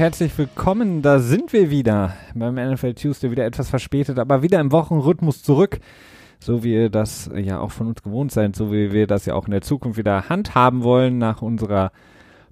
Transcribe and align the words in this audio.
Herzlich 0.00 0.38
willkommen. 0.38 1.02
Da 1.02 1.18
sind 1.18 1.52
wir 1.52 1.68
wieder 1.68 2.14
beim 2.34 2.54
NFL 2.54 2.94
Tuesday, 2.94 3.30
wieder 3.30 3.44
etwas 3.44 3.68
verspätet, 3.68 4.18
aber 4.18 4.40
wieder 4.40 4.58
im 4.58 4.72
Wochenrhythmus 4.72 5.42
zurück. 5.42 5.78
So 6.38 6.64
wie 6.64 6.72
ihr 6.72 6.88
das 6.88 7.30
ja 7.36 7.60
auch 7.60 7.70
von 7.70 7.88
uns 7.88 8.02
gewohnt 8.02 8.32
seid, 8.32 8.56
so 8.56 8.72
wie 8.72 8.92
wir 8.92 9.06
das 9.06 9.26
ja 9.26 9.34
auch 9.34 9.44
in 9.44 9.50
der 9.50 9.60
Zukunft 9.60 9.98
wieder 9.98 10.30
handhaben 10.30 10.84
wollen 10.84 11.18
nach 11.18 11.42
unserer 11.42 11.92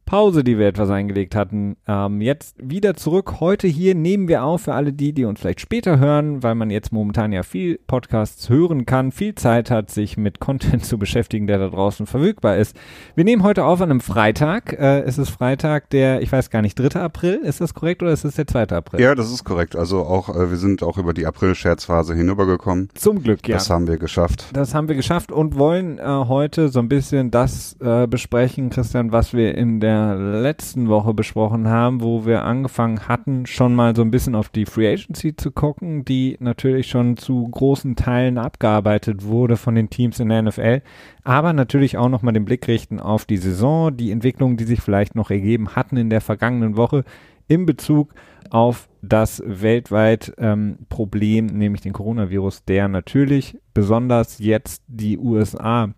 Pause, 0.08 0.42
die 0.42 0.58
wir 0.58 0.66
etwas 0.66 0.88
eingelegt 0.88 1.34
hatten. 1.34 1.76
Ähm, 1.86 2.22
jetzt 2.22 2.56
wieder 2.58 2.94
zurück. 2.94 3.40
Heute 3.40 3.68
hier 3.68 3.94
nehmen 3.94 4.26
wir 4.26 4.42
auf 4.42 4.62
für 4.62 4.72
alle 4.72 4.94
die, 4.94 5.12
die 5.12 5.26
uns 5.26 5.38
vielleicht 5.38 5.60
später 5.60 5.98
hören, 5.98 6.42
weil 6.42 6.54
man 6.54 6.70
jetzt 6.70 6.94
momentan 6.94 7.30
ja 7.30 7.42
viel 7.42 7.78
Podcasts 7.86 8.48
hören 8.48 8.86
kann, 8.86 9.12
viel 9.12 9.34
Zeit 9.34 9.70
hat, 9.70 9.90
sich 9.90 10.16
mit 10.16 10.40
Content 10.40 10.82
zu 10.86 10.98
beschäftigen, 10.98 11.46
der 11.46 11.58
da 11.58 11.68
draußen 11.68 12.06
verfügbar 12.06 12.56
ist. 12.56 12.74
Wir 13.16 13.24
nehmen 13.24 13.42
heute 13.42 13.66
auf 13.66 13.82
an 13.82 13.90
einem 13.90 14.00
Freitag. 14.00 14.72
Äh, 14.72 15.00
es 15.00 15.18
ist 15.18 15.28
Freitag, 15.28 15.90
der, 15.90 16.22
ich 16.22 16.32
weiß 16.32 16.48
gar 16.48 16.62
nicht, 16.62 16.78
3. 16.78 16.98
April. 16.98 17.34
Ist 17.44 17.60
das 17.60 17.74
korrekt 17.74 18.02
oder 18.02 18.12
ist 18.12 18.24
es 18.24 18.36
der 18.36 18.46
2. 18.46 18.68
April? 18.68 19.02
Ja, 19.02 19.14
das 19.14 19.30
ist 19.30 19.44
korrekt. 19.44 19.76
Also 19.76 20.06
auch, 20.06 20.30
äh, 20.30 20.48
wir 20.48 20.56
sind 20.56 20.82
auch 20.82 20.96
über 20.96 21.12
die 21.12 21.26
April-Scherzphase 21.26 22.14
hinübergekommen. 22.14 22.88
Zum 22.94 23.22
Glück, 23.22 23.46
ja. 23.46 23.56
Das 23.56 23.68
haben 23.68 23.86
wir 23.86 23.98
geschafft. 23.98 24.46
Das 24.54 24.74
haben 24.74 24.88
wir 24.88 24.94
geschafft 24.94 25.30
und 25.30 25.58
wollen 25.58 25.98
äh, 25.98 26.02
heute 26.02 26.70
so 26.70 26.78
ein 26.78 26.88
bisschen 26.88 27.30
das 27.30 27.76
äh, 27.82 28.06
besprechen, 28.06 28.70
Christian, 28.70 29.12
was 29.12 29.34
wir 29.34 29.54
in 29.54 29.80
der 29.80 29.97
letzten 30.14 30.88
Woche 30.88 31.14
besprochen 31.14 31.68
haben, 31.68 32.00
wo 32.02 32.26
wir 32.26 32.44
angefangen 32.44 33.08
hatten, 33.08 33.46
schon 33.46 33.74
mal 33.74 33.94
so 33.94 34.02
ein 34.02 34.10
bisschen 34.10 34.34
auf 34.34 34.48
die 34.48 34.66
Free 34.66 34.92
Agency 34.92 35.36
zu 35.36 35.50
gucken, 35.50 36.04
die 36.04 36.36
natürlich 36.40 36.88
schon 36.88 37.16
zu 37.16 37.48
großen 37.48 37.96
Teilen 37.96 38.38
abgearbeitet 38.38 39.24
wurde 39.24 39.56
von 39.56 39.74
den 39.74 39.90
Teams 39.90 40.20
in 40.20 40.28
der 40.28 40.42
NFL, 40.42 40.82
aber 41.24 41.52
natürlich 41.52 41.96
auch 41.96 42.08
nochmal 42.08 42.34
den 42.34 42.44
Blick 42.44 42.66
richten 42.68 43.00
auf 43.00 43.24
die 43.24 43.36
Saison, 43.36 43.96
die 43.96 44.10
Entwicklungen, 44.10 44.56
die 44.56 44.64
sich 44.64 44.80
vielleicht 44.80 45.14
noch 45.14 45.30
ergeben 45.30 45.76
hatten 45.76 45.96
in 45.96 46.10
der 46.10 46.20
vergangenen 46.20 46.76
Woche 46.76 47.04
in 47.48 47.66
Bezug 47.66 48.14
auf 48.50 48.88
das 49.02 49.42
weltweit 49.44 50.32
ähm, 50.38 50.78
Problem, 50.88 51.46
nämlich 51.46 51.82
den 51.82 51.92
Coronavirus, 51.92 52.64
der 52.64 52.88
natürlich 52.88 53.58
besonders 53.74 54.38
jetzt 54.38 54.82
die 54.86 55.18
USA 55.18 55.90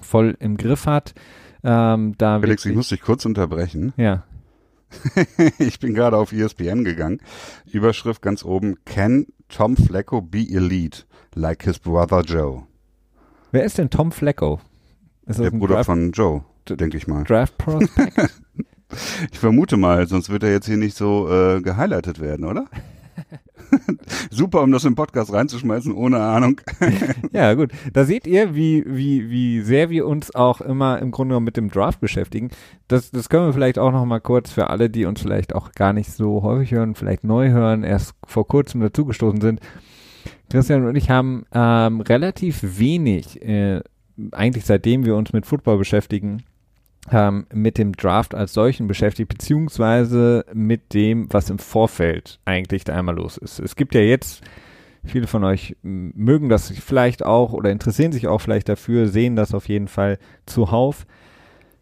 voll 0.00 0.36
im 0.40 0.56
Griff 0.56 0.86
hat. 0.86 1.14
Ähm, 1.64 2.14
da 2.18 2.40
Felix, 2.40 2.64
ich 2.64 2.74
muss 2.74 2.88
dich 2.88 3.00
kurz 3.00 3.24
unterbrechen. 3.24 3.92
Ja. 3.96 4.24
ich 5.58 5.80
bin 5.80 5.94
gerade 5.94 6.16
auf 6.16 6.32
ESPN 6.32 6.84
gegangen. 6.84 7.20
Überschrift 7.70 8.22
ganz 8.22 8.44
oben: 8.44 8.76
Can 8.84 9.26
Tom 9.48 9.76
Flecko 9.76 10.22
be 10.22 10.46
elite 10.50 11.04
like 11.34 11.64
his 11.64 11.78
brother 11.78 12.22
Joe? 12.22 12.66
Wer 13.50 13.64
ist 13.64 13.78
denn 13.78 13.90
Tom 13.90 14.12
Flecko? 14.12 14.60
Ist 15.26 15.40
Der 15.40 15.50
Bruder 15.50 15.74
Draft 15.74 15.86
von 15.86 16.12
Joe, 16.12 16.44
denke 16.68 16.96
ich 16.96 17.06
mal. 17.06 17.24
Draft 17.24 17.56
Prospect? 17.58 18.16
ich 19.30 19.38
vermute 19.38 19.76
mal, 19.76 20.06
sonst 20.06 20.30
wird 20.30 20.42
er 20.42 20.50
jetzt 20.50 20.66
hier 20.66 20.76
nicht 20.76 20.96
so 20.96 21.30
äh, 21.30 21.60
gehighlightet 21.60 22.20
werden, 22.20 22.46
oder? 22.46 22.66
Super, 24.30 24.62
um 24.62 24.72
das 24.72 24.84
im 24.84 24.94
Podcast 24.94 25.32
reinzuschmeißen, 25.32 25.92
ohne 25.92 26.20
Ahnung. 26.20 26.60
ja, 27.32 27.54
gut. 27.54 27.72
Da 27.92 28.04
seht 28.04 28.26
ihr, 28.26 28.54
wie, 28.54 28.84
wie, 28.86 29.30
wie 29.30 29.60
sehr 29.62 29.90
wir 29.90 30.06
uns 30.06 30.34
auch 30.34 30.60
immer 30.60 30.98
im 31.00 31.10
Grunde 31.10 31.32
genommen 31.32 31.46
mit 31.46 31.56
dem 31.56 31.70
Draft 31.70 32.00
beschäftigen. 32.00 32.50
Das, 32.88 33.10
das 33.10 33.28
können 33.28 33.46
wir 33.46 33.52
vielleicht 33.52 33.78
auch 33.78 33.92
noch 33.92 34.04
mal 34.04 34.20
kurz 34.20 34.50
für 34.50 34.70
alle, 34.70 34.90
die 34.90 35.04
uns 35.04 35.20
vielleicht 35.20 35.54
auch 35.54 35.72
gar 35.72 35.92
nicht 35.92 36.10
so 36.10 36.42
häufig 36.42 36.72
hören, 36.72 36.94
vielleicht 36.94 37.24
neu 37.24 37.50
hören, 37.50 37.84
erst 37.84 38.14
vor 38.24 38.46
kurzem 38.46 38.80
dazugestoßen 38.80 39.40
sind. 39.40 39.60
Christian 40.50 40.86
und 40.86 40.96
ich 40.96 41.10
haben 41.10 41.44
ähm, 41.52 42.00
relativ 42.00 42.78
wenig, 42.78 43.42
äh, 43.42 43.82
eigentlich 44.32 44.64
seitdem 44.64 45.04
wir 45.04 45.14
uns 45.14 45.32
mit 45.32 45.44
Football 45.44 45.78
beschäftigen, 45.78 46.42
ähm, 47.10 47.46
mit 47.52 47.78
dem 47.78 47.92
Draft 47.92 48.34
als 48.34 48.52
solchen 48.52 48.86
beschäftigt, 48.86 49.28
beziehungsweise 49.28 50.44
mit 50.52 50.94
dem, 50.94 51.32
was 51.32 51.50
im 51.50 51.58
Vorfeld 51.58 52.40
eigentlich 52.44 52.84
da 52.84 52.94
einmal 52.94 53.16
los 53.16 53.36
ist. 53.36 53.58
Es 53.58 53.76
gibt 53.76 53.94
ja 53.94 54.00
jetzt, 54.00 54.42
viele 55.04 55.26
von 55.26 55.44
euch 55.44 55.76
mögen 55.82 56.48
das 56.48 56.70
vielleicht 56.70 57.24
auch 57.24 57.52
oder 57.52 57.70
interessieren 57.70 58.12
sich 58.12 58.28
auch 58.28 58.40
vielleicht 58.40 58.68
dafür, 58.68 59.08
sehen 59.08 59.36
das 59.36 59.54
auf 59.54 59.68
jeden 59.68 59.88
Fall 59.88 60.18
zuhauf. 60.46 61.06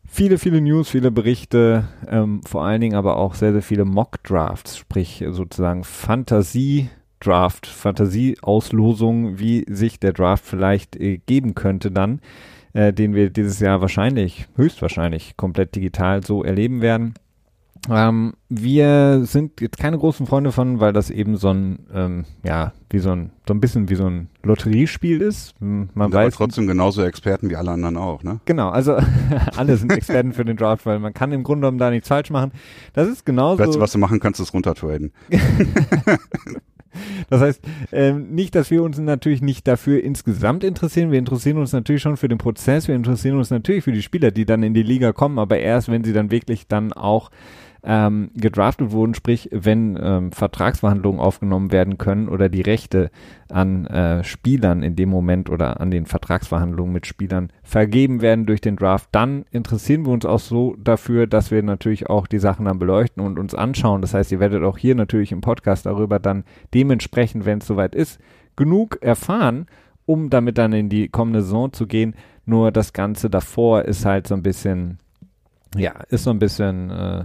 Viele, 0.08 0.38
viele 0.38 0.60
News, 0.60 0.88
viele 0.88 1.10
Berichte, 1.10 1.88
ähm, 2.08 2.40
vor 2.46 2.64
allen 2.64 2.80
Dingen 2.80 2.94
aber 2.96 3.16
auch 3.16 3.34
sehr, 3.34 3.52
sehr 3.52 3.62
viele 3.62 3.84
Mock-Drafts, 3.84 4.78
sprich 4.78 5.24
sozusagen 5.28 5.82
Fantasie- 5.82 6.88
Draft, 7.20 7.66
Fantasieauslosung, 7.66 9.38
wie 9.38 9.64
sich 9.68 9.98
der 9.98 10.12
Draft 10.12 10.44
vielleicht 10.44 10.96
äh, 10.96 11.18
geben 11.18 11.54
könnte 11.54 11.90
dann 11.90 12.20
äh, 12.76 12.92
den 12.92 13.14
wir 13.14 13.30
dieses 13.30 13.58
Jahr 13.58 13.80
wahrscheinlich, 13.80 14.46
höchstwahrscheinlich 14.54 15.36
komplett 15.38 15.74
digital 15.74 16.22
so 16.22 16.44
erleben 16.44 16.82
werden. 16.82 17.14
Ähm, 17.88 18.34
wir 18.48 19.24
sind 19.24 19.60
jetzt 19.60 19.78
keine 19.78 19.96
großen 19.96 20.26
Freunde 20.26 20.52
von, 20.52 20.80
weil 20.80 20.92
das 20.92 21.08
eben 21.08 21.36
so 21.36 21.50
ein, 21.50 21.86
ähm, 21.94 22.24
ja, 22.42 22.72
wie 22.90 22.98
so 22.98 23.12
ein, 23.12 23.30
so 23.46 23.54
ein 23.54 23.60
bisschen 23.60 23.88
wie 23.88 23.94
so 23.94 24.06
ein 24.06 24.28
Lotteriespiel 24.42 25.22
ist. 25.22 25.54
Man 25.60 25.88
Und 25.94 26.12
weiß 26.12 26.34
trotzdem 26.34 26.66
genauso 26.66 27.02
Experten 27.02 27.48
wie 27.48 27.56
alle 27.56 27.70
anderen 27.70 27.96
auch, 27.96 28.22
ne? 28.22 28.40
Genau, 28.44 28.68
also 28.68 28.98
alle 29.56 29.76
sind 29.76 29.92
Experten 29.92 30.32
für 30.32 30.44
den 30.44 30.56
Draft, 30.56 30.84
weil 30.84 30.98
man 30.98 31.14
kann 31.14 31.32
im 31.32 31.44
Grunde 31.44 31.62
genommen 31.62 31.78
da 31.78 31.90
nichts 31.90 32.08
falsch 32.08 32.30
machen. 32.30 32.50
Das 32.92 33.08
ist 33.08 33.24
genauso. 33.24 33.62
Du, 33.64 33.80
was 33.80 33.92
du 33.92 33.98
machen 33.98 34.20
kannst, 34.20 34.40
ist 34.40 34.52
runtertraden. 34.52 35.12
Das 37.30 37.40
heißt, 37.40 37.60
ähm, 37.92 38.30
nicht, 38.30 38.54
dass 38.54 38.70
wir 38.70 38.82
uns 38.82 38.98
natürlich 38.98 39.42
nicht 39.42 39.66
dafür 39.66 40.02
insgesamt 40.02 40.64
interessieren. 40.64 41.10
Wir 41.10 41.18
interessieren 41.18 41.58
uns 41.58 41.72
natürlich 41.72 42.02
schon 42.02 42.16
für 42.16 42.28
den 42.28 42.38
Prozess. 42.38 42.88
Wir 42.88 42.94
interessieren 42.94 43.36
uns 43.36 43.50
natürlich 43.50 43.84
für 43.84 43.92
die 43.92 44.02
Spieler, 44.02 44.30
die 44.30 44.46
dann 44.46 44.62
in 44.62 44.74
die 44.74 44.82
Liga 44.82 45.12
kommen, 45.12 45.38
aber 45.38 45.58
erst, 45.58 45.90
wenn 45.90 46.04
sie 46.04 46.12
dann 46.12 46.30
wirklich 46.30 46.66
dann 46.66 46.92
auch 46.92 47.30
ähm, 47.86 48.30
gedraftet 48.34 48.90
wurden, 48.90 49.14
sprich 49.14 49.48
wenn 49.52 49.96
ähm, 50.02 50.32
Vertragsverhandlungen 50.32 51.20
aufgenommen 51.20 51.70
werden 51.70 51.98
können 51.98 52.28
oder 52.28 52.48
die 52.48 52.60
Rechte 52.60 53.10
an 53.48 53.86
äh, 53.86 54.24
Spielern 54.24 54.82
in 54.82 54.96
dem 54.96 55.08
Moment 55.08 55.48
oder 55.48 55.80
an 55.80 55.92
den 55.92 56.04
Vertragsverhandlungen 56.04 56.92
mit 56.92 57.06
Spielern 57.06 57.52
vergeben 57.62 58.20
werden 58.22 58.44
durch 58.44 58.60
den 58.60 58.74
Draft, 58.74 59.08
dann 59.12 59.44
interessieren 59.52 60.04
wir 60.04 60.12
uns 60.12 60.26
auch 60.26 60.40
so 60.40 60.74
dafür, 60.82 61.28
dass 61.28 61.52
wir 61.52 61.62
natürlich 61.62 62.10
auch 62.10 62.26
die 62.26 62.40
Sachen 62.40 62.66
dann 62.66 62.80
beleuchten 62.80 63.24
und 63.24 63.38
uns 63.38 63.54
anschauen. 63.54 64.00
Das 64.02 64.14
heißt, 64.14 64.32
ihr 64.32 64.40
werdet 64.40 64.64
auch 64.64 64.78
hier 64.78 64.96
natürlich 64.96 65.30
im 65.30 65.40
Podcast 65.40 65.86
darüber 65.86 66.18
dann 66.18 66.42
dementsprechend, 66.74 67.46
wenn 67.46 67.58
es 67.58 67.68
soweit 67.68 67.94
ist, 67.94 68.20
genug 68.56 68.98
erfahren, 69.00 69.66
um 70.06 70.28
damit 70.28 70.58
dann 70.58 70.72
in 70.72 70.88
die 70.88 71.08
kommende 71.08 71.42
Saison 71.42 71.72
zu 71.72 71.86
gehen. 71.86 72.16
Nur 72.46 72.72
das 72.72 72.92
Ganze 72.92 73.30
davor 73.30 73.82
ist 73.82 74.04
halt 74.04 74.26
so 74.26 74.34
ein 74.34 74.42
bisschen, 74.42 74.98
ja, 75.76 75.92
ist 76.08 76.24
so 76.24 76.30
ein 76.30 76.40
bisschen 76.40 76.90
äh, 76.90 77.24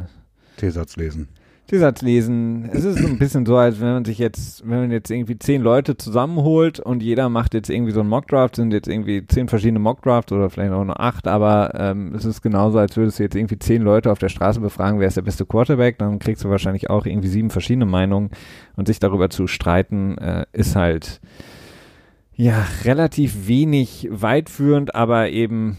T-Satz 0.61 0.95
lesen. 0.95 1.27
T-Satz 1.65 2.01
lesen. 2.03 2.69
Es 2.71 2.83
ist 2.83 2.97
ein 2.97 3.17
bisschen 3.17 3.45
so, 3.47 3.57
als 3.57 3.79
wenn 3.79 3.93
man 3.93 4.05
sich 4.05 4.19
jetzt, 4.19 4.61
wenn 4.69 4.81
man 4.81 4.91
jetzt 4.91 5.09
irgendwie 5.09 5.39
zehn 5.39 5.61
Leute 5.61 5.97
zusammenholt 5.97 6.79
und 6.79 7.01
jeder 7.01 7.29
macht 7.29 7.55
jetzt 7.55 7.69
irgendwie 7.69 7.93
so 7.93 8.01
einen 8.01 8.09
Mockdraft, 8.09 8.57
sind 8.57 8.71
jetzt 8.71 8.87
irgendwie 8.87 9.25
zehn 9.25 9.47
verschiedene 9.47 9.79
Mockdrafts 9.79 10.31
oder 10.31 10.51
vielleicht 10.51 10.71
auch 10.71 10.83
nur 10.83 10.99
acht, 10.99 11.27
aber 11.27 11.71
ähm, 11.75 12.13
es 12.13 12.25
ist 12.25 12.41
genauso, 12.41 12.77
als 12.77 12.95
würdest 12.95 13.17
du 13.17 13.23
jetzt 13.23 13.35
irgendwie 13.35 13.57
zehn 13.57 13.81
Leute 13.81 14.11
auf 14.11 14.19
der 14.19 14.29
Straße 14.29 14.59
befragen, 14.59 14.99
wer 14.99 15.07
ist 15.07 15.17
der 15.17 15.23
beste 15.23 15.45
Quarterback, 15.45 15.97
dann 15.97 16.19
kriegst 16.19 16.43
du 16.43 16.49
wahrscheinlich 16.49 16.91
auch 16.91 17.07
irgendwie 17.07 17.29
sieben 17.29 17.49
verschiedene 17.49 17.85
Meinungen 17.85 18.29
und 18.75 18.87
sich 18.87 18.99
darüber 18.99 19.31
zu 19.31 19.47
streiten, 19.47 20.17
äh, 20.19 20.45
ist 20.53 20.75
halt 20.75 21.21
ja 22.35 22.67
relativ 22.83 23.47
wenig 23.47 24.07
weitführend, 24.11 24.93
aber 24.93 25.29
eben 25.29 25.77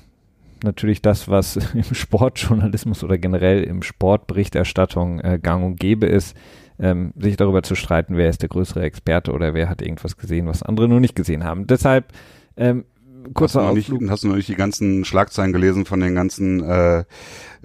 natürlich 0.64 1.02
das, 1.02 1.28
was 1.28 1.56
im 1.74 1.94
Sportjournalismus 1.94 3.04
oder 3.04 3.18
generell 3.18 3.62
im 3.64 3.82
Sportberichterstattung 3.82 5.20
äh, 5.20 5.38
gang 5.42 5.64
und 5.64 5.80
gäbe 5.80 6.06
ist, 6.06 6.36
ähm, 6.78 7.12
sich 7.16 7.36
darüber 7.36 7.62
zu 7.62 7.74
streiten, 7.74 8.16
wer 8.16 8.28
ist 8.28 8.42
der 8.42 8.48
größere 8.48 8.82
Experte 8.82 9.32
oder 9.32 9.54
wer 9.54 9.68
hat 9.68 9.82
irgendwas 9.82 10.16
gesehen, 10.16 10.46
was 10.46 10.62
andere 10.62 10.88
nur 10.88 11.00
nicht 11.00 11.14
gesehen 11.14 11.44
haben. 11.44 11.66
Deshalb 11.66 12.12
ähm, 12.56 12.84
kurzer 13.34 13.62
hast 13.64 13.88
du, 13.88 13.98
nicht, 13.98 14.10
hast 14.10 14.24
du 14.24 14.28
noch 14.28 14.36
nicht 14.36 14.48
die 14.48 14.54
ganzen 14.54 15.04
Schlagzeilen 15.04 15.52
gelesen 15.52 15.84
von 15.84 16.00
den 16.00 16.14
ganzen 16.14 16.62
äh, 16.62 17.04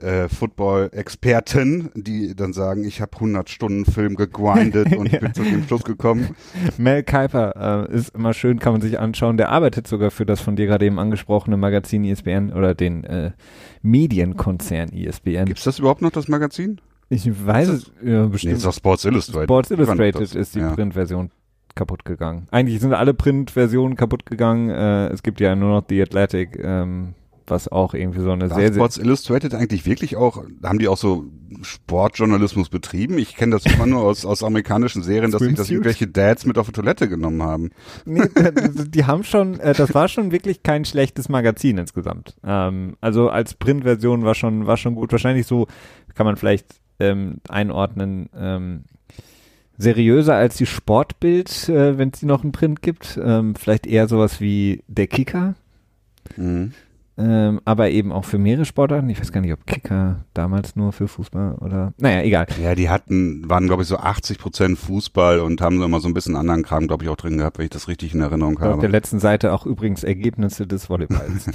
äh, 0.01 0.30
Football-Experten, 0.30 1.92
die 1.95 2.36
dann 2.36 2.54
sagen, 2.54 2.83
ich 2.83 3.01
habe 3.01 3.13
100 3.15 3.50
Stunden 3.50 3.86
Film 3.86 4.15
gegrindet 4.15 4.95
und 4.95 5.12
ja. 5.12 5.19
bin 5.19 5.33
zu 5.33 5.44
dem 5.44 5.63
Schluss 5.63 5.83
gekommen. 5.83 6.36
Mel 6.77 7.04
Kiper 7.04 7.88
äh, 7.89 7.95
ist 7.95 8.15
immer 8.15 8.33
schön, 8.33 8.59
kann 8.59 8.74
man 8.74 8.81
sich 8.81 9.00
anschauen. 9.00 9.38
Der 9.38 9.50
arbeitet 9.50 9.88
sogar 9.88 10.12
für 10.12 10.25
das 10.25 10.42
von 10.42 10.56
dir 10.56 10.68
gerade 10.68 10.86
eben 10.86 11.00
angesprochene 11.00 11.57
Magazin 11.57 12.03
ISBN 12.03 12.51
oder 12.53 12.75
den 12.75 13.03
äh, 13.03 13.31
Medienkonzern 13.81 14.89
ISBN. 14.89 15.45
Gibt's 15.45 15.63
das 15.63 15.80
überhaupt 15.80 16.01
noch, 16.01 16.12
das 16.12 16.27
Magazin? 16.27 16.80
Ich 17.10 17.30
weiß 17.45 17.69
es 17.69 17.92
ja, 18.03 18.25
bestimmt. 18.25 18.53
Nee, 18.53 18.57
ist 18.57 18.65
doch 18.65 18.74
Sports 18.74 19.06
Illustrated. 19.06 19.45
Sports 19.45 19.71
Illustrated 19.71 20.36
ist 20.36 20.56
die 20.56 20.60
ja. 20.60 20.71
Printversion 20.71 21.31
kaputt 21.77 22.03
gegangen. 22.03 22.47
Eigentlich 22.51 22.81
sind 22.81 22.94
alle 22.94 23.13
Printversionen 23.13 23.95
kaputt 23.95 24.25
gegangen. 24.25 24.69
Äh, 24.69 25.07
es 25.07 25.24
gibt 25.24 25.39
ja 25.39 25.56
nur 25.56 25.69
noch 25.69 25.83
The 25.88 26.01
Athletic, 26.01 26.59
ähm, 26.62 27.13
was 27.50 27.71
auch 27.71 27.94
irgendwie 27.94 28.19
so 28.19 28.31
eine 28.31 28.50
War 28.50 28.59
sehr, 28.59 28.74
Sports 28.74 28.97
Illustrated 28.97 29.53
eigentlich 29.53 29.85
wirklich 29.85 30.18
auch, 30.18 30.44
haben 30.63 30.79
die 30.79 30.88
auch 30.88 30.97
so 30.97 31.25
Sportjournalismus 31.62 32.69
betrieben? 32.69 33.18
Ich 33.18 33.35
kenne 33.35 33.56
das 33.56 33.65
immer 33.74 33.85
nur 33.85 34.01
aus, 34.01 34.25
aus 34.25 34.44
amerikanischen 34.44 35.01
Serien, 35.01 35.31
dass 35.31 35.41
sich 35.41 35.56
das 35.56 35.69
irgendwelche 35.69 36.07
Dads 36.07 36.45
mit 36.45 36.57
auf 36.57 36.68
die 36.68 36.74
Toilette 36.74 37.07
genommen 37.07 37.41
haben. 37.41 37.69
Nee, 38.06 38.27
die 38.89 39.06
haben 39.06 39.24
schon, 39.24 39.59
äh, 39.59 39.74
das 39.74 39.94
war 39.94 40.09
schon 40.09 40.31
wirklich 40.31 40.62
kein 40.63 40.83
schlechtes 40.83 41.29
Magazin 41.29 41.77
insgesamt. 41.77 42.35
Ähm, 42.44 42.97
also 43.00 43.29
als 43.29 43.53
Printversion 43.53 44.24
war 44.24 44.35
schon, 44.35 44.68
war 44.68 44.77
schon 44.77 44.95
gut. 44.95 45.12
Wahrscheinlich 45.12 45.47
so, 45.47 45.68
kann 46.15 46.25
man 46.25 46.35
vielleicht 46.35 46.81
ähm, 47.00 47.38
einordnen. 47.47 48.29
Ähm, 48.35 48.83
seriöser 49.77 50.35
als 50.35 50.57
die 50.57 50.65
Sportbild, 50.65 51.69
äh, 51.69 51.97
wenn 51.97 52.09
es 52.09 52.19
die 52.19 52.25
noch 52.25 52.44
in 52.44 52.51
Print 52.51 52.81
gibt. 52.81 53.19
Ähm, 53.24 53.56
vielleicht 53.56 53.88
eher 53.88 54.07
sowas 54.07 54.41
wie 54.41 54.83
der 54.88 55.07
Kicker. 55.07 55.56
Mhm 56.35 56.74
ähm, 57.19 57.62
aber 57.66 57.90
eben 57.90 58.12
auch 58.12 58.25
für 58.25 58.38
mehrere 58.38 58.66
Sportarten. 58.66 59.10
Ich 59.10 59.19
weiß 59.19 59.31
gar 59.31 59.42
nicht, 59.42 59.54
ob 59.54 59.66
Kicker 59.66 60.25
damals 60.36 60.75
nur 60.75 60.92
für 60.94 61.08
Fußball 61.08 61.56
oder, 61.56 61.94
naja, 61.98 62.22
egal. 62.22 62.46
Ja, 62.62 62.75
die 62.75 62.90
hatten, 62.90 63.50
waren 63.50 63.66
glaube 63.66 63.81
ich 63.81 63.88
so 63.88 63.98
80 63.98 64.38
Prozent 64.38 64.78
Fußball 64.78 65.40
und 65.40 65.60
haben 65.60 65.80
so 65.80 65.86
immer 65.86 66.00
so 66.00 66.08
ein 66.08 66.14
bisschen 66.14 66.36
anderen 66.36 66.62
Kram, 66.62 66.88
glaube 66.88 67.04
ich, 67.04 67.10
auch 67.10 67.16
drin 67.16 67.40
gehabt, 67.40 67.58
wenn 67.58 67.66
ich 67.66 67.72
das 67.72 67.88
richtig 67.88 68.14
in 68.14 68.22
Erinnerung 68.22 68.60
habe. 68.60 68.75
Auf 68.75 68.81
der 68.81 68.90
letzten 68.90 69.19
Seite 69.19 69.52
auch 69.52 69.66
übrigens 69.66 70.04
Ergebnisse 70.04 70.68
des 70.68 70.90
Volleyballs. 70.90 71.50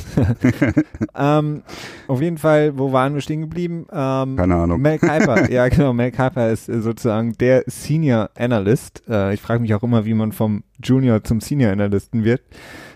ähm, 1.16 1.62
auf 2.08 2.20
jeden 2.20 2.38
Fall, 2.38 2.76
wo 2.76 2.92
waren 2.92 3.14
wir 3.14 3.20
stehen 3.20 3.42
geblieben? 3.42 3.86
Ähm, 3.92 4.36
Keine 4.36 4.56
Ahnung. 4.56 4.80
Mel 4.80 4.98
Kiper, 4.98 5.48
ja 5.48 5.68
genau, 5.68 5.92
Mel 5.92 6.10
Kiper 6.10 6.50
ist 6.50 6.68
äh, 6.68 6.80
sozusagen 6.80 7.34
der 7.38 7.62
Senior 7.68 8.30
Analyst. 8.36 9.04
Äh, 9.08 9.34
ich 9.34 9.40
frage 9.40 9.60
mich 9.60 9.74
auch 9.74 9.84
immer, 9.84 10.04
wie 10.04 10.14
man 10.14 10.32
vom 10.32 10.64
Junior 10.82 11.22
zum 11.22 11.40
Senior 11.40 11.70
Analysten 11.70 12.24
wird 12.24 12.42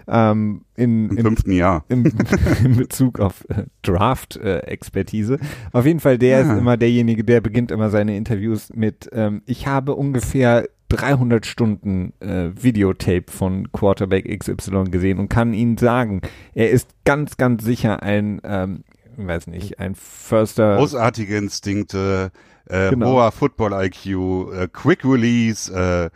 ähm, 0.08 0.62
in, 0.76 1.10
Im 1.10 1.16
in, 1.16 1.24
fünften 1.24 1.52
Jahr. 1.52 1.84
Im, 1.88 2.04
in 2.64 2.76
Bezug 2.76 3.20
auf 3.20 3.44
äh, 3.48 3.64
Draft-Expertise. 3.82 5.34
Äh, 5.34 5.38
auf 5.72 5.86
jeden 5.86 6.00
Fall, 6.00 6.18
der 6.18 6.40
ja. 6.40 6.52
ist 6.52 6.58
immer 6.58 6.76
derjenige, 6.76 7.24
der 7.24 7.40
beginnt 7.40 7.70
immer 7.70 7.90
seine 7.90 8.16
Interviews 8.16 8.70
mit, 8.74 9.08
ähm, 9.12 9.42
ich 9.46 9.66
habe 9.66 9.94
ungefähr 9.94 10.68
300 10.88 11.46
Stunden 11.46 12.12
äh, 12.20 12.50
Videotape 12.54 13.24
von 13.28 13.72
Quarterback 13.72 14.26
XY 14.38 14.84
gesehen 14.84 15.18
und 15.18 15.28
kann 15.28 15.52
Ihnen 15.52 15.76
sagen, 15.76 16.20
er 16.54 16.70
ist 16.70 16.90
ganz, 17.04 17.36
ganz 17.36 17.64
sicher 17.64 18.02
ein, 18.02 18.40
ähm, 18.44 18.84
weiß 19.16 19.48
nicht, 19.48 19.80
ein 19.80 19.94
Förster. 19.94 20.76
Großartige 20.76 21.36
Instinkte, 21.36 22.30
äh, 22.66 22.90
genau. 22.90 23.14
hoher 23.14 23.32
Football-IQ, 23.32 24.06
äh, 24.06 24.68
Quick 24.72 25.04
Release, 25.04 25.72
äh, 25.72 26.10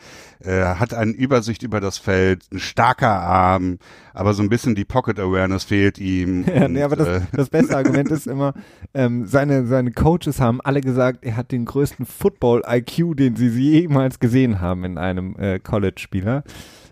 äh, 0.44 0.64
hat 0.64 0.94
eine 0.94 1.12
Übersicht 1.12 1.62
über 1.62 1.81
das 1.81 1.98
Feld, 1.98 2.44
ein 2.52 2.58
starker 2.58 3.20
Arm, 3.20 3.78
aber 4.14 4.34
so 4.34 4.42
ein 4.42 4.48
bisschen 4.48 4.75
die 4.75 4.84
Pocket 4.84 5.19
Awareness 5.19 5.64
fehlt 5.64 5.98
ihm. 5.98 6.44
ja, 6.54 6.66
und, 6.66 6.72
nee, 6.72 6.82
aber 6.82 6.96
das, 6.96 7.08
äh, 7.08 7.20
das 7.32 7.50
beste 7.50 7.76
Argument 7.76 8.10
ist 8.10 8.26
immer, 8.26 8.54
ähm, 8.94 9.26
seine, 9.26 9.66
seine 9.66 9.92
Coaches 9.92 10.40
haben 10.40 10.60
alle 10.60 10.81
gesagt, 10.81 11.25
er 11.25 11.37
hat 11.37 11.52
den 11.52 11.64
größten 11.64 12.06
Football-IQ, 12.06 13.16
den 13.16 13.37
sie 13.37 13.48
jemals 13.48 14.19
gesehen 14.19 14.60
haben 14.60 14.84
in 14.84 14.98
einem 14.98 15.37
äh, 15.37 15.58
College-Spieler. 15.58 16.44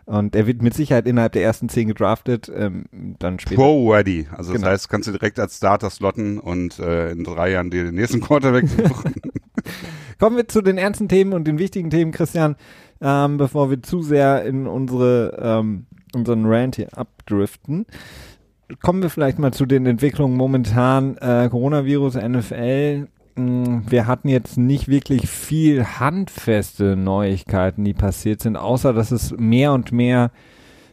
Und 0.08 0.34
er 0.34 0.46
wird 0.46 0.62
mit 0.62 0.72
Sicherheit 0.72 1.06
innerhalb 1.06 1.32
der 1.32 1.42
ersten 1.42 1.68
zehn 1.68 1.86
gedraftet, 1.86 2.50
ähm, 2.54 2.86
dann 3.18 3.38
später. 3.38 3.56
Pro 3.56 3.92
ready. 3.92 4.26
Also 4.34 4.54
genau. 4.54 4.64
das 4.64 4.72
heißt, 4.72 4.88
kannst 4.88 5.06
du 5.06 5.12
direkt 5.12 5.38
als 5.38 5.58
Starter 5.58 5.90
slotten 5.90 6.38
und 6.38 6.78
äh, 6.78 7.10
in 7.10 7.24
drei 7.24 7.50
Jahren 7.50 7.68
dir 7.68 7.84
den 7.84 7.94
nächsten 7.94 8.20
Quarterback 8.22 8.66
suchen. 8.68 9.14
Kommen 10.18 10.36
wir 10.38 10.48
zu 10.48 10.62
den 10.62 10.78
ernsten 10.78 11.08
Themen 11.08 11.34
und 11.34 11.46
den 11.46 11.58
wichtigen 11.58 11.90
Themen, 11.90 12.12
Christian, 12.12 12.56
ähm, 13.00 13.36
bevor 13.36 13.70
wir 13.70 13.82
zu 13.82 14.02
sehr 14.02 14.44
in 14.44 14.66
unsere 14.66 15.38
ähm, 15.40 15.86
unseren 16.14 16.46
Rant 16.46 16.76
hier 16.76 16.88
abdriften. 16.96 17.86
Kommen 18.82 19.02
wir 19.02 19.10
vielleicht 19.10 19.38
mal 19.38 19.52
zu 19.52 19.66
den 19.66 19.86
Entwicklungen 19.86 20.36
momentan. 20.36 21.16
Äh, 21.18 21.48
Coronavirus, 21.50 22.16
NFL, 22.16 23.08
hm, 23.36 23.82
wir 23.88 24.06
hatten 24.06 24.28
jetzt 24.28 24.58
nicht 24.58 24.88
wirklich 24.88 25.28
viel 25.28 25.84
handfeste 25.84 26.96
Neuigkeiten, 26.96 27.84
die 27.84 27.94
passiert 27.94 28.42
sind, 28.42 28.56
außer 28.56 28.92
dass 28.92 29.10
es 29.10 29.34
mehr 29.38 29.72
und 29.72 29.92
mehr 29.92 30.30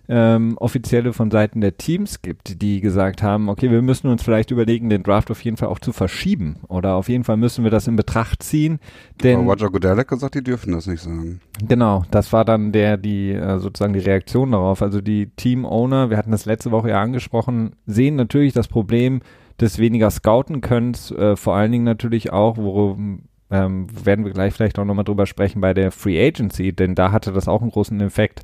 ähm, 0.08 0.58
offizielle 0.58 1.14
von 1.14 1.32
Seiten 1.32 1.62
der 1.62 1.78
Teams 1.78 2.22
gibt, 2.22 2.62
die 2.62 2.82
gesagt 2.82 3.24
haben, 3.24 3.50
okay, 3.50 3.72
wir 3.72 3.82
müssen 3.82 4.08
uns 4.08 4.24
vielleicht 4.24 4.52
überlegen, 4.52 4.90
den 4.90 5.04
Draft 5.04 5.32
auf 5.32 5.44
jeden 5.44 5.58
Fall 5.58 5.70
auch 5.70 5.80
zu 5.80 5.94
verschieben 5.94 6.58
oder 6.68 6.96
auf 6.96 7.10
jeden 7.10 7.24
Fall 7.24 7.38
müssen 7.38 7.64
wir 7.64 7.72
das 7.72 7.88
in 7.88 7.96
Betracht 7.96 8.44
ziehen. 8.44 8.80
Denn 9.24 9.40
Aber 9.40 9.52
Roger 9.52 9.70
Goodell 9.70 9.98
hat 9.98 10.08
gesagt, 10.08 10.36
die 10.36 10.44
dürfen 10.44 10.74
das 10.74 10.88
nicht 10.88 11.02
sagen. 11.02 11.42
Genau, 11.68 12.04
das 12.12 12.32
war 12.34 12.46
dann 12.46 12.72
der 12.72 12.98
die 12.98 13.32
äh, 13.32 13.60
sozusagen 13.60 13.94
die 13.94 14.00
Reaktion 14.00 14.52
darauf. 14.52 14.82
Also 14.82 15.02
die 15.02 15.28
Team-Owner, 15.36 16.10
wir 16.10 16.18
hatten 16.18 16.32
das 16.32 16.46
letzte 16.46 16.72
Woche 16.72 16.90
ja 16.90 17.02
angesprochen, 17.02 17.76
sehen 17.86 18.16
natürlich 18.16 18.54
das 18.54 18.68
Problem, 18.68 19.22
des 19.60 19.80
weniger 19.80 20.12
scouten 20.12 20.62
könnt, 20.62 21.12
äh, 21.12 21.36
vor 21.36 21.56
allen 21.56 21.72
Dingen 21.72 21.86
natürlich 21.86 22.34
auch, 22.34 22.58
worum 22.58 23.24
ähm, 23.52 23.88
werden 24.04 24.26
wir 24.26 24.34
gleich 24.34 24.54
vielleicht 24.54 24.80
auch 24.80 24.86
nochmal 24.86 25.06
drüber 25.06 25.26
sprechen 25.26 25.62
bei 25.62 25.74
der 25.74 25.92
Free 25.92 26.28
Agency, 26.28 26.74
denn 26.74 26.96
da 26.96 27.12
hatte 27.12 27.32
das 27.32 27.48
auch 27.48 27.62
einen 27.62 27.72
großen 27.72 28.00
Effekt. 28.02 28.42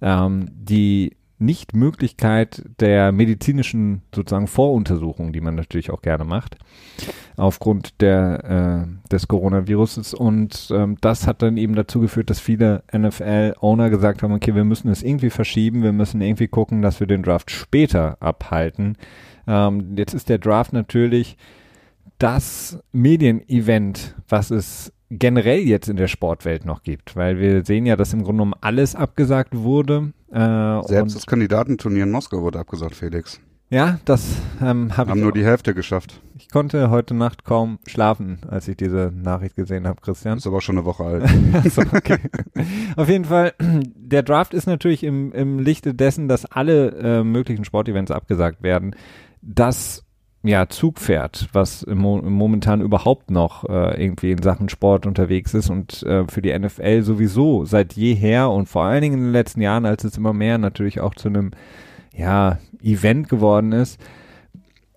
Ähm, 0.00 0.46
die 0.52 1.16
Nichtmöglichkeit 1.40 2.64
der 2.80 3.12
medizinischen 3.12 4.02
sozusagen 4.12 4.48
Voruntersuchung, 4.48 5.32
die 5.32 5.40
man 5.40 5.54
natürlich 5.54 5.90
auch 5.92 6.02
gerne 6.02 6.24
macht, 6.24 6.56
aufgrund 7.36 8.00
der, 8.00 8.88
äh, 8.88 9.08
des 9.08 9.28
Coronaviruses. 9.28 10.14
Und 10.14 10.68
ähm, 10.72 10.96
das 11.00 11.28
hat 11.28 11.42
dann 11.42 11.56
eben 11.56 11.76
dazu 11.76 12.00
geführt, 12.00 12.30
dass 12.30 12.40
viele 12.40 12.82
NFL-Owner 12.92 13.88
gesagt 13.90 14.22
haben, 14.22 14.32
okay, 14.32 14.54
wir 14.54 14.64
müssen 14.64 14.88
es 14.88 15.04
irgendwie 15.04 15.30
verschieben, 15.30 15.84
wir 15.84 15.92
müssen 15.92 16.20
irgendwie 16.20 16.48
gucken, 16.48 16.82
dass 16.82 16.98
wir 16.98 17.06
den 17.06 17.22
Draft 17.22 17.52
später 17.52 18.16
abhalten, 18.20 18.96
ähm, 19.48 19.96
jetzt 19.96 20.14
ist 20.14 20.28
der 20.28 20.38
Draft 20.38 20.72
natürlich 20.72 21.36
das 22.18 22.78
Medienevent, 22.92 24.14
was 24.28 24.50
es 24.50 24.92
generell 25.10 25.60
jetzt 25.60 25.88
in 25.88 25.96
der 25.96 26.08
Sportwelt 26.08 26.64
noch 26.64 26.82
gibt, 26.82 27.16
weil 27.16 27.38
wir 27.38 27.64
sehen 27.64 27.86
ja, 27.86 27.96
dass 27.96 28.12
im 28.12 28.22
Grunde 28.22 28.42
genommen 28.42 28.54
alles 28.60 28.94
abgesagt 28.94 29.56
wurde. 29.56 30.12
Äh, 30.30 30.82
Selbst 30.84 31.16
das 31.16 31.26
Kandidatenturnier 31.26 32.04
in 32.04 32.10
Moskau 32.10 32.42
wurde 32.42 32.58
abgesagt, 32.58 32.94
Felix. 32.94 33.40
Ja, 33.70 33.98
das 34.06 34.36
ähm, 34.62 34.88
ich. 34.90 34.96
Haben 34.96 35.20
nur 35.20 35.32
die 35.32 35.44
Hälfte 35.44 35.74
geschafft. 35.74 36.22
Ich 36.38 36.48
konnte 36.48 36.88
heute 36.88 37.12
Nacht 37.12 37.44
kaum 37.44 37.78
schlafen, 37.86 38.38
als 38.48 38.66
ich 38.66 38.78
diese 38.78 39.12
Nachricht 39.14 39.56
gesehen 39.56 39.86
habe, 39.86 40.00
Christian. 40.00 40.38
Ist 40.38 40.46
aber 40.46 40.62
schon 40.62 40.78
eine 40.78 40.86
Woche 40.86 41.04
alt. 41.04 41.28
so, 41.70 41.82
okay. 41.82 42.18
Auf 42.96 43.08
jeden 43.08 43.26
Fall, 43.26 43.52
der 43.60 44.22
Draft 44.22 44.54
ist 44.54 44.66
natürlich 44.66 45.04
im, 45.04 45.32
im 45.32 45.58
Lichte 45.58 45.92
dessen, 45.94 46.28
dass 46.28 46.46
alle 46.46 46.90
äh, 46.92 47.24
möglichen 47.24 47.64
Sportevents 47.66 48.10
abgesagt 48.10 48.62
werden 48.62 48.94
das 49.42 50.04
ja, 50.42 50.68
Zugpferd, 50.68 51.48
was 51.52 51.84
Mo 51.86 52.22
momentan 52.22 52.80
überhaupt 52.80 53.30
noch 53.30 53.68
äh, 53.68 54.02
irgendwie 54.02 54.30
in 54.30 54.42
Sachen 54.42 54.68
Sport 54.68 55.06
unterwegs 55.06 55.52
ist 55.52 55.68
und 55.68 56.02
äh, 56.04 56.26
für 56.28 56.42
die 56.42 56.56
NFL 56.56 57.02
sowieso 57.02 57.64
seit 57.64 57.94
jeher 57.94 58.50
und 58.50 58.68
vor 58.68 58.84
allen 58.84 59.02
Dingen 59.02 59.18
in 59.18 59.24
den 59.24 59.32
letzten 59.32 59.60
Jahren, 59.60 59.84
als 59.84 60.04
es 60.04 60.16
immer 60.16 60.32
mehr 60.32 60.58
natürlich 60.58 61.00
auch 61.00 61.14
zu 61.14 61.28
einem 61.28 61.50
ja, 62.16 62.58
Event 62.82 63.28
geworden 63.28 63.72
ist, 63.72 64.00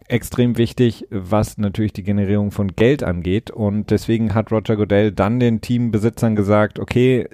extrem 0.08 0.58
wichtig, 0.58 1.08
was 1.10 1.58
natürlich 1.58 1.94
die 1.94 2.04
Generierung 2.04 2.52
von 2.52 2.76
Geld 2.76 3.02
angeht. 3.02 3.50
Und 3.50 3.90
deswegen 3.92 4.36
hat 4.36 4.52
Roger 4.52 4.76
Goodell 4.76 5.12
dann 5.12 5.40
den 5.40 5.62
Teambesitzern 5.62 6.36
gesagt, 6.36 6.80
okay, 6.80 7.28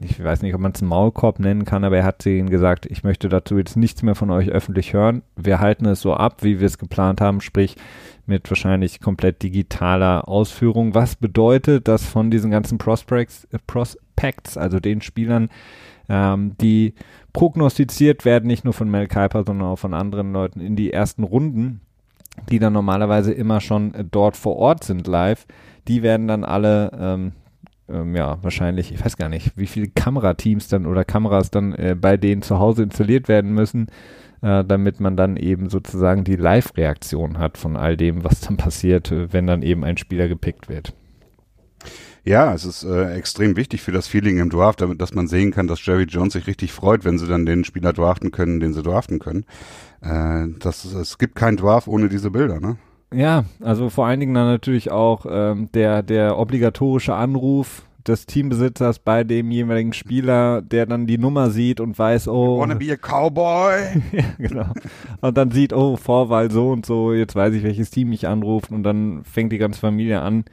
ich 0.00 0.22
weiß 0.22 0.42
nicht, 0.42 0.54
ob 0.54 0.60
man 0.60 0.72
es 0.72 0.82
Maulkorb 0.82 1.38
nennen 1.38 1.64
kann, 1.64 1.84
aber 1.84 1.98
er 1.98 2.04
hat 2.04 2.24
ihnen 2.26 2.50
gesagt, 2.50 2.86
ich 2.86 3.04
möchte 3.04 3.28
dazu 3.28 3.58
jetzt 3.58 3.76
nichts 3.76 4.02
mehr 4.02 4.14
von 4.14 4.30
euch 4.30 4.48
öffentlich 4.48 4.92
hören. 4.92 5.22
Wir 5.36 5.60
halten 5.60 5.86
es 5.86 6.00
so 6.00 6.14
ab, 6.14 6.42
wie 6.42 6.60
wir 6.60 6.66
es 6.66 6.78
geplant 6.78 7.20
haben, 7.20 7.40
sprich 7.40 7.76
mit 8.26 8.48
wahrscheinlich 8.50 9.00
komplett 9.00 9.42
digitaler 9.42 10.28
Ausführung. 10.28 10.94
Was 10.94 11.16
bedeutet, 11.16 11.88
dass 11.88 12.06
von 12.06 12.30
diesen 12.30 12.50
ganzen 12.50 12.78
Prospects, 12.78 13.44
äh, 13.52 13.58
Prospects 13.66 14.56
also 14.56 14.78
den 14.78 15.00
Spielern, 15.00 15.50
ähm, 16.08 16.56
die 16.60 16.94
prognostiziert 17.32 18.24
werden, 18.24 18.46
nicht 18.46 18.64
nur 18.64 18.74
von 18.74 18.90
Mel 18.90 19.08
Kiper, 19.08 19.44
sondern 19.44 19.68
auch 19.68 19.78
von 19.78 19.94
anderen 19.94 20.32
Leuten 20.32 20.60
in 20.60 20.76
die 20.76 20.92
ersten 20.92 21.24
Runden, 21.24 21.80
die 22.50 22.58
dann 22.58 22.72
normalerweise 22.72 23.32
immer 23.32 23.60
schon 23.60 23.94
äh, 23.94 24.04
dort 24.08 24.36
vor 24.36 24.56
Ort 24.56 24.84
sind 24.84 25.06
live, 25.06 25.46
die 25.88 26.02
werden 26.02 26.28
dann 26.28 26.44
alle 26.44 26.92
ähm, 26.98 27.32
ähm, 27.88 28.14
ja, 28.14 28.42
wahrscheinlich, 28.42 28.92
ich 28.92 29.04
weiß 29.04 29.16
gar 29.16 29.28
nicht, 29.28 29.56
wie 29.56 29.66
viele 29.66 29.88
Kamerateams 29.88 30.68
dann 30.68 30.86
oder 30.86 31.04
Kameras 31.04 31.50
dann 31.50 31.72
äh, 31.74 31.96
bei 31.98 32.16
denen 32.16 32.42
zu 32.42 32.58
Hause 32.58 32.84
installiert 32.84 33.28
werden 33.28 33.52
müssen, 33.52 33.88
äh, 34.42 34.64
damit 34.64 35.00
man 35.00 35.16
dann 35.16 35.36
eben 35.36 35.68
sozusagen 35.68 36.24
die 36.24 36.36
Live-Reaktion 36.36 37.38
hat 37.38 37.58
von 37.58 37.76
all 37.76 37.96
dem, 37.96 38.24
was 38.24 38.40
dann 38.40 38.56
passiert, 38.56 39.10
äh, 39.12 39.32
wenn 39.32 39.46
dann 39.46 39.62
eben 39.62 39.84
ein 39.84 39.96
Spieler 39.96 40.28
gepickt 40.28 40.68
wird. 40.68 40.94
Ja, 42.24 42.54
es 42.54 42.64
ist 42.64 42.84
äh, 42.84 43.14
extrem 43.14 43.56
wichtig 43.56 43.82
für 43.82 43.90
das 43.90 44.06
Feeling 44.06 44.38
im 44.38 44.48
Draft, 44.48 44.80
damit, 44.80 45.00
dass 45.00 45.12
man 45.12 45.26
sehen 45.26 45.50
kann, 45.50 45.66
dass 45.66 45.84
Jerry 45.84 46.04
Jones 46.04 46.34
sich 46.34 46.46
richtig 46.46 46.72
freut, 46.72 47.04
wenn 47.04 47.18
sie 47.18 47.26
dann 47.26 47.46
den 47.46 47.64
Spieler 47.64 47.92
draften 47.92 48.30
können, 48.30 48.60
den 48.60 48.72
sie 48.72 48.82
draften 48.82 49.18
können. 49.18 49.44
Äh, 50.02 50.56
das, 50.60 50.84
es 50.84 51.18
gibt 51.18 51.34
keinen 51.34 51.56
Draft 51.56 51.88
ohne 51.88 52.08
diese 52.08 52.30
Bilder, 52.30 52.60
ne? 52.60 52.76
Ja, 53.12 53.44
also 53.60 53.90
vor 53.90 54.06
allen 54.06 54.20
Dingen 54.20 54.34
dann 54.34 54.46
natürlich 54.46 54.90
auch 54.90 55.26
ähm, 55.28 55.68
der, 55.72 56.02
der 56.02 56.38
obligatorische 56.38 57.14
Anruf 57.14 57.84
des 58.06 58.26
Teambesitzers 58.26 58.98
bei 58.98 59.24
dem 59.24 59.50
jeweiligen 59.50 59.92
Spieler, 59.92 60.60
der 60.62 60.86
dann 60.86 61.06
die 61.06 61.18
Nummer 61.18 61.50
sieht 61.50 61.80
und 61.80 61.98
weiß, 61.98 62.28
oh. 62.28 62.56
You 62.56 62.60
wanna 62.60 62.74
be 62.74 62.92
a 62.92 62.96
Cowboy? 62.96 64.02
ja, 64.12 64.24
genau. 64.38 64.72
Und 65.20 65.36
dann 65.36 65.50
sieht, 65.50 65.72
oh, 65.72 65.96
Vorwahl 65.96 66.50
so 66.50 66.70
und 66.70 66.84
so, 66.84 67.12
jetzt 67.12 67.36
weiß 67.36 67.54
ich, 67.54 67.62
welches 67.62 67.90
Team 67.90 68.08
mich 68.08 68.26
anruft 68.26 68.70
und 68.70 68.82
dann 68.82 69.22
fängt 69.24 69.52
die 69.52 69.58
ganze 69.58 69.80
Familie 69.80 70.20
an, 70.20 70.44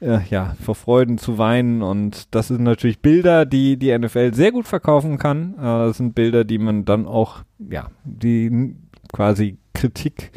äh, 0.00 0.18
ja, 0.28 0.54
vor 0.62 0.74
Freuden 0.74 1.16
zu 1.18 1.38
weinen 1.38 1.82
und 1.82 2.34
das 2.34 2.48
sind 2.48 2.62
natürlich 2.62 3.00
Bilder, 3.00 3.46
die 3.46 3.76
die 3.76 3.96
NFL 3.96 4.34
sehr 4.34 4.52
gut 4.52 4.66
verkaufen 4.66 5.16
kann. 5.18 5.54
Äh, 5.58 5.62
das 5.62 5.96
sind 5.96 6.14
Bilder, 6.14 6.44
die 6.44 6.58
man 6.58 6.84
dann 6.84 7.06
auch, 7.06 7.38
ja, 7.70 7.86
die 8.04 8.74
quasi 9.12 9.58
Kritik 9.74 10.32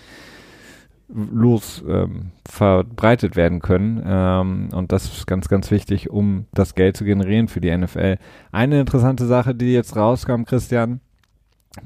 los 1.08 1.84
ähm, 1.88 2.32
verbreitet 2.48 3.36
werden 3.36 3.60
können. 3.60 4.02
Ähm, 4.06 4.70
und 4.74 4.92
das 4.92 5.06
ist 5.06 5.28
ganz, 5.28 5.48
ganz 5.48 5.70
wichtig, 5.72 6.10
um 6.10 6.46
das 6.54 6.76
Geld 6.76 6.98
zu 6.98 7.06
generieren 7.06 7.48
für 7.48 7.62
die 7.62 7.76
NFL. 7.76 8.18
Eine 8.52 8.80
interessante 8.80 9.26
Sache, 9.26 9.54
die 9.54 9.74
jetzt 9.74 9.96
rauskam, 9.96 10.44
Christian, 10.44 11.02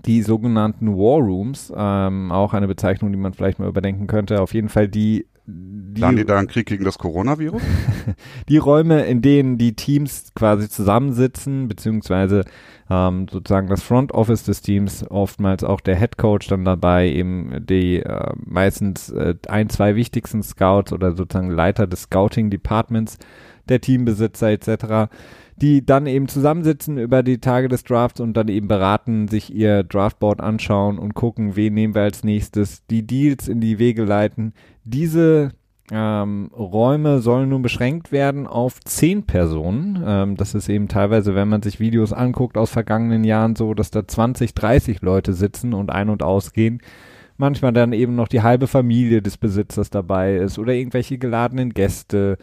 die 0.05 0.21
sogenannten 0.21 0.95
War 0.95 1.19
Rooms, 1.19 1.73
ähm, 1.75 2.31
auch 2.31 2.53
eine 2.53 2.67
Bezeichnung, 2.67 3.11
die 3.11 3.17
man 3.17 3.33
vielleicht 3.33 3.59
mal 3.59 3.67
überdenken 3.67 4.07
könnte. 4.07 4.41
Auf 4.41 4.53
jeden 4.53 4.69
Fall 4.69 4.88
die 4.88 5.25
die, 5.51 6.01
Planen 6.01 6.17
die 6.17 6.25
da 6.25 6.38
einen 6.38 6.47
Krieg 6.47 6.67
gegen 6.67 6.83
das 6.83 6.99
Coronavirus? 6.99 7.61
die 8.49 8.57
Räume, 8.57 9.05
in 9.05 9.21
denen 9.21 9.57
die 9.57 9.75
Teams 9.75 10.31
quasi 10.35 10.69
zusammensitzen, 10.69 11.67
beziehungsweise 11.67 12.45
ähm, 12.89 13.27
sozusagen 13.29 13.67
das 13.67 13.84
Front 13.84 14.13
Office 14.13 14.43
des 14.43 14.62
Teams, 14.62 15.05
oftmals 15.10 15.63
auch 15.63 15.79
der 15.79 15.98
Head 15.98 16.17
Coach 16.17 16.48
dann 16.48 16.65
dabei, 16.65 17.10
eben 17.10 17.65
die 17.65 17.98
äh, 17.98 18.34
meistens 18.46 19.10
äh, 19.10 19.36
ein, 19.48 19.69
zwei 19.69 19.96
wichtigsten 19.96 20.41
Scouts 20.41 20.91
oder 20.91 21.13
sozusagen 21.13 21.51
Leiter 21.51 21.86
des 21.86 22.03
Scouting 22.03 22.50
Departments, 22.50 23.17
der 23.67 23.81
Teambesitzer 23.81 24.50
etc., 24.50 25.12
die 25.55 25.86
dann 25.86 26.08
eben 26.08 26.29
zusammensitzen 26.29 26.98
über 26.98 27.22
die 27.22 27.39
Tage 27.39 27.67
des 27.67 27.84
Drafts 27.84 28.22
und 28.22 28.34
dann 28.34 28.48
eben 28.48 28.69
beraten, 28.69 29.27
sich 29.27 29.53
ihr 29.53 29.84
Draftboard 29.84 30.39
anschauen 30.39 30.98
und 30.98 31.13
gucken, 31.13 31.55
wen 31.58 31.74
nehmen 31.74 31.96
wir 31.96 32.03
als 32.03 32.24
nächstes, 32.24 32.86
die 32.88 33.05
Deals 33.05 33.48
in 33.50 33.60
die 33.60 33.77
Wege 33.77 34.05
leiten. 34.05 34.53
Diese 34.86 35.51
ähm, 35.91 36.51
Räume 36.55 37.19
sollen 37.19 37.50
nun 37.50 37.62
beschränkt 37.62 38.12
werden 38.12 38.46
auf 38.46 38.79
zehn 38.81 39.24
Personen. 39.24 40.03
Ähm, 40.05 40.38
das 40.38 40.53
ist 40.53 40.69
eben 40.69 40.88
teilweise, 40.88 41.34
wenn 41.34 41.48
man 41.48 41.62
sich 41.62 41.79
Videos 41.79 42.13
anguckt 42.13 42.58
aus 42.58 42.69
vergangenen 42.69 43.24
Jahren 43.24 43.55
so, 43.55 43.74
dass 43.74 43.89
da 43.89 44.08
20, 44.08 44.53
30 44.53 45.01
Leute 45.01 45.34
sitzen 45.34 45.74
und 45.74 45.89
ein- 45.89 46.10
und 46.10 46.22
ausgehen. 46.22 46.81
Manchmal 47.38 47.74
dann 47.74 47.93
eben 47.93 48.15
noch 48.15 48.27
die 48.27 48.43
halbe 48.43 48.67
Familie 48.67 49.22
des 49.22 49.38
Besitzers 49.38 49.89
dabei 49.89 50.36
ist 50.36 50.60
oder 50.60 50.74
irgendwelche 50.74 51.17
geladenen 51.17 51.74
Gäste. 51.74 52.38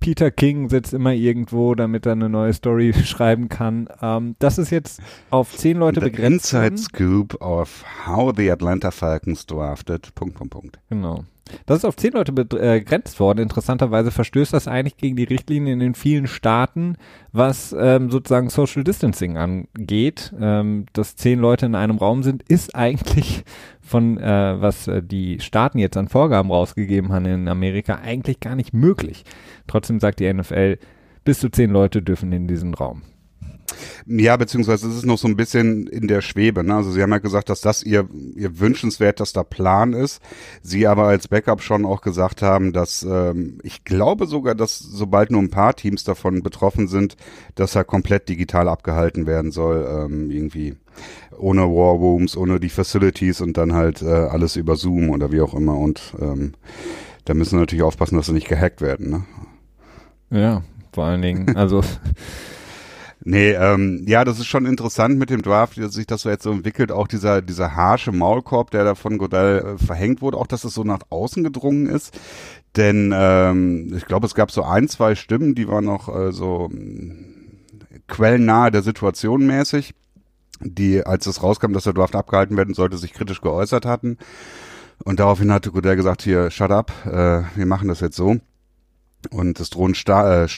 Peter 0.00 0.32
King 0.32 0.68
sitzt 0.68 0.92
immer 0.92 1.12
irgendwo, 1.12 1.76
damit 1.76 2.06
er 2.06 2.12
eine 2.12 2.28
neue 2.28 2.52
Story 2.52 2.92
schreiben 3.04 3.48
kann. 3.48 3.88
Ähm, 4.02 4.34
das 4.40 4.58
ist 4.58 4.70
jetzt 4.70 5.00
auf 5.30 5.56
zehn 5.56 5.78
Leute 5.78 6.00
the 6.00 6.10
begrenzt. 6.10 6.52
Inside 6.52 6.76
Scoop 6.76 7.40
of 7.40 7.84
how 8.06 8.32
the 8.36 8.50
Atlanta 8.50 8.90
Falcons 8.90 9.46
drafted. 9.46 10.14
Punkt, 10.14 10.34
Punkt, 10.34 10.52
Punkt. 10.52 10.80
Genau. 10.90 11.24
Das 11.66 11.78
ist 11.78 11.84
auf 11.84 11.96
zehn 11.96 12.12
Leute 12.12 12.32
begrenzt 12.32 13.20
worden. 13.20 13.40
Interessanterweise 13.40 14.10
verstößt 14.10 14.52
das 14.52 14.68
eigentlich 14.68 14.96
gegen 14.96 15.16
die 15.16 15.24
Richtlinien 15.24 15.74
in 15.74 15.80
den 15.80 15.94
vielen 15.94 16.26
Staaten, 16.26 16.96
was 17.32 17.74
ähm, 17.78 18.10
sozusagen 18.10 18.48
Social 18.48 18.84
Distancing 18.84 19.36
angeht. 19.36 20.32
Ähm, 20.40 20.86
dass 20.92 21.16
zehn 21.16 21.38
Leute 21.38 21.66
in 21.66 21.74
einem 21.74 21.98
Raum 21.98 22.22
sind, 22.22 22.42
ist 22.44 22.74
eigentlich 22.74 23.44
von, 23.80 24.18
äh, 24.18 24.60
was 24.60 24.88
äh, 24.88 25.02
die 25.02 25.40
Staaten 25.40 25.78
jetzt 25.78 25.96
an 25.96 26.08
Vorgaben 26.08 26.50
rausgegeben 26.50 27.12
haben 27.12 27.26
in 27.26 27.48
Amerika, 27.48 27.96
eigentlich 28.02 28.40
gar 28.40 28.54
nicht 28.54 28.72
möglich. 28.72 29.24
Trotzdem 29.66 30.00
sagt 30.00 30.20
die 30.20 30.32
NFL, 30.32 30.78
bis 31.24 31.40
zu 31.40 31.50
zehn 31.50 31.70
Leute 31.70 32.02
dürfen 32.02 32.32
in 32.32 32.48
diesen 32.48 32.74
Raum. 32.74 33.02
Ja, 34.06 34.36
beziehungsweise 34.36 34.88
es 34.88 34.96
ist 34.96 35.06
noch 35.06 35.18
so 35.18 35.28
ein 35.28 35.36
bisschen 35.36 35.86
in 35.86 36.08
der 36.08 36.20
Schwebe. 36.20 36.64
Ne? 36.64 36.74
Also 36.74 36.90
Sie 36.90 37.02
haben 37.02 37.10
ja 37.10 37.18
gesagt, 37.18 37.48
dass 37.48 37.60
das 37.60 37.82
Ihr, 37.82 38.08
Ihr 38.36 38.58
wünschenswertester 38.58 39.44
Plan 39.44 39.92
ist. 39.92 40.20
Sie 40.62 40.86
aber 40.86 41.04
als 41.04 41.28
Backup 41.28 41.62
schon 41.62 41.84
auch 41.84 42.00
gesagt 42.00 42.42
haben, 42.42 42.72
dass 42.72 43.02
ähm, 43.02 43.58
ich 43.62 43.84
glaube 43.84 44.26
sogar, 44.26 44.54
dass 44.54 44.78
sobald 44.78 45.30
nur 45.30 45.42
ein 45.42 45.50
paar 45.50 45.74
Teams 45.74 46.04
davon 46.04 46.42
betroffen 46.42 46.88
sind, 46.88 47.16
dass 47.54 47.74
er 47.74 47.84
komplett 47.84 48.28
digital 48.28 48.68
abgehalten 48.68 49.26
werden 49.26 49.50
soll, 49.50 49.86
ähm, 49.88 50.30
irgendwie 50.30 50.76
ohne 51.38 51.62
War 51.62 51.94
Rooms, 51.94 52.36
ohne 52.36 52.60
die 52.60 52.68
Facilities 52.68 53.40
und 53.40 53.56
dann 53.56 53.72
halt 53.72 54.02
äh, 54.02 54.06
alles 54.06 54.56
über 54.56 54.76
Zoom 54.76 55.10
oder 55.10 55.32
wie 55.32 55.40
auch 55.40 55.54
immer. 55.54 55.76
Und 55.76 56.14
ähm, 56.20 56.52
da 57.24 57.34
müssen 57.34 57.56
wir 57.56 57.60
natürlich 57.60 57.82
aufpassen, 57.82 58.16
dass 58.16 58.26
sie 58.26 58.32
nicht 58.32 58.48
gehackt 58.48 58.80
werden. 58.80 59.10
Ne? 59.10 59.24
Ja, 60.30 60.62
vor 60.92 61.04
allen 61.04 61.22
Dingen, 61.22 61.56
also 61.56 61.82
Nee, 63.24 63.52
ähm, 63.52 64.04
ja, 64.08 64.24
das 64.24 64.40
ist 64.40 64.46
schon 64.46 64.66
interessant 64.66 65.16
mit 65.16 65.30
dem 65.30 65.42
Draft, 65.42 65.78
dass 65.78 65.94
sich 65.94 66.06
das 66.06 66.22
so 66.22 66.28
jetzt 66.28 66.42
so 66.42 66.50
entwickelt. 66.50 66.90
Auch 66.90 67.06
dieser, 67.06 67.40
dieser 67.40 67.76
harsche 67.76 68.10
Maulkorb, 68.10 68.72
der 68.72 68.84
da 68.84 68.94
von 68.96 69.16
Godell 69.16 69.58
äh, 69.58 69.78
verhängt 69.78 70.22
wurde, 70.22 70.38
auch 70.38 70.48
dass 70.48 70.64
es 70.64 70.74
so 70.74 70.82
nach 70.82 71.02
außen 71.10 71.44
gedrungen 71.44 71.86
ist. 71.86 72.18
Denn 72.76 73.12
ähm, 73.14 73.94
ich 73.96 74.06
glaube, 74.06 74.26
es 74.26 74.34
gab 74.34 74.50
so 74.50 74.64
ein, 74.64 74.88
zwei 74.88 75.14
Stimmen, 75.14 75.54
die 75.54 75.68
waren 75.68 75.84
noch 75.84 76.08
äh, 76.08 76.32
so 76.32 76.68
äh, 76.72 78.00
quellennahe 78.08 78.72
der 78.72 78.82
Situation 78.82 79.46
mäßig, 79.46 79.94
die, 80.60 81.06
als 81.06 81.26
es 81.26 81.44
rauskam, 81.44 81.72
dass 81.74 81.84
der 81.84 81.92
Draft 81.92 82.16
abgehalten 82.16 82.56
werden 82.56 82.74
sollte, 82.74 82.96
sich 82.96 83.12
kritisch 83.12 83.40
geäußert 83.40 83.86
hatten. 83.86 84.18
Und 85.04 85.20
daraufhin 85.20 85.52
hatte 85.52 85.70
Godell 85.70 85.96
gesagt, 85.96 86.22
hier, 86.22 86.50
shut 86.50 86.72
up, 86.72 86.92
äh, 87.06 87.42
wir 87.54 87.66
machen 87.66 87.86
das 87.86 88.00
jetzt 88.00 88.16
so. 88.16 88.36
Und 89.30 89.60
es 89.60 89.70
drohen 89.70 89.94
sta 89.94 90.44
äh, 90.44 90.48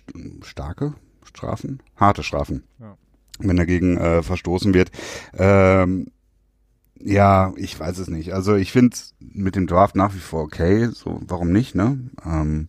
starke, 0.43 0.95
Strafen, 1.35 1.81
harte 1.97 2.23
Strafen, 2.23 2.65
ja. 2.81 2.97
wenn 3.39 3.57
dagegen 3.57 3.97
äh, 3.97 4.23
verstoßen 4.23 4.73
wird. 4.75 4.91
Ähm, 5.37 6.07
ja, 7.01 7.53
ich 7.57 7.79
weiß 7.79 7.99
es 7.99 8.09
nicht. 8.09 8.33
Also 8.33 8.55
ich 8.55 8.73
finde 8.73 8.97
mit 9.19 9.57
dem 9.57 9.67
Draft 9.67 9.97
nach 9.97 10.15
wie 10.15 10.21
vor 10.21 10.43
okay. 10.43 10.89
So, 10.93 11.21
warum 11.27 11.53
nicht, 11.53 11.75
ne? 11.75 11.99
Ähm, 12.25 12.69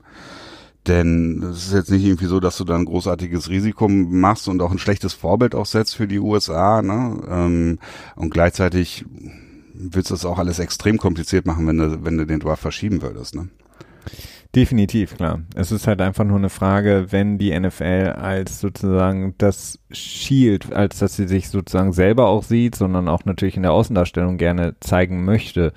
denn 0.87 1.41
es 1.41 1.67
ist 1.67 1.73
jetzt 1.73 1.91
nicht 1.91 2.03
irgendwie 2.03 2.25
so, 2.25 2.39
dass 2.39 2.57
du 2.57 2.63
da 2.63 2.75
ein 2.75 2.85
großartiges 2.85 3.49
Risiko 3.49 3.87
machst 3.87 4.47
und 4.47 4.61
auch 4.61 4.71
ein 4.71 4.77
schlechtes 4.77 5.13
Vorbild 5.13 5.55
auch 5.55 5.65
setzt 5.65 5.95
für 5.95 6.07
die 6.07 6.19
USA, 6.19 6.81
ne? 6.81 7.21
Ähm, 7.29 7.79
und 8.15 8.29
gleichzeitig 8.29 9.05
willst 9.73 10.09
du 10.09 10.13
das 10.13 10.25
auch 10.25 10.37
alles 10.37 10.59
extrem 10.59 10.97
kompliziert 10.97 11.45
machen, 11.45 11.67
wenn 11.67 11.77
du, 11.77 12.03
wenn 12.03 12.17
du 12.17 12.25
den 12.25 12.39
Draft 12.39 12.61
verschieben 12.61 13.01
würdest, 13.01 13.35
ne? 13.35 13.49
Definitiv, 14.55 15.17
klar. 15.17 15.41
Es 15.53 15.73
ist 15.73 15.85
halt 15.85 15.99
einfach 15.99 16.23
nur 16.23 16.37
eine 16.37 16.49
Frage, 16.49 17.07
wenn 17.09 17.37
die 17.37 17.57
NFL 17.57 18.13
als 18.17 18.61
sozusagen 18.61 19.35
das 19.37 19.79
Shield, 19.91 20.71
als 20.71 20.99
dass 20.99 21.17
sie 21.17 21.27
sich 21.27 21.49
sozusagen 21.49 21.91
selber 21.91 22.27
auch 22.27 22.43
sieht, 22.43 22.75
sondern 22.75 23.09
auch 23.09 23.25
natürlich 23.25 23.57
in 23.57 23.63
der 23.63 23.73
Außendarstellung 23.73 24.37
gerne 24.37 24.75
zeigen 24.79 25.25
möchte, 25.25 25.73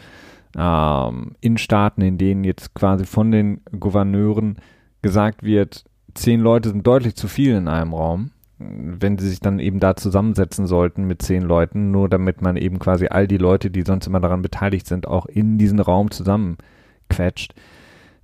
ähm, 0.56 1.32
in 1.40 1.58
Staaten, 1.58 2.02
in 2.02 2.18
denen 2.18 2.44
jetzt 2.44 2.72
quasi 2.74 3.04
von 3.04 3.32
den 3.32 3.62
Gouverneuren 3.78 4.58
gesagt 5.02 5.42
wird, 5.42 5.84
zehn 6.14 6.38
Leute 6.38 6.68
sind 6.68 6.86
deutlich 6.86 7.16
zu 7.16 7.26
viel 7.26 7.56
in 7.56 7.66
einem 7.66 7.94
Raum, 7.94 8.30
wenn 8.58 9.18
sie 9.18 9.28
sich 9.28 9.40
dann 9.40 9.58
eben 9.58 9.80
da 9.80 9.96
zusammensetzen 9.96 10.68
sollten 10.68 11.04
mit 11.04 11.20
zehn 11.22 11.42
Leuten, 11.42 11.90
nur 11.90 12.08
damit 12.08 12.42
man 12.42 12.56
eben 12.56 12.78
quasi 12.78 13.08
all 13.08 13.26
die 13.26 13.38
Leute, 13.38 13.72
die 13.72 13.82
sonst 13.82 14.06
immer 14.06 14.20
daran 14.20 14.42
beteiligt 14.42 14.86
sind, 14.86 15.08
auch 15.08 15.26
in 15.26 15.58
diesen 15.58 15.80
Raum 15.80 16.12
zusammenquetscht 16.12 17.54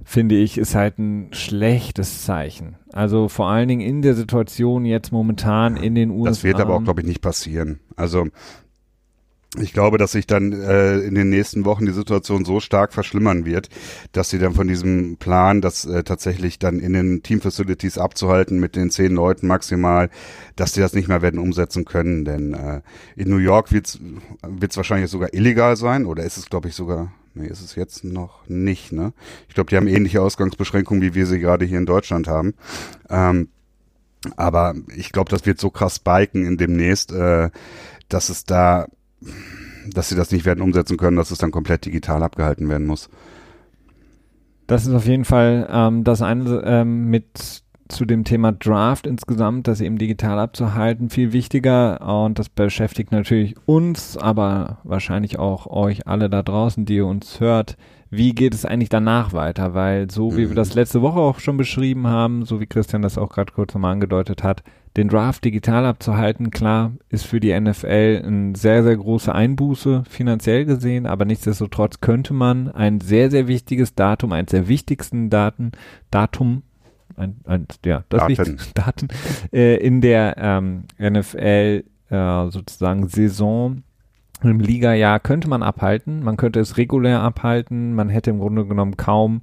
finde 0.02 0.36
ich, 0.36 0.58
ist 0.58 0.74
halt 0.74 0.98
ein 0.98 1.28
schlechtes 1.32 2.24
Zeichen. 2.24 2.76
Also 2.92 3.28
vor 3.28 3.48
allen 3.48 3.68
Dingen 3.68 3.80
in 3.80 4.02
der 4.02 4.14
Situation 4.14 4.84
jetzt 4.84 5.12
momentan 5.12 5.76
in 5.76 5.94
den 5.94 6.10
USA. 6.10 6.30
Das 6.30 6.44
wird 6.44 6.60
aber 6.60 6.74
auch, 6.74 6.84
glaube 6.84 7.00
ich, 7.00 7.06
nicht 7.06 7.22
passieren. 7.22 7.80
Also 7.96 8.26
ich 9.60 9.72
glaube, 9.72 9.98
dass 9.98 10.12
sich 10.12 10.26
dann 10.26 10.52
äh, 10.52 10.98
in 10.98 11.14
den 11.14 11.28
nächsten 11.28 11.64
Wochen 11.64 11.86
die 11.86 11.92
Situation 11.92 12.44
so 12.44 12.58
stark 12.58 12.92
verschlimmern 12.92 13.44
wird, 13.44 13.68
dass 14.10 14.28
sie 14.28 14.38
dann 14.38 14.52
von 14.52 14.66
diesem 14.66 15.16
Plan, 15.16 15.60
das 15.60 15.84
äh, 15.84 16.02
tatsächlich 16.02 16.58
dann 16.58 16.80
in 16.80 16.92
den 16.92 17.22
Team-Facilities 17.22 17.98
abzuhalten 17.98 18.58
mit 18.58 18.74
den 18.74 18.90
zehn 18.90 19.14
Leuten 19.14 19.46
maximal, 19.46 20.10
dass 20.56 20.74
sie 20.74 20.80
das 20.80 20.92
nicht 20.92 21.06
mehr 21.06 21.22
werden 21.22 21.38
umsetzen 21.38 21.84
können. 21.84 22.24
Denn 22.24 22.54
äh, 22.54 22.80
in 23.14 23.30
New 23.30 23.38
York 23.38 23.70
wird 23.70 23.86
es 23.86 24.76
wahrscheinlich 24.76 25.10
sogar 25.10 25.32
illegal 25.32 25.76
sein 25.76 26.04
oder 26.06 26.24
ist 26.24 26.36
es, 26.36 26.46
glaube 26.46 26.68
ich, 26.68 26.74
sogar 26.74 27.12
Nee, 27.34 27.48
ist 27.48 27.62
es 27.62 27.74
jetzt 27.74 28.04
noch 28.04 28.48
nicht, 28.48 28.92
ne? 28.92 29.12
Ich 29.48 29.54
glaube, 29.54 29.68
die 29.70 29.76
haben 29.76 29.88
ähnliche 29.88 30.22
Ausgangsbeschränkungen, 30.22 31.02
wie 31.02 31.14
wir 31.14 31.26
sie 31.26 31.40
gerade 31.40 31.64
hier 31.64 31.78
in 31.78 31.86
Deutschland 31.86 32.28
haben. 32.28 32.54
Ähm, 33.10 33.48
aber 34.36 34.74
ich 34.94 35.10
glaube, 35.10 35.30
das 35.30 35.44
wird 35.44 35.58
so 35.58 35.70
krass 35.70 35.96
spiken 35.96 36.46
in 36.46 36.56
demnächst, 36.56 37.12
äh, 37.12 37.50
dass 38.08 38.28
es 38.28 38.44
da, 38.44 38.86
dass 39.90 40.08
sie 40.08 40.14
das 40.14 40.30
nicht 40.30 40.44
werden 40.44 40.62
umsetzen 40.62 40.96
können, 40.96 41.16
dass 41.16 41.32
es 41.32 41.38
dann 41.38 41.50
komplett 41.50 41.84
digital 41.84 42.22
abgehalten 42.22 42.68
werden 42.68 42.86
muss. 42.86 43.10
Das 44.68 44.86
ist 44.86 44.94
auf 44.94 45.06
jeden 45.06 45.24
Fall 45.24 45.68
ähm, 45.70 46.04
das 46.04 46.22
eine 46.22 46.62
ähm, 46.64 47.10
mit 47.10 47.63
zu 47.88 48.04
dem 48.04 48.24
Thema 48.24 48.52
Draft 48.52 49.06
insgesamt, 49.06 49.68
das 49.68 49.80
eben 49.80 49.98
digital 49.98 50.38
abzuhalten, 50.38 51.10
viel 51.10 51.32
wichtiger 51.32 52.00
und 52.24 52.38
das 52.38 52.48
beschäftigt 52.48 53.12
natürlich 53.12 53.54
uns, 53.66 54.16
aber 54.16 54.78
wahrscheinlich 54.84 55.38
auch 55.38 55.66
euch 55.66 56.06
alle 56.06 56.30
da 56.30 56.42
draußen, 56.42 56.84
die 56.86 56.96
ihr 56.96 57.06
uns 57.06 57.40
hört. 57.40 57.76
Wie 58.10 58.34
geht 58.34 58.54
es 58.54 58.64
eigentlich 58.64 58.88
danach 58.90 59.32
weiter? 59.32 59.74
Weil 59.74 60.10
so 60.10 60.32
wie 60.32 60.42
wir 60.42 60.50
mhm. 60.50 60.54
das 60.54 60.74
letzte 60.74 61.02
Woche 61.02 61.18
auch 61.18 61.40
schon 61.40 61.56
beschrieben 61.56 62.06
haben, 62.06 62.44
so 62.44 62.60
wie 62.60 62.66
Christian 62.66 63.02
das 63.02 63.18
auch 63.18 63.28
gerade 63.28 63.52
kurz 63.52 63.74
nochmal 63.74 63.92
angedeutet 63.92 64.42
hat, 64.42 64.62
den 64.96 65.08
Draft 65.08 65.44
digital 65.44 65.84
abzuhalten, 65.84 66.50
klar, 66.50 66.92
ist 67.08 67.26
für 67.26 67.40
die 67.40 67.58
NFL 67.58 68.22
ein 68.24 68.54
sehr, 68.54 68.84
sehr 68.84 68.96
große 68.96 69.34
Einbuße 69.34 70.04
finanziell 70.08 70.64
gesehen, 70.64 71.06
aber 71.06 71.24
nichtsdestotrotz 71.24 72.00
könnte 72.00 72.32
man 72.32 72.68
ein 72.68 73.00
sehr, 73.00 73.30
sehr 73.30 73.48
wichtiges 73.48 73.96
Datum, 73.96 74.32
eines 74.32 74.52
der 74.52 74.68
wichtigsten 74.68 75.30
Daten, 75.30 75.72
Datum 76.12 76.62
ein, 77.16 77.40
ein, 77.44 77.66
ja, 77.84 78.04
das 78.08 78.26
Daten, 78.26 78.58
Daten 78.74 79.08
äh, 79.52 79.76
in 79.76 80.00
der 80.00 80.36
ähm, 80.38 80.84
NFL 80.98 81.84
äh, 82.10 82.50
sozusagen 82.50 83.08
Saison 83.08 83.82
Im 84.42 84.60
Liga-Jahr 84.60 85.20
könnte 85.20 85.48
man 85.48 85.62
abhalten, 85.62 86.22
man 86.22 86.36
könnte 86.36 86.60
es 86.60 86.76
regulär 86.76 87.20
abhalten, 87.20 87.94
man 87.94 88.08
hätte 88.08 88.30
im 88.30 88.38
Grunde 88.38 88.66
genommen 88.66 88.96
kaum 88.96 89.40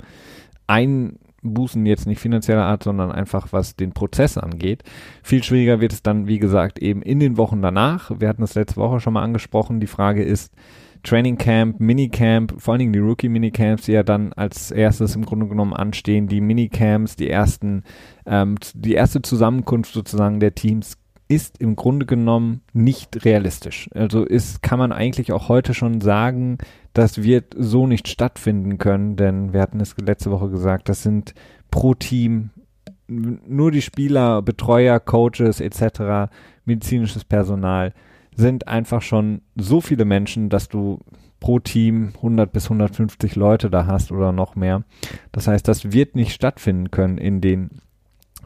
Einbußen 0.68 1.86
jetzt 1.86 2.08
nicht 2.08 2.20
finanzieller 2.20 2.66
Art, 2.66 2.84
sondern 2.84 3.12
einfach 3.12 3.48
was 3.51 3.75
den 3.75 3.94
Prozess 3.94 4.38
angeht. 4.38 4.84
Viel 5.24 5.44
schwieriger 5.44 5.82
wird 5.82 5.94
es 5.94 6.04
dann, 6.04 6.28
wie 6.28 6.40
gesagt, 6.40 6.80
eben 6.80 7.01
in 7.01 7.20
den 7.20 7.38
Wochen 7.38 7.62
danach. 7.62 8.12
Wir 8.20 8.30
hatten 8.30 8.44
es 8.44 8.56
letzte 8.56 8.78
Woche 8.78 9.00
schon 9.00 9.13
mal 9.13 9.24
angesprochen. 9.24 9.80
Die 9.80 9.88
Frage 9.88 10.24
ist, 10.24 10.54
Training 11.03 11.38
Camp, 11.38 11.79
Minicamp, 11.79 12.53
vor 12.58 12.74
allen 12.74 12.79
Dingen 12.79 12.93
die 12.93 13.00
Rookie 13.00 13.29
Minicamps, 13.29 13.86
die 13.86 13.93
ja 13.93 14.03
dann 14.03 14.34
als 14.34 14.72
erstes 14.72 15.15
im 15.15 15.25
Grunde 15.25 15.48
genommen 15.48 15.74
anstehen, 15.74 16.27
die 16.27 16.41
Minicamps, 16.41 17.15
die 17.15 17.29
ersten, 17.29 17.84
ähm, 18.25 18.58
die 18.74 18.93
erste 18.93 19.22
Zusammenkunft 19.22 19.93
sozusagen 19.93 20.39
der 20.39 20.55
Teams 20.55 20.98
ist 21.27 21.60
im 21.60 21.77
Grunde 21.77 22.05
genommen 22.05 22.62
nicht 22.74 23.24
realistisch. 23.24 23.89
Also 23.93 24.25
ist, 24.25 24.62
kann 24.62 24.79
man 24.79 24.91
eigentlich 24.91 25.31
auch 25.31 25.48
heute 25.48 25.74
schon 25.74 26.01
sagen, 26.01 26.58
das 26.93 27.24
wird 27.24 27.55
so 27.58 27.88
nicht 27.88 28.10
stattfinden 28.10 28.77
können, 28.77 29.15
denn 29.15 29.53
wir 29.53 29.62
hatten 29.62 29.79
es 29.79 29.96
letzte 29.98 30.29
Woche 30.29 30.50
gesagt, 30.50 30.89
das 30.89 31.03
sind 31.03 31.34
pro 31.72 31.93
Team 31.93 32.50
nur 33.08 33.72
die 33.72 33.81
Spieler, 33.81 34.41
Betreuer, 34.41 35.00
Coaches 35.00 35.60
etc., 35.60 36.31
medizinisches 36.65 37.25
Personal 37.25 37.93
sind 38.36 38.68
einfach 38.68 39.02
schon 39.02 39.42
so 39.56 39.82
viele 39.82 40.06
Menschen, 40.06 40.50
dass 40.50 40.70
du 40.70 41.00
pro 41.40 41.60
Team 41.60 42.14
100 42.18 42.52
bis 42.52 42.66
150 42.66 43.36
Leute 43.36 43.70
da 43.70 43.88
hast 43.88 44.12
oder 44.12 44.32
noch 44.32 44.56
mehr. 44.56 44.84
Das 45.32 45.48
heißt, 45.48 45.68
das 45.68 45.92
wird 45.92 46.16
nicht 46.16 46.34
stattfinden 46.34 46.92
können 46.92 47.18
in 47.18 47.42
den 47.42 47.82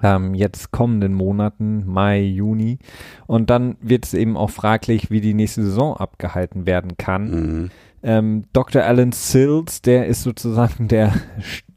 ähm, 0.02 0.34
jetzt 0.34 0.72
kommenden 0.72 1.14
Monaten, 1.14 1.86
Mai, 1.86 2.22
Juni. 2.22 2.80
Und 3.28 3.50
dann 3.50 3.76
wird 3.82 4.06
es 4.06 4.14
eben 4.14 4.38
auch 4.38 4.50
fraglich, 4.50 5.12
wie 5.12 5.22
die 5.22 5.34
nächste 5.34 5.64
Saison 5.64 5.96
abgehalten 5.96 6.66
werden 6.66 6.98
kann. 6.98 7.30
Mhm. 7.30 7.72
Ähm, 8.04 8.44
Dr. 8.54 8.84
Alan 8.84 9.12
Sills, 9.12 9.82
der 9.82 10.08
ist 10.08 10.24
sozusagen 10.24 10.88
der 10.88 11.14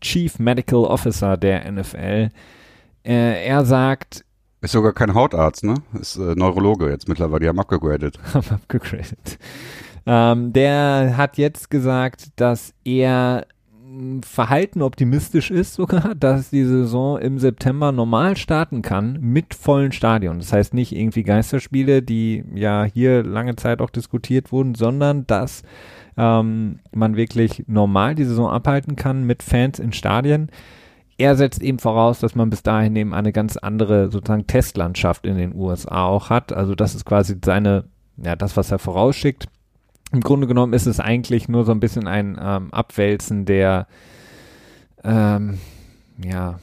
Chief 0.00 0.38
Medical 0.38 0.84
Officer 0.84 1.36
der 1.36 1.70
NFL. 1.70 2.30
Äh, 3.04 3.46
er 3.46 3.64
sagt, 3.64 4.24
ist 4.60 4.72
sogar 4.72 4.92
kein 4.92 5.14
Hautarzt, 5.14 5.64
ne? 5.64 5.74
Ist 6.00 6.16
äh, 6.16 6.34
Neurologe 6.34 6.90
jetzt 6.90 7.08
mittlerweile, 7.08 7.40
die 7.40 7.48
haben 7.48 7.60
abgegradet. 7.60 8.18
haben 8.34 8.48
abgegradet. 8.50 9.38
Ähm, 10.06 10.52
der 10.52 11.16
hat 11.16 11.38
jetzt 11.38 11.70
gesagt, 11.70 12.28
dass 12.36 12.72
er 12.84 13.46
Verhalten 14.22 14.82
optimistisch 14.82 15.50
ist 15.50 15.74
sogar, 15.74 16.14
dass 16.14 16.50
die 16.50 16.64
Saison 16.64 17.18
im 17.18 17.38
September 17.38 17.92
normal 17.92 18.36
starten 18.36 18.82
kann 18.82 19.18
mit 19.20 19.54
vollen 19.54 19.92
Stadion. 19.92 20.38
Das 20.38 20.52
heißt 20.52 20.74
nicht 20.74 20.94
irgendwie 20.94 21.22
Geisterspiele, 21.22 22.02
die 22.02 22.44
ja 22.54 22.84
hier 22.84 23.22
lange 23.22 23.56
Zeit 23.56 23.80
auch 23.80 23.90
diskutiert 23.90 24.52
wurden, 24.52 24.74
sondern 24.74 25.26
dass 25.26 25.62
ähm, 26.16 26.80
man 26.94 27.16
wirklich 27.16 27.64
normal 27.66 28.14
die 28.14 28.24
Saison 28.24 28.50
abhalten 28.50 28.96
kann 28.96 29.24
mit 29.24 29.42
Fans 29.42 29.78
in 29.78 29.92
Stadien. 29.92 30.50
Er 31.18 31.36
setzt 31.36 31.62
eben 31.62 31.78
voraus, 31.78 32.20
dass 32.20 32.34
man 32.34 32.48
bis 32.48 32.62
dahin 32.62 32.96
eben 32.96 33.12
eine 33.12 33.32
ganz 33.32 33.56
andere 33.56 34.10
sozusagen 34.10 34.46
Testlandschaft 34.46 35.26
in 35.26 35.36
den 35.36 35.54
USA 35.54 36.06
auch 36.06 36.30
hat. 36.30 36.52
Also 36.52 36.74
das 36.74 36.94
ist 36.94 37.04
quasi 37.04 37.36
seine, 37.44 37.84
ja, 38.16 38.36
das, 38.36 38.56
was 38.56 38.70
er 38.70 38.78
vorausschickt 38.78 39.48
im 40.12 40.20
Grunde 40.20 40.46
genommen 40.46 40.72
ist 40.72 40.86
es 40.86 41.00
eigentlich 41.00 41.48
nur 41.48 41.64
so 41.64 41.72
ein 41.72 41.80
bisschen 41.80 42.06
ein 42.06 42.38
ähm, 42.40 42.72
Abwälzen 42.72 43.44
der, 43.44 43.86
ähm, 45.04 45.58
ja, 46.24 46.60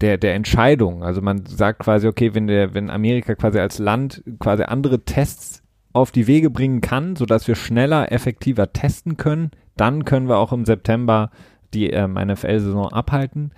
der, 0.00 0.18
der 0.18 0.34
Entscheidung. 0.34 1.02
Also 1.02 1.22
man 1.22 1.46
sagt 1.46 1.80
quasi, 1.80 2.06
okay, 2.06 2.34
wenn 2.34 2.46
der, 2.46 2.74
wenn 2.74 2.90
Amerika 2.90 3.34
quasi 3.34 3.58
als 3.58 3.78
Land 3.78 4.22
quasi 4.38 4.64
andere 4.64 5.04
Tests 5.04 5.62
auf 5.92 6.10
die 6.10 6.26
Wege 6.26 6.50
bringen 6.50 6.80
kann, 6.80 7.16
sodass 7.16 7.48
wir 7.48 7.56
schneller, 7.56 8.12
effektiver 8.12 8.72
testen 8.72 9.16
können, 9.16 9.50
dann 9.76 10.04
können 10.04 10.28
wir 10.28 10.36
auch 10.36 10.52
im 10.52 10.64
September 10.64 11.30
die 11.74 11.90
ähm, 11.90 12.14
NFL-Saison 12.14 12.88
abhalten. 12.88 13.52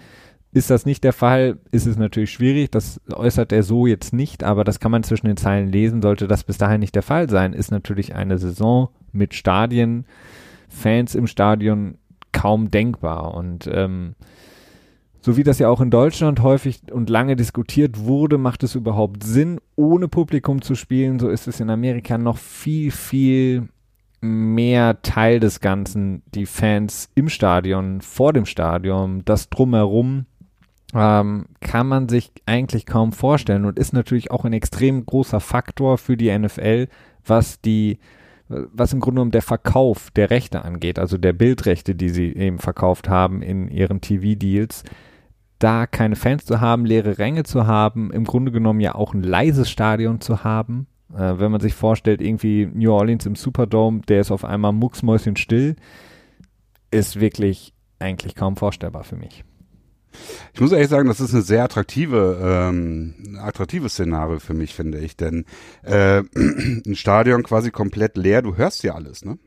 Ist 0.54 0.68
das 0.68 0.84
nicht 0.84 1.02
der 1.02 1.14
Fall, 1.14 1.58
ist 1.70 1.86
es 1.86 1.96
natürlich 1.96 2.30
schwierig. 2.30 2.70
Das 2.70 3.00
äußert 3.10 3.52
er 3.52 3.62
so 3.62 3.86
jetzt 3.86 4.12
nicht, 4.12 4.44
aber 4.44 4.64
das 4.64 4.80
kann 4.80 4.90
man 4.90 5.02
zwischen 5.02 5.26
den 5.26 5.38
Zeilen 5.38 5.72
lesen. 5.72 6.02
Sollte 6.02 6.28
das 6.28 6.44
bis 6.44 6.58
dahin 6.58 6.80
nicht 6.80 6.94
der 6.94 7.02
Fall 7.02 7.30
sein, 7.30 7.54
ist 7.54 7.70
natürlich 7.70 8.14
eine 8.14 8.36
Saison 8.36 8.90
mit 9.12 9.34
Stadien, 9.34 10.04
Fans 10.68 11.14
im 11.14 11.26
Stadion 11.26 11.96
kaum 12.32 12.70
denkbar. 12.70 13.34
Und 13.34 13.66
ähm, 13.72 14.14
so 15.20 15.36
wie 15.36 15.42
das 15.42 15.58
ja 15.58 15.68
auch 15.68 15.80
in 15.80 15.90
Deutschland 15.90 16.42
häufig 16.42 16.80
und 16.92 17.08
lange 17.08 17.36
diskutiert 17.36 18.00
wurde, 18.00 18.36
macht 18.36 18.62
es 18.62 18.74
überhaupt 18.74 19.22
Sinn, 19.22 19.58
ohne 19.76 20.08
Publikum 20.08 20.60
zu 20.60 20.74
spielen. 20.74 21.18
So 21.18 21.28
ist 21.30 21.48
es 21.48 21.60
in 21.60 21.70
Amerika 21.70 22.18
noch 22.18 22.36
viel, 22.36 22.90
viel 22.90 23.68
mehr 24.22 25.02
Teil 25.02 25.40
des 25.40 25.60
Ganzen, 25.60 26.22
die 26.34 26.46
Fans 26.46 27.10
im 27.14 27.28
Stadion, 27.28 28.00
vor 28.00 28.32
dem 28.32 28.46
Stadion, 28.46 29.22
das 29.24 29.50
drumherum 29.50 30.26
ähm, 30.94 31.46
kann 31.60 31.88
man 31.88 32.08
sich 32.08 32.30
eigentlich 32.46 32.86
kaum 32.86 33.12
vorstellen 33.12 33.64
und 33.64 33.78
ist 33.78 33.92
natürlich 33.92 34.30
auch 34.30 34.44
ein 34.44 34.52
extrem 34.52 35.04
großer 35.04 35.40
Faktor 35.40 35.98
für 35.98 36.16
die 36.16 36.36
NFL, 36.36 36.88
was 37.24 37.60
die 37.60 37.98
was 38.48 38.92
im 38.92 39.00
Grunde 39.00 39.16
genommen 39.16 39.30
der 39.30 39.42
Verkauf 39.42 40.10
der 40.10 40.30
Rechte 40.30 40.62
angeht, 40.62 40.98
also 40.98 41.16
der 41.16 41.32
Bildrechte, 41.32 41.94
die 41.94 42.10
sie 42.10 42.34
eben 42.34 42.58
verkauft 42.58 43.08
haben 43.08 43.42
in 43.42 43.68
ihren 43.68 44.00
TV-Deals, 44.00 44.84
da 45.58 45.86
keine 45.86 46.16
Fans 46.16 46.44
zu 46.44 46.60
haben, 46.60 46.84
leere 46.84 47.18
Ränge 47.18 47.44
zu 47.44 47.66
haben, 47.66 48.10
im 48.10 48.24
Grunde 48.24 48.52
genommen 48.52 48.80
ja 48.80 48.94
auch 48.94 49.14
ein 49.14 49.22
leises 49.22 49.70
Stadion 49.70 50.20
zu 50.20 50.44
haben. 50.44 50.86
Äh, 51.14 51.38
wenn 51.38 51.50
man 51.52 51.60
sich 51.60 51.74
vorstellt, 51.74 52.20
irgendwie 52.20 52.66
New 52.72 52.92
Orleans 52.92 53.26
im 53.26 53.36
Superdome, 53.36 54.00
der 54.08 54.20
ist 54.20 54.30
auf 54.30 54.44
einmal 54.44 54.72
mucksmäuschen 54.72 55.36
still, 55.36 55.76
ist 56.90 57.20
wirklich 57.20 57.72
eigentlich 57.98 58.34
kaum 58.34 58.56
vorstellbar 58.56 59.04
für 59.04 59.16
mich. 59.16 59.44
Ich 60.52 60.60
muss 60.60 60.72
ehrlich 60.72 60.88
sagen, 60.88 61.08
das 61.08 61.20
ist 61.20 61.32
eine 61.32 61.42
sehr 61.42 61.64
attraktive, 61.64 62.38
ähm, 62.42 63.38
attraktives 63.38 63.94
Szenario 63.94 64.40
für 64.40 64.54
mich, 64.54 64.74
finde 64.74 64.98
ich. 64.98 65.16
Denn 65.16 65.46
äh, 65.82 66.22
ein 66.36 66.94
Stadion 66.94 67.42
quasi 67.42 67.70
komplett 67.70 68.16
leer, 68.16 68.42
du 68.42 68.56
hörst 68.56 68.82
ja 68.82 68.94
alles, 68.94 69.24
ne? 69.24 69.38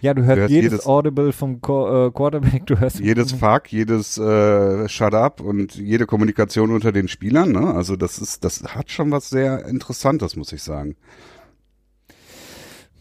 Ja, 0.00 0.14
du 0.14 0.24
hörst, 0.24 0.36
du 0.36 0.40
hörst 0.40 0.50
jedes, 0.50 0.72
jedes, 0.72 0.86
Audible 0.86 1.32
vom 1.32 1.60
Qu 1.60 2.06
äh, 2.06 2.10
Quarterback, 2.10 2.66
du 2.66 2.78
hörst 2.78 2.98
jedes 2.98 3.32
Fuck, 3.32 3.72
jedes 3.72 4.18
äh, 4.18 4.88
Shut 4.88 5.14
up 5.14 5.40
und 5.40 5.76
jede 5.76 6.06
Kommunikation 6.06 6.72
unter 6.72 6.90
den 6.90 7.06
Spielern. 7.06 7.52
Ne? 7.52 7.72
Also 7.72 7.94
das 7.96 8.18
ist, 8.18 8.44
das 8.44 8.62
hat 8.74 8.90
schon 8.90 9.10
was 9.12 9.30
sehr 9.30 9.64
Interessantes, 9.66 10.34
muss 10.34 10.52
ich 10.52 10.62
sagen. 10.62 10.96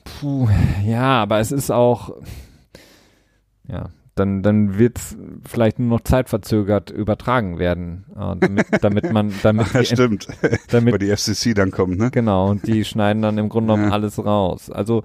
Puh, 0.03 0.47
ja, 0.85 1.21
aber 1.21 1.39
es 1.39 1.51
ist 1.51 1.71
auch, 1.71 2.15
ja, 3.67 3.89
dann, 4.13 4.43
dann 4.43 4.77
wird 4.77 4.97
es 4.99 5.17
vielleicht 5.47 5.79
nur 5.79 5.89
noch 5.89 6.01
zeitverzögert 6.01 6.91
übertragen 6.91 7.57
werden, 7.57 8.05
äh, 8.15 8.35
damit, 8.39 8.67
damit 8.81 9.11
man, 9.11 9.33
damit 9.43 9.73
ja, 9.73 9.83
stimmt, 9.83 10.27
damit 10.69 10.93
Weil 10.93 10.99
die 10.99 11.15
FCC 11.15 11.55
dann 11.55 11.71
kommt, 11.71 11.97
ne? 11.97 12.11
Genau, 12.11 12.49
und 12.49 12.67
die 12.67 12.85
schneiden 12.85 13.23
dann 13.23 13.37
im 13.39 13.49
Grunde 13.49 13.73
genommen 13.73 13.89
ja. 13.89 13.93
alles 13.93 14.23
raus. 14.23 14.69
Also 14.69 15.03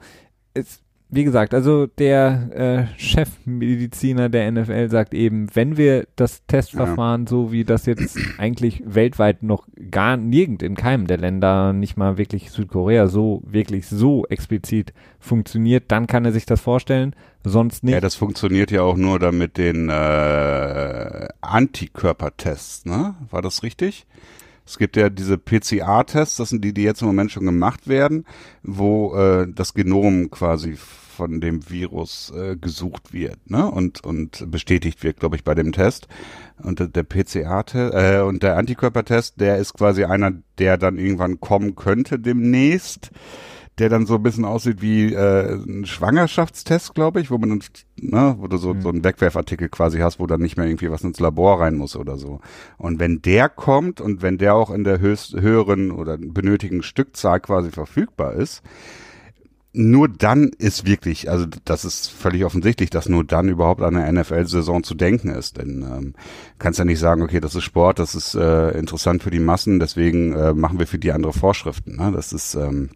es, 0.52 0.80
wie 1.08 1.22
gesagt, 1.22 1.54
also 1.54 1.86
der 1.86 2.88
äh, 2.96 2.98
Chefmediziner 2.98 4.28
der 4.28 4.50
NFL 4.50 4.88
sagt 4.88 5.14
eben, 5.14 5.48
wenn 5.54 5.76
wir 5.76 6.08
das 6.16 6.44
Testverfahren, 6.46 7.22
ja. 7.22 7.28
so 7.28 7.52
wie 7.52 7.64
das 7.64 7.86
jetzt 7.86 8.18
eigentlich 8.38 8.82
weltweit 8.84 9.44
noch 9.44 9.68
gar 9.90 10.16
nirgend 10.16 10.64
in 10.64 10.74
keinem 10.74 11.06
der 11.06 11.18
Länder, 11.18 11.72
nicht 11.72 11.96
mal 11.96 12.18
wirklich 12.18 12.50
Südkorea, 12.50 13.06
so 13.06 13.40
wirklich 13.46 13.86
so 13.86 14.26
explizit 14.26 14.92
funktioniert, 15.20 15.84
dann 15.88 16.08
kann 16.08 16.24
er 16.24 16.32
sich 16.32 16.44
das 16.44 16.60
vorstellen, 16.60 17.14
sonst 17.44 17.84
nicht. 17.84 17.94
Ja, 17.94 18.00
das 18.00 18.16
funktioniert 18.16 18.72
ja 18.72 18.82
auch 18.82 18.96
nur 18.96 19.20
dann 19.20 19.38
mit 19.38 19.58
den 19.58 19.88
äh, 19.88 21.28
Antikörpertests, 21.40 22.84
ne? 22.84 23.14
War 23.30 23.42
das 23.42 23.62
richtig? 23.62 24.06
Es 24.66 24.78
gibt 24.78 24.96
ja 24.96 25.08
diese 25.10 25.38
PCA-Tests, 25.38 26.36
das 26.36 26.48
sind 26.48 26.64
die, 26.64 26.74
die 26.74 26.82
jetzt 26.82 27.00
im 27.00 27.06
Moment 27.06 27.30
schon 27.30 27.46
gemacht 27.46 27.88
werden, 27.88 28.26
wo 28.62 29.14
äh, 29.14 29.46
das 29.48 29.74
Genom 29.74 30.30
quasi 30.30 30.76
von 30.76 31.40
dem 31.40 31.70
Virus 31.70 32.30
äh, 32.36 32.56
gesucht 32.56 33.12
wird 33.12 33.50
ne? 33.50 33.70
und, 33.70 34.04
und 34.04 34.50
bestätigt 34.50 35.02
wird, 35.02 35.18
glaube 35.18 35.36
ich, 35.36 35.44
bei 35.44 35.54
dem 35.54 35.72
Test. 35.72 36.08
Und 36.62 36.94
der 36.94 37.02
PCA-Test 37.04 37.94
äh, 37.94 38.20
und 38.20 38.42
der 38.42 38.56
Antikörpertest, 38.58 39.40
der 39.40 39.56
ist 39.56 39.72
quasi 39.72 40.04
einer, 40.04 40.32
der 40.58 40.76
dann 40.76 40.98
irgendwann 40.98 41.40
kommen 41.40 41.74
könnte 41.74 42.18
demnächst 42.18 43.10
der 43.78 43.90
dann 43.90 44.06
so 44.06 44.14
ein 44.14 44.22
bisschen 44.22 44.44
aussieht 44.44 44.80
wie 44.80 45.12
äh, 45.12 45.54
ein 45.54 45.84
Schwangerschaftstest, 45.84 46.94
glaube 46.94 47.20
ich, 47.20 47.30
wo 47.30 47.36
man 47.36 47.60
ne, 48.00 48.36
wo 48.38 48.46
du 48.46 48.56
so, 48.56 48.72
mhm. 48.72 48.80
so 48.80 48.88
einen 48.88 49.04
Wegwerfartikel 49.04 49.68
quasi 49.68 49.98
hast, 49.98 50.18
wo 50.18 50.26
dann 50.26 50.40
nicht 50.40 50.56
mehr 50.56 50.66
irgendwie 50.66 50.90
was 50.90 51.04
ins 51.04 51.20
Labor 51.20 51.60
rein 51.60 51.76
muss 51.76 51.94
oder 51.96 52.16
so. 52.16 52.40
Und 52.78 52.98
wenn 53.00 53.20
der 53.20 53.48
kommt 53.48 54.00
und 54.00 54.22
wenn 54.22 54.38
der 54.38 54.54
auch 54.54 54.70
in 54.70 54.84
der 54.84 55.00
höchst, 55.00 55.34
höheren 55.38 55.90
oder 55.90 56.16
benötigen 56.16 56.82
Stückzahl 56.82 57.40
quasi 57.40 57.70
verfügbar 57.70 58.34
ist, 58.34 58.62
nur 59.78 60.08
dann 60.08 60.52
ist 60.56 60.86
wirklich, 60.86 61.28
also 61.28 61.44
das 61.66 61.84
ist 61.84 62.10
völlig 62.10 62.46
offensichtlich, 62.46 62.88
dass 62.88 63.10
nur 63.10 63.24
dann 63.24 63.50
überhaupt 63.50 63.82
an 63.82 63.94
eine 63.94 64.20
NFL-Saison 64.20 64.82
zu 64.82 64.94
denken 64.94 65.28
ist. 65.28 65.58
Denn 65.58 65.82
ähm, 65.82 66.14
kannst 66.58 66.78
ja 66.78 66.86
nicht 66.86 66.98
sagen, 66.98 67.20
okay, 67.20 67.40
das 67.40 67.54
ist 67.54 67.64
Sport, 67.64 67.98
das 67.98 68.14
ist 68.14 68.34
äh, 68.34 68.70
interessant 68.70 69.22
für 69.22 69.30
die 69.30 69.38
Massen, 69.38 69.78
deswegen 69.78 70.32
äh, 70.32 70.54
machen 70.54 70.78
wir 70.78 70.86
für 70.86 70.98
die 70.98 71.12
andere 71.12 71.34
Vorschriften. 71.34 71.96
Ne? 71.96 72.10
Das 72.10 72.32
ist 72.32 72.54
ähm, 72.54 72.88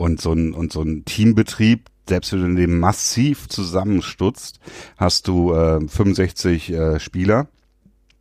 Und 0.00 0.18
so 0.18 0.32
ein, 0.32 0.54
und 0.54 0.72
so 0.72 0.80
ein 0.80 1.04
Teambetrieb, 1.04 1.90
selbst 2.08 2.32
wenn 2.32 2.56
du 2.56 2.62
den 2.62 2.80
massiv 2.80 3.48
zusammenstutzt, 3.48 4.58
hast 4.96 5.28
du 5.28 5.52
äh, 5.52 5.86
65 5.86 6.72
äh, 6.72 6.98
Spieler 6.98 7.48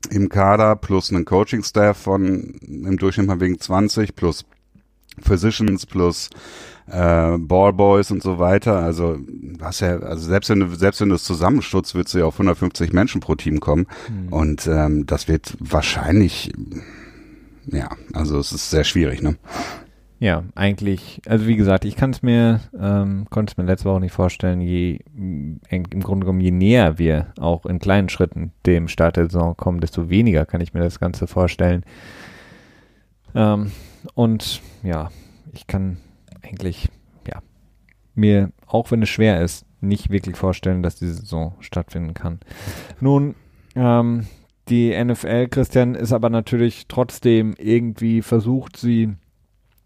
im 0.10 0.28
Kader 0.28 0.76
plus 0.76 1.10
einen 1.10 1.24
Coaching-Staff 1.24 1.98
von 1.98 2.60
im 2.68 2.98
Durchschnitt 2.98 3.28
mal 3.28 3.40
wegen 3.40 3.62
20 3.62 4.14
plus 4.14 4.44
Physicians 5.22 5.86
plus 5.86 6.30
äh, 6.88 7.38
Ballboys 7.38 8.12
und 8.12 8.24
so 8.24 8.40
weiter. 8.40 8.80
Also 8.80 9.18
was 9.58 9.80
ja, 9.80 10.00
also 10.00 10.28
selbst 10.28 10.50
wenn 10.50 10.60
du 10.60 10.76
selbst 10.76 11.00
wenn 11.00 11.08
du 11.08 11.16
es 11.16 11.24
zusammenstutzt, 11.24 11.96
wird 11.96 12.14
du 12.14 12.18
ja 12.18 12.26
auf 12.26 12.36
150 12.36 12.92
Menschen 12.92 13.22
pro 13.22 13.36
Team 13.36 13.62
kommen 13.62 13.88
mhm. 14.10 14.34
und 14.34 14.68
ähm, 14.68 15.06
das 15.06 15.30
wird 15.30 15.56
wahrscheinlich 15.62 16.52
ja, 17.68 17.90
also 18.12 18.38
es 18.38 18.52
ist 18.52 18.70
sehr 18.70 18.84
schwierig, 18.84 19.22
ne? 19.22 19.38
Ja, 20.22 20.44
eigentlich, 20.54 21.22
also 21.28 21.48
wie 21.48 21.56
gesagt, 21.56 21.86
ich 21.86 21.96
kann 21.96 22.10
es 22.10 22.22
mir, 22.22 22.60
ähm, 22.78 23.26
konnte 23.30 23.52
es 23.52 23.58
mir 23.58 23.64
letzte 23.64 23.86
Woche 23.90 24.02
nicht 24.02 24.12
vorstellen, 24.12 24.60
je 24.60 25.00
im 25.16 25.84
Grunde 26.02 26.26
genommen, 26.26 26.42
je 26.42 26.52
näher 26.52 26.98
wir 26.98 27.32
auch 27.40 27.66
in 27.66 27.80
kleinen 27.80 28.10
Schritten 28.10 28.52
dem 28.66 28.90
Start 28.90 29.16
der 29.16 29.30
Saison 29.30 29.56
kommen, 29.56 29.80
desto 29.80 30.10
weniger 30.10 30.46
kann 30.46 30.60
ich 30.60 30.74
mir 30.74 30.82
das 30.82 31.00
Ganze 31.00 31.26
vorstellen. 31.26 31.86
Ähm, 33.34 33.72
und 34.14 34.62
ja, 34.84 35.10
ich 35.54 35.68
kann 35.68 35.98
eigentlich, 36.42 36.90
ja, 37.26 37.42
mir, 38.14 38.52
auch 38.68 38.92
wenn 38.92 39.02
es 39.02 39.10
schwer 39.10 39.42
ist, 39.42 39.66
nicht 39.80 40.10
wirklich 40.10 40.36
vorstellen, 40.36 40.84
dass 40.84 40.98
diese 40.98 41.14
Saison 41.14 41.56
stattfinden 41.62 42.14
kann. 42.14 42.40
Nun, 43.00 43.36
ähm, 43.74 44.28
die 44.68 44.94
NFL, 45.02 45.48
Christian, 45.48 45.96
ist 45.96 46.12
aber 46.12 46.30
natürlich 46.30 46.88
trotzdem 46.90 47.56
irgendwie 47.58 48.22
versucht, 48.22 48.76
sie 48.76 49.16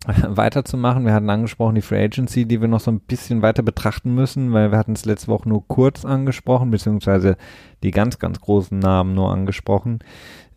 weiterzumachen. 0.28 1.06
Wir 1.06 1.14
hatten 1.14 1.30
angesprochen 1.30 1.76
die 1.76 1.82
Free 1.82 2.04
Agency, 2.04 2.46
die 2.46 2.62
wir 2.62 2.68
noch 2.68 2.80
so 2.80 2.92
ein 2.92 3.00
bisschen 3.00 3.42
weiter 3.42 3.64
betrachten 3.64 4.14
müssen, 4.14 4.52
weil 4.54 4.72
wir 4.72 4.78
hatten 4.78 4.94
es 4.94 5.06
letzte 5.06 5.28
Woche 5.28 5.48
nur 5.48 5.68
kurz 5.68 6.06
angesprochen, 6.06 6.72
beziehungsweise 6.72 7.38
die 7.84 7.92
ganz, 7.92 8.20
ganz 8.20 8.40
großen 8.40 8.78
Namen 8.78 9.14
nur 9.14 9.32
angesprochen. 9.32 10.00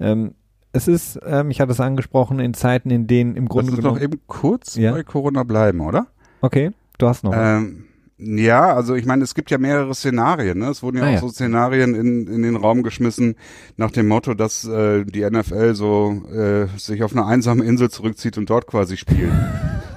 Ähm, 0.00 0.35
es 0.72 0.88
ist, 0.88 1.18
ähm, 1.24 1.50
ich 1.50 1.61
hatte 1.61 1.72
es 1.72 1.80
angesprochen, 1.80 2.38
in 2.38 2.54
Zeiten, 2.54 2.90
in 2.90 3.06
denen 3.06 3.37
im 3.37 3.48
Grunde 3.48 3.70
Lass 3.70 3.78
uns 3.78 3.85
noch 3.85 4.00
eben 4.00 4.20
kurz 4.26 4.76
ja? 4.76 4.92
bei 4.92 5.02
Corona 5.02 5.42
bleiben, 5.42 5.80
oder? 5.80 6.09
Okay, 6.40 6.70
du 6.98 7.09
hast 7.09 7.24
noch. 7.24 7.32
Ähm, 7.35 7.85
ja, 8.18 8.74
also 8.74 8.94
ich 8.94 9.05
meine, 9.05 9.24
es 9.24 9.35
gibt 9.35 9.50
ja 9.50 9.59
mehrere 9.59 9.94
Szenarien. 9.94 10.59
Ne? 10.59 10.70
Es 10.70 10.83
wurden 10.83 10.98
ja 10.98 11.05
ah, 11.05 11.09
auch 11.09 11.12
ja. 11.12 11.20
so 11.20 11.29
Szenarien 11.29 11.94
in, 11.94 12.26
in 12.26 12.42
den 12.42 12.57
Raum 12.57 12.83
geschmissen 12.83 13.37
nach 13.76 13.90
dem 13.90 14.09
Motto, 14.09 14.35
dass 14.35 14.64
äh, 14.66 15.05
die 15.05 15.29
NFL 15.29 15.74
so 15.74 16.22
äh, 16.33 16.66
sich 16.79 17.02
auf 17.02 17.12
eine 17.12 17.26
einsame 17.26 17.64
Insel 17.64 17.90
zurückzieht 17.90 18.38
und 18.38 18.48
dort 18.48 18.66
quasi 18.66 18.96
spielt. 18.96 19.33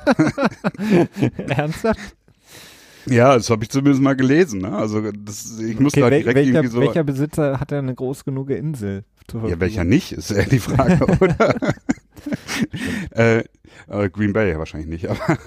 Ernsthaft? 1.47 2.18
Ja, 3.09 3.35
das 3.35 3.49
habe 3.49 3.63
ich 3.63 3.69
zumindest 3.69 4.01
mal 4.01 4.15
gelesen. 4.15 4.61
Ne? 4.61 4.71
Also 4.71 5.11
das, 5.11 5.59
ich 5.59 5.79
muss 5.79 5.93
okay, 5.93 6.01
da 6.01 6.09
direkt 6.09 6.35
welcher, 6.35 6.49
irgendwie 6.49 6.67
so. 6.67 6.81
Welcher 6.81 7.03
Besitzer 7.03 7.59
hat 7.59 7.71
denn 7.71 7.79
eine 7.79 7.95
groß 7.95 8.25
genug 8.25 8.49
Insel? 8.49 9.03
Ja, 9.33 9.59
welcher 9.59 9.83
nicht, 9.83 10.11
ist 10.11 10.31
eher 10.31 10.45
die 10.45 10.59
Frage, 10.59 11.05
oder? 11.19 11.55
äh, 13.11 13.43
äh, 13.87 14.09
Green 14.09 14.33
Bay 14.33 14.57
wahrscheinlich 14.57 14.89
nicht, 14.89 15.07
aber 15.09 15.37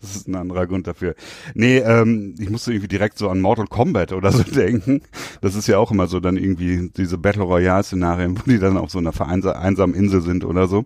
das 0.00 0.16
ist 0.16 0.28
ein 0.28 0.34
anderer 0.34 0.66
Grund 0.66 0.86
dafür. 0.86 1.14
Nee, 1.54 1.78
ähm, 1.78 2.34
ich 2.38 2.50
musste 2.50 2.72
irgendwie 2.72 2.88
direkt 2.88 3.18
so 3.18 3.28
an 3.28 3.40
Mortal 3.40 3.66
Kombat 3.66 4.12
oder 4.12 4.32
so 4.32 4.42
denken. 4.42 5.02
Das 5.40 5.54
ist 5.54 5.66
ja 5.66 5.78
auch 5.78 5.90
immer 5.90 6.06
so 6.06 6.20
dann 6.20 6.36
irgendwie 6.36 6.90
diese 6.96 7.18
Battle 7.18 7.42
Royale 7.42 7.82
Szenarien, 7.82 8.38
wo 8.38 8.50
die 8.50 8.58
dann 8.58 8.76
auf 8.76 8.90
so 8.90 8.98
einer 8.98 9.12
einsamen 9.20 9.94
Insel 9.94 10.22
sind 10.22 10.44
oder 10.44 10.66
so. 10.66 10.84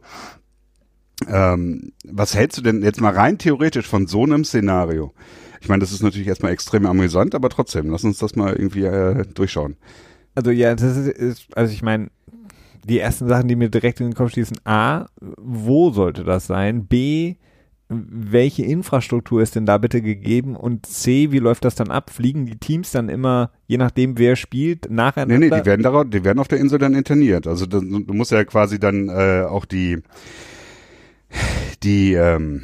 Ähm, 1.29 1.93
was 2.05 2.35
hältst 2.35 2.59
du 2.59 2.62
denn 2.62 2.83
jetzt 2.83 3.01
mal 3.01 3.12
rein 3.12 3.39
theoretisch 3.39 3.87
von 3.87 4.07
so 4.07 4.25
einem 4.25 4.45
Szenario? 4.45 5.15
Ich 5.61 5.69
meine, 5.69 5.81
das 5.81 5.92
ist 5.92 6.03
natürlich 6.03 6.29
erstmal 6.29 6.53
extrem 6.53 6.87
amüsant, 6.87 7.35
aber 7.35 7.49
trotzdem, 7.49 7.90
lass 7.90 8.05
uns 8.05 8.19
das 8.19 8.37
mal 8.37 8.53
irgendwie 8.53 8.85
äh, 8.85 9.25
durchschauen. 9.35 9.77
Also 10.35 10.51
ja, 10.51 10.75
das 10.75 10.97
ist, 10.97 11.47
also 11.57 11.73
ich 11.73 11.83
meine, 11.83 12.09
die 12.85 12.99
ersten 12.99 13.27
Sachen, 13.27 13.49
die 13.49 13.57
mir 13.57 13.69
direkt 13.69 14.01
in 14.01 14.07
den 14.07 14.14
Kopf 14.14 14.33
schießen, 14.33 14.59
A, 14.64 15.07
wo 15.21 15.90
sollte 15.90 16.25
das 16.25 16.47
sein? 16.47 16.87
B, 16.87 17.37
welche 17.88 18.64
Infrastruktur 18.64 19.42
ist 19.42 19.55
denn 19.55 19.66
da 19.66 19.79
bitte 19.79 20.03
gegeben? 20.03 20.57
Und 20.57 20.87
C, 20.87 21.31
wie 21.33 21.38
läuft 21.38 21.64
das 21.64 21.75
dann 21.75 21.90
ab? 21.90 22.11
Fliegen 22.11 22.47
die 22.47 22.59
Teams 22.59 22.90
dann 22.90 23.09
immer, 23.09 23.53
je 23.66 23.77
nachdem 23.77 24.19
wer 24.19 24.37
spielt, 24.37 24.90
nacheinander? 24.90 25.38
Nee, 25.38 25.49
nee, 25.49 25.61
die 25.61 25.66
werden, 25.66 25.83
darauf, 25.83 26.05
die 26.09 26.25
werden 26.25 26.38
auf 26.38 26.49
der 26.49 26.59
Insel 26.59 26.79
dann 26.79 26.95
interniert. 26.95 27.47
Also 27.47 27.66
du, 27.66 27.81
du 27.81 28.14
musst 28.14 28.33
ja 28.33 28.45
quasi 28.45 28.79
dann 28.81 29.09
äh, 29.09 29.45
auch 29.49 29.64
die, 29.64 29.99
die, 31.83 32.14
ähm, 32.14 32.62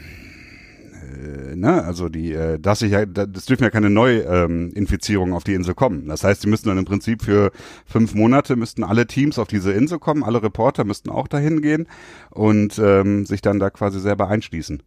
äh, 1.22 1.56
ne, 1.56 1.82
also 1.84 2.08
die, 2.08 2.32
äh, 2.32 2.58
dass 2.58 2.80
sich 2.80 2.92
ja, 2.92 3.06
das 3.06 3.46
dürfen 3.46 3.64
ja 3.64 3.70
keine 3.70 3.90
Neuinfizierungen 3.90 5.32
ähm, 5.32 5.36
auf 5.36 5.44
die 5.44 5.54
Insel 5.54 5.74
kommen. 5.74 6.08
Das 6.08 6.24
heißt, 6.24 6.42
sie 6.42 6.48
müssten 6.48 6.68
dann 6.68 6.78
im 6.78 6.84
Prinzip 6.84 7.22
für 7.22 7.52
fünf 7.86 8.14
Monate 8.14 8.56
müssten 8.56 8.84
alle 8.84 9.06
Teams 9.06 9.38
auf 9.38 9.48
diese 9.48 9.72
Insel 9.72 9.98
kommen, 9.98 10.24
alle 10.24 10.42
Reporter 10.42 10.84
müssten 10.84 11.10
auch 11.10 11.28
dahin 11.28 11.62
gehen 11.62 11.86
und 12.30 12.78
ähm, 12.78 13.24
sich 13.26 13.40
dann 13.40 13.58
da 13.58 13.70
quasi 13.70 14.00
selber 14.00 14.28
einschließen. 14.28 14.82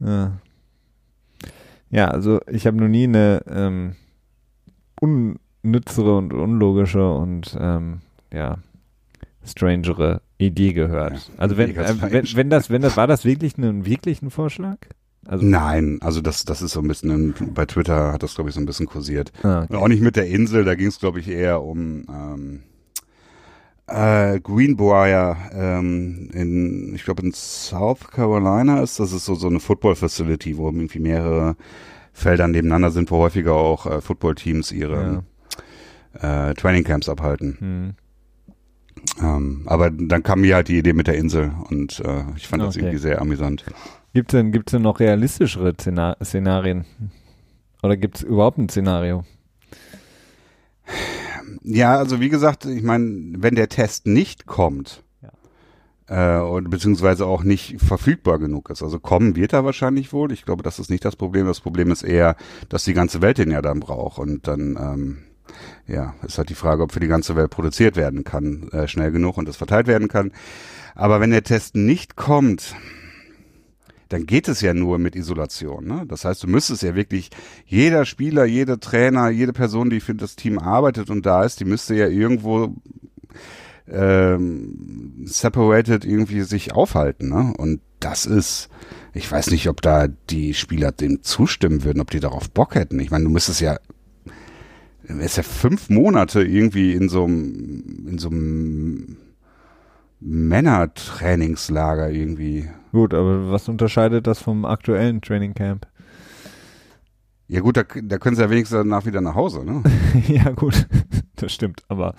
Ja. 0.00 0.38
Ja, 1.90 2.08
also 2.08 2.40
ich 2.50 2.66
habe 2.66 2.76
noch 2.76 2.88
nie 2.88 3.04
eine 3.04 3.42
ähm, 3.48 3.96
unnützere 5.00 6.16
und 6.16 6.32
unlogische 6.32 7.10
und 7.12 7.56
ähm, 7.58 8.00
ja 8.32 8.58
strangere 9.48 10.20
Idee 10.38 10.72
gehört. 10.72 11.14
Ja, 11.14 11.34
also 11.38 11.56
wenn, 11.56 11.74
äh, 11.74 11.94
wenn, 12.00 12.26
wenn 12.34 12.50
das, 12.50 12.70
wenn 12.70 12.82
das 12.82 12.96
war 12.96 13.06
das 13.06 13.24
wirklich 13.24 13.56
ein 13.58 13.84
wirklichen 13.84 14.30
Vorschlag? 14.30 14.78
Also 15.28 15.44
Nein, 15.44 15.98
also 16.00 16.22
das, 16.22 16.46
das 16.46 16.62
ist 16.62 16.72
so 16.72 16.80
ein 16.80 16.88
bisschen, 16.88 17.34
bei 17.52 17.66
Twitter 17.66 18.12
hat 18.12 18.22
das, 18.22 18.34
glaube 18.34 18.48
ich, 18.48 18.54
so 18.54 18.62
ein 18.62 18.66
bisschen 18.66 18.86
kursiert. 18.86 19.30
Ah, 19.42 19.64
okay. 19.64 19.76
Auch 19.76 19.88
nicht 19.88 20.00
mit 20.00 20.16
der 20.16 20.26
Insel, 20.26 20.64
da 20.64 20.74
ging 20.74 20.86
es, 20.86 20.98
glaube 20.98 21.20
ich, 21.20 21.28
eher 21.28 21.62
um 21.62 22.06
ähm, 22.08 22.62
äh, 23.86 24.40
Greenbrier 24.40 25.36
ähm, 25.52 26.30
in, 26.32 26.94
ich 26.94 27.04
glaube 27.04 27.22
in 27.22 27.32
South 27.32 28.10
Carolina 28.10 28.80
ist, 28.82 28.98
das 29.00 29.12
ist 29.12 29.26
so, 29.26 29.34
so 29.34 29.48
eine 29.48 29.60
Football 29.60 29.96
Facility, 29.96 30.56
wo 30.56 30.66
irgendwie 30.68 30.98
mehrere 30.98 31.56
Felder 32.14 32.48
nebeneinander 32.48 32.90
sind, 32.90 33.10
wo 33.10 33.18
häufiger 33.18 33.52
auch 33.52 33.84
äh, 33.84 34.00
Football-Teams 34.00 34.72
ihre 34.72 35.22
ja. 36.22 36.50
äh, 36.50 36.54
Training 36.54 36.84
Camps 36.84 37.06
abhalten. 37.06 37.56
Hm. 37.58 37.94
Ähm, 39.20 39.62
aber 39.66 39.90
dann 39.90 40.22
kam 40.22 40.40
mir 40.40 40.54
halt 40.54 40.68
die 40.68 40.78
Idee 40.78 40.94
mit 40.94 41.06
der 41.06 41.16
Insel 41.16 41.52
und 41.68 42.00
äh, 42.00 42.24
ich 42.34 42.48
fand 42.48 42.62
okay. 42.62 42.68
das 42.68 42.76
irgendwie 42.76 42.98
sehr 42.98 43.20
amüsant. 43.20 43.66
Gibt 44.14 44.32
es 44.32 44.38
denn, 44.38 44.52
gibt's 44.52 44.72
denn 44.72 44.82
noch 44.82 45.00
realistischere 45.00 45.74
Szenarien? 45.74 46.84
Oder 47.82 47.96
gibt 47.96 48.16
es 48.16 48.22
überhaupt 48.22 48.58
ein 48.58 48.68
Szenario? 48.68 49.24
Ja, 51.62 51.96
also 51.96 52.20
wie 52.20 52.28
gesagt, 52.28 52.64
ich 52.64 52.82
meine, 52.82 53.34
wenn 53.38 53.54
der 53.54 53.68
Test 53.68 54.06
nicht 54.06 54.46
kommt, 54.46 55.02
ja. 56.08 56.38
äh, 56.38 56.42
und 56.42 56.70
beziehungsweise 56.70 57.26
auch 57.26 57.44
nicht 57.44 57.80
verfügbar 57.80 58.38
genug 58.38 58.70
ist. 58.70 58.82
Also 58.82 58.98
kommen 58.98 59.36
wird 59.36 59.52
er 59.52 59.64
wahrscheinlich 59.64 60.12
wohl. 60.12 60.32
Ich 60.32 60.44
glaube, 60.44 60.62
das 60.62 60.78
ist 60.78 60.90
nicht 60.90 61.04
das 61.04 61.16
Problem. 61.16 61.46
Das 61.46 61.60
Problem 61.60 61.90
ist 61.90 62.02
eher, 62.02 62.36
dass 62.68 62.84
die 62.84 62.94
ganze 62.94 63.20
Welt 63.20 63.38
den 63.38 63.50
ja 63.50 63.62
dann 63.62 63.80
braucht. 63.80 64.18
Und 64.18 64.46
dann, 64.48 64.76
ähm, 64.80 65.18
ja, 65.86 66.14
ist 66.26 66.38
halt 66.38 66.48
die 66.48 66.54
Frage, 66.54 66.82
ob 66.82 66.92
für 66.92 67.00
die 67.00 67.08
ganze 67.08 67.36
Welt 67.36 67.50
produziert 67.50 67.96
werden 67.96 68.24
kann, 68.24 68.68
äh, 68.72 68.88
schnell 68.88 69.10
genug 69.10 69.36
und 69.36 69.46
das 69.46 69.56
verteilt 69.56 69.86
werden 69.86 70.08
kann. 70.08 70.32
Aber 70.94 71.20
wenn 71.20 71.30
der 71.30 71.44
Test 71.44 71.76
nicht 71.76 72.16
kommt, 72.16 72.74
dann 74.08 74.26
geht 74.26 74.48
es 74.48 74.60
ja 74.60 74.74
nur 74.74 74.98
mit 74.98 75.16
Isolation. 75.16 75.86
Ne? 75.86 76.04
Das 76.08 76.24
heißt, 76.24 76.42
du 76.42 76.46
müsstest 76.46 76.82
ja 76.82 76.94
wirklich, 76.94 77.30
jeder 77.66 78.04
Spieler, 78.04 78.44
jeder 78.44 78.80
Trainer, 78.80 79.28
jede 79.28 79.52
Person, 79.52 79.90
die 79.90 80.00
für 80.00 80.14
das 80.14 80.36
Team 80.36 80.58
arbeitet 80.58 81.10
und 81.10 81.26
da 81.26 81.44
ist, 81.44 81.60
die 81.60 81.64
müsste 81.64 81.94
ja 81.94 82.08
irgendwo 82.08 82.74
ähm, 83.86 85.24
separated 85.24 86.04
irgendwie 86.04 86.42
sich 86.42 86.72
aufhalten. 86.72 87.28
Ne? 87.28 87.54
Und 87.56 87.80
das 88.00 88.26
ist, 88.26 88.68
ich 89.12 89.30
weiß 89.30 89.50
nicht, 89.50 89.68
ob 89.68 89.82
da 89.82 90.08
die 90.30 90.54
Spieler 90.54 90.92
dem 90.92 91.22
zustimmen 91.22 91.84
würden, 91.84 92.00
ob 92.00 92.10
die 92.10 92.20
darauf 92.20 92.50
Bock 92.50 92.74
hätten. 92.74 93.00
Ich 93.00 93.10
meine, 93.10 93.24
du 93.24 93.30
müsstest 93.30 93.60
ja 93.60 93.78
ist 95.08 95.38
ja 95.38 95.42
fünf 95.42 95.88
Monate 95.88 96.42
irgendwie 96.42 96.92
in 96.92 97.08
so 97.08 97.24
einem, 97.24 98.06
in 98.08 98.18
so 98.18 98.28
einem 98.28 99.16
Männertrainingslager 100.20 102.10
irgendwie. 102.10 102.68
Gut, 102.92 103.14
aber 103.14 103.50
was 103.50 103.68
unterscheidet 103.68 104.26
das 104.26 104.40
vom 104.40 104.64
aktuellen 104.64 105.20
Trainingcamp? 105.20 105.86
Ja 107.46 107.60
gut, 107.60 107.76
da, 107.76 107.82
da 107.82 108.18
können 108.18 108.36
sie 108.36 108.42
ja 108.42 108.50
wenigstens 108.50 108.78
danach 108.78 109.06
wieder 109.06 109.20
nach 109.20 109.34
Hause, 109.34 109.64
ne? 109.64 109.82
ja 110.28 110.50
gut, 110.50 110.86
das 111.36 111.52
stimmt, 111.52 111.82
aber 111.88 112.14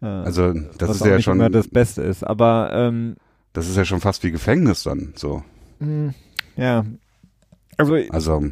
äh, 0.00 0.06
also 0.06 0.54
das 0.78 0.96
ist 0.96 1.04
ja 1.04 1.20
schon 1.20 1.38
das 1.52 1.68
Beste 1.68 2.02
ist, 2.02 2.24
aber 2.24 2.70
ähm, 2.72 3.16
das 3.52 3.68
ist 3.68 3.76
ja 3.76 3.84
schon 3.84 4.00
fast 4.00 4.22
wie 4.24 4.30
Gefängnis 4.30 4.84
dann, 4.84 5.12
so. 5.16 5.42
Hm, 5.80 6.14
ja, 6.56 6.84
also, 7.76 7.94
also 8.10 8.42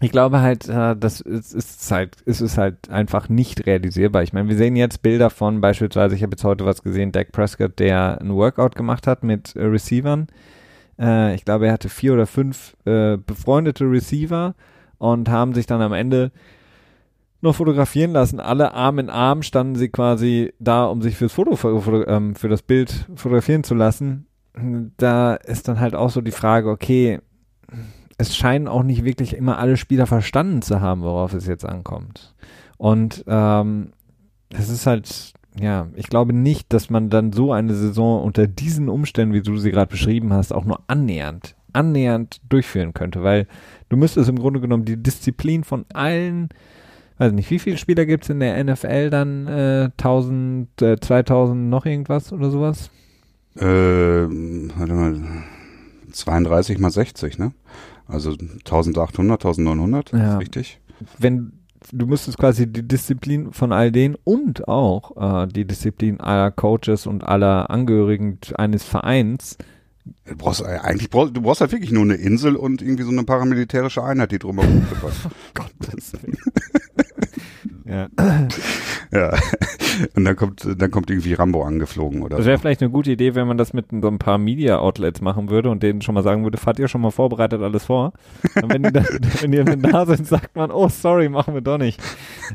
ich 0.00 0.10
glaube 0.10 0.40
halt, 0.40 0.68
äh, 0.68 0.96
das 0.96 1.20
ist, 1.20 1.90
halt, 1.90 2.20
ist 2.22 2.40
es 2.40 2.56
halt 2.56 2.88
einfach 2.90 3.28
nicht 3.28 3.66
realisierbar. 3.66 4.22
Ich 4.22 4.32
meine, 4.32 4.48
wir 4.48 4.56
sehen 4.56 4.76
jetzt 4.76 5.02
Bilder 5.02 5.30
von 5.30 5.60
beispielsweise, 5.60 6.14
ich 6.14 6.22
habe 6.22 6.32
jetzt 6.32 6.44
heute 6.44 6.64
was 6.64 6.82
gesehen, 6.82 7.12
Dak 7.12 7.32
Prescott, 7.32 7.78
der 7.78 8.20
ein 8.20 8.32
Workout 8.34 8.76
gemacht 8.76 9.06
hat 9.06 9.24
mit 9.24 9.56
äh, 9.56 9.64
Receivern. 9.64 10.28
Äh, 10.98 11.34
ich 11.34 11.44
glaube, 11.44 11.66
er 11.66 11.72
hatte 11.72 11.88
vier 11.88 12.14
oder 12.14 12.26
fünf 12.26 12.76
befreundete 12.84 13.84
Receiver 13.84 14.54
und 14.98 15.28
haben 15.28 15.54
sich 15.54 15.66
dann 15.66 15.82
am 15.82 15.92
Ende 15.92 16.32
noch 17.40 17.54
fotografieren 17.54 18.12
lassen. 18.12 18.40
Alle 18.40 18.74
Arm 18.74 18.98
in 18.98 19.10
Arm 19.10 19.42
standen 19.42 19.76
sie 19.76 19.88
quasi 19.88 20.52
da, 20.58 20.86
um 20.86 21.02
sich 21.02 21.16
fürs 21.16 21.32
Foto, 21.32 21.56
ähm, 22.06 22.34
für 22.34 22.48
das 22.48 22.62
Bild 22.62 23.06
fotografieren 23.14 23.64
zu 23.64 23.74
lassen. 23.74 24.26
Da 24.96 25.34
ist 25.34 25.68
dann 25.68 25.78
halt 25.78 25.94
auch 25.94 26.10
so 26.10 26.20
die 26.20 26.32
Frage, 26.32 26.68
okay, 26.68 27.20
es 28.18 28.36
scheinen 28.36 28.68
auch 28.68 28.82
nicht 28.82 29.04
wirklich 29.04 29.34
immer 29.36 29.58
alle 29.58 29.76
Spieler 29.76 30.06
verstanden 30.06 30.62
zu 30.62 30.80
haben, 30.80 31.02
worauf 31.02 31.32
es 31.32 31.46
jetzt 31.46 31.64
ankommt. 31.64 32.34
Und 32.76 33.24
ähm, 33.26 33.92
es 34.50 34.68
ist 34.68 34.86
halt, 34.86 35.32
ja, 35.58 35.88
ich 35.94 36.08
glaube 36.08 36.32
nicht, 36.32 36.72
dass 36.72 36.90
man 36.90 37.10
dann 37.10 37.32
so 37.32 37.52
eine 37.52 37.74
Saison 37.74 38.22
unter 38.22 38.46
diesen 38.46 38.88
Umständen, 38.88 39.34
wie 39.34 39.42
du 39.42 39.56
sie 39.56 39.70
gerade 39.70 39.90
beschrieben 39.90 40.32
hast, 40.32 40.52
auch 40.52 40.64
nur 40.64 40.80
annähernd, 40.88 41.54
annähernd 41.72 42.40
durchführen 42.48 42.92
könnte, 42.92 43.22
weil 43.22 43.46
du 43.88 43.96
müsstest 43.96 44.28
im 44.28 44.38
Grunde 44.38 44.60
genommen 44.60 44.84
die 44.84 45.02
Disziplin 45.02 45.64
von 45.64 45.86
allen 45.94 46.50
weiß 47.18 47.32
nicht, 47.32 47.50
wie 47.50 47.58
viele 47.58 47.76
Spieler 47.76 48.06
gibt 48.06 48.24
es 48.24 48.30
in 48.30 48.40
der 48.40 48.62
NFL 48.62 49.10
dann? 49.10 49.46
Äh, 49.46 49.90
1000, 49.96 50.82
äh, 50.82 51.00
2000 51.00 51.68
noch 51.68 51.84
irgendwas 51.84 52.32
oder 52.32 52.50
sowas? 52.50 52.90
Äh, 53.56 53.64
warte 53.64 54.92
mal, 54.92 55.20
32 56.12 56.78
mal 56.78 56.90
60, 56.90 57.38
ne? 57.38 57.52
Also 58.08 58.30
1800, 58.30 59.44
1900, 59.44 60.12
ja. 60.12 60.34
ist 60.34 60.40
richtig. 60.40 60.80
Wenn 61.18 61.52
du 61.92 62.06
müsstest 62.06 62.38
quasi 62.38 62.66
die 62.66 62.86
Disziplin 62.86 63.52
von 63.52 63.72
all 63.72 63.92
denen 63.92 64.16
und 64.24 64.66
auch 64.66 65.44
äh, 65.44 65.46
die 65.46 65.64
Disziplin 65.64 66.20
aller 66.20 66.50
Coaches 66.50 67.06
und 67.06 67.22
aller 67.22 67.70
Angehörigen 67.70 68.38
eines 68.56 68.82
Vereins 68.82 69.56
Du 70.24 70.36
brauchst 70.36 70.62
äh, 70.62 70.78
eigentlich 70.82 71.10
brauchst, 71.10 71.36
du 71.36 71.42
brauchst 71.42 71.60
halt 71.60 71.72
wirklich 71.72 71.90
nur 71.90 72.02
eine 72.02 72.14
Insel 72.14 72.56
und 72.56 72.82
irgendwie 72.82 73.02
so 73.02 73.10
eine 73.10 73.24
paramilitärische 73.24 74.02
Einheit, 74.02 74.32
die 74.32 74.38
drumherum 74.38 74.86
oh 75.02 75.30
Gottes 75.54 76.12
Willen. 76.14 76.38
ja. 77.88 78.08
ja. 79.12 79.34
Und 80.14 80.24
dann 80.24 80.36
kommt, 80.36 80.66
dann 80.80 80.90
kommt 80.90 81.10
irgendwie 81.10 81.34
Rambo 81.34 81.64
angeflogen 81.64 82.22
oder 82.22 82.36
Das 82.36 82.46
wäre 82.46 82.56
so. 82.56 82.62
vielleicht 82.62 82.82
eine 82.82 82.90
gute 82.90 83.10
Idee, 83.10 83.34
wenn 83.34 83.48
man 83.48 83.58
das 83.58 83.72
mit 83.72 83.86
so 83.90 84.08
ein 84.08 84.18
paar 84.18 84.38
Media-Outlets 84.38 85.20
machen 85.20 85.50
würde 85.50 85.70
und 85.70 85.82
denen 85.82 86.02
schon 86.02 86.14
mal 86.14 86.22
sagen 86.22 86.44
würde, 86.44 86.58
fahrt 86.58 86.78
ihr 86.78 86.88
schon 86.88 87.00
mal 87.00 87.10
vorbereitet 87.10 87.60
alles 87.62 87.86
vor? 87.86 88.12
Und 88.54 88.72
wenn 88.72 88.82
die, 88.82 88.92
dann, 88.92 89.04
wenn 89.40 89.52
die 89.52 89.64
dann 89.64 89.82
da 89.82 90.06
sind, 90.06 90.26
sagt 90.26 90.54
man, 90.56 90.70
oh 90.70 90.88
sorry, 90.88 91.28
machen 91.28 91.54
wir 91.54 91.62
doch 91.62 91.78
nicht. 91.78 92.00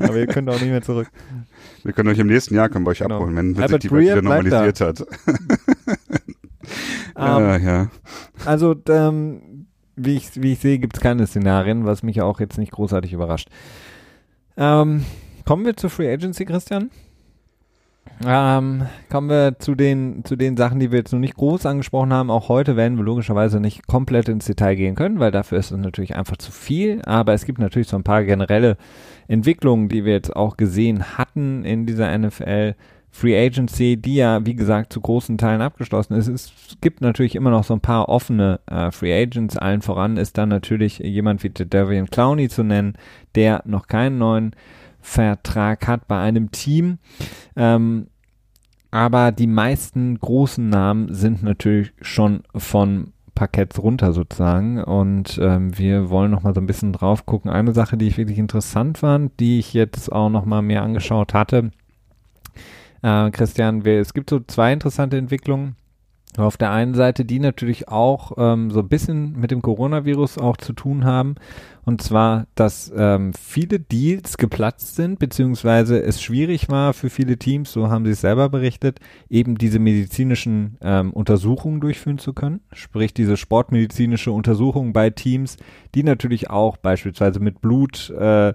Aber 0.00 0.16
ihr 0.16 0.26
könnt 0.26 0.48
auch 0.48 0.60
nicht 0.60 0.70
mehr 0.70 0.82
zurück. 0.82 1.10
Wir 1.82 1.92
können 1.92 2.08
euch 2.08 2.18
im 2.18 2.28
nächsten 2.28 2.54
Jahr 2.54 2.68
können 2.68 2.86
wir 2.86 2.90
euch 2.90 3.00
genau. 3.00 3.16
abholen, 3.16 3.36
wenn, 3.36 3.56
wenn 3.56 3.68
sich 3.68 3.78
die 3.78 3.90
Welt 3.90 4.02
wieder 4.02 4.22
normalisiert 4.22 4.80
hat. 4.80 5.00
ja, 7.16 7.56
ähm, 7.56 7.66
ja. 7.66 7.88
Also, 8.46 8.74
ähm, 8.88 9.66
wie 9.96 10.16
ich, 10.16 10.40
wie 10.40 10.52
ich 10.52 10.60
sehe, 10.60 10.78
gibt 10.78 10.96
es 10.96 11.02
keine 11.02 11.26
Szenarien, 11.26 11.84
was 11.84 12.02
mich 12.02 12.22
auch 12.22 12.40
jetzt 12.40 12.58
nicht 12.58 12.72
großartig 12.72 13.12
überrascht. 13.12 13.48
Ähm, 14.56 15.04
kommen 15.44 15.64
wir 15.64 15.76
zur 15.76 15.90
Free 15.90 16.12
Agency, 16.12 16.44
Christian? 16.44 16.90
Ähm, 18.24 18.86
kommen 19.10 19.28
wir 19.28 19.58
zu 19.58 19.74
den, 19.74 20.24
zu 20.24 20.36
den 20.36 20.56
Sachen, 20.56 20.78
die 20.78 20.90
wir 20.92 20.98
jetzt 20.98 21.12
noch 21.12 21.18
nicht 21.18 21.36
groß 21.36 21.66
angesprochen 21.66 22.12
haben. 22.12 22.30
Auch 22.30 22.48
heute 22.48 22.76
werden 22.76 22.96
wir 22.96 23.04
logischerweise 23.04 23.60
nicht 23.60 23.86
komplett 23.86 24.28
ins 24.28 24.46
Detail 24.46 24.76
gehen 24.76 24.94
können, 24.94 25.18
weil 25.18 25.30
dafür 25.30 25.58
ist 25.58 25.72
es 25.72 25.76
natürlich 25.76 26.14
einfach 26.14 26.36
zu 26.36 26.52
viel. 26.52 27.02
Aber 27.04 27.34
es 27.34 27.44
gibt 27.44 27.58
natürlich 27.58 27.88
so 27.88 27.96
ein 27.96 28.04
paar 28.04 28.24
generelle 28.24 28.76
Entwicklungen, 29.26 29.88
die 29.88 30.04
wir 30.04 30.12
jetzt 30.12 30.34
auch 30.34 30.56
gesehen 30.56 31.18
hatten 31.18 31.64
in 31.64 31.86
dieser 31.86 32.16
NFL. 32.16 32.74
Free 33.10 33.38
Agency, 33.38 33.96
die 33.96 34.16
ja, 34.16 34.44
wie 34.44 34.56
gesagt, 34.56 34.92
zu 34.92 35.00
großen 35.00 35.38
Teilen 35.38 35.62
abgeschlossen 35.62 36.14
ist. 36.14 36.26
Es 36.26 36.52
gibt 36.80 37.00
natürlich 37.00 37.36
immer 37.36 37.50
noch 37.50 37.62
so 37.62 37.72
ein 37.72 37.80
paar 37.80 38.08
offene 38.08 38.58
äh, 38.66 38.90
Free 38.90 39.14
Agents. 39.14 39.56
Allen 39.56 39.82
voran 39.82 40.16
ist 40.16 40.36
dann 40.36 40.48
natürlich 40.48 40.98
jemand 40.98 41.44
wie 41.44 41.50
Davian 41.50 42.10
Clowney 42.10 42.48
zu 42.48 42.64
nennen, 42.64 42.94
der 43.36 43.62
noch 43.66 43.86
keinen 43.86 44.18
neuen 44.18 44.56
Vertrag 45.04 45.86
hat 45.86 46.08
bei 46.08 46.18
einem 46.18 46.50
Team. 46.50 46.98
Ähm, 47.56 48.06
aber 48.90 49.32
die 49.32 49.46
meisten 49.46 50.18
großen 50.18 50.68
Namen 50.68 51.12
sind 51.14 51.42
natürlich 51.42 51.92
schon 52.00 52.42
von 52.56 53.12
Parketts 53.34 53.82
runter 53.82 54.12
sozusagen 54.12 54.82
und 54.82 55.38
ähm, 55.42 55.76
wir 55.76 56.08
wollen 56.08 56.30
noch 56.30 56.42
mal 56.42 56.54
so 56.54 56.60
ein 56.60 56.66
bisschen 56.66 56.92
drauf 56.92 57.26
gucken. 57.26 57.50
Eine 57.50 57.72
Sache, 57.72 57.96
die 57.96 58.06
ich 58.06 58.16
wirklich 58.16 58.38
interessant 58.38 58.98
fand, 58.98 59.38
die 59.40 59.58
ich 59.58 59.74
jetzt 59.74 60.10
auch 60.10 60.30
noch 60.30 60.44
mal 60.44 60.62
mehr 60.62 60.82
angeschaut 60.82 61.34
hatte, 61.34 61.70
äh, 63.02 63.30
Christian, 63.30 63.84
wir, 63.84 64.00
es 64.00 64.14
gibt 64.14 64.30
so 64.30 64.40
zwei 64.40 64.72
interessante 64.72 65.18
Entwicklungen. 65.18 65.76
Auf 66.36 66.56
der 66.56 66.72
einen 66.72 66.94
Seite, 66.94 67.24
die 67.24 67.38
natürlich 67.38 67.88
auch 67.88 68.32
ähm, 68.38 68.70
so 68.70 68.80
ein 68.80 68.88
bisschen 68.88 69.38
mit 69.38 69.52
dem 69.52 69.62
Coronavirus 69.62 70.38
auch 70.38 70.56
zu 70.56 70.72
tun 70.72 71.04
haben. 71.04 71.36
Und 71.84 72.02
zwar, 72.02 72.46
dass 72.56 72.92
ähm, 72.96 73.32
viele 73.34 73.78
Deals 73.78 74.36
geplatzt 74.36 74.96
sind, 74.96 75.18
beziehungsweise 75.18 76.02
es 76.02 76.20
schwierig 76.20 76.68
war 76.70 76.92
für 76.92 77.10
viele 77.10 77.36
Teams, 77.36 77.70
so 77.70 77.88
haben 77.88 78.04
sie 78.04 78.12
es 78.12 78.22
selber 78.22 78.48
berichtet, 78.48 78.98
eben 79.28 79.58
diese 79.58 79.78
medizinischen 79.78 80.76
ähm, 80.80 81.12
Untersuchungen 81.12 81.80
durchführen 81.80 82.18
zu 82.18 82.32
können. 82.32 82.60
Sprich, 82.72 83.14
diese 83.14 83.36
sportmedizinische 83.36 84.32
Untersuchungen 84.32 84.92
bei 84.92 85.10
Teams, 85.10 85.56
die 85.94 86.02
natürlich 86.02 86.50
auch 86.50 86.78
beispielsweise 86.78 87.38
mit 87.38 87.60
Blut 87.60 88.10
äh, 88.10 88.54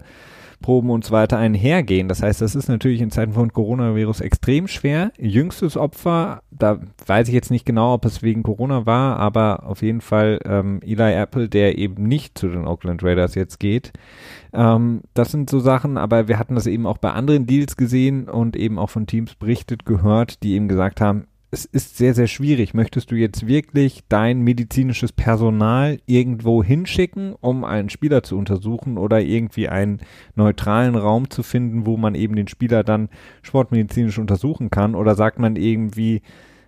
Proben 0.60 0.90
und 0.90 1.04
so 1.04 1.12
weiter 1.12 1.38
einhergehen. 1.38 2.08
Das 2.08 2.22
heißt, 2.22 2.40
das 2.40 2.54
ist 2.54 2.68
natürlich 2.68 3.00
in 3.00 3.10
Zeiten 3.10 3.32
von 3.32 3.52
Coronavirus 3.52 4.20
extrem 4.20 4.68
schwer. 4.68 5.12
Jüngstes 5.18 5.76
Opfer, 5.76 6.42
da 6.50 6.80
weiß 7.06 7.28
ich 7.28 7.34
jetzt 7.34 7.50
nicht 7.50 7.64
genau, 7.64 7.94
ob 7.94 8.04
es 8.04 8.22
wegen 8.22 8.42
Corona 8.42 8.86
war, 8.86 9.18
aber 9.18 9.66
auf 9.66 9.82
jeden 9.82 10.00
Fall 10.00 10.38
ähm, 10.44 10.80
Eli 10.82 11.14
Apple, 11.14 11.48
der 11.48 11.78
eben 11.78 12.04
nicht 12.04 12.38
zu 12.38 12.48
den 12.48 12.66
Oakland 12.66 13.02
Raiders 13.02 13.34
jetzt 13.34 13.58
geht. 13.58 13.92
Ähm, 14.52 15.02
das 15.14 15.30
sind 15.30 15.48
so 15.48 15.60
Sachen, 15.60 15.96
aber 15.96 16.28
wir 16.28 16.38
hatten 16.38 16.54
das 16.54 16.66
eben 16.66 16.86
auch 16.86 16.98
bei 16.98 17.12
anderen 17.12 17.46
Deals 17.46 17.76
gesehen 17.76 18.28
und 18.28 18.56
eben 18.56 18.78
auch 18.78 18.90
von 18.90 19.06
Teams 19.06 19.34
berichtet 19.34 19.86
gehört, 19.86 20.42
die 20.42 20.54
eben 20.54 20.68
gesagt 20.68 21.00
haben, 21.00 21.26
es 21.52 21.64
ist 21.64 21.96
sehr, 21.96 22.14
sehr 22.14 22.28
schwierig. 22.28 22.74
Möchtest 22.74 23.10
du 23.10 23.16
jetzt 23.16 23.46
wirklich 23.46 24.04
dein 24.08 24.40
medizinisches 24.42 25.12
Personal 25.12 25.98
irgendwo 26.06 26.62
hinschicken, 26.62 27.34
um 27.40 27.64
einen 27.64 27.90
Spieler 27.90 28.22
zu 28.22 28.38
untersuchen 28.38 28.98
oder 28.98 29.20
irgendwie 29.20 29.68
einen 29.68 30.00
neutralen 30.36 30.94
Raum 30.94 31.28
zu 31.28 31.42
finden, 31.42 31.86
wo 31.86 31.96
man 31.96 32.14
eben 32.14 32.36
den 32.36 32.48
Spieler 32.48 32.84
dann 32.84 33.08
sportmedizinisch 33.42 34.18
untersuchen 34.18 34.70
kann? 34.70 34.94
Oder 34.94 35.16
sagt 35.16 35.40
man 35.40 35.56
irgendwie, 35.56 36.22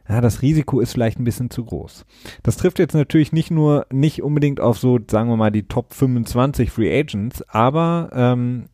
ja, 0.09 0.21
das 0.21 0.42
Risiko 0.42 0.81
ist 0.81 0.92
vielleicht 0.92 1.21
ein 1.21 1.25
bisschen 1.25 1.51
zu 1.51 1.64
groß. 1.64 2.05
Das 2.42 2.57
trifft 2.57 2.81
jetzt 2.81 2.95
natürlich 2.95 3.33
nicht 3.33 3.53
nur, 3.53 3.87
nicht 3.92 4.23
unbedingt 4.23 4.59
auf 4.59 4.79
so, 4.79 4.99
sagen 5.09 5.29
wir 5.29 5.37
mal, 5.37 5.53
die 5.53 5.68
Top 5.68 5.95
25 5.95 6.73
Free 6.73 6.99
Agents, 6.99 7.42
aber 7.49 8.11
ähm, 8.12 8.64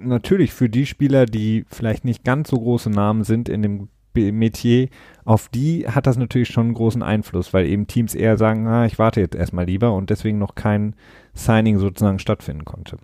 natürlich 0.00 0.52
für 0.52 0.68
die 0.68 0.86
Spieler, 0.86 1.26
die 1.26 1.64
vielleicht 1.68 2.04
nicht 2.04 2.24
ganz 2.24 2.50
so 2.50 2.58
große 2.58 2.90
Namen 2.90 3.22
sind 3.22 3.48
in 3.48 3.62
dem 3.62 3.88
Metier, 4.32 4.88
auf 5.24 5.48
die 5.48 5.86
hat 5.88 6.06
das 6.06 6.16
natürlich 6.16 6.48
schon 6.48 6.66
einen 6.66 6.74
großen 6.74 7.02
Einfluss, 7.02 7.52
weil 7.52 7.66
eben 7.66 7.86
Teams 7.86 8.14
eher 8.14 8.38
sagen, 8.38 8.66
ah, 8.66 8.86
ich 8.86 8.98
warte 8.98 9.20
jetzt 9.20 9.36
erstmal 9.36 9.66
lieber 9.66 9.92
und 9.92 10.10
deswegen 10.10 10.38
noch 10.38 10.54
kein 10.54 10.94
Signing 11.34 11.78
sozusagen 11.78 12.18
stattfinden 12.18 12.64
konnte. 12.64 12.98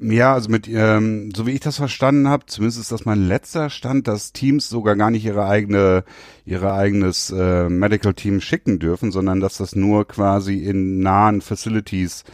Ja, 0.00 0.34
also 0.34 0.50
mit, 0.50 0.68
ähm, 0.68 1.30
so 1.34 1.46
wie 1.46 1.52
ich 1.52 1.60
das 1.60 1.76
verstanden 1.76 2.28
habe, 2.28 2.46
zumindest 2.46 2.80
ist 2.80 2.92
das 2.92 3.04
mein 3.04 3.26
letzter 3.26 3.70
Stand, 3.70 4.06
dass 4.06 4.32
Teams 4.32 4.68
sogar 4.68 4.94
gar 4.96 5.10
nicht 5.10 5.24
ihre 5.24 5.46
eigene, 5.46 6.04
ihre 6.44 6.72
eigenes 6.72 7.30
äh, 7.30 7.68
Medical 7.68 8.14
Team 8.14 8.40
schicken 8.40 8.78
dürfen, 8.78 9.10
sondern 9.10 9.40
dass 9.40 9.56
das 9.56 9.74
nur 9.74 10.06
quasi 10.06 10.58
in 10.58 11.00
nahen 11.00 11.40
Facilities 11.40 12.24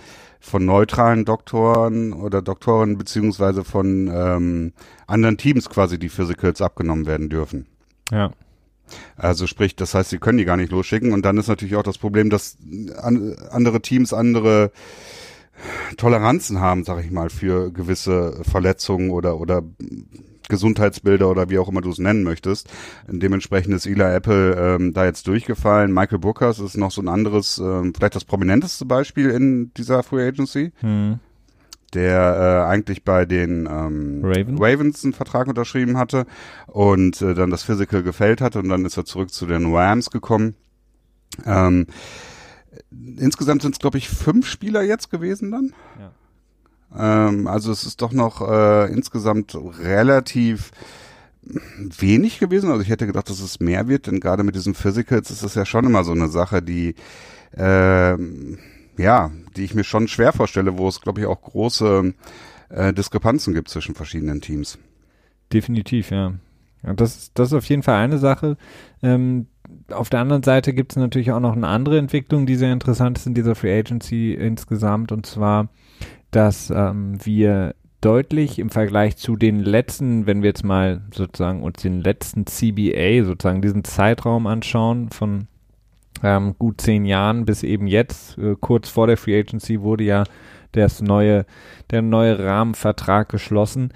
von 0.44 0.66
neutralen 0.66 1.24
Doktoren 1.24 2.12
oder 2.12 2.42
Doktoren 2.42 2.98
beziehungsweise 2.98 3.64
von 3.64 4.10
ähm, 4.12 4.72
anderen 5.06 5.38
Teams 5.38 5.70
quasi 5.70 5.98
die 5.98 6.10
Physicals 6.10 6.60
abgenommen 6.60 7.06
werden 7.06 7.30
dürfen. 7.30 7.66
Ja. 8.12 8.30
Also 9.16 9.46
sprich, 9.46 9.74
das 9.74 9.94
heißt, 9.94 10.10
sie 10.10 10.18
können 10.18 10.36
die 10.36 10.44
gar 10.44 10.58
nicht 10.58 10.70
losschicken 10.70 11.14
und 11.14 11.24
dann 11.24 11.38
ist 11.38 11.48
natürlich 11.48 11.76
auch 11.76 11.82
das 11.82 11.96
Problem, 11.96 12.28
dass 12.28 12.58
an, 12.98 13.34
andere 13.50 13.80
Teams 13.80 14.12
andere 14.12 14.70
Toleranzen 15.96 16.60
haben, 16.60 16.84
sag 16.84 17.02
ich 17.02 17.10
mal, 17.10 17.30
für 17.30 17.72
gewisse 17.72 18.42
Verletzungen 18.44 19.10
oder 19.10 19.40
oder 19.40 19.62
Gesundheitsbilder 20.48 21.28
oder 21.30 21.50
wie 21.50 21.58
auch 21.58 21.68
immer 21.68 21.80
du 21.80 21.90
es 21.90 21.98
nennen 21.98 22.22
möchtest. 22.22 22.70
Dementsprechend 23.08 23.74
ist 23.74 23.86
Eli 23.86 24.02
Apple 24.02 24.54
ähm, 24.56 24.92
da 24.92 25.04
jetzt 25.04 25.26
durchgefallen. 25.26 25.92
Michael 25.92 26.18
Bookers 26.18 26.58
ist 26.60 26.76
noch 26.76 26.90
so 26.90 27.02
ein 27.02 27.08
anderes, 27.08 27.58
ähm, 27.58 27.92
vielleicht 27.94 28.14
das 28.14 28.24
prominenteste 28.24 28.84
Beispiel 28.84 29.30
in 29.30 29.72
dieser 29.74 30.02
Free 30.02 30.26
Agency. 30.26 30.72
Hm. 30.80 31.18
Der 31.92 32.64
äh, 32.66 32.70
eigentlich 32.70 33.04
bei 33.04 33.24
den 33.24 33.68
ähm, 33.70 34.20
Ravens? 34.24 34.60
Ravens 34.60 35.04
einen 35.04 35.12
Vertrag 35.12 35.46
unterschrieben 35.46 35.96
hatte 35.96 36.26
und 36.66 37.22
äh, 37.22 37.34
dann 37.34 37.50
das 37.50 37.62
Physical 37.62 38.02
gefällt 38.02 38.40
hatte 38.40 38.58
und 38.58 38.68
dann 38.68 38.84
ist 38.84 38.96
er 38.96 39.04
zurück 39.04 39.30
zu 39.30 39.46
den 39.46 39.72
Rams 39.72 40.10
gekommen. 40.10 40.56
Ähm, 41.46 41.86
insgesamt 43.16 43.62
sind 43.62 43.74
es, 43.74 43.78
glaube 43.78 43.98
ich, 43.98 44.08
fünf 44.08 44.48
Spieler 44.48 44.82
jetzt 44.82 45.10
gewesen 45.10 45.52
dann. 45.52 45.72
Ja. 45.98 46.10
Ähm, 46.96 47.46
also 47.46 47.72
es 47.72 47.84
ist 47.84 48.02
doch 48.02 48.12
noch 48.12 48.40
äh, 48.48 48.92
insgesamt 48.92 49.56
relativ 49.82 50.70
wenig 51.42 52.38
gewesen. 52.38 52.70
Also 52.70 52.82
ich 52.82 52.88
hätte 52.88 53.06
gedacht, 53.06 53.28
dass 53.28 53.40
es 53.40 53.60
mehr 53.60 53.88
wird, 53.88 54.06
denn 54.06 54.20
gerade 54.20 54.44
mit 54.44 54.54
diesen 54.54 54.74
Physicals 54.74 55.30
ist 55.30 55.42
das 55.42 55.54
ja 55.54 55.66
schon 55.66 55.84
immer 55.84 56.04
so 56.04 56.12
eine 56.12 56.28
Sache, 56.28 56.62
die 56.62 56.94
äh, 57.56 58.16
ja, 58.96 59.30
die 59.56 59.64
ich 59.64 59.74
mir 59.74 59.84
schon 59.84 60.08
schwer 60.08 60.32
vorstelle, 60.32 60.78
wo 60.78 60.88
es, 60.88 61.00
glaube 61.00 61.20
ich, 61.20 61.26
auch 61.26 61.40
große 61.40 62.14
äh, 62.70 62.92
Diskrepanzen 62.92 63.54
gibt 63.54 63.68
zwischen 63.68 63.94
verschiedenen 63.94 64.40
Teams. 64.40 64.78
Definitiv, 65.52 66.10
ja. 66.10 66.34
ja 66.82 66.92
das, 66.94 67.32
das 67.34 67.48
ist 67.48 67.54
auf 67.54 67.68
jeden 67.68 67.82
Fall 67.82 67.96
eine 67.96 68.18
Sache. 68.18 68.56
Ähm, 69.02 69.46
auf 69.90 70.10
der 70.10 70.20
anderen 70.20 70.42
Seite 70.42 70.74
gibt 70.74 70.92
es 70.92 70.96
natürlich 70.96 71.32
auch 71.32 71.40
noch 71.40 71.56
eine 71.56 71.66
andere 71.66 71.98
Entwicklung, 71.98 72.46
die 72.46 72.56
sehr 72.56 72.72
interessant 72.72 73.18
ist 73.18 73.26
in 73.26 73.34
dieser 73.34 73.54
Free 73.54 73.76
Agency 73.76 74.34
insgesamt, 74.34 75.10
und 75.10 75.26
zwar, 75.26 75.68
dass 76.34 76.70
ähm, 76.70 77.24
wir 77.24 77.74
deutlich 78.00 78.58
im 78.58 78.68
Vergleich 78.68 79.16
zu 79.16 79.36
den 79.36 79.60
letzten, 79.60 80.26
wenn 80.26 80.42
wir 80.42 80.50
jetzt 80.50 80.64
mal 80.64 81.00
sozusagen 81.14 81.62
uns 81.62 81.80
den 81.80 82.02
letzten 82.02 82.44
CBA, 82.46 83.24
sozusagen 83.24 83.62
diesen 83.62 83.84
Zeitraum 83.84 84.46
anschauen 84.46 85.10
von 85.10 85.46
ähm, 86.22 86.54
gut 86.58 86.80
zehn 86.80 87.04
Jahren 87.04 87.44
bis 87.44 87.62
eben 87.62 87.86
jetzt, 87.86 88.36
äh, 88.36 88.56
kurz 88.60 88.88
vor 88.88 89.06
der 89.06 89.16
Free 89.16 89.38
Agency 89.38 89.80
wurde 89.80 90.04
ja 90.04 90.24
das 90.72 91.00
neue, 91.00 91.46
der 91.90 92.02
neue 92.02 92.38
Rahmenvertrag 92.38 93.28
geschlossen. 93.28 93.92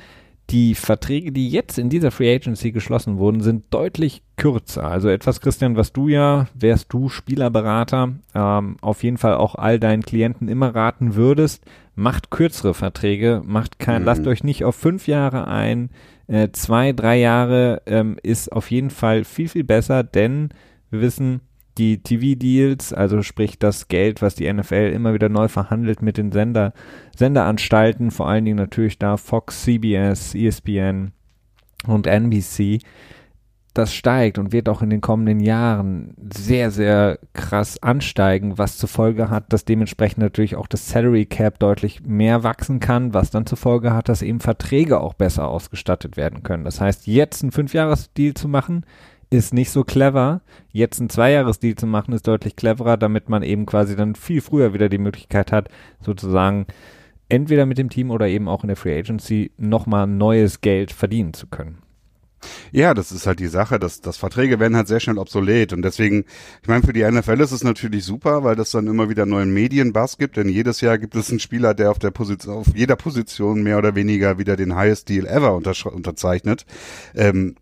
Die 0.50 0.74
Verträge, 0.74 1.30
die 1.30 1.50
jetzt 1.50 1.78
in 1.78 1.90
dieser 1.90 2.10
Free 2.10 2.34
Agency 2.34 2.72
geschlossen 2.72 3.18
wurden, 3.18 3.42
sind 3.42 3.64
deutlich 3.68 4.22
kürzer. 4.36 4.84
Also 4.84 5.10
etwas, 5.10 5.42
Christian, 5.42 5.76
was 5.76 5.92
du 5.92 6.08
ja, 6.08 6.46
wärst 6.54 6.90
du 6.92 7.10
Spielerberater, 7.10 8.14
ähm, 8.34 8.76
auf 8.80 9.02
jeden 9.02 9.18
Fall 9.18 9.34
auch 9.34 9.56
all 9.56 9.78
deinen 9.78 10.02
Klienten 10.02 10.48
immer 10.48 10.74
raten 10.74 11.16
würdest, 11.16 11.64
macht 11.98 12.30
kürzere 12.30 12.74
Verträge, 12.74 13.42
macht 13.44 13.80
kein, 13.80 14.02
mhm. 14.02 14.06
lasst 14.06 14.26
euch 14.26 14.44
nicht 14.44 14.64
auf 14.64 14.76
fünf 14.76 15.08
Jahre 15.08 15.48
ein, 15.48 15.90
äh, 16.28 16.48
zwei, 16.52 16.92
drei 16.92 17.18
Jahre 17.18 17.82
ähm, 17.86 18.16
ist 18.22 18.52
auf 18.52 18.70
jeden 18.70 18.90
Fall 18.90 19.24
viel, 19.24 19.48
viel 19.48 19.64
besser, 19.64 20.04
denn 20.04 20.50
wir 20.90 21.00
wissen, 21.00 21.40
die 21.76 22.02
TV-Deals, 22.02 22.92
also 22.92 23.22
sprich 23.22 23.58
das 23.58 23.88
Geld, 23.88 24.22
was 24.22 24.36
die 24.36 24.52
NFL 24.52 24.92
immer 24.94 25.12
wieder 25.12 25.28
neu 25.28 25.48
verhandelt 25.48 26.00
mit 26.00 26.18
den 26.18 26.30
Sender, 26.30 26.72
Senderanstalten, 27.16 28.12
vor 28.12 28.28
allen 28.28 28.44
Dingen 28.44 28.58
natürlich 28.58 28.98
da 28.98 29.16
Fox, 29.16 29.64
CBS, 29.64 30.34
ESPN 30.34 31.12
und 31.86 32.06
NBC, 32.06 32.80
das 33.78 33.94
steigt 33.94 34.38
und 34.38 34.52
wird 34.52 34.68
auch 34.68 34.82
in 34.82 34.90
den 34.90 35.00
kommenden 35.00 35.40
Jahren 35.40 36.14
sehr, 36.32 36.70
sehr 36.70 37.18
krass 37.32 37.82
ansteigen, 37.82 38.58
was 38.58 38.76
zur 38.76 38.88
Folge 38.88 39.30
hat, 39.30 39.52
dass 39.52 39.64
dementsprechend 39.64 40.18
natürlich 40.18 40.56
auch 40.56 40.66
das 40.66 40.88
Salary 40.88 41.26
Cap 41.26 41.58
deutlich 41.58 42.02
mehr 42.04 42.42
wachsen 42.42 42.80
kann, 42.80 43.14
was 43.14 43.30
dann 43.30 43.46
zur 43.46 43.58
Folge 43.58 43.94
hat, 43.94 44.08
dass 44.08 44.22
eben 44.22 44.40
Verträge 44.40 45.00
auch 45.00 45.14
besser 45.14 45.48
ausgestattet 45.48 46.16
werden 46.16 46.42
können. 46.42 46.64
Das 46.64 46.80
heißt, 46.80 47.06
jetzt 47.06 47.42
einen 47.42 47.52
Fünfjahres-Deal 47.52 48.34
zu 48.34 48.48
machen, 48.48 48.84
ist 49.30 49.54
nicht 49.54 49.70
so 49.70 49.84
clever. 49.84 50.40
Jetzt 50.72 51.00
ein 51.00 51.10
Zweijahresdeal 51.10 51.74
zu 51.74 51.86
machen, 51.86 52.14
ist 52.14 52.26
deutlich 52.26 52.56
cleverer, 52.56 52.96
damit 52.96 53.28
man 53.28 53.42
eben 53.42 53.66
quasi 53.66 53.94
dann 53.94 54.14
viel 54.14 54.40
früher 54.40 54.72
wieder 54.74 54.88
die 54.88 54.98
Möglichkeit 54.98 55.52
hat, 55.52 55.68
sozusagen 56.00 56.66
entweder 57.28 57.66
mit 57.66 57.78
dem 57.78 57.90
Team 57.90 58.10
oder 58.10 58.26
eben 58.26 58.48
auch 58.48 58.64
in 58.64 58.68
der 58.68 58.76
Free 58.76 58.98
Agency 58.98 59.52
nochmal 59.56 60.06
neues 60.06 60.60
Geld 60.60 60.92
verdienen 60.92 61.34
zu 61.34 61.46
können. 61.46 61.78
Ja, 62.72 62.94
das 62.94 63.12
ist 63.12 63.26
halt 63.26 63.40
die 63.40 63.48
Sache, 63.48 63.78
dass, 63.78 64.00
dass 64.00 64.16
Verträge 64.16 64.60
werden 64.60 64.76
halt 64.76 64.88
sehr 64.88 65.00
schnell 65.00 65.18
obsolet 65.18 65.72
und 65.72 65.82
deswegen, 65.82 66.24
ich 66.62 66.68
meine, 66.68 66.82
für 66.82 66.92
die 66.92 67.04
NFL 67.04 67.40
ist 67.40 67.52
es 67.52 67.64
natürlich 67.64 68.04
super, 68.04 68.44
weil 68.44 68.56
das 68.56 68.70
dann 68.70 68.86
immer 68.86 69.08
wieder 69.08 69.26
neuen 69.26 69.52
Medienbass 69.52 70.18
gibt, 70.18 70.36
denn 70.36 70.48
jedes 70.48 70.80
Jahr 70.80 70.98
gibt 70.98 71.16
es 71.16 71.30
einen 71.30 71.40
Spieler, 71.40 71.74
der 71.74 71.90
auf 71.90 71.98
der 71.98 72.10
Position, 72.10 72.54
auf 72.54 72.68
jeder 72.74 72.96
Position 72.96 73.62
mehr 73.62 73.78
oder 73.78 73.94
weniger 73.94 74.38
wieder 74.38 74.56
den 74.56 74.76
highest 74.76 75.08
deal 75.08 75.26
ever 75.26 75.54
unterzeichnet. 75.54 76.64
Ähm, 77.14 77.56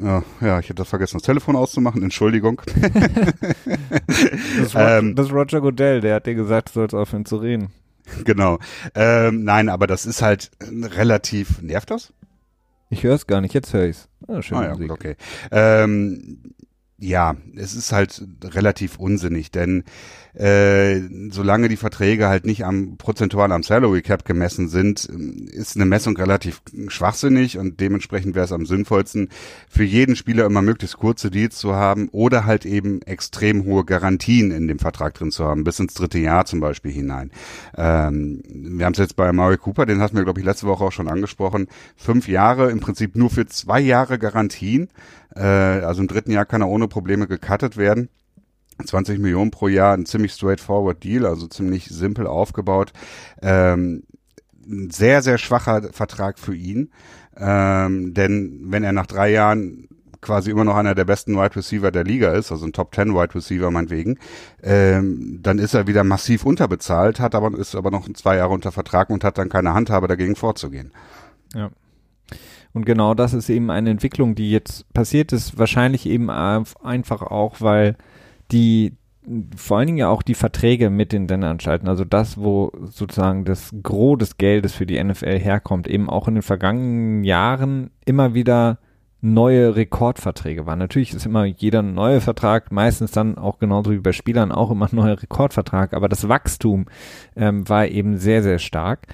ja, 0.00 0.22
ja, 0.40 0.58
ich 0.58 0.68
hätte 0.68 0.84
vergessen, 0.84 1.18
das 1.18 1.24
Telefon 1.24 1.54
auszumachen. 1.54 2.02
Entschuldigung. 2.02 2.62
das, 4.58 4.74
Roger, 4.74 4.98
ähm, 4.98 5.14
das 5.14 5.26
ist 5.26 5.32
Roger 5.32 5.60
Goodell, 5.60 6.00
der 6.00 6.16
hat 6.16 6.26
dir 6.26 6.34
gesagt, 6.34 6.70
du 6.70 6.72
sollst 6.74 6.94
aufhören 6.94 7.26
zu 7.26 7.36
reden. 7.36 7.68
Genau. 8.24 8.58
Ähm, 8.94 9.44
nein, 9.44 9.68
aber 9.68 9.86
das 9.86 10.06
ist 10.06 10.22
halt 10.22 10.50
relativ. 10.60 11.60
Nervt 11.62 11.90
das? 11.90 12.12
Ich 12.92 13.04
höre 13.04 13.14
es 13.14 13.26
gar 13.26 13.40
nicht, 13.40 13.54
jetzt 13.54 13.72
höre 13.72 13.86
ich 13.86 13.96
es. 13.96 14.08
Ah, 14.28 14.42
schön. 14.42 14.58
Ah, 14.58 14.64
ja, 14.64 14.70
Musik. 14.72 14.92
okay. 14.92 15.16
Ähm, 15.50 16.42
ja, 17.02 17.34
es 17.56 17.74
ist 17.74 17.92
halt 17.92 18.22
relativ 18.44 18.96
unsinnig, 18.96 19.50
denn 19.50 19.82
äh, 20.34 21.00
solange 21.30 21.68
die 21.68 21.76
Verträge 21.76 22.28
halt 22.28 22.46
nicht 22.46 22.64
am 22.64 22.96
prozentual 22.96 23.50
am 23.52 23.64
Salary 23.64 24.02
Cap 24.02 24.24
gemessen 24.24 24.68
sind, 24.68 25.04
ist 25.04 25.76
eine 25.76 25.84
Messung 25.84 26.16
relativ 26.16 26.62
schwachsinnig 26.86 27.58
und 27.58 27.80
dementsprechend 27.80 28.34
wäre 28.34 28.44
es 28.44 28.52
am 28.52 28.66
sinnvollsten, 28.66 29.28
für 29.68 29.82
jeden 29.82 30.16
Spieler 30.16 30.46
immer 30.46 30.62
möglichst 30.62 30.96
kurze 30.96 31.30
Deals 31.30 31.58
zu 31.58 31.74
haben 31.74 32.08
oder 32.12 32.46
halt 32.46 32.64
eben 32.64 33.02
extrem 33.02 33.64
hohe 33.64 33.84
Garantien 33.84 34.52
in 34.52 34.68
dem 34.68 34.78
Vertrag 34.78 35.14
drin 35.14 35.32
zu 35.32 35.44
haben, 35.44 35.64
bis 35.64 35.80
ins 35.80 35.94
dritte 35.94 36.18
Jahr 36.18 36.46
zum 36.46 36.60
Beispiel 36.60 36.92
hinein. 36.92 37.32
Ähm, 37.76 38.42
wir 38.46 38.86
haben 38.86 38.92
es 38.92 38.98
jetzt 38.98 39.16
bei 39.16 39.32
Murray 39.32 39.58
Cooper, 39.58 39.86
den 39.86 40.00
hatten 40.00 40.16
wir, 40.16 40.24
glaube 40.24 40.40
ich, 40.40 40.46
letzte 40.46 40.66
Woche 40.66 40.84
auch 40.84 40.92
schon 40.92 41.08
angesprochen, 41.08 41.66
fünf 41.96 42.28
Jahre, 42.28 42.70
im 42.70 42.80
Prinzip 42.80 43.16
nur 43.16 43.28
für 43.28 43.46
zwei 43.46 43.80
Jahre 43.80 44.18
Garantien. 44.18 44.88
Äh, 45.34 45.40
also 45.40 46.02
im 46.02 46.08
dritten 46.08 46.32
Jahr 46.32 46.44
kann 46.44 46.60
er 46.60 46.68
ohne 46.68 46.88
Probleme 46.92 47.26
gecuttet 47.26 47.76
werden. 47.76 48.08
20 48.84 49.18
Millionen 49.18 49.50
pro 49.50 49.68
Jahr, 49.68 49.94
ein 49.94 50.06
ziemlich 50.06 50.32
straightforward 50.32 51.02
Deal, 51.02 51.26
also 51.26 51.46
ziemlich 51.46 51.86
simpel 51.86 52.26
aufgebaut. 52.26 52.92
Ähm, 53.40 54.04
ein 54.66 54.90
sehr, 54.90 55.22
sehr 55.22 55.38
schwacher 55.38 55.92
Vertrag 55.92 56.38
für 56.38 56.54
ihn. 56.54 56.90
Ähm, 57.36 58.14
denn 58.14 58.60
wenn 58.66 58.84
er 58.84 58.92
nach 58.92 59.06
drei 59.06 59.30
Jahren 59.30 59.88
quasi 60.20 60.50
immer 60.50 60.64
noch 60.64 60.76
einer 60.76 60.94
der 60.94 61.04
besten 61.04 61.34
Wide 61.34 61.56
Receiver 61.56 61.90
der 61.90 62.04
Liga 62.04 62.32
ist, 62.32 62.52
also 62.52 62.64
ein 62.64 62.72
Top 62.72 62.94
10 62.94 63.14
Wide 63.14 63.34
Receiver 63.34 63.70
meinetwegen, 63.70 64.18
ähm, 64.62 65.40
dann 65.42 65.58
ist 65.58 65.74
er 65.74 65.86
wieder 65.86 66.04
massiv 66.04 66.44
unterbezahlt, 66.44 67.18
hat 67.20 67.34
aber, 67.34 67.58
ist 67.58 67.74
aber 67.74 67.90
noch 67.90 68.08
zwei 68.14 68.36
Jahre 68.36 68.52
unter 68.52 68.72
Vertrag 68.72 69.10
und 69.10 69.24
hat 69.24 69.38
dann 69.38 69.48
keine 69.48 69.74
Handhabe 69.74 70.06
dagegen 70.06 70.36
vorzugehen. 70.36 70.92
Ja. 71.54 71.70
Und 72.74 72.86
genau 72.86 73.14
das 73.14 73.34
ist 73.34 73.50
eben 73.50 73.70
eine 73.70 73.90
Entwicklung, 73.90 74.34
die 74.34 74.50
jetzt 74.50 74.90
passiert 74.94 75.32
ist, 75.32 75.58
wahrscheinlich 75.58 76.06
eben 76.06 76.30
einfach 76.30 77.22
auch, 77.22 77.60
weil 77.60 77.96
die 78.50 78.94
vor 79.56 79.78
allen 79.78 79.86
Dingen 79.86 79.98
ja 79.98 80.08
auch 80.08 80.22
die 80.22 80.34
Verträge 80.34 80.90
mit 80.90 81.12
den 81.12 81.28
Senderanstalten, 81.28 81.88
also 81.88 82.04
das, 82.04 82.38
wo 82.38 82.72
sozusagen 82.82 83.44
das 83.44 83.72
Gros 83.82 84.18
des 84.18 84.36
Geldes 84.36 84.72
für 84.72 84.86
die 84.86 85.02
NFL 85.02 85.38
herkommt, 85.38 85.86
eben 85.86 86.10
auch 86.10 86.26
in 86.26 86.34
den 86.34 86.42
vergangenen 86.42 87.22
Jahren 87.22 87.90
immer 88.04 88.34
wieder 88.34 88.78
neue 89.20 89.76
Rekordverträge 89.76 90.66
waren. 90.66 90.80
Natürlich 90.80 91.14
ist 91.14 91.24
immer 91.24 91.44
jeder 91.44 91.82
neue 91.82 92.20
Vertrag, 92.20 92.72
meistens 92.72 93.12
dann 93.12 93.38
auch 93.38 93.60
genauso 93.60 93.92
wie 93.92 93.98
bei 93.98 94.10
Spielern 94.10 94.50
auch 94.50 94.72
immer 94.72 94.86
ein 94.92 94.96
neuer 94.96 95.22
Rekordvertrag, 95.22 95.94
aber 95.94 96.08
das 96.08 96.28
Wachstum 96.28 96.86
ähm, 97.36 97.68
war 97.68 97.86
eben 97.86 98.18
sehr, 98.18 98.42
sehr 98.42 98.58
stark. 98.58 99.06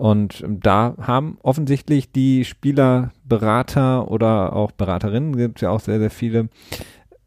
Und 0.00 0.42
da 0.48 0.94
haben 0.98 1.36
offensichtlich 1.42 2.10
die 2.10 2.46
Spielerberater 2.46 4.10
oder 4.10 4.56
auch 4.56 4.72
Beraterinnen, 4.72 5.36
gibt 5.36 5.58
es 5.58 5.60
ja 5.60 5.68
auch 5.68 5.80
sehr, 5.80 5.98
sehr 5.98 6.08
viele, 6.08 6.48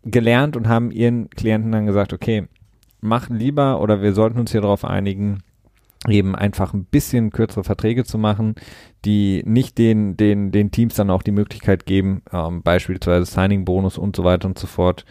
gelernt 0.04 0.58
und 0.58 0.68
haben 0.68 0.90
ihren 0.90 1.30
Klienten 1.30 1.72
dann 1.72 1.86
gesagt, 1.86 2.14
okay, 2.14 2.48
mach 3.00 3.30
lieber 3.30 3.80
oder 3.80 4.02
wir 4.02 4.14
sollten 4.14 4.40
uns 4.40 4.54
hier 4.54 4.62
darauf 4.62 4.86
einigen, 4.86 5.44
eben 6.08 6.36
einfach 6.36 6.74
ein 6.74 6.86
bisschen 6.86 7.30
kürzere 7.30 7.64
Verträge 7.64 8.06
zu 8.06 8.18
machen, 8.18 8.56
die 9.06 9.44
nicht 9.46 9.78
den, 9.78 10.18
den, 10.18 10.52
den 10.52 10.72
Teams 10.72 10.96
dann 10.96 11.12
auch 11.12 11.22
die 11.22 11.32
Möglichkeit 11.32 11.86
geben, 11.86 12.24
ähm, 12.32 12.64
beispielsweise 12.64 13.32
Signing-Bonus 13.32 14.00
und 14.00 14.16
so 14.16 14.24
weiter 14.24 14.48
und 14.48 14.58
so 14.58 14.66
fort, 14.66 15.06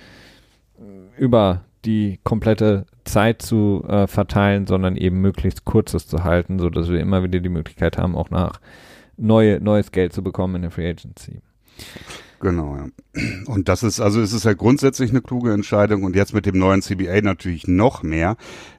über 1.16 1.62
die 1.84 2.18
komplette 2.24 2.86
Zeit 3.04 3.42
zu 3.42 3.84
äh, 3.88 4.06
verteilen, 4.06 4.66
sondern 4.66 4.96
eben 4.96 5.20
möglichst 5.20 5.64
kurzes 5.64 6.06
zu 6.06 6.24
halten, 6.24 6.58
so 6.58 6.70
dass 6.70 6.88
wir 6.88 7.00
immer 7.00 7.22
wieder 7.22 7.40
die 7.40 7.48
Möglichkeit 7.48 7.98
haben, 7.98 8.16
auch 8.16 8.30
nach 8.30 8.60
neue, 9.16 9.60
neues 9.60 9.92
Geld 9.92 10.12
zu 10.12 10.22
bekommen 10.22 10.56
in 10.56 10.62
der 10.62 10.70
Free 10.70 10.88
Agency. 10.88 11.40
Genau, 12.42 12.76
ja. 12.76 12.86
Und 13.46 13.68
das 13.68 13.84
ist, 13.84 14.00
also 14.00 14.20
es 14.20 14.32
ist 14.32 14.44
ja 14.44 14.52
grundsätzlich 14.52 15.10
eine 15.10 15.20
kluge 15.20 15.52
Entscheidung 15.52 16.02
und 16.02 16.16
jetzt 16.16 16.34
mit 16.34 16.44
dem 16.44 16.58
neuen 16.58 16.82
CBA 16.82 17.20
natürlich 17.20 17.68
noch 17.68 18.02
mehr, 18.02 18.36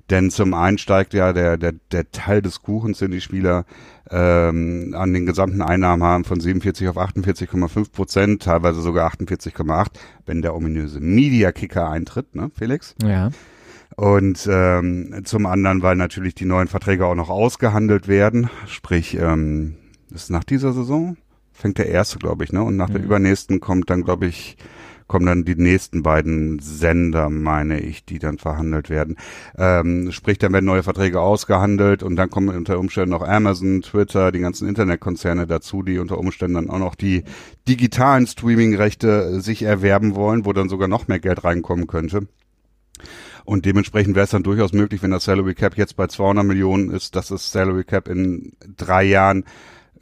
denn 0.09 0.31
zum 0.31 0.53
einen 0.53 0.77
steigt 0.77 1.13
ja 1.13 1.31
der, 1.31 1.57
der, 1.57 1.73
der 1.93 2.11
Teil 2.11 2.41
des 2.41 2.61
Kuchens, 2.61 2.97
den 2.97 3.11
die 3.11 3.21
Spieler 3.21 3.65
ähm, 4.11 4.93
an 4.97 5.13
den 5.13 5.25
gesamten 5.25 5.61
Einnahmen 5.61 6.03
haben, 6.03 6.25
von 6.25 6.41
47 6.41 6.89
auf 6.89 6.97
48,5 6.97 7.91
Prozent, 7.93 8.43
teilweise 8.43 8.81
sogar 8.81 9.09
48,8, 9.09 9.87
wenn 10.25 10.41
der 10.41 10.55
ominöse 10.55 10.99
Media-Kicker 10.99 11.89
eintritt, 11.89 12.35
ne, 12.35 12.51
Felix? 12.53 12.95
Ja. 13.01 13.31
Und 13.95 14.47
ähm, 14.51 15.21
zum 15.23 15.45
anderen, 15.45 15.81
weil 15.83 15.95
natürlich 15.95 16.35
die 16.35 16.45
neuen 16.45 16.67
Verträge 16.67 17.05
auch 17.05 17.15
noch 17.15 17.29
ausgehandelt 17.29 18.07
werden, 18.07 18.49
sprich, 18.67 19.17
ähm, 19.19 19.75
ist 20.13 20.29
nach 20.29 20.43
dieser 20.43 20.73
Saison 20.73 21.17
fängt 21.53 21.77
der 21.77 21.87
erste, 21.87 22.19
glaube 22.19 22.43
ich, 22.43 22.51
ne? 22.51 22.61
Und 22.63 22.75
nach 22.75 22.89
mhm. 22.89 22.93
der 22.93 23.03
übernächsten 23.03 23.59
kommt 23.59 23.89
dann, 23.89 24.03
glaube 24.03 24.25
ich, 24.25 24.57
kommen 25.07 25.25
dann 25.25 25.45
die 25.45 25.55
nächsten 25.55 26.01
beiden 26.01 26.59
Sender, 26.59 27.29
meine 27.29 27.79
ich, 27.79 28.05
die 28.05 28.19
dann 28.19 28.37
verhandelt 28.37 28.89
werden. 28.89 29.17
Ähm, 29.57 30.11
sprich, 30.11 30.39
dann 30.39 30.53
werden 30.53 30.65
neue 30.65 30.83
Verträge 30.83 31.21
ausgehandelt 31.21 32.03
und 32.03 32.15
dann 32.15 32.29
kommen 32.29 32.49
unter 32.49 32.79
Umständen 32.79 33.11
noch 33.11 33.21
Amazon, 33.21 33.81
Twitter, 33.81 34.31
die 34.31 34.39
ganzen 34.39 34.67
Internetkonzerne 34.67 35.45
dazu, 35.45 35.83
die 35.83 35.99
unter 35.99 36.17
Umständen 36.17 36.55
dann 36.55 36.69
auch 36.69 36.79
noch 36.79 36.95
die 36.95 37.23
digitalen 37.67 38.25
Streaming-Rechte 38.25 39.39
sich 39.41 39.63
erwerben 39.63 40.15
wollen, 40.15 40.45
wo 40.45 40.53
dann 40.53 40.69
sogar 40.69 40.87
noch 40.87 41.07
mehr 41.07 41.19
Geld 41.19 41.43
reinkommen 41.43 41.87
könnte. 41.87 42.27
Und 43.45 43.65
dementsprechend 43.65 44.15
wäre 44.15 44.25
es 44.25 44.31
dann 44.31 44.43
durchaus 44.43 44.73
möglich, 44.73 45.03
wenn 45.03 45.11
das 45.11 45.25
Salary 45.25 45.53
Cap 45.53 45.77
jetzt 45.77 45.95
bei 45.95 46.07
200 46.07 46.45
Millionen 46.45 46.89
ist, 46.89 47.15
dass 47.15 47.27
das 47.27 47.51
Salary 47.51 47.83
Cap 47.83 48.07
in 48.07 48.53
drei 48.77 49.03
Jahren 49.03 49.43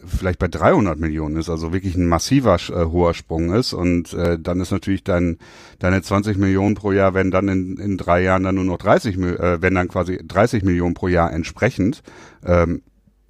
vielleicht 0.05 0.39
bei 0.39 0.47
300 0.47 0.99
Millionen 0.99 1.35
ist, 1.35 1.49
also 1.49 1.73
wirklich 1.73 1.95
ein 1.95 2.07
massiver 2.07 2.55
äh, 2.55 2.85
hoher 2.85 3.13
Sprung 3.13 3.53
ist 3.53 3.73
und 3.73 4.13
äh, 4.13 4.39
dann 4.39 4.59
ist 4.59 4.71
natürlich 4.71 5.03
dein, 5.03 5.37
deine 5.79 6.01
20 6.01 6.37
Millionen 6.37 6.75
pro 6.75 6.91
Jahr, 6.91 7.13
wenn 7.13 7.31
dann 7.31 7.47
in, 7.47 7.77
in 7.77 7.97
drei 7.97 8.23
Jahren 8.23 8.43
dann 8.43 8.55
nur 8.55 8.63
noch 8.63 8.77
30, 8.77 9.17
äh, 9.17 9.61
wenn 9.61 9.75
dann 9.75 9.87
quasi 9.87 10.19
30 10.25 10.63
Millionen 10.63 10.93
pro 10.93 11.07
Jahr 11.07 11.31
entsprechend, 11.31 12.01
ähm, 12.45 12.81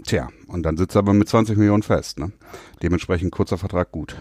tja, 0.06 0.30
und 0.48 0.64
dann 0.64 0.78
sitzt 0.78 0.96
er 0.96 1.00
aber 1.00 1.14
mit 1.14 1.30
20 1.30 1.58
Millionen 1.58 1.84
fest, 1.84 2.20
ne? 2.20 2.32
Dementsprechend 2.82 3.32
kurzer 3.32 3.58
Vertrag 3.58 3.92
gut. 3.92 4.16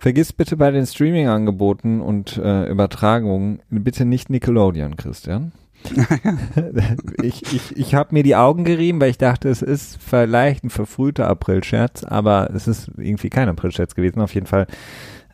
Vergiss 0.00 0.32
bitte 0.32 0.56
bei 0.56 0.70
den 0.70 0.86
Streaming-Angeboten 0.86 2.00
und 2.00 2.38
äh, 2.38 2.70
Übertragungen 2.70 3.60
bitte 3.68 4.06
nicht 4.06 4.30
Nickelodeon, 4.30 4.96
Christian. 4.96 5.52
ich 7.22 7.42
ich, 7.52 7.76
ich 7.76 7.94
habe 7.94 8.14
mir 8.14 8.22
die 8.22 8.34
Augen 8.34 8.64
gerieben, 8.64 8.98
weil 8.98 9.10
ich 9.10 9.18
dachte, 9.18 9.50
es 9.50 9.60
ist 9.60 10.02
vielleicht 10.02 10.64
ein 10.64 10.70
verfrühter 10.70 11.28
April-Scherz, 11.28 12.04
aber 12.04 12.48
es 12.54 12.66
ist 12.66 12.90
irgendwie 12.96 13.28
kein 13.28 13.50
April-Scherz 13.50 13.94
gewesen. 13.94 14.22
Auf 14.22 14.32
jeden 14.32 14.46
Fall 14.46 14.66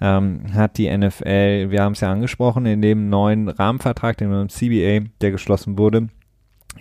ähm, 0.01 0.41
hat 0.53 0.79
die 0.79 0.91
NFL, 0.91 1.71
wir 1.71 1.83
haben 1.83 1.93
es 1.93 2.01
ja 2.01 2.11
angesprochen, 2.11 2.67
in 2.67 2.83
dem 2.83 3.09
neuen 3.09 3.49
Rahmenvertrag, 3.49 4.17
den 4.17 4.31
neuen 4.31 4.49
CBA, 4.49 5.09
der 5.21 5.31
geschlossen 5.31 5.79
wurde, 5.79 6.09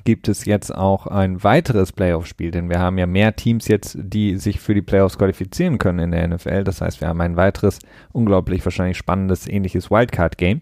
gibt 0.03 0.27
es 0.27 0.45
jetzt 0.45 0.73
auch 0.73 1.07
ein 1.07 1.43
weiteres 1.43 1.91
Playoff-Spiel, 1.91 2.51
denn 2.51 2.69
wir 2.69 2.79
haben 2.79 2.97
ja 2.97 3.05
mehr 3.05 3.35
Teams 3.35 3.67
jetzt, 3.67 3.97
die 3.99 4.37
sich 4.37 4.59
für 4.59 4.73
die 4.73 4.81
Playoffs 4.81 5.17
qualifizieren 5.17 5.77
können 5.77 5.99
in 5.99 6.11
der 6.11 6.27
NFL. 6.27 6.63
Das 6.63 6.81
heißt, 6.81 7.01
wir 7.01 7.07
haben 7.07 7.21
ein 7.21 7.37
weiteres, 7.37 7.79
unglaublich 8.11 8.63
wahrscheinlich 8.65 8.97
spannendes, 8.97 9.47
ähnliches 9.47 9.89
Wildcard-Game. 9.89 10.61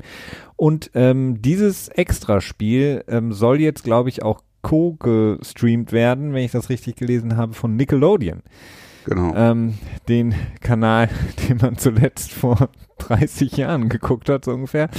Und 0.55 0.91
ähm, 0.93 1.41
dieses 1.41 1.89
Extraspiel 1.89 3.03
ähm, 3.07 3.33
soll 3.33 3.59
jetzt, 3.59 3.83
glaube 3.83 4.09
ich, 4.09 4.23
auch 4.23 4.41
co-gestreamt 4.61 5.91
werden, 5.91 6.33
wenn 6.33 6.43
ich 6.43 6.51
das 6.51 6.69
richtig 6.69 6.95
gelesen 6.95 7.35
habe, 7.37 7.53
von 7.53 7.75
Nickelodeon. 7.75 8.41
Genau. 9.05 9.33
Ähm, 9.35 9.75
den 10.07 10.33
Kanal, 10.61 11.09
den 11.49 11.57
man 11.57 11.77
zuletzt 11.77 12.31
vor 12.31 12.69
30 12.99 13.57
Jahren 13.57 13.89
geguckt 13.89 14.29
hat, 14.29 14.45
so 14.45 14.51
ungefähr. 14.51 14.89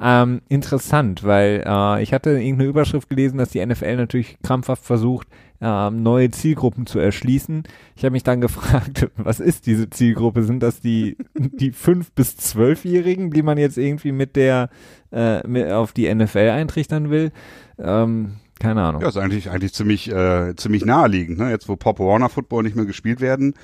Ähm, 0.00 0.42
interessant, 0.48 1.22
weil 1.24 1.62
äh, 1.66 2.02
ich 2.02 2.12
hatte 2.12 2.30
irgendeine 2.30 2.68
Überschrift 2.68 3.08
gelesen, 3.08 3.38
dass 3.38 3.50
die 3.50 3.64
NFL 3.64 3.96
natürlich 3.96 4.38
krampfhaft 4.42 4.84
versucht, 4.84 5.28
äh, 5.60 5.90
neue 5.90 6.30
Zielgruppen 6.30 6.86
zu 6.86 6.98
erschließen. 6.98 7.62
Ich 7.94 8.04
habe 8.04 8.12
mich 8.12 8.24
dann 8.24 8.40
gefragt, 8.42 9.08
was 9.16 9.38
ist 9.38 9.66
diese 9.66 9.88
Zielgruppe? 9.90 10.42
Sind 10.42 10.60
das 10.62 10.80
die, 10.80 11.16
die 11.36 11.72
5- 11.72 12.06
bis 12.14 12.36
12-Jährigen, 12.36 13.30
die 13.30 13.42
man 13.42 13.58
jetzt 13.58 13.78
irgendwie 13.78 14.12
mit 14.12 14.34
der 14.34 14.70
äh, 15.12 15.46
mit 15.46 15.70
auf 15.70 15.92
die 15.92 16.12
NFL 16.12 16.50
eintrichtern 16.50 17.10
will? 17.10 17.30
Ähm, 17.78 18.36
keine 18.62 18.82
Ahnung. 18.82 19.02
Ja, 19.02 19.08
ist 19.08 19.16
eigentlich, 19.16 19.50
eigentlich 19.50 19.74
ziemlich, 19.74 20.10
äh, 20.10 20.54
ziemlich 20.56 20.84
naheliegend, 20.84 21.38
ne? 21.38 21.50
Jetzt, 21.50 21.68
wo 21.68 21.74
Pop 21.74 21.98
Warner 21.98 22.28
Football 22.28 22.62
nicht 22.62 22.76
mehr 22.76 22.84
gespielt 22.84 23.20
werden, 23.20 23.54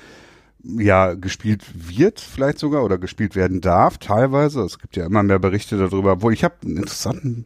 ja, 0.61 1.13
gespielt 1.13 1.63
wird 1.73 2.19
vielleicht 2.19 2.59
sogar 2.59 2.83
oder 2.83 2.97
gespielt 2.97 3.35
werden 3.35 3.61
darf, 3.61 3.97
teilweise. 3.97 4.61
Es 4.61 4.77
gibt 4.77 4.97
ja 4.97 5.05
immer 5.05 5.23
mehr 5.23 5.39
Berichte 5.39 5.77
darüber, 5.77 6.13
obwohl 6.13 6.33
ich 6.33 6.43
habe 6.43 6.55
einen 6.65 6.77
interessanten, 6.77 7.45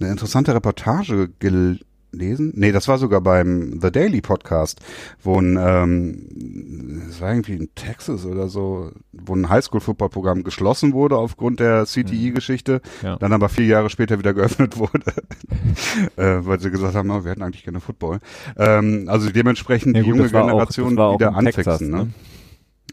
eine 0.00 0.10
interessante 0.10 0.54
Reportage 0.54 1.28
gelesen. 1.38 1.84
Nee, 2.16 2.72
das 2.72 2.88
war 2.88 2.98
sogar 2.98 3.20
beim 3.20 3.78
The 3.80 3.90
Daily 3.90 4.20
Podcast, 4.20 4.80
wo 5.22 5.38
ein, 5.40 5.56
ähm, 5.60 7.02
das 7.08 7.20
war 7.20 7.30
irgendwie 7.30 7.54
in 7.54 7.68
Texas 7.74 8.24
oder 8.24 8.48
so, 8.48 8.92
wo 9.12 9.34
ein 9.34 9.48
Highschool-Football-Programm 9.48 10.44
geschlossen 10.44 10.92
wurde 10.92 11.16
aufgrund 11.16 11.60
der 11.60 11.84
CTE-Geschichte, 11.84 12.80
Ja. 13.02 13.16
dann 13.16 13.32
aber 13.32 13.48
vier 13.48 13.66
Jahre 13.66 13.90
später 13.90 14.18
wieder 14.18 14.34
geöffnet 14.34 14.78
wurde, 14.78 15.12
äh, 16.16 16.46
weil 16.46 16.60
sie 16.60 16.70
gesagt 16.70 16.94
haben, 16.94 17.10
oh, 17.10 17.24
wir 17.24 17.30
hätten 17.32 17.42
eigentlich 17.42 17.64
gerne 17.64 17.80
Football. 17.80 18.20
Ähm, 18.56 19.04
also 19.08 19.30
dementsprechend 19.30 19.96
Ja, 19.96 20.02
die 20.02 20.08
gut, 20.10 20.18
junge 20.18 20.32
war 20.32 20.44
auch- 20.44 20.48
Generation 20.48 20.98
auch 20.98 21.14
wieder 21.14 21.34
anfixen. 21.34 21.90
Ne? 21.90 22.08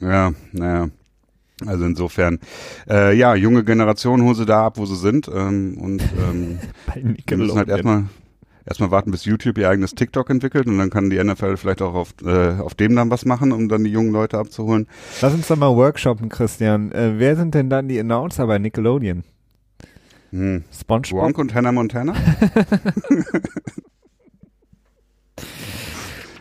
ne? 0.01 0.09
Ja, 0.09 0.33
naja. 0.51 0.89
Also 1.67 1.85
insofern, 1.85 2.39
äh, 2.89 3.15
ja, 3.15 3.35
junge 3.35 3.63
Generation 3.63 4.23
holen 4.23 4.33
sie 4.33 4.47
da 4.47 4.65
ab, 4.65 4.79
wo 4.79 4.85
sie 4.87 4.95
sind. 4.95 5.29
Ähm, 5.31 5.77
und 5.79 6.01
ähm, 6.01 6.57
wir 7.27 7.37
müssen 7.37 7.55
halt 7.55 7.69
erstmal 7.69 8.05
erstmal 8.65 8.91
warten, 8.91 9.11
bis 9.11 9.25
YouTube 9.25 9.57
ihr 9.57 9.69
eigenes 9.69 9.95
TikTok 9.95 10.29
entwickelt 10.29 10.67
und 10.67 10.77
dann 10.77 10.89
kann 10.89 11.09
die 11.09 11.23
NFL 11.23 11.57
vielleicht 11.57 11.81
auch 11.81 11.93
auf, 11.93 12.13
äh, 12.23 12.59
auf 12.59 12.75
dem 12.75 12.95
dann 12.95 13.09
was 13.09 13.25
machen, 13.25 13.51
um 13.51 13.69
dann 13.69 13.83
die 13.83 13.91
jungen 13.91 14.11
Leute 14.11 14.37
abzuholen. 14.37 14.87
Lass 15.21 15.33
uns 15.33 15.47
doch 15.47 15.57
mal 15.57 15.75
workshoppen, 15.75 16.29
Christian. 16.29 16.91
Äh, 16.91 17.13
wer 17.17 17.35
sind 17.35 17.55
denn 17.55 17.69
dann 17.69 17.87
die 17.87 17.99
Announcer 17.99 18.47
bei 18.47 18.57
Nickelodeon? 18.59 19.23
Hm. 20.31 20.63
SpongeBob? 20.71 21.21
Gronk 21.21 21.37
und 21.37 21.53
Hannah 21.53 21.71
Montana? 21.71 22.13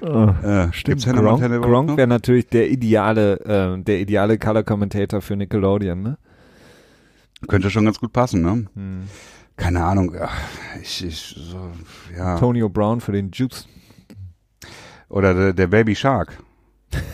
Oh, 0.02 0.28
Äh, 0.42 0.72
stimmt. 0.72 1.04
Gronk, 1.04 1.62
Gronk 1.62 1.96
wäre 1.96 2.06
natürlich 2.06 2.48
der 2.48 2.70
ideale, 2.70 3.40
äh, 3.78 3.82
der 3.82 4.00
ideale 4.00 4.38
Color 4.38 4.62
Commentator 4.62 5.20
für 5.20 5.36
Nickelodeon, 5.36 6.02
ne? 6.02 6.18
Könnte 7.48 7.70
schon 7.70 7.84
ganz 7.84 7.98
gut 7.98 8.12
passen, 8.12 8.42
ne? 8.42 8.66
Hm. 8.74 9.02
Keine 9.60 9.84
Ahnung. 9.84 10.16
Ach, 10.18 10.34
ich, 10.80 11.04
ich, 11.04 11.36
so, 11.38 11.70
ja. 12.16 12.34
Antonio 12.34 12.68
Brown 12.68 13.00
für 13.00 13.12
den 13.12 13.30
Juice. 13.30 13.68
Oder 15.08 15.34
der, 15.34 15.52
der 15.52 15.66
Baby 15.66 15.94
Shark. 15.94 16.42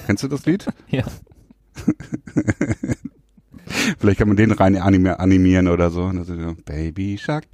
Kennst 0.06 0.22
du 0.22 0.28
das 0.28 0.46
Lied? 0.46 0.66
Ja. 0.88 1.04
Vielleicht 3.98 4.18
kann 4.18 4.28
man 4.28 4.36
den 4.36 4.52
rein 4.52 4.76
animi 4.76 5.08
animieren 5.08 5.68
oder 5.68 5.90
so. 5.90 6.10
Baby 6.64 7.18
Shark. 7.18 7.44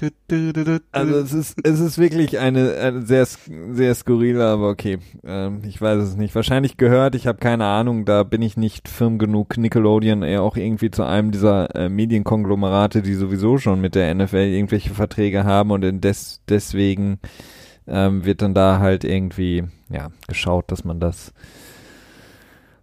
Also 0.92 1.16
es 1.16 1.32
ist, 1.32 1.58
es 1.62 1.80
ist 1.80 1.98
wirklich 1.98 2.38
eine, 2.38 2.74
eine 2.74 3.06
sehr, 3.06 3.26
sehr 3.70 3.94
skurrile, 3.94 4.44
aber 4.44 4.68
okay. 4.68 4.98
Ähm, 5.24 5.60
ich 5.66 5.80
weiß 5.80 6.02
es 6.02 6.16
nicht. 6.16 6.34
Wahrscheinlich 6.34 6.76
gehört, 6.76 7.14
ich 7.14 7.26
habe 7.26 7.38
keine 7.38 7.64
Ahnung, 7.64 8.04
da 8.04 8.24
bin 8.24 8.42
ich 8.42 8.56
nicht 8.56 8.88
firm 8.88 9.18
genug. 9.18 9.56
Nickelodeon 9.56 10.22
eher 10.22 10.42
auch 10.42 10.56
irgendwie 10.56 10.90
zu 10.90 11.02
einem 11.02 11.30
dieser 11.30 11.74
äh, 11.74 11.88
Medienkonglomerate, 11.88 13.02
die 13.02 13.14
sowieso 13.14 13.58
schon 13.58 13.80
mit 13.80 13.94
der 13.94 14.14
NFL 14.14 14.36
irgendwelche 14.36 14.90
Verträge 14.90 15.44
haben 15.44 15.70
und 15.70 15.82
des, 16.02 16.40
deswegen 16.48 17.20
ähm, 17.86 18.24
wird 18.24 18.42
dann 18.42 18.54
da 18.54 18.78
halt 18.78 19.04
irgendwie, 19.04 19.64
ja, 19.90 20.08
geschaut, 20.28 20.70
dass 20.70 20.84
man 20.84 21.00
das 21.00 21.32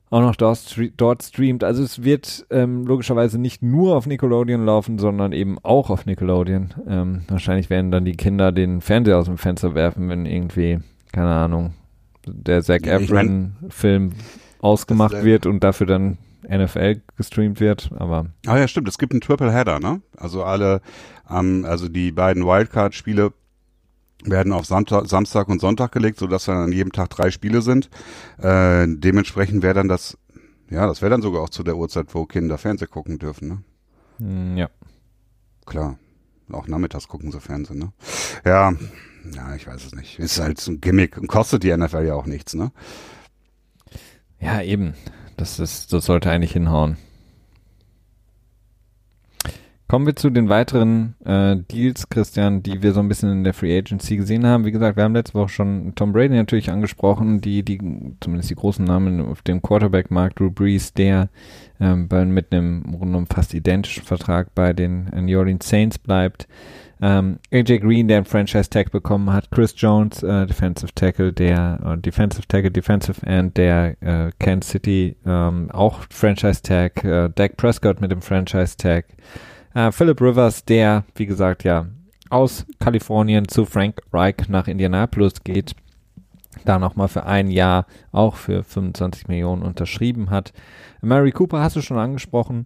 auch 0.09 0.21
noch 0.21 0.35
dort, 0.35 0.57
stre 0.57 0.91
dort 0.95 1.23
streamt. 1.23 1.63
Also 1.63 1.83
es 1.83 2.03
wird 2.03 2.45
ähm, 2.49 2.85
logischerweise 2.85 3.39
nicht 3.39 3.61
nur 3.61 3.95
auf 3.95 4.07
Nickelodeon 4.07 4.65
laufen, 4.65 4.97
sondern 4.97 5.33
eben 5.33 5.57
auch 5.63 5.89
auf 5.89 6.05
Nickelodeon. 6.05 6.73
Ähm, 6.87 7.21
wahrscheinlich 7.27 7.69
werden 7.69 7.91
dann 7.91 8.05
die 8.05 8.17
Kinder 8.17 8.51
den 8.51 8.81
Fernseher 8.81 9.17
aus 9.17 9.25
dem 9.25 9.37
Fenster 9.37 9.75
werfen, 9.75 10.09
wenn 10.09 10.25
irgendwie, 10.25 10.79
keine 11.11 11.33
Ahnung, 11.33 11.73
der 12.25 12.63
Zac 12.63 12.85
Ja, 12.85 12.99
Efron-Film 12.99 14.13
ausgemacht 14.61 15.13
Das, 15.13 15.21
äh, 15.21 15.25
wird 15.25 15.45
und 15.45 15.63
dafür 15.63 15.87
dann 15.87 16.17
NFL 16.47 17.01
gestreamt 17.17 17.59
wird. 17.59 17.91
Aber 17.97 18.27
Ah 18.47 18.57
ja, 18.57 18.67
stimmt. 18.67 18.87
Es 18.87 18.97
gibt 18.97 19.13
einen 19.13 19.21
Triple 19.21 19.51
Header, 19.51 19.79
ne? 19.79 20.01
Also 20.17 20.43
alle, 20.43 20.81
ähm, 21.29 21.65
also 21.67 21.87
die 21.87 22.11
beiden 22.11 22.45
Wildcard-Spiele 22.45 23.33
werden 24.23 24.53
auf 24.53 24.65
Samstag, 24.65 25.07
Samstag 25.07 25.47
und 25.47 25.61
Sonntag 25.61 25.91
gelegt, 25.91 26.19
sodass 26.19 26.45
dann 26.45 26.57
an 26.57 26.71
jedem 26.71 26.91
Tag 26.91 27.09
drei 27.09 27.31
Spiele 27.31 27.61
sind. 27.61 27.89
Äh, 28.37 28.85
dementsprechend 28.87 29.63
wäre 29.63 29.73
dann 29.75 29.87
das, 29.87 30.17
ja, 30.69 30.85
das 30.87 31.01
wäre 31.01 31.09
dann 31.09 31.21
sogar 31.21 31.41
auch 31.41 31.49
zu 31.49 31.63
der 31.63 31.77
Uhrzeit, 31.77 32.13
wo 32.13 32.25
Kinder 32.25 32.57
Fernsehen 32.57 32.89
gucken 32.89 33.19
dürfen, 33.19 33.47
ne? 33.47 33.63
mh, 34.19 34.59
ja. 34.59 34.69
Klar. 35.65 35.97
Auch 36.51 36.67
nachmittags 36.67 37.07
gucken 37.07 37.31
sie 37.31 37.39
Fernsehen, 37.39 37.77
ne? 37.77 37.93
Ja, 38.43 38.73
ja, 39.35 39.55
ich 39.55 39.67
weiß 39.67 39.85
es 39.85 39.93
nicht. 39.93 40.17
Ist 40.17 40.39
halt 40.39 40.59
so 40.59 40.71
ein 40.71 40.81
Gimmick 40.81 41.17
und 41.17 41.27
kostet 41.27 41.63
die 41.63 41.75
NFL 41.75 42.05
ja 42.05 42.15
auch 42.15 42.25
nichts, 42.25 42.55
ne? 42.55 42.71
Ja, 44.39 44.61
eben. 44.61 44.95
Das 45.37 45.59
ist, 45.59 45.93
das 45.93 46.05
sollte 46.05 46.31
eigentlich 46.31 46.53
hinhauen. 46.53 46.97
Kommen 49.89 50.05
wir 50.05 50.15
zu 50.15 50.29
den 50.29 50.49
weiteren 50.49 51.15
äh, 51.25 51.55
Deals, 51.55 52.09
Christian, 52.09 52.61
die 52.61 52.83
wir 52.83 52.93
so 52.93 52.99
ein 52.99 53.07
bisschen 53.07 53.31
in 53.31 53.43
der 53.43 53.55
Free 53.55 53.75
Agency 53.75 54.17
gesehen 54.17 54.45
haben. 54.45 54.63
Wie 54.63 54.71
gesagt, 54.71 54.97
wir 54.97 55.03
haben 55.03 55.15
letzte 55.15 55.33
Woche 55.33 55.49
schon 55.49 55.93
Tom 55.95 56.13
Brady 56.13 56.35
natürlich 56.35 56.69
angesprochen, 56.69 57.41
die, 57.41 57.63
die, 57.63 57.79
zumindest 58.19 58.51
die 58.51 58.55
großen 58.55 58.85
Namen 58.85 59.19
auf 59.19 59.41
dem 59.41 59.63
Quarterback-Markt, 59.63 60.39
Drew 60.39 60.51
Brees, 60.51 60.93
der 60.93 61.29
ähm, 61.79 62.07
bei, 62.07 62.23
mit 62.23 62.53
einem 62.53 62.83
rundum 63.01 63.25
fast 63.25 63.55
identischen 63.55 64.03
Vertrag 64.03 64.53
bei 64.53 64.73
den 64.73 65.11
äh, 65.11 65.21
New 65.23 65.39
Orleans 65.39 65.67
Saints 65.67 65.97
bleibt. 65.97 66.47
Ähm, 67.01 67.39
AJ 67.51 67.79
Green, 67.79 68.07
der 68.07 68.17
einen 68.17 68.25
Franchise 68.27 68.69
Tag 68.69 68.91
bekommen 68.91 69.33
hat, 69.33 69.49
Chris 69.49 69.73
Jones, 69.75 70.21
äh, 70.21 70.45
Defensive 70.45 70.93
Tackle, 70.93 71.33
der 71.33 71.79
äh, 71.83 71.97
Defensive 71.97 72.47
Tackle, 72.47 72.69
Defensive 72.69 73.25
End, 73.25 73.57
der 73.57 73.95
äh, 74.03 74.29
Kansas 74.37 74.69
City 74.69 75.15
ähm, 75.25 75.71
auch 75.71 76.01
Franchise 76.11 76.61
Tag, 76.61 77.03
äh, 77.03 77.31
Dak 77.33 77.57
Prescott 77.57 78.01
mit 78.01 78.11
dem 78.11 78.21
Franchise 78.21 78.77
Tag, 78.77 79.05
Äh, 79.73 79.91
Philip 79.91 80.19
Rivers, 80.21 80.65
der, 80.65 81.03
wie 81.15 81.25
gesagt, 81.25 81.63
ja, 81.63 81.87
aus 82.29 82.65
Kalifornien 82.79 83.47
zu 83.47 83.65
Frank 83.65 84.01
Reich 84.13 84.47
nach 84.47 84.67
Indianapolis 84.67 85.43
geht, 85.43 85.75
da 86.65 86.79
nochmal 86.79 87.07
für 87.07 87.25
ein 87.25 87.49
Jahr 87.49 87.85
auch 88.11 88.35
für 88.35 88.63
25 88.63 89.27
Millionen 89.27 89.63
unterschrieben 89.63 90.29
hat. 90.29 90.53
Mary 91.01 91.31
Cooper 91.31 91.61
hast 91.61 91.75
du 91.75 91.81
schon 91.81 91.97
angesprochen. 91.97 92.65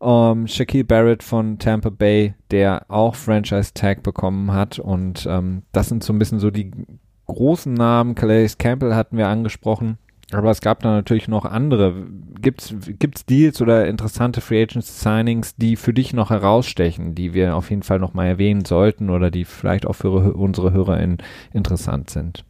Ähm, 0.00 0.46
Shaquille 0.46 0.84
Barrett 0.84 1.22
von 1.22 1.58
Tampa 1.58 1.90
Bay, 1.90 2.34
der 2.50 2.86
auch 2.88 3.14
Franchise 3.14 3.72
Tag 3.74 4.02
bekommen 4.02 4.52
hat. 4.52 4.78
Und 4.78 5.26
ähm, 5.30 5.62
das 5.72 5.88
sind 5.88 6.02
so 6.02 6.12
ein 6.12 6.18
bisschen 6.18 6.40
so 6.40 6.50
die 6.50 6.72
großen 7.26 7.72
Namen. 7.72 8.14
Calais 8.14 8.56
Campbell 8.58 8.94
hatten 8.94 9.16
wir 9.16 9.28
angesprochen. 9.28 9.98
Aber 10.30 10.50
es 10.50 10.60
gab 10.60 10.80
da 10.82 10.90
natürlich 10.90 11.26
noch 11.26 11.46
andere. 11.46 11.94
Gibt's 12.40 12.74
gibt's 12.98 13.24
Deals 13.24 13.62
oder 13.62 13.86
interessante 13.86 14.40
Free 14.42 14.62
Agents 14.62 15.00
Signings, 15.00 15.56
die 15.56 15.76
für 15.76 15.94
dich 15.94 16.12
noch 16.12 16.30
herausstechen, 16.30 17.14
die 17.14 17.32
wir 17.32 17.56
auf 17.56 17.70
jeden 17.70 17.82
Fall 17.82 17.98
noch 17.98 18.12
mal 18.12 18.26
erwähnen 18.26 18.64
sollten 18.64 19.08
oder 19.08 19.30
die 19.30 19.46
vielleicht 19.46 19.86
auch 19.86 19.94
für 19.94 20.10
unsere 20.10 20.72
HörerInnen 20.72 21.18
interessant 21.52 22.10
sind? 22.10 22.44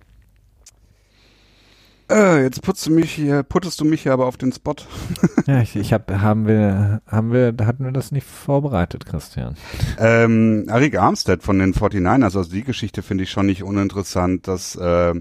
Äh, 2.10 2.42
jetzt 2.42 2.62
putzt 2.62 2.86
du 2.86 2.90
mich 2.90 3.12
hier, 3.12 3.42
puttest 3.42 3.80
du 3.80 3.84
mich 3.84 4.02
hier 4.02 4.14
aber 4.14 4.26
auf 4.26 4.38
den 4.38 4.50
Spot. 4.50 4.74
ja, 5.46 5.60
ich, 5.60 5.76
ich 5.76 5.92
hab, 5.92 6.10
haben 6.10 6.48
wir, 6.48 7.02
haben 7.06 7.32
wir, 7.32 7.54
hatten 7.64 7.84
wir 7.84 7.92
das 7.92 8.12
nicht 8.12 8.26
vorbereitet, 8.26 9.04
Christian? 9.04 9.56
Ähm, 9.98 10.64
Arik 10.68 10.98
Armstead 10.98 11.42
von 11.42 11.58
den 11.58 11.74
49ers, 11.74 12.24
also 12.24 12.44
die 12.44 12.64
Geschichte 12.64 13.02
finde 13.02 13.24
ich 13.24 13.30
schon 13.30 13.46
nicht 13.46 13.62
uninteressant, 13.62 14.48
dass, 14.48 14.74
äh, 14.76 15.14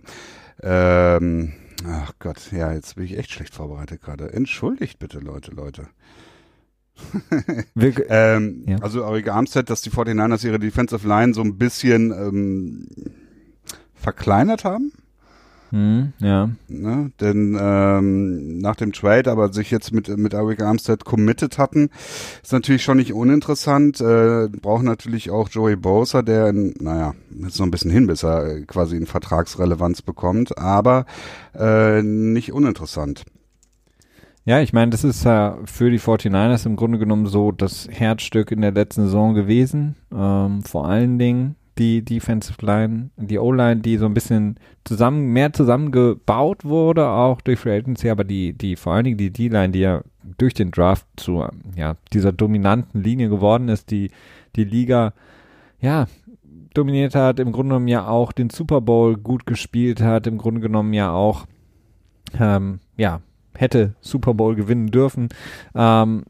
ähm, 0.64 1.54
ach 1.86 2.14
Gott, 2.20 2.52
ja, 2.52 2.74
jetzt 2.74 2.96
bin 2.96 3.06
ich 3.06 3.18
echt 3.18 3.32
schlecht 3.32 3.54
vorbereitet 3.54 4.02
gerade. 4.02 4.34
Entschuldigt 4.34 5.00
bitte, 5.00 5.20
Leute, 5.20 5.52
Leute. 5.52 5.88
ähm, 8.10 8.64
ja. 8.68 8.78
Also 8.80 9.06
Arik 9.06 9.30
Armstead, 9.30 9.70
dass 9.70 9.82
die 9.82 9.92
49ers 9.92 10.46
ihre 10.46 10.58
Defensive 10.58 11.08
Line 11.08 11.34
so 11.34 11.42
ein 11.42 11.58
bisschen 11.58 12.12
ähm, 12.12 12.88
verkleinert 13.94 14.64
haben 14.64 14.92
hm, 15.72 16.14
ja. 16.20 16.50
Ne? 16.68 17.12
Denn 17.20 17.58
ähm, 17.60 18.60
nach 18.60 18.76
dem 18.76 18.94
Trade, 18.94 19.30
aber 19.30 19.52
sich 19.52 19.70
jetzt 19.72 19.92
mit, 19.92 20.08
mit 20.18 20.34
Eric 20.34 20.62
Armstead 20.62 21.04
committed 21.04 21.58
hatten, 21.58 21.90
ist 22.42 22.54
natürlich 22.54 22.84
schon 22.84 22.98
nicht 22.98 23.14
uninteressant. 23.14 24.00
Äh, 24.00 24.48
brauchen 24.48 24.86
natürlich 24.86 25.30
auch 25.30 25.50
Joey 25.50 25.76
Bosa, 25.76 26.22
der, 26.22 26.48
in, 26.48 26.74
naja, 26.80 27.14
jetzt 27.42 27.60
noch 27.60 27.68
ein 27.68 27.72
bisschen 27.72 27.92
hin, 27.92 28.08
bis 28.08 28.24
er 28.24 28.62
quasi 28.66 28.96
in 28.96 29.06
Vertragsrelevanz 29.06 30.02
bekommt, 30.02 30.58
aber 30.58 31.06
äh, 31.54 32.02
nicht 32.02 32.54
uninteressant. 32.54 33.26
Ja, 34.46 34.62
ich 34.62 34.72
meine, 34.72 34.92
das 34.92 35.04
ist 35.04 35.26
ja 35.26 35.58
für 35.66 35.92
die 35.92 36.00
49ers 36.00 36.66
im 36.66 36.78
Grunde 36.78 37.00
genommen 37.00 37.26
so 37.26 37.52
das 37.52 37.90
Herzstück 37.92 38.52
in 38.52 38.62
der 38.62 38.72
letzten 38.72 39.04
Saison 39.04 39.34
gewesen. 39.34 39.98
Ähm, 40.10 40.64
vor 40.64 40.88
allen 40.88 41.20
Dingen 41.20 41.58
die 41.78 42.04
Defensive 42.04 42.66
Line, 42.66 43.10
die 43.18 43.40
O-Line, 43.40 43.82
die 43.82 43.98
so 43.98 44.06
ein 44.06 44.14
bisschen 44.14 44.58
zusammen, 44.84 45.34
mehr 45.34 45.54
zusammengebaut 45.54 46.66
wurde, 46.66 47.08
auch 47.08 47.42
durch 47.42 47.60
Free 47.60 47.78
Agency, 47.78 48.10
aber 48.10 48.24
die, 48.24 48.54
die, 48.54 48.76
vor 48.76 48.94
allen 48.94 49.06
Dingen 49.06 49.18
die 49.18 49.32
D-Line, 49.32 49.70
die 49.70 49.80
ja 49.80 50.02
durch 50.38 50.54
den 50.54 50.72
Draft 50.72 51.06
zu, 51.16 51.46
ja, 51.76 51.96
dieser 52.14 52.32
dominanten 52.32 53.02
Linie 53.02 53.30
geworden 53.30 53.70
ist, 53.70 53.92
die, 53.92 54.12
die 54.56 54.64
Liga, 54.64 55.14
ja, 55.80 56.08
dominiert 56.74 57.16
hat, 57.16 57.40
im 57.40 57.52
Grunde 57.52 57.70
genommen 57.70 57.88
ja 57.88 58.08
auch 58.08 58.32
den 58.32 58.50
Super 58.50 58.82
Bowl 58.82 59.18
gut 59.18 59.46
gespielt 59.46 60.02
hat, 60.02 60.28
im 60.28 60.38
Grunde 60.38 60.62
genommen 60.62 60.94
ja 60.94 61.12
auch, 61.12 61.46
ähm, 62.40 62.80
ja, 62.98 63.22
hätte 63.56 63.96
Super 64.02 64.34
Bowl 64.34 64.56
gewinnen 64.56 64.88
dürfen. 64.92 65.30
Ähm, 65.74 66.24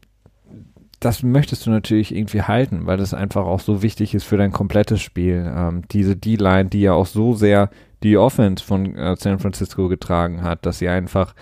das 1.00 1.22
möchtest 1.22 1.66
du 1.66 1.70
natürlich 1.70 2.14
irgendwie 2.14 2.42
halten, 2.42 2.86
weil 2.86 2.96
das 2.96 3.14
einfach 3.14 3.44
auch 3.44 3.60
so 3.60 3.82
wichtig 3.82 4.14
ist 4.14 4.24
für 4.24 4.36
dein 4.36 4.52
komplettes 4.52 5.00
Spiel. 5.00 5.50
Ähm, 5.54 5.82
diese 5.90 6.16
D-Line, 6.16 6.70
die 6.70 6.80
ja 6.80 6.92
auch 6.92 7.06
so 7.06 7.34
sehr 7.34 7.70
die 8.02 8.16
Offense 8.16 8.64
von 8.64 8.96
äh, 8.96 9.16
San 9.16 9.38
Francisco 9.38 9.88
getragen 9.88 10.42
hat, 10.42 10.66
dass 10.66 10.78
sie 10.78 10.88
einfach 10.88 11.34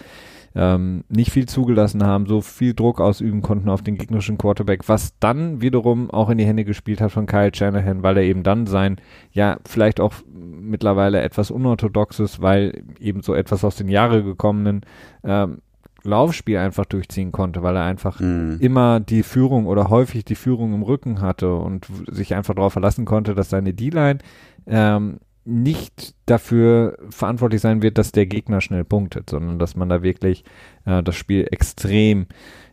ähm, 0.55 1.05
nicht 1.09 1.33
viel 1.33 1.47
zugelassen 1.47 2.03
haben, 2.03 2.27
so 2.27 2.41
viel 2.41 2.73
Druck 2.73 3.01
ausüben 3.01 3.43
konnten 3.43 3.69
auf 3.69 3.83
den 3.83 3.99
gegnerischen 3.99 4.39
Quarterback, 4.39 4.89
was 4.89 5.13
dann 5.21 5.61
wiederum 5.61 6.11
auch 6.11 6.31
in 6.31 6.39
die 6.39 6.47
Hände 6.47 6.65
gespielt 6.65 7.03
hat 7.03 7.13
von 7.13 7.27
Kyle 7.27 7.55
Shanahan, 7.55 8.03
weil 8.03 8.17
er 8.17 8.23
eben 8.23 8.43
dann 8.43 8.67
sein, 8.67 8.97
ja, 9.33 9.59
vielleicht 9.67 10.01
auch 10.01 10.15
mittlerweile 10.33 11.21
etwas 11.21 11.51
unorthodoxes, 11.51 12.41
weil 12.41 12.85
eben 12.99 13.21
so 13.21 13.35
etwas 13.35 13.65
aus 13.65 13.77
den 13.77 13.89
Jahre 13.89 14.25
gekommenen 14.25 14.81
ähm, 15.25 15.59
Laufspiel 16.07 16.59
einfach 16.59 16.87
durchziehen 16.87 17.33
konnte, 17.33 17.63
weil 17.63 17.77
er 17.77 17.85
einfach 17.85 18.21
mhm. 18.21 18.59
immer 18.61 19.01
die 19.01 19.23
Führung 19.23 19.67
oder 19.67 19.91
häufig 19.91 20.25
die 20.25 20.35
Führung 20.35 20.75
im 20.75 20.83
Rücken 20.83 21.21
hatte 21.21 21.55
und 21.55 21.87
sich 22.11 22.35
einfach 22.35 22.55
darauf 22.55 22.73
verlassen 22.73 23.05
konnte, 23.05 23.35
dass 23.35 23.51
seine 23.51 23.75
D-Line 23.75 24.19
ähm, 24.67 25.19
nicht 25.45 26.15
dafür 26.27 26.99
verantwortlich 27.09 27.61
sein 27.61 27.81
wird, 27.81 27.99
dass 27.99 28.11
der 28.11 28.27
Gegner 28.27 28.61
schnell 28.61 28.85
punktet, 28.85 29.31
sondern 29.31 29.61
dass 29.61 29.77
man 29.77 29.89
da 29.89 30.03
wirklich 30.03 30.45
äh, 30.85 31.03
das 31.03 31.15
Spiel 31.15 31.47
extrem 31.51 32.27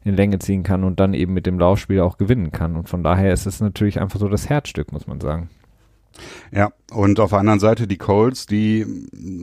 in 0.03 0.15
Länge 0.15 0.39
ziehen 0.39 0.63
kann 0.63 0.84
und 0.84 0.99
dann 0.99 1.13
eben 1.13 1.34
mit 1.34 1.45
dem 1.45 1.59
Laufspiel 1.59 2.01
auch 2.01 2.17
gewinnen 2.17 2.51
kann. 2.51 2.75
Und 2.75 2.89
von 2.89 3.03
daher 3.03 3.31
ist 3.31 3.45
es 3.45 3.61
natürlich 3.61 4.01
einfach 4.01 4.19
so 4.19 4.27
das 4.27 4.49
Herzstück, 4.49 4.91
muss 4.91 5.07
man 5.07 5.21
sagen. 5.21 5.49
Ja, 6.51 6.72
und 6.91 7.20
auf 7.20 7.32
der 7.32 7.39
anderen 7.39 7.59
Seite 7.59 7.88
die 7.88 7.97
Colts, 7.97 8.45
die 8.45 8.86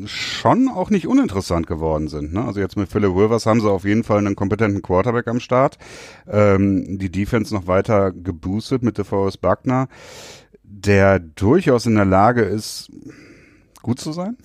schon 0.06 0.68
auch 0.68 0.90
nicht 0.90 1.06
uninteressant 1.06 1.66
geworden 1.66 2.08
sind. 2.08 2.32
Ne? 2.32 2.44
Also 2.44 2.60
jetzt 2.60 2.76
mit 2.76 2.88
Philip 2.88 3.14
Rivers 3.14 3.46
haben 3.46 3.60
sie 3.60 3.70
auf 3.70 3.84
jeden 3.84 4.04
Fall 4.04 4.18
einen 4.18 4.36
kompetenten 4.36 4.82
Quarterback 4.82 5.28
am 5.28 5.40
Start. 5.40 5.78
Ähm, 6.28 6.98
die 6.98 7.10
Defense 7.10 7.54
noch 7.54 7.66
weiter 7.66 8.12
geboostet 8.12 8.82
mit 8.82 8.98
DeForest 8.98 9.40
Buckner, 9.40 9.88
der 10.62 11.18
durchaus 11.18 11.86
in 11.86 11.96
der 11.96 12.04
Lage 12.04 12.42
ist, 12.42 12.90
gut 13.82 13.98
zu 13.98 14.12
sein. 14.12 14.36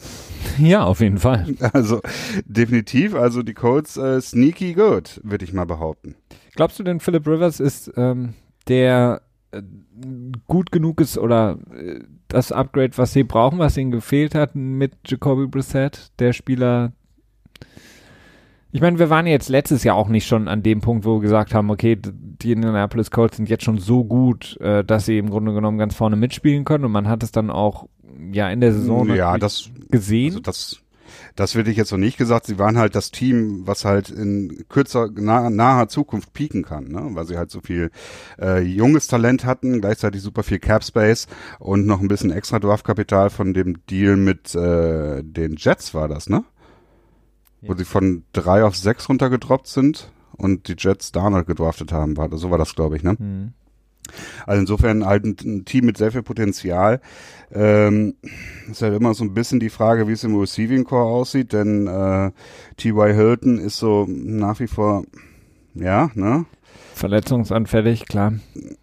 Ja, 0.58 0.86
auf 0.86 1.02
jeden 1.02 1.18
Fall. 1.18 1.46
Also 1.74 2.02
definitiv, 2.46 3.16
also 3.16 3.44
die 3.44 3.54
Colts 3.54 3.98
äh, 3.98 4.22
sneaky 4.22 4.74
good, 4.74 5.20
würde 5.24 5.44
ich 5.44 5.54
mal 5.54 5.66
behaupten. 5.66 6.16
Glaubst 6.56 6.80
du 6.80 6.84
denn, 6.84 7.00
Philip 7.00 7.28
Rivers 7.28 7.60
ist 7.60 7.92
ähm, 7.98 8.34
der 8.68 9.22
äh, 9.52 9.62
gut 10.48 10.72
genug 10.72 11.02
ist 11.02 11.18
oder 11.18 11.58
äh, 11.74 12.00
das 12.36 12.52
Upgrade, 12.52 12.98
was 12.98 13.14
sie 13.14 13.24
brauchen, 13.24 13.60
was 13.60 13.78
ihnen 13.78 13.92
gefehlt 13.92 14.36
hat 14.36 14.56
mit 14.56 14.94
Jacoby 15.06 15.48
Brissett, 15.48 16.12
der 16.20 16.34
Spieler. 16.34 16.92
Ich 18.74 18.82
meine, 18.82 19.00
wir 19.00 19.10
waren 19.10 19.26
jetzt 19.26 19.48
letztes 19.48 19.86
Jahr 19.86 19.96
auch 19.96 20.10
nicht 20.10 20.28
schon 20.28 20.50
an 20.50 20.62
dem 20.62 20.82
Punkt, 20.82 21.06
wo 21.06 21.16
wir 21.16 21.22
gesagt 21.22 21.54
haben, 21.54 21.70
okay, 21.72 21.98
die 21.98 22.52
Indianapolis 22.52 23.10
Colts 23.10 23.38
sind 23.38 23.48
jetzt 23.48 23.64
schon 23.64 23.78
so 23.78 24.04
gut, 24.04 24.58
äh, 24.60 24.84
dass 24.84 25.06
sie 25.06 25.18
im 25.18 25.30
Grunde 25.30 25.54
genommen 25.54 25.78
ganz 25.78 25.96
vorne 25.96 26.18
mitspielen 26.18 26.66
können 26.66 26.84
und 26.84 26.92
man 26.92 27.08
hat 27.08 27.24
es 27.24 27.32
dann 27.32 27.50
auch 27.50 27.88
ja 28.34 28.50
in 28.50 28.60
der 28.60 28.74
Saison 28.74 29.16
ja, 29.16 29.38
das, 29.38 29.72
gesehen. 29.90 30.32
Also 30.32 30.42
das 30.42 30.82
das 31.36 31.56
würde 31.56 31.70
ich 31.70 31.78
jetzt 31.78 31.92
noch 31.92 31.98
nicht 31.98 32.18
gesagt. 32.18 32.46
Sie 32.46 32.58
waren 32.58 32.78
halt 32.78 32.96
das 32.96 33.12
Team, 33.12 33.68
was 33.68 33.84
halt 33.84 34.10
in 34.10 34.66
kürzer, 34.70 35.10
nah, 35.14 35.50
naher 35.50 35.90
Zukunft 35.90 36.34
pieken 36.34 36.64
kann, 36.64 36.88
ne? 36.88 37.10
weil 37.12 37.26
sie 37.26 37.38
halt 37.38 37.52
so 37.52 37.60
viel 37.62 37.92
äh, 38.40 38.62
junges 38.62 39.08
Talent 39.08 39.44
hatten, 39.44 39.82
gleichzeitig 39.82 40.22
super 40.22 40.44
viel 40.44 40.60
Cap 40.60 40.84
Space 40.84 41.28
und 41.60 41.86
noch 41.86 42.00
ein 42.00 42.08
bisschen 42.08 42.32
extra 42.32 42.60
Draftkapital 42.60 43.30
von 43.30 43.54
dem 43.54 43.86
Deal 43.88 44.16
mit 44.16 44.56
äh, 44.56 45.24
den 45.24 45.56
Jets 45.58 45.94
war 45.94 46.08
das, 46.08 46.30
ne? 46.30 46.44
Ja. 47.62 47.70
Wo 47.70 47.76
sie 47.76 47.86
von 47.86 48.24
drei 48.32 48.64
auf 48.64 48.76
sechs 48.76 49.10
runtergedroppt 49.10 49.68
sind 49.68 50.12
und 50.38 50.68
die 50.68 50.76
Jets 50.78 51.12
Darnold 51.12 51.48
gedraftet 51.48 51.92
haben. 51.92 52.16
War, 52.16 52.30
so 52.38 52.52
war 52.52 52.58
das, 52.58 52.76
glaube 52.76 52.96
ich, 52.96 53.04
ne? 53.04 53.16
Mhm. 53.18 53.54
Also 54.46 54.62
insofern 54.62 55.06
halt 55.06 55.26
ein, 55.26 55.66
Team 55.66 55.86
mit 55.86 55.98
sehr 55.98 56.12
viel 56.12 56.24
Potenzial. 56.24 57.02
Ähm, 57.52 58.16
ist 58.70 58.82
halt 58.82 58.96
immer 58.96 59.14
so 59.14 59.24
ein 59.24 59.34
bisschen 59.34 59.60
die 59.60 59.70
Frage, 59.70 60.08
wie 60.08 60.14
es 60.14 60.24
im 60.24 60.38
Receiving 60.38 60.84
Core 60.84 61.06
aussieht, 61.06 61.54
denn 61.54 61.88
äh, 61.88 62.32
T.Y. 62.78 63.14
Hilton 63.14 63.58
ist 63.58 63.78
so 63.78 64.06
nach 64.08 64.60
wie 64.60 64.68
vor, 64.68 65.04
ja, 65.74 66.10
ne? 66.16 66.46
Verletzungsanfällig, 66.96 68.06
klar. 68.06 68.34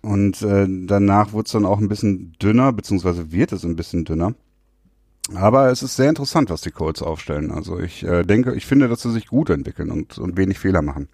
Und 0.02 0.42
äh, 0.42 0.66
danach 0.68 1.32
wird 1.32 1.46
es 1.46 1.52
dann 1.52 1.64
auch 1.64 1.78
ein 1.78 1.88
bisschen 1.88 2.34
dünner, 2.42 2.72
beziehungsweise 2.72 3.32
wird 3.32 3.52
es 3.52 3.64
ein 3.64 3.76
bisschen 3.76 4.04
dünner. 4.04 4.34
Aber 5.34 5.70
es 5.70 5.82
ist 5.82 5.96
sehr 5.96 6.08
interessant, 6.08 6.50
was 6.50 6.60
die 6.60 6.70
Colts 6.70 7.00
aufstellen. 7.00 7.50
Also 7.50 7.78
ich 7.78 8.04
äh, 8.04 8.24
denke, 8.24 8.54
ich 8.54 8.66
finde, 8.66 8.88
dass 8.88 9.02
sie 9.02 9.12
sich 9.12 9.26
gut 9.26 9.50
entwickeln 9.50 9.90
und, 9.90 10.18
und 10.18 10.36
wenig 10.36 10.58
Fehler 10.58 10.82
machen. 10.82 11.08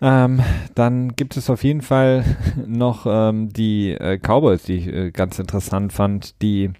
Ähm, 0.00 0.40
dann 0.74 1.16
gibt 1.16 1.36
es 1.36 1.50
auf 1.50 1.64
jeden 1.64 1.82
Fall 1.82 2.24
noch 2.66 3.06
ähm, 3.08 3.52
die 3.52 3.92
äh, 3.92 4.18
Cowboys, 4.18 4.62
die 4.62 4.74
ich 4.74 4.86
äh, 4.86 5.10
ganz 5.10 5.38
interessant 5.38 5.92
fand, 5.92 6.40
die 6.40 6.70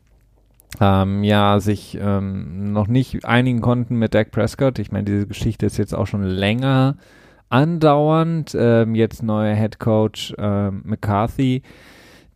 ähm, 0.81 1.25
ja 1.25 1.59
sich 1.61 1.99
ähm, 2.01 2.73
noch 2.73 2.87
nicht 2.87 3.25
einigen 3.25 3.61
konnten 3.61 3.97
mit 3.97 4.14
Dak 4.14 4.31
Prescott. 4.31 4.79
Ich 4.79 4.93
meine, 4.93 5.05
diese 5.05 5.27
Geschichte 5.27 5.66
ist 5.66 5.79
jetzt 5.79 5.95
auch 5.95 6.07
schon 6.07 6.23
länger 6.23 6.97
andauernd. 7.49 8.57
Ähm, 8.59 8.95
jetzt 8.95 9.23
neuer 9.23 9.55
Head 9.55 9.79
Coach 9.79 10.35
ähm, 10.39 10.83
McCarthy 10.85 11.62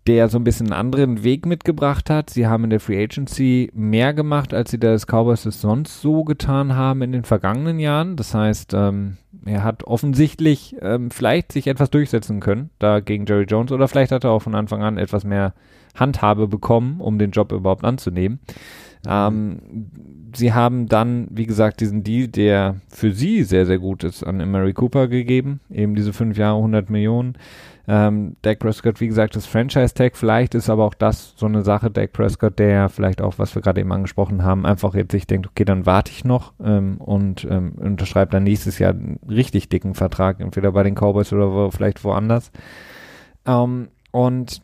der 0.07 0.28
so 0.28 0.39
ein 0.39 0.45
bisschen 0.45 0.72
einen 0.72 0.80
anderen 0.80 1.22
Weg 1.22 1.47
mitgebracht 1.47 2.11
hat. 2.11 2.30
Sie 2.30 2.47
haben 2.47 2.64
in 2.64 2.70
der 2.70 2.80
Free 2.80 3.03
Agency 3.03 3.70
mehr 3.72 4.12
gemacht, 4.12 4.53
als 4.53 4.70
sie 4.70 4.78
das 4.78 5.07
Cowboys 5.07 5.47
es 5.47 5.61
sonst 5.61 6.01
so 6.01 6.24
getan 6.24 6.74
haben 6.74 7.03
in 7.03 7.12
den 7.12 7.24
vergangenen 7.24 7.78
Jahren. 7.78 8.16
Das 8.16 8.35
heißt, 8.35 8.74
ähm, 8.74 9.16
er 9.45 9.64
hat 9.64 9.84
offensichtlich 9.84 10.76
ähm, 10.80 11.11
vielleicht 11.11 11.53
sich 11.53 11.66
etwas 11.66 11.90
durchsetzen 11.90 12.40
können, 12.40 12.70
da 12.78 13.01
gegen 13.01 13.26
Jerry 13.26 13.45
Jones, 13.45 13.72
oder 13.72 13.88
vielleicht 13.88 14.12
hat 14.12 14.24
er 14.24 14.30
auch 14.30 14.43
von 14.43 14.55
Anfang 14.55 14.82
an 14.82 14.99
etwas 14.99 15.24
mehr 15.24 15.55
Handhabe 15.95 16.49
bekommen, 16.49 17.01
um 17.01 17.18
den 17.18 17.30
Job 17.32 17.53
überhaupt 17.53 17.84
anzunehmen. 17.84 18.40
Ähm, 19.07 19.59
sie 20.34 20.53
haben 20.53 20.86
dann, 20.86 21.26
wie 21.30 21.47
gesagt, 21.47 21.80
diesen 21.80 22.05
Deal, 22.05 22.28
der 22.28 22.76
für 22.88 23.12
sie 23.12 23.43
sehr, 23.43 23.66
sehr 23.66 23.78
gut 23.78 24.05
ist, 24.05 24.22
an 24.22 24.51
Mary 24.51 24.72
Cooper 24.72 25.09
gegeben. 25.09 25.61
Eben 25.70 25.95
diese 25.95 26.12
fünf 26.12 26.38
Jahre, 26.38 26.57
100 26.57 26.88
Millionen. 26.88 27.34
Ähm, 27.89 28.37
Dak 28.43 28.61
Prescott, 28.61 29.01
wie 29.01 29.09
gesagt, 29.09 29.35
das 29.35 29.47
Franchise-Tag. 29.47 30.16
Vielleicht 30.16 30.55
ist 30.55 30.70
aber 30.70 30.85
auch 30.85 30.95
das 30.95 31.35
so 31.37 31.47
eine 31.47 31.62
Sache, 31.62 31.91
Dak 31.91 32.12
Prescott, 32.12 32.59
der 32.59 32.89
vielleicht 32.89 33.20
auch, 33.20 33.39
was 33.39 33.55
wir 33.55 33.62
gerade 33.62 33.80
eben 33.80 33.93
angesprochen 33.93 34.45
haben, 34.45 34.64
einfach 34.66 34.95
jetzt 34.95 35.12
sich 35.12 35.26
denkt, 35.26 35.49
okay, 35.49 35.64
dann 35.64 35.87
warte 35.87 36.12
ich 36.12 36.24
noch 36.24 36.53
ähm, 36.62 36.99
und 36.99 37.45
ähm, 37.51 37.72
unterschreibt 37.72 38.35
dann 38.35 38.45
nächstes 38.45 38.78
Jahr 38.78 38.93
einen 38.93 39.18
richtig 39.28 39.68
dicken 39.68 39.95
Vertrag, 39.95 40.41
entweder 40.41 40.72
bei 40.72 40.83
den 40.83 40.95
Cowboys 40.95 41.33
oder 41.33 41.53
wo, 41.53 41.70
vielleicht 41.70 42.05
woanders. 42.05 42.53
Ähm, 43.47 43.89
und 44.12 44.62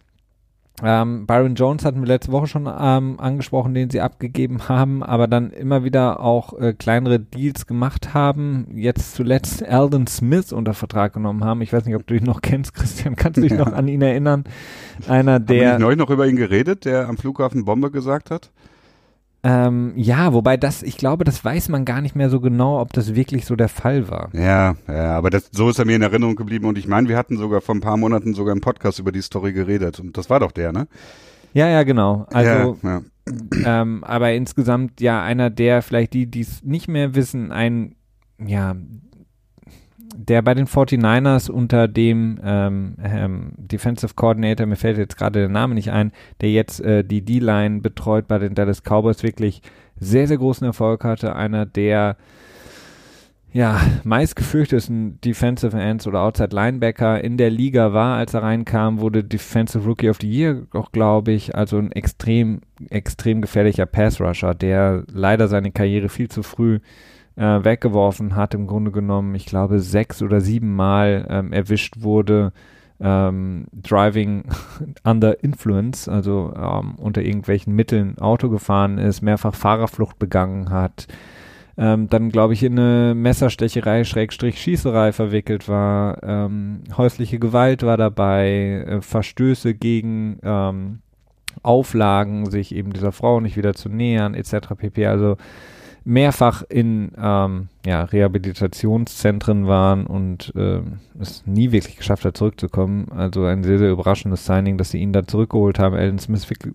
ähm, 0.83 1.27
Byron 1.27 1.55
Jones 1.55 1.85
hatten 1.85 2.01
wir 2.01 2.07
letzte 2.07 2.31
Woche 2.31 2.47
schon 2.47 2.67
ähm, 2.67 3.19
angesprochen, 3.19 3.75
den 3.75 3.91
sie 3.91 4.01
abgegeben 4.01 4.69
haben, 4.69 5.03
aber 5.03 5.27
dann 5.27 5.51
immer 5.51 5.83
wieder 5.83 6.21
auch 6.21 6.59
äh, 6.59 6.73
kleinere 6.73 7.19
Deals 7.19 7.67
gemacht 7.67 8.15
haben. 8.15 8.69
Jetzt 8.75 9.15
zuletzt 9.15 9.67
Alden 9.67 10.07
Smith 10.07 10.53
unter 10.53 10.75
Vertrag 10.75 11.15
genommen 11.15 11.45
haben. 11.45 11.63
Ich 11.63 11.73
weiß 11.73 11.85
nicht, 11.85 11.97
ob 11.97 12.07
du 12.07 12.15
ihn 12.15 12.25
noch 12.25 12.43
kennst, 12.43 12.75
Christian. 12.75 13.17
Kannst 13.17 13.39
du 13.39 13.43
dich 13.43 13.53
ja. 13.53 13.59
noch 13.59 13.73
an 13.73 13.89
ihn 13.89 14.03
erinnern? 14.03 14.45
Einer, 15.09 15.41
der. 15.41 15.73
Haben 15.73 15.79
wir 15.81 15.87
neulich 15.87 15.99
noch 15.99 16.11
über 16.11 16.27
ihn 16.27 16.37
geredet, 16.37 16.85
der 16.85 17.09
am 17.09 17.17
Flughafen 17.17 17.65
Bombe 17.65 17.91
gesagt 17.91 18.31
hat? 18.31 18.51
Ähm, 19.45 19.93
ja, 19.97 20.33
wobei 20.33 20.57
das, 20.57 20.83
ich 20.83 20.97
glaube, 20.97 21.25
das 21.25 21.45
weiß 21.45 21.69
man 21.69 21.85
gar 21.85 22.01
nicht 22.01 22.17
mehr 22.17 22.29
so 22.29 22.41
genau, 22.41 22.81
ob 22.81 22.93
das 22.93 23.15
wirklich 23.15 23.47
so 23.47 23.55
der 23.55 23.69
Fall 23.69 24.09
war. 24.09 24.31
Ja, 24.33 24.75
ja, 24.89 25.17
aber 25.17 25.31
das, 25.31 25.49
so 25.53 25.71
ist 25.71 25.79
er 25.79 25.85
mir 25.85 25.97
in 25.97 26.03
Erinnerung 26.03 26.35
geblieben 26.35 26.67
und 26.67 26.77
ich 26.77 26.89
meine, 26.89 27.09
wir 27.09 27.17
hatten 27.17 27.37
sogar 27.37 27.61
vor 27.61 27.77
ein 27.77 27.81
paar 27.81 27.97
Monaten 27.97 28.35
sogar 28.35 28.53
im 28.53 28.61
Podcast 28.61 28.99
über 28.99 29.13
die 29.13 29.23
Story 29.23 29.53
geredet 29.53 30.01
und 30.01 30.17
das 30.17 30.29
war 30.29 30.41
doch 30.41 30.51
der, 30.51 30.73
ne? 30.73 30.89
Ja, 31.55 31.69
ja, 31.69 31.83
genau. 31.85 32.27
Also, 32.33 32.77
ja, 32.83 32.91
ja. 32.91 33.03
Ähm, 33.65 34.05
aber 34.05 34.33
insgesamt 34.33 35.03
ja 35.03 35.23
einer 35.23 35.51
der 35.51 35.83
vielleicht 35.83 36.15
die, 36.15 36.27
die 36.27 36.41
es 36.41 36.63
nicht 36.63 36.89
mehr 36.89 37.15
wissen, 37.15 37.53
ein 37.53 37.95
ja 38.43 38.75
der 40.17 40.43
bei 40.43 40.55
den 40.55 40.67
49ers 40.67 41.51
unter 41.51 41.89
dem 41.89 42.39
ähm, 42.43 43.53
Defensive 43.57 44.15
Coordinator, 44.15 44.67
mir 44.67 44.77
fällt 44.77 44.99
jetzt 44.99 45.17
gerade 45.17 45.41
der 45.41 45.49
Name 45.49 45.75
nicht 45.75 45.91
ein, 45.91 46.13
der 46.41 46.51
jetzt 46.51 46.81
äh, 46.81 47.05
die 47.05 47.25
D-Line 47.25 47.81
betreut 47.81 48.29
bei 48.29 48.39
den 48.39 48.55
Dallas 48.55 48.83
Cowboys, 48.83 49.23
wirklich 49.23 49.63
sehr, 49.99 50.27
sehr 50.27 50.39
großen 50.39 50.67
Erfolg 50.67 51.05
hatte. 51.05 51.35
Einer 51.35 51.67
der 51.67 52.17
ja, 53.51 53.81
meist 54.05 54.37
Defensive 54.39 55.77
Ends 55.77 56.07
oder 56.07 56.21
Outside 56.21 56.55
Linebacker 56.55 57.25
in 57.25 57.39
der 57.39 57.51
Liga 57.51 57.95
war, 57.95 58.19
als 58.19 58.35
er 58.35 58.43
reinkam, 58.43 59.01
wurde 59.01 59.25
Defensive 59.25 59.85
Rookie 59.87 60.11
of 60.11 60.19
the 60.21 60.31
Year 60.31 60.67
auch, 60.73 60.93
glaube 60.93 61.33
ich, 61.33 61.55
also 61.55 61.79
ein 61.79 61.91
extrem, 61.93 62.61
extrem 62.91 63.41
gefährlicher 63.41 63.87
Pass 63.87 64.21
Rusher, 64.21 64.55
der 64.55 65.05
leider 65.11 65.49
seine 65.49 65.73
Karriere 65.73 66.11
viel 66.11 66.29
zu 66.29 66.43
früh 66.43 66.75
äh, 66.77 66.81
weggeworfen 67.39 68.35
hat, 68.35 68.55
im 68.55 68.67
Grunde 68.67 68.91
genommen, 68.91 69.35
ich 69.35 69.47
glaube, 69.47 69.79
sechs 69.79 70.23
oder 70.23 70.41
sieben 70.41 70.75
Mal 70.75 71.27
ähm, 71.31 71.53
erwischt 71.53 72.03
wurde, 72.03 72.53
ähm, 73.01 73.67
Driving 73.73 74.45
under 75.05 75.43
Influence, 75.43 76.09
also 76.09 76.53
ähm, 76.57 76.97
unter 76.97 77.23
irgendwelchen 77.23 77.75
Mitteln 77.75 78.19
Auto 78.19 78.49
gefahren 78.49 78.99
ist, 78.99 79.23
mehrfach 79.23 79.55
Fahrerflucht 79.55 80.19
begangen 80.19 80.71
hat, 80.71 81.07
ähm, 81.77 82.09
dann 82.09 82.31
glaube 82.31 82.55
ich 82.55 82.63
in 82.65 82.79
eine 82.79 83.15
Messerstecherei, 83.15 84.03
Schrägstrich 84.03 84.61
Schießerei 84.61 85.13
verwickelt 85.13 85.69
war, 85.69 86.23
ähm, 86.25 86.83
häusliche 86.97 87.39
Gewalt 87.39 87.85
war 87.85 87.97
dabei, 87.97 88.85
äh, 88.87 89.01
Verstöße 89.01 89.75
gegen 89.75 90.41
ähm, 90.43 90.99
Auflagen, 91.63 92.51
sich 92.51 92.75
eben 92.75 92.93
dieser 92.93 93.13
Frau 93.13 93.41
nicht 93.41 93.57
wieder 93.57 93.75
zu 93.75 93.89
nähern, 93.89 94.35
etc. 94.35 94.75
pp. 94.77 95.07
Also 95.07 95.37
mehrfach 96.09 96.63
in 96.63 97.13
ähm, 97.19 97.69
ja, 97.85 98.03
Rehabilitationszentren 98.03 99.67
waren 99.67 100.07
und 100.07 100.55
äh, 100.57 100.81
es 101.21 101.47
nie 101.47 101.71
wirklich 101.71 101.99
geschafft 101.99 102.25
hat, 102.25 102.35
zurückzukommen. 102.35 103.13
Also 103.15 103.45
ein 103.45 103.63
sehr, 103.63 103.79
sehr 103.79 103.91
überraschendes 103.91 104.47
Signing, 104.47 104.79
dass 104.79 104.91
sie 104.91 104.99
ihn 104.99 105.13
da 105.13 105.27
zurückgeholt 105.27 105.79
haben. 105.79 105.95
Alan 105.95 106.19
Smith, 106.19 106.49
wirklich, 106.49 106.75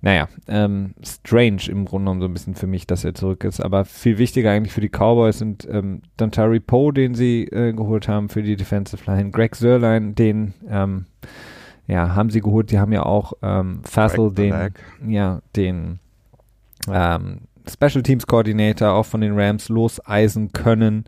naja, 0.00 0.28
ähm, 0.48 0.94
strange 1.04 1.68
im 1.68 1.84
Grunde 1.84 2.06
genommen 2.06 2.20
so 2.20 2.26
ein 2.26 2.32
bisschen 2.32 2.56
für 2.56 2.66
mich, 2.66 2.88
dass 2.88 3.04
er 3.04 3.14
zurück 3.14 3.44
ist. 3.44 3.60
Aber 3.60 3.84
viel 3.84 4.18
wichtiger 4.18 4.50
eigentlich 4.50 4.72
für 4.72 4.80
die 4.80 4.90
Cowboys 4.90 5.38
sind 5.38 5.66
ähm, 5.70 6.02
dann 6.16 6.32
Terry 6.32 6.58
Poe, 6.58 6.92
den 6.92 7.14
sie 7.14 7.44
äh, 7.44 7.72
geholt 7.72 8.08
haben 8.08 8.28
für 8.28 8.42
die 8.42 8.56
Defensive 8.56 9.08
Line, 9.08 9.30
Greg 9.30 9.54
Sörlein, 9.54 10.16
den 10.16 10.52
ähm, 10.68 11.06
ja, 11.86 12.16
haben 12.16 12.30
sie 12.30 12.40
geholt. 12.40 12.72
Die 12.72 12.80
haben 12.80 12.92
ja 12.92 13.04
auch 13.04 13.34
ähm, 13.40 13.82
Fassel, 13.84 14.32
den, 14.32 14.72
ja, 15.06 15.42
den 15.54 16.00
ähm, 16.92 17.42
Special 17.68 18.02
Teams 18.02 18.26
Coordinator 18.26 18.92
auch 18.92 19.06
von 19.06 19.20
den 19.20 19.38
Rams 19.38 19.68
loseisen 19.68 20.52
können. 20.52 21.04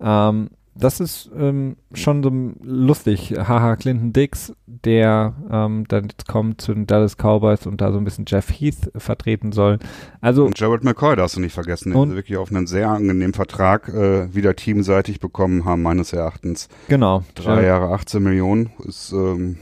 Ähm, 0.00 0.50
das 0.78 1.00
ist 1.00 1.28
ähm, 1.36 1.76
schon 1.92 2.22
so 2.22 2.30
lustig. 2.62 3.34
Haha, 3.36 3.74
Clinton 3.76 4.12
Dix, 4.12 4.52
der 4.66 5.34
ähm, 5.50 5.86
dann 5.88 6.04
jetzt 6.04 6.28
kommt 6.28 6.60
zu 6.60 6.72
den 6.72 6.86
Dallas 6.86 7.16
Cowboys 7.16 7.66
und 7.66 7.80
da 7.80 7.90
so 7.90 7.98
ein 7.98 8.04
bisschen 8.04 8.26
Jeff 8.28 8.48
Heath 8.48 8.90
vertreten 8.96 9.50
soll. 9.50 9.78
Also 10.20 10.44
und 10.44 10.58
Jared 10.58 10.84
McCoy 10.84 11.16
darfst 11.16 11.36
du 11.36 11.40
nicht 11.40 11.52
vergessen, 11.52 11.92
den 11.92 12.10
sie 12.10 12.16
wirklich 12.16 12.38
auf 12.38 12.50
einen 12.50 12.68
sehr 12.68 12.90
angenehmen 12.90 13.34
Vertrag 13.34 13.88
äh, 13.88 14.32
wieder 14.34 14.54
teamseitig 14.54 15.18
bekommen 15.18 15.64
haben, 15.64 15.82
meines 15.82 16.12
Erachtens. 16.12 16.68
Genau. 16.88 17.24
Drei 17.34 17.64
Jahre, 17.64 17.92
18 17.92 18.22
Millionen 18.22 18.70
ist 18.86 19.12
ähm, 19.12 19.56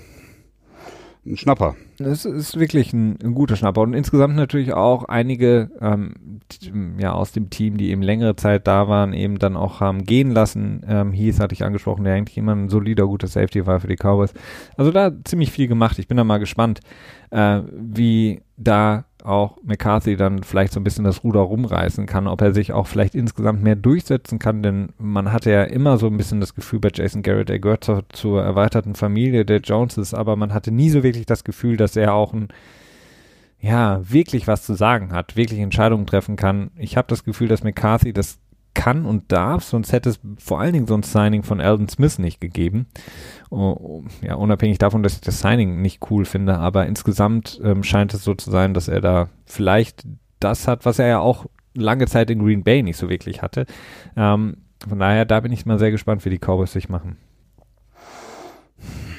ein 1.24 1.38
Schnapper. 1.38 1.76
Das 1.98 2.24
ist 2.26 2.58
wirklich 2.58 2.92
ein, 2.92 3.18
ein, 3.22 3.34
guter 3.34 3.56
Schnapper 3.56 3.80
und 3.80 3.94
insgesamt 3.94 4.36
natürlich 4.36 4.74
auch 4.74 5.04
einige 5.04 5.70
ähm, 5.80 6.14
ja 6.98 7.12
aus 7.12 7.32
dem 7.32 7.48
Team, 7.48 7.78
die 7.78 7.90
eben 7.90 8.02
längere 8.02 8.36
Zeit 8.36 8.66
da 8.66 8.88
waren, 8.88 9.14
eben 9.14 9.38
dann 9.38 9.56
auch 9.56 9.80
haben 9.80 10.04
gehen 10.04 10.30
lassen. 10.30 10.84
Ähm, 10.86 11.12
Heath 11.12 11.40
hatte 11.40 11.54
ich 11.54 11.64
angesprochen, 11.64 12.04
der 12.04 12.14
eigentlich 12.14 12.36
immer 12.36 12.54
ein 12.54 12.68
solider, 12.68 13.06
guter 13.06 13.28
Safety 13.28 13.66
war 13.66 13.80
für 13.80 13.88
die 13.88 13.96
Cowboys. 13.96 14.34
Also 14.76 14.90
da 14.90 15.10
ziemlich 15.24 15.50
viel 15.50 15.68
gemacht. 15.68 15.98
Ich 15.98 16.08
bin 16.08 16.18
da 16.18 16.24
mal 16.24 16.38
gespannt, 16.38 16.80
äh, 17.30 17.62
wie 17.72 18.42
da 18.56 19.04
auch 19.26 19.58
McCarthy 19.62 20.16
dann 20.16 20.42
vielleicht 20.42 20.72
so 20.72 20.80
ein 20.80 20.84
bisschen 20.84 21.04
das 21.04 21.24
Ruder 21.24 21.40
rumreißen 21.40 22.06
kann, 22.06 22.26
ob 22.26 22.40
er 22.40 22.54
sich 22.54 22.72
auch 22.72 22.86
vielleicht 22.86 23.14
insgesamt 23.14 23.62
mehr 23.62 23.74
durchsetzen 23.74 24.38
kann, 24.38 24.62
denn 24.62 24.90
man 24.98 25.32
hatte 25.32 25.50
ja 25.50 25.64
immer 25.64 25.98
so 25.98 26.06
ein 26.06 26.16
bisschen 26.16 26.40
das 26.40 26.54
Gefühl 26.54 26.78
bei 26.78 26.90
Jason 26.94 27.22
Garrett, 27.22 27.50
er 27.50 27.58
gehört 27.58 27.84
zur, 27.84 28.04
zur 28.10 28.42
erweiterten 28.42 28.94
Familie 28.94 29.44
der 29.44 29.60
Joneses, 29.60 30.14
aber 30.14 30.36
man 30.36 30.54
hatte 30.54 30.70
nie 30.70 30.90
so 30.90 31.02
wirklich 31.02 31.26
das 31.26 31.44
Gefühl, 31.44 31.76
dass 31.76 31.85
er 31.94 32.14
auch 32.14 32.32
ein 32.32 32.48
ja, 33.60 34.00
wirklich 34.02 34.46
was 34.46 34.62
zu 34.62 34.74
sagen 34.74 35.12
hat, 35.12 35.36
wirklich 35.36 35.60
Entscheidungen 35.60 36.06
treffen 36.06 36.36
kann. 36.36 36.70
Ich 36.76 36.96
habe 36.96 37.08
das 37.08 37.24
Gefühl, 37.24 37.48
dass 37.48 37.64
McCarthy 37.64 38.12
das 38.12 38.38
kann 38.74 39.06
und 39.06 39.32
darf, 39.32 39.64
sonst 39.64 39.92
hätte 39.92 40.10
es 40.10 40.20
vor 40.38 40.60
allen 40.60 40.74
Dingen 40.74 40.86
so 40.86 40.94
ein 40.94 41.02
Signing 41.02 41.42
von 41.42 41.60
Alden 41.62 41.88
Smith 41.88 42.18
nicht 42.18 42.40
gegeben. 42.40 42.86
Ja, 43.50 44.34
unabhängig 44.34 44.78
davon, 44.78 45.02
dass 45.02 45.14
ich 45.14 45.22
das 45.22 45.40
Signing 45.40 45.80
nicht 45.80 46.10
cool 46.10 46.26
finde, 46.26 46.58
aber 46.58 46.86
insgesamt 46.86 47.58
ähm, 47.64 47.82
scheint 47.82 48.12
es 48.12 48.22
so 48.22 48.34
zu 48.34 48.50
sein, 48.50 48.74
dass 48.74 48.88
er 48.88 49.00
da 49.00 49.28
vielleicht 49.46 50.06
das 50.40 50.68
hat, 50.68 50.84
was 50.84 50.98
er 50.98 51.06
ja 51.06 51.18
auch 51.20 51.46
lange 51.74 52.06
Zeit 52.06 52.30
in 52.30 52.38
Green 52.38 52.62
Bay 52.62 52.82
nicht 52.82 52.98
so 52.98 53.08
wirklich 53.08 53.40
hatte. 53.40 53.64
Ähm, 54.14 54.58
von 54.86 54.98
daher, 54.98 55.24
da 55.24 55.40
bin 55.40 55.52
ich 55.52 55.64
mal 55.64 55.78
sehr 55.78 55.90
gespannt, 55.90 56.24
wie 56.26 56.30
die 56.30 56.38
Cowboys 56.38 56.72
sich 56.72 56.90
machen. 56.90 57.16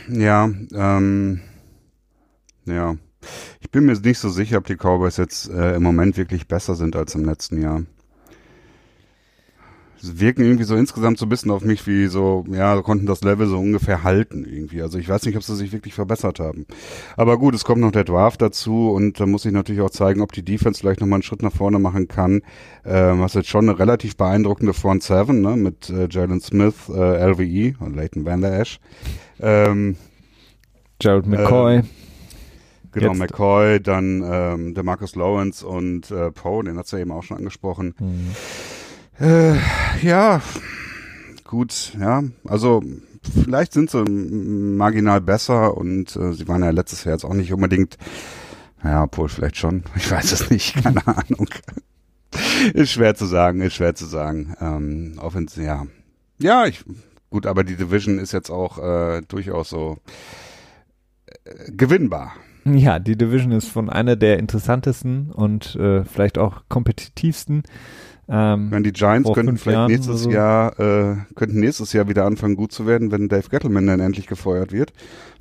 Ja, 0.08 0.50
ähm, 0.74 1.42
ja. 2.68 2.96
Ich 3.60 3.72
bin 3.72 3.86
mir 3.86 3.98
nicht 4.00 4.20
so 4.20 4.30
sicher, 4.30 4.60
ob 4.60 4.66
die 4.66 4.76
Cowboys 4.76 5.18
jetzt 5.18 5.50
äh, 5.50 5.76
im 5.76 5.84
Moment 5.84 6.18
wirklich 6.18 6.48
besser 6.48 6.76
sind 6.76 6.96
als 6.96 7.16
im 7.16 7.26
letzten 7.26 7.62
Jahr 7.62 7.82
wirken 10.02 10.44
irgendwie 10.44 10.64
so 10.64 10.76
insgesamt 10.76 11.18
so 11.18 11.26
ein 11.26 11.30
bisschen 11.30 11.52
auf 11.52 11.64
mich 11.64 11.86
wie 11.88 12.08
so, 12.08 12.46
ja, 12.50 12.82
konnten 12.82 13.06
das 13.06 13.22
Level 13.22 13.48
so 13.48 13.58
ungefähr 13.58 14.04
halten 14.04 14.46
irgendwie. 14.46 14.82
Also 14.82 14.98
ich 14.98 15.10
weiß 15.10 15.26
nicht, 15.26 15.36
ob 15.38 15.44
sie 15.44 15.56
sich 15.56 15.72
wirklich 15.72 15.94
verbessert 15.94 16.40
haben. 16.40 16.66
Aber 17.16 17.38
gut, 17.38 17.56
es 17.56 17.66
kommt 17.66 17.82
noch 17.82 17.92
der 17.92 18.04
Draft 18.04 18.42
dazu 18.42 18.92
und 18.92 19.20
da 19.20 19.26
muss 19.26 19.46
ich 19.46 19.52
natürlich 19.52 19.82
auch 19.82 19.90
zeigen, 19.90 20.22
ob 20.22 20.32
die 20.32 20.44
Defense 20.44 20.80
vielleicht 20.80 21.02
nochmal 21.02 21.18
einen 21.18 21.24
Schritt 21.24 21.44
nach 21.44 21.54
vorne 21.54 21.80
machen 21.80 22.08
kann. 22.08 22.42
Ähm, 22.86 23.22
hast 23.22 23.36
jetzt 23.36 23.50
schon 23.50 23.70
eine 23.70 23.80
relativ 23.80 24.18
beeindruckende 24.18 24.74
Front 24.74 25.04
Seven, 25.04 25.42
ne, 25.42 25.56
mit 25.56 25.90
äh, 25.90 26.08
Jalen 26.10 26.42
Smith, 26.42 26.90
äh, 26.90 27.32
LVE 27.32 27.76
und 27.80 27.96
Leighton 27.96 28.26
Van 28.26 28.42
Der 28.42 28.60
Esch. 28.60 28.80
Ähm, 29.40 29.96
Gerald 31.00 31.28
McCoy. 31.28 31.78
Äh, 31.78 31.84
Genau, 32.92 33.10
Jetzt. 33.10 33.20
McCoy, 33.20 33.80
dann 33.82 34.24
ähm, 34.26 34.74
der 34.74 34.84
Marcus 34.84 35.16
Lawrence 35.16 35.66
und 35.66 36.10
äh, 36.12 36.32
Poe, 36.32 36.64
den 36.64 36.78
hat's 36.78 36.92
ja 36.92 37.00
eben 37.00 37.12
auch 37.12 37.24
schon 37.24 37.38
angesprochen. 37.38 37.96
Mhm. 38.00 38.36
Äh, 39.20 39.56
ja, 40.02 40.42
gut, 41.44 41.94
ja. 42.00 42.24
Also 42.46 42.84
vielleicht 43.44 43.74
sind 43.74 43.90
sie 43.90 44.04
marginal 44.04 45.22
besser 45.22 45.76
und 45.76 46.16
äh, 46.16 46.34
sie 46.34 46.48
waren 46.48 46.64
ja 46.64 46.70
letztes 46.70 47.04
Jahr 47.04 47.16
jetzt 47.16 47.26
auch 47.26 47.34
nicht 47.34 47.52
unbedingt, 47.52 47.98
ja, 48.84 49.04
obwohl 49.04 49.30
vielleicht 49.30 49.58
schon, 49.58 49.84
ich 49.96 50.10
weiß 50.10 50.32
es 50.32 50.50
nicht, 50.50 50.82
keine 50.84 51.06
Ahnung. 51.08 51.48
ist 52.74 52.92
schwer 52.92 53.16
zu 53.16 53.26
sagen, 53.26 53.62
ist 53.62 53.76
schwer 53.76 53.96
zu 53.96 54.06
sagen. 54.06 54.56
Ähm, 54.62 55.20
Offens 55.20 55.56
ja. 55.56 55.88
Ja, 56.40 56.68
ich, 56.68 56.84
gut, 57.30 57.48
aber 57.48 57.64
die 57.64 57.76
Division 57.76 58.20
ist 58.20 58.34
jetzt 58.34 58.52
auch 58.52 58.78
äh, 58.78 59.22
durchaus 59.28 59.70
so 59.70 59.98
äh, 61.46 61.72
gewinnbar. 61.72 62.34
Ja, 62.76 63.00
die 63.00 63.18
Division 63.18 63.52
ist 63.52 63.70
von 63.70 63.90
einer 63.90 64.16
der 64.16 64.40
interessantesten 64.40 65.32
und 65.32 65.76
äh, 65.76 66.04
vielleicht 66.04 66.38
auch 66.38 66.64
kompetitivsten. 66.70 67.64
Ähm, 68.30 68.72
wenn 68.72 68.84
die 68.84 68.92
Giants 68.92 69.32
könnten 69.32 69.58
vielleicht 69.58 69.78
Jahren 69.78 69.92
nächstes 69.92 70.24
so. 70.24 70.30
Jahr 70.30 70.78
äh, 70.80 71.16
könnten 71.36 71.60
nächstes 71.60 71.94
Jahr 71.94 72.10
wieder 72.10 72.26
anfangen 72.26 72.56
gut 72.56 72.74
zu 72.74 72.86
werden, 72.86 73.12
wenn 73.12 73.30
Dave 73.30 73.48
Gettleman 73.50 73.88
dann 73.88 74.00
endlich 74.02 74.28
gefeuert 74.28 74.74
wird. 74.74 74.92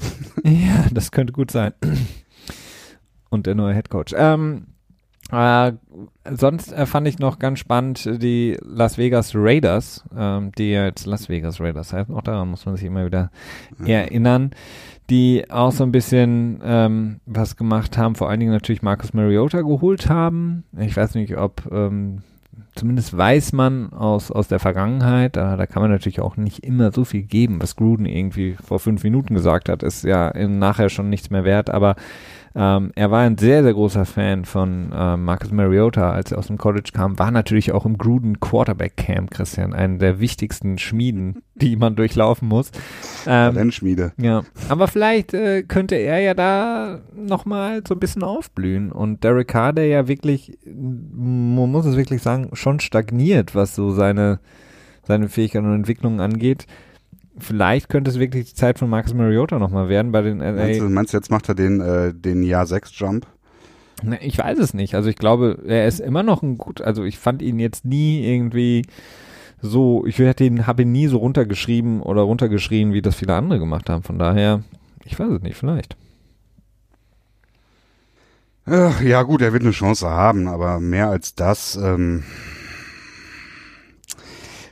ja, 0.45 0.87
das 0.93 1.11
könnte 1.11 1.33
gut 1.33 1.51
sein. 1.51 1.73
Und 3.29 3.47
der 3.47 3.57
neue 3.57 3.75
Head 3.75 3.91
Coach. 3.91 4.15
Ähm, 4.17 4.69
äh, 5.33 5.73
sonst 6.31 6.73
äh, 6.73 6.87
fand 6.87 7.09
ich 7.09 7.19
noch 7.19 7.39
ganz 7.39 7.59
spannend 7.59 8.09
die 8.23 8.57
Las 8.63 8.97
Vegas 8.97 9.33
Raiders, 9.35 10.05
ähm, 10.17 10.53
die 10.57 10.71
jetzt 10.71 11.07
Las 11.07 11.29
Vegas 11.29 11.61
Raiders 11.61 11.93
heißen. 11.93 12.15
Auch 12.15 12.23
daran 12.23 12.49
muss 12.49 12.67
man 12.67 12.77
sich 12.77 12.87
immer 12.87 13.07
wieder 13.07 13.31
erinnern 13.85 14.53
die 15.11 15.45
auch 15.51 15.73
so 15.73 15.85
ein 15.85 15.93
bisschen 15.93 16.61
ähm, 16.65 17.21
was 17.27 17.57
gemacht 17.57 17.97
haben, 17.97 18.17
vor 18.17 18.29
allen 18.29 18.41
Dingen 18.41 18.53
natürlich 18.53 18.83
Marcus 18.83 19.15
Mariota 19.15 19.61
geholt 19.63 20.09
haben. 20.09 20.65
Ich 20.79 20.97
weiß 20.97 21.15
nicht, 21.15 21.37
ob 21.37 21.63
ähm, 21.71 22.23
zumindest 22.75 23.17
weiß 23.17 23.53
man 23.53 23.93
aus, 23.93 24.31
aus 24.31 24.49
der 24.49 24.59
Vergangenheit, 24.59 25.37
da, 25.37 25.57
da 25.57 25.67
kann 25.67 25.83
man 25.83 25.91
natürlich 25.91 26.21
auch 26.21 26.37
nicht 26.37 26.65
immer 26.65 26.91
so 26.93 27.05
viel 27.05 27.23
geben, 27.23 27.63
was 27.63 27.77
Gruden 27.77 28.07
irgendwie 28.07 28.57
vor 28.63 28.81
fünf 28.81 29.05
Minuten 29.05 29.35
gesagt 29.35 29.69
hat, 29.69 29.83
ist 29.83 30.03
ja 30.03 30.33
nachher 30.49 30.89
schon 30.89 31.09
nichts 31.09 31.31
mehr 31.31 31.45
wert, 31.45 31.71
aber 31.71 31.95
ähm, 32.59 32.91
er 32.95 33.11
war 33.11 33.21
ein 33.21 33.37
sehr, 33.37 33.63
sehr 33.63 33.75
großer 33.75 34.07
Fan 34.07 34.47
von 34.47 34.91
ähm, 34.95 35.25
Marcus 35.25 35.53
Mariota, 35.53 36.11
als 36.13 36.33
er 36.33 36.39
aus 36.39 36.47
dem 36.47 36.57
College 36.57 36.89
kam, 36.95 37.19
war 37.19 37.31
natürlich 37.31 37.73
auch 37.73 37.85
im 37.85 37.99
Gruden 37.99 38.41
Quarterback 38.41 38.97
Camp, 38.97 39.31
Christian, 39.31 39.75
einen 39.75 39.99
der 39.99 40.21
wichtigsten 40.21 40.79
Schmieden, 40.79 41.43
die 41.55 41.77
man 41.77 41.97
durchlaufen 41.97 42.49
muss. 42.49 42.71
Ähm. 43.27 43.57
Ja, 44.17 44.43
aber 44.71 44.89
vielleicht 44.89 45.35
äh, 45.35 45.65
könnte 45.65 45.97
er 45.97 46.21
ja 46.21 46.33
da 46.33 47.01
nochmal 47.15 47.83
so 47.87 47.95
ein 47.95 48.01
bisschen 48.01 48.23
aufblühen. 48.23 48.91
Und 48.91 49.23
Derek 49.23 49.49
Carr, 49.49 49.75
der 49.75 49.89
ja 49.89 50.09
wirklich, 50.09 50.59
man 50.65 51.71
muss 51.71 51.85
es 51.85 51.97
wirklich 51.97 52.23
sagen, 52.23 52.49
schon 52.55 52.81
stagniert, 52.81 53.55
was 53.55 53.75
so 53.75 53.91
seine, 53.91 54.41
seine 55.03 55.29
Fähigkeiten 55.29 55.67
und 55.67 55.75
Entwicklungen 55.75 56.21
angeht 56.21 56.67
vielleicht 57.39 57.89
könnte 57.89 58.11
es 58.11 58.19
wirklich 58.19 58.51
die 58.51 58.55
Zeit 58.55 58.79
von 58.79 58.89
Marcus 58.89 59.15
Mariota 59.15 59.59
nochmal 59.59 59.89
werden 59.89 60.13
bei 60.13 60.23
den 60.23 60.39
LA. 60.39 60.53
Meinst 60.53 60.81
du, 60.81 60.89
meinst 60.89 61.13
du 61.13 61.19
jetzt 61.19 61.31
macht 61.31 61.49
er 61.49 61.55
den, 61.55 61.81
äh, 61.81 62.15
den 62.15 62.43
Jahr 62.43 62.67
6 62.67 62.91
Jump? 62.99 63.27
Na, 64.03 64.21
ich 64.21 64.39
weiß 64.39 64.59
es 64.59 64.75
nicht. 64.75 64.95
Also 64.95 65.09
ich 65.09 65.17
glaube, 65.17 65.63
er 65.67 65.87
ist 65.87 66.01
immer 66.01 66.23
noch 66.23 66.43
ein 66.43 66.59
gut, 66.59 66.81
also 66.81 67.05
ich 67.05 67.19
fand 67.19 67.43
ihn 67.43 67.59
jetzt 67.59 67.85
nie 67.85 68.25
irgendwie 68.27 68.85
so, 69.63 70.05
ich 70.07 70.19
hätte 70.19 70.45
ihn, 70.45 70.67
habe 70.67 70.83
ihn 70.83 70.93
nie 70.93 71.07
so 71.07 71.19
runtergeschrieben 71.19 72.03
oder 72.03 72.23
runtergeschrien, 72.23 72.93
wie 72.93 73.03
das 73.03 73.17
viele 73.17 73.35
andere 73.35 73.59
gemacht 73.59 73.89
haben. 73.89 74.03
Von 74.03 74.19
daher, 74.19 74.63
ich 75.05 75.19
weiß 75.19 75.31
es 75.31 75.43
nicht, 75.43 75.57
vielleicht. 75.57 75.97
Ja 78.69 79.23
gut, 79.23 79.43
er 79.43 79.53
wird 79.53 79.63
eine 79.63 79.71
Chance 79.71 80.09
haben, 80.09 80.49
aber 80.49 80.81
mehr 80.81 81.09
als 81.09 81.37
das, 81.37 81.77
ähm, 81.77 82.25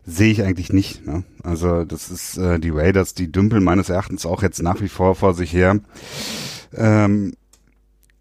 sehe 0.06 0.30
ich 0.30 0.42
eigentlich 0.42 0.72
nicht. 0.72 1.06
Ne? 1.06 1.24
Also 1.42 1.84
das 1.84 2.10
ist 2.10 2.36
äh, 2.36 2.58
die 2.58 2.70
Raiders, 2.70 3.14
die 3.14 3.30
dümpeln 3.30 3.64
meines 3.64 3.88
Erachtens 3.88 4.26
auch 4.26 4.42
jetzt 4.42 4.62
nach 4.62 4.80
wie 4.80 4.88
vor 4.88 5.14
vor 5.14 5.34
sich 5.34 5.52
her. 5.52 5.80
Ähm, 6.74 7.34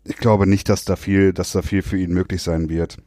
ich 0.03 0.17
glaube 0.17 0.47
nicht, 0.47 0.69
dass 0.69 0.85
da 0.85 0.95
viel, 0.95 1.33
dass 1.33 1.51
da 1.51 1.61
viel 1.61 1.81
für 1.81 1.97
ihn 1.97 2.13
möglich 2.13 2.41
sein 2.41 2.69
wird. 2.69 2.97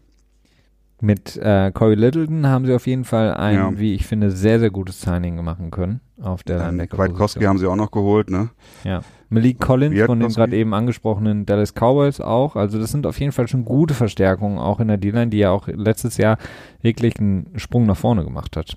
Mit 1.01 1.37
äh, 1.37 1.71
Corey 1.73 1.95
Littleton 1.95 2.47
haben 2.47 2.65
sie 2.65 2.75
auf 2.75 2.87
jeden 2.87 3.05
Fall 3.05 3.35
ein, 3.35 3.55
ja. 3.55 3.79
wie 3.79 3.95
ich 3.95 4.07
finde, 4.07 4.31
sehr, 4.31 4.59
sehr 4.61 4.71
gutes 4.71 5.03
Signing 5.03 5.43
machen 5.45 5.71
können 5.71 6.01
auf 6.23 6.43
der 6.43 6.69
ähm, 6.69 6.89
Kwiatkowski 6.89 7.45
haben 7.45 7.59
sie 7.59 7.67
auch 7.67 7.77
noch 7.77 7.91
geholt, 7.91 8.31
ne? 8.31 8.51
Ja. 8.85 9.03
Malik 9.29 9.61
Collins 9.61 10.01
von 10.07 10.21
den 10.21 10.29
gerade 10.29 10.57
eben 10.57 10.73
angesprochenen 10.75 11.47
Dallas 11.47 11.75
Cowboys 11.75 12.21
auch. 12.21 12.57
Also 12.57 12.79
das 12.79 12.93
sind 12.93 13.07
auf 13.07 13.19
jeden 13.19 13.33
Fall 13.33 13.49
schon 13.49 13.65
gute 13.65 13.95
Verstärkungen, 13.95 14.59
auch 14.59 14.81
in 14.81 14.89
der 14.89 14.99
D-Line, 14.99 15.29
die 15.29 15.39
ja 15.39 15.51
auch 15.51 15.67
letztes 15.69 16.17
Jahr 16.17 16.39
wirklich 16.81 17.19
einen 17.19 17.51
Sprung 17.57 17.87
nach 17.87 17.97
vorne 17.97 18.25
gemacht 18.25 18.57
hat. 18.57 18.77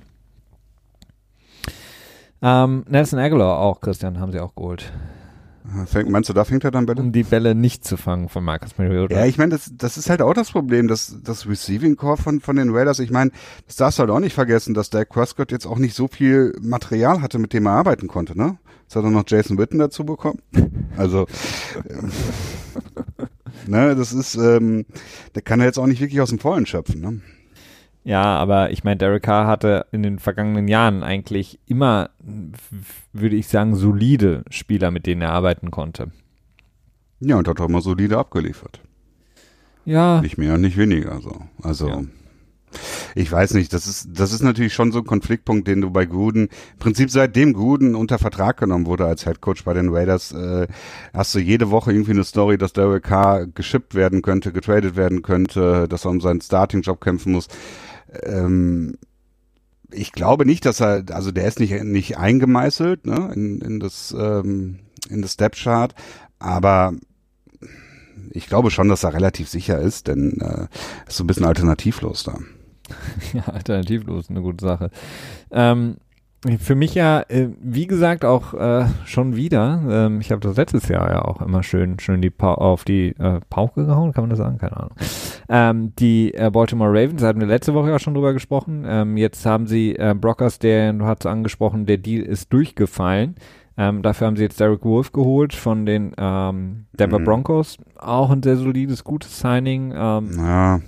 Ähm, 2.42 2.86
Nelson 2.88 3.20
Aguilar 3.20 3.60
auch, 3.60 3.82
Christian, 3.82 4.20
haben 4.20 4.32
sie 4.32 4.40
auch 4.40 4.56
geholt. 4.56 4.92
Fängt, 5.86 6.10
meinst 6.10 6.30
du, 6.30 6.34
da 6.34 6.46
fängt 6.46 6.64
er 6.64 6.72
dann 6.72 6.86
Bälle? 6.86 7.02
Um 7.02 7.12
die 7.12 7.24
Bälle 7.24 7.54
nicht 7.54 7.86
zu 7.86 7.96
fangen 7.96 8.28
von 8.30 8.44
Marcus 8.44 8.78
Mariota. 8.78 9.14
Ja, 9.16 9.26
ich 9.26 9.38
meine, 9.38 9.52
das, 9.52 9.72
das 9.78 9.98
ist 9.98 10.10
halt 10.10 10.22
auch 10.22 10.34
das 10.34 10.52
Problem, 10.52 10.88
das, 10.88 11.18
das 11.24 11.48
Receiving 11.48 11.96
Core 11.96 12.18
von, 12.18 12.40
von 12.40 12.56
den 12.56 12.70
Raiders. 12.72 13.00
Ich 13.00 13.12
meine, 13.12 13.32
das 13.68 13.76
darfst 13.76 14.00
du 14.00 14.02
halt 14.02 14.10
auch 14.10 14.20
nicht 14.20 14.34
vergessen, 14.34 14.74
dass 14.74 14.90
Dak 14.90 15.10
Prescott 15.10 15.52
jetzt 15.52 15.68
auch 15.68 15.78
nicht 15.78 15.96
so 15.96 16.08
viel 16.08 16.56
Material 16.60 17.22
hatte, 17.22 17.38
mit 17.38 17.54
dem 17.54 17.68
er 17.68 17.74
arbeiten 17.74 18.08
konnte, 18.08 18.38
ne? 18.38 18.58
Jetzt 18.90 18.96
hat 18.96 19.04
er 19.04 19.12
noch 19.12 19.24
Jason 19.28 19.60
Witten 19.60 19.78
dazu 19.78 20.04
bekommen. 20.04 20.40
Also, 20.98 21.28
ähm, 21.88 22.12
ne, 23.68 23.96
das 23.96 24.14
ist, 24.14 24.34
ähm, 24.34 24.88
der 25.36 25.44
kann 25.44 25.60
er 25.60 25.68
jetzt 25.68 25.78
auch 25.78 25.86
nicht 25.86 26.02
wirklich 26.02 26.20
aus 26.22 26.30
dem 26.30 26.40
Vollen 26.40 26.66
schöpfen, 26.66 27.00
ne? 27.00 27.22
Ja, 28.04 28.24
aber 28.24 28.72
ich 28.72 28.84
meine, 28.84 28.98
Derek 28.98 29.22
Carr 29.22 29.46
hatte 29.46 29.86
in 29.92 30.02
den 30.02 30.18
vergangenen 30.18 30.68
Jahren 30.68 31.04
eigentlich 31.04 31.60
immer, 31.68 32.10
würde 33.14 33.36
ich 33.36 33.48
sagen, 33.48 33.76
solide 33.76 34.44
Spieler, 34.50 34.90
mit 34.90 35.06
denen 35.06 35.22
er 35.22 35.34
arbeiten 35.34 35.70
konnte. 35.70 36.10
Ja, 37.20 37.36
und 37.36 37.48
hat 37.48 37.62
auch 37.62 37.70
immer 37.70 37.82
solide 37.82 38.18
abgeliefert. 38.18 38.82
Ja. 39.86 40.20
Nicht 40.20 40.40
mehr 40.40 40.56
und 40.56 40.62
nicht 40.62 40.78
weniger, 40.78 41.22
so. 41.22 41.44
Also. 41.62 41.90
Ja. 41.90 42.02
Ich 43.16 43.32
weiß 43.32 43.54
nicht, 43.54 43.74
das 43.74 43.88
ist, 43.88 44.10
das 44.14 44.32
ist 44.32 44.44
natürlich 44.44 44.74
schon 44.74 44.92
so 44.92 45.00
ein 45.00 45.06
Konfliktpunkt, 45.06 45.68
den 45.68 45.82
du 45.82 45.90
bei 45.90 46.06
Gruden, 46.06 46.44
im 46.44 46.80
Prinzip 46.80 47.12
seitdem 47.12 47.54
Gruden 47.54 47.96
unter 47.96 48.20
Vertrag 48.20 48.58
genommen 48.58 48.86
wurde 48.86 49.06
als 49.06 49.24
Head 49.24 49.42
Coach 49.42 49.64
bei 49.64 49.74
den 49.74 49.90
Raiders, 49.90 50.32
äh, 50.32 50.68
hast 51.14 51.34
du 51.36 51.40
jede 51.40 51.72
Woche 51.72 51.92
irgendwie 51.92 52.12
eine 52.12 52.24
Story, 52.24 52.58
dass 52.58 52.74
Derek 52.74 53.04
Carr 53.04 53.48
geschippt 53.48 53.96
werden 53.96 54.22
könnte, 54.22 54.52
getradet 54.52 54.96
werden 54.96 55.22
könnte, 55.22 55.88
dass 55.88 56.06
er 56.06 56.12
um 56.12 56.22
seinen 56.22 56.42
Starting-Job 56.42 57.02
kämpfen 57.02 57.32
muss 57.32 57.48
ähm, 58.24 58.98
ich 59.92 60.12
glaube 60.12 60.46
nicht, 60.46 60.66
dass 60.66 60.80
er, 60.82 61.04
also 61.12 61.32
der 61.32 61.48
ist 61.48 61.60
nicht, 61.60 61.84
nicht 61.84 62.18
eingemeißelt 62.18 63.06
ne, 63.06 63.32
in, 63.34 63.62
in 63.62 63.80
das, 63.80 64.16
ähm, 64.18 64.80
in 65.10 65.22
das 65.22 65.34
Step-Chart, 65.34 65.94
aber 66.38 66.94
ich 68.32 68.48
glaube 68.48 68.72
schon, 68.72 68.90
dass 68.90 69.04
er 69.04 69.14
relativ 69.14 69.50
sicher 69.50 69.80
ist, 69.80 70.08
denn 70.08 70.40
äh, 70.42 70.68
ist 71.08 71.18
so 71.18 71.24
ein 71.24 71.28
bisschen 71.28 71.46
alternativlos 71.46 72.24
da. 72.24 72.38
Ja, 73.34 73.44
alternativlos, 73.44 74.30
eine 74.30 74.42
gute 74.42 74.66
Sache. 74.66 74.90
Ähm, 75.52 75.98
für 76.58 76.76
mich 76.76 76.96
ja, 76.96 77.22
äh, 77.28 77.50
wie 77.62 77.86
gesagt, 77.86 78.24
auch 78.24 78.54
äh, 78.54 78.86
schon 79.04 79.36
wieder. 79.36 79.82
Ähm, 79.90 80.22
ich 80.22 80.32
habe 80.32 80.40
das 80.40 80.56
letztes 80.56 80.88
Jahr 80.88 81.10
ja 81.10 81.22
auch 81.24 81.42
immer 81.42 81.64
schön, 81.64 82.00
schön 82.00 82.22
die 82.22 82.30
pa 82.30 82.54
auf 82.54 82.86
die 82.86 83.10
äh, 83.20 83.42
Pauke 83.50 83.86
gehauen, 83.86 84.14
kann 84.14 84.24
man 84.24 84.30
das 84.30 84.40
sagen? 84.40 84.58
Keine 84.58 84.78
Ahnung. 84.78 84.96
Ähm, 85.50 85.94
die 86.00 86.34
äh, 86.34 86.50
Baltimore 86.50 86.92
Ravens, 86.92 87.22
da 87.22 87.28
hatten 87.28 87.42
wir 87.42 87.48
letzte 87.48 87.74
Woche 87.74 87.90
ja 87.90 88.00
schon 88.00 88.14
drüber 88.14 88.32
gesprochen. 88.32 88.86
Ähm, 88.88 89.18
jetzt 89.18 89.46
haben 89.46 89.68
sie 89.68 89.96
äh, 89.96 90.16
Brockers, 90.18 90.60
der, 90.60 90.94
du 90.94 91.06
hast 91.06 91.26
angesprochen, 91.26 91.86
der 91.86 91.98
Deal 91.98 92.24
ist 92.24 92.54
durchgefallen. 92.54 93.36
Ähm, 93.78 94.02
dafür 94.02 94.28
haben 94.28 94.38
sie 94.38 94.44
jetzt 94.44 94.62
Derek 94.62 94.86
Wolf 94.86 95.12
geholt 95.12 95.54
von 95.54 95.86
den 95.86 96.14
ähm, 96.18 96.86
Denver 96.94 97.20
mhm. 97.20 97.26
Broncos. 97.26 97.78
Auch 97.98 98.30
ein 98.30 98.44
sehr 98.44 98.56
solides, 98.56 99.04
gutes 99.04 99.40
Signing. 99.40 99.94
Ähm, 99.94 100.30
ja 100.38 100.80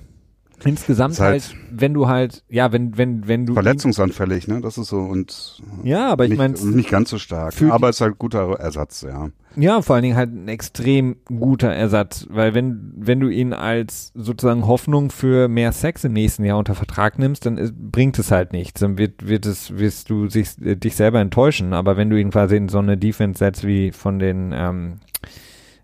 Insgesamt 0.64 1.20
halt, 1.20 1.44
halt, 1.44 1.56
wenn 1.72 1.94
du 1.94 2.08
halt, 2.08 2.44
ja, 2.50 2.72
wenn, 2.72 2.98
wenn, 2.98 3.28
wenn 3.28 3.46
du. 3.46 3.54
Verletzungsanfällig, 3.54 4.48
ne? 4.48 4.62
Das 4.62 4.78
ist 4.78 4.90
so 4.90 5.00
und. 5.00 5.62
Ja, 5.84 6.10
aber 6.10 6.26
ich 6.26 6.38
meine. 6.38 6.54
Nicht 6.54 6.90
ganz 6.90 7.10
so 7.10 7.18
stark. 7.18 7.54
Aber 7.70 7.90
es 7.90 7.98
ist 7.98 8.02
halt 8.02 8.20
guter 8.20 8.60
Ersatz, 8.60 9.02
ja. 9.02 9.30
Ja, 9.56 9.82
vor 9.82 9.96
allen 9.96 10.04
Dingen 10.04 10.16
halt 10.16 10.34
ein 10.34 10.48
extrem 10.48 11.18
guter 11.26 11.70
Ersatz, 11.74 12.26
weil 12.30 12.54
wenn, 12.54 12.94
wenn 12.96 13.20
du 13.20 13.28
ihn 13.28 13.52
als 13.54 14.12
sozusagen 14.16 14.66
Hoffnung 14.66 15.10
für 15.10 15.50
mehr 15.50 15.74
Sex 15.74 16.06
im 16.06 16.14
nächsten 16.14 16.46
Jahr 16.46 16.58
unter 16.58 16.74
Vertrag 16.74 17.20
nimmst, 17.20 17.46
dann 17.46 17.58
ist, 17.58 17.74
bringt 17.76 18.18
es 18.18 18.32
halt 18.32 18.54
nichts. 18.54 18.80
Dann 18.80 18.98
wird, 18.98 19.28
wird 19.28 19.46
es, 19.46 19.78
wirst 19.78 20.10
du 20.10 20.30
sich, 20.30 20.62
äh, 20.62 20.76
dich 20.76 20.96
selber 20.96 21.20
enttäuschen. 21.20 21.74
Aber 21.74 21.98
wenn 21.98 22.10
du 22.10 22.18
ihn 22.18 22.32
quasi 22.32 22.56
in 22.56 22.70
so 22.70 22.80
eine 22.80 22.98
Defense 22.98 23.40
setzt 23.40 23.68
wie 23.68 23.92
von 23.92 24.20
den, 24.20 24.54
ähm, 24.56 25.00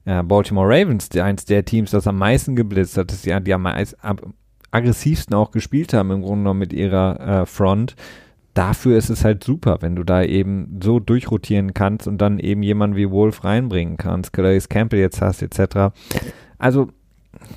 ja, 0.05 0.21
Baltimore 0.21 0.67
Ravens, 0.69 1.09
eins 1.11 1.43
der 1.43 1.65
Teams, 1.65 1.91
das 1.91 2.07
am 2.07 2.17
meisten 2.17 2.55
geblitzt 2.55 2.97
hat, 2.97 3.11
das 3.11 3.25
ja 3.25 3.41
die 3.41 3.53
am 3.53 3.63
meisten, 3.63 3.97
aggressivsten 4.77 5.35
auch 5.35 5.51
gespielt 5.51 5.93
haben, 5.93 6.11
im 6.11 6.21
Grunde 6.21 6.43
genommen 6.43 6.59
mit 6.59 6.73
ihrer 6.73 7.41
äh, 7.41 7.45
Front. 7.45 7.95
Dafür 8.53 8.97
ist 8.97 9.09
es 9.09 9.23
halt 9.23 9.43
super, 9.43 9.77
wenn 9.81 9.95
du 9.95 10.03
da 10.03 10.23
eben 10.23 10.79
so 10.81 10.99
durchrotieren 10.99 11.73
kannst 11.73 12.07
und 12.07 12.19
dann 12.19 12.39
eben 12.39 12.63
jemanden 12.63 12.95
wie 12.95 13.11
Wolf 13.11 13.43
reinbringen 13.43 13.97
kannst, 13.97 14.33
Calais 14.33 14.67
Campbell 14.67 14.99
jetzt 14.99 15.21
hast, 15.21 15.43
etc. 15.43 15.93
Also 16.57 16.89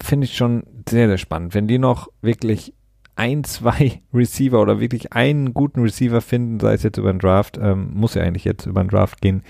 finde 0.03 0.27
ich 0.27 0.37
schon 0.37 0.65
sehr, 0.89 1.09
sehr 1.09 1.19
spannend. 1.19 1.55
Wenn 1.55 1.69
die 1.69 1.79
noch 1.79 2.09
wirklich 2.21 2.75
ein, 3.17 3.45
zwei 3.45 4.03
Receiver 4.15 4.61
oder 4.61 4.81
wirklich 4.81 5.13
einen 5.13 5.55
guten 5.55 5.81
Receiver 5.81 6.21
finden, 6.21 6.61
sei 6.61 6.75
es 6.75 6.83
jetzt 6.83 6.99
über 6.99 7.13
den 7.13 7.19
Draft, 7.19 7.59
ähm, 7.61 7.93
muss 7.95 8.15
ja 8.15 8.23
eigentlich 8.23 8.45
jetzt 8.45 8.67
über 8.67 8.83
den 8.83 8.89
Draft 8.89 9.21
gehen, 9.21 9.43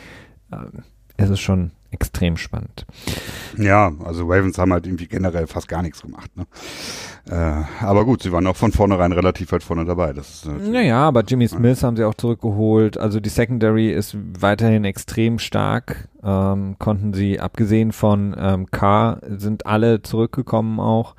äh, 0.52 1.22
ist 1.22 1.30
es 1.30 1.40
schon 1.40 1.72
extrem 1.91 2.36
spannend. 2.36 2.86
Ja, 3.57 3.93
also 4.05 4.24
Ravens 4.24 4.59
haben 4.59 4.72
halt 4.72 4.86
irgendwie 4.86 5.09
generell 5.09 5.47
fast 5.47 5.68
gar 5.68 5.82
nichts 5.82 6.03
gemacht. 6.03 6.30
Ne? 6.36 6.47
Äh, 7.28 7.84
aber 7.84 8.05
gut, 8.05 8.22
sie 8.22 8.32
waren 8.32 8.47
auch 8.47 8.57
von 8.57 8.72
vornherein 8.72 9.12
relativ 9.12 9.53
weit 9.53 9.62
vorne 9.62 9.84
dabei. 9.84 10.12
Das 10.12 10.30
ist 10.30 10.47
naja, 10.47 11.01
aber 11.01 11.22
Jimmy 11.24 11.49
Smith 11.49 11.80
ja. 11.80 11.88
haben 11.88 11.97
sie 11.97 12.05
auch 12.05 12.14
zurückgeholt. 12.14 12.99
Also 12.99 13.20
die 13.20 13.28
Secondary 13.28 13.91
ist 13.93 14.16
weiterhin 14.38 14.84
extrem 14.84 15.38
stark. 15.38 16.09
Ähm, 16.22 16.76
konnten 16.78 17.12
sie, 17.12 17.41
abgesehen 17.41 17.93
von 17.93 18.36
ähm, 18.38 18.70
K, 18.70 19.18
sind 19.26 19.66
alle 19.66 20.03
zurückgekommen 20.03 20.80
auch. 20.80 21.14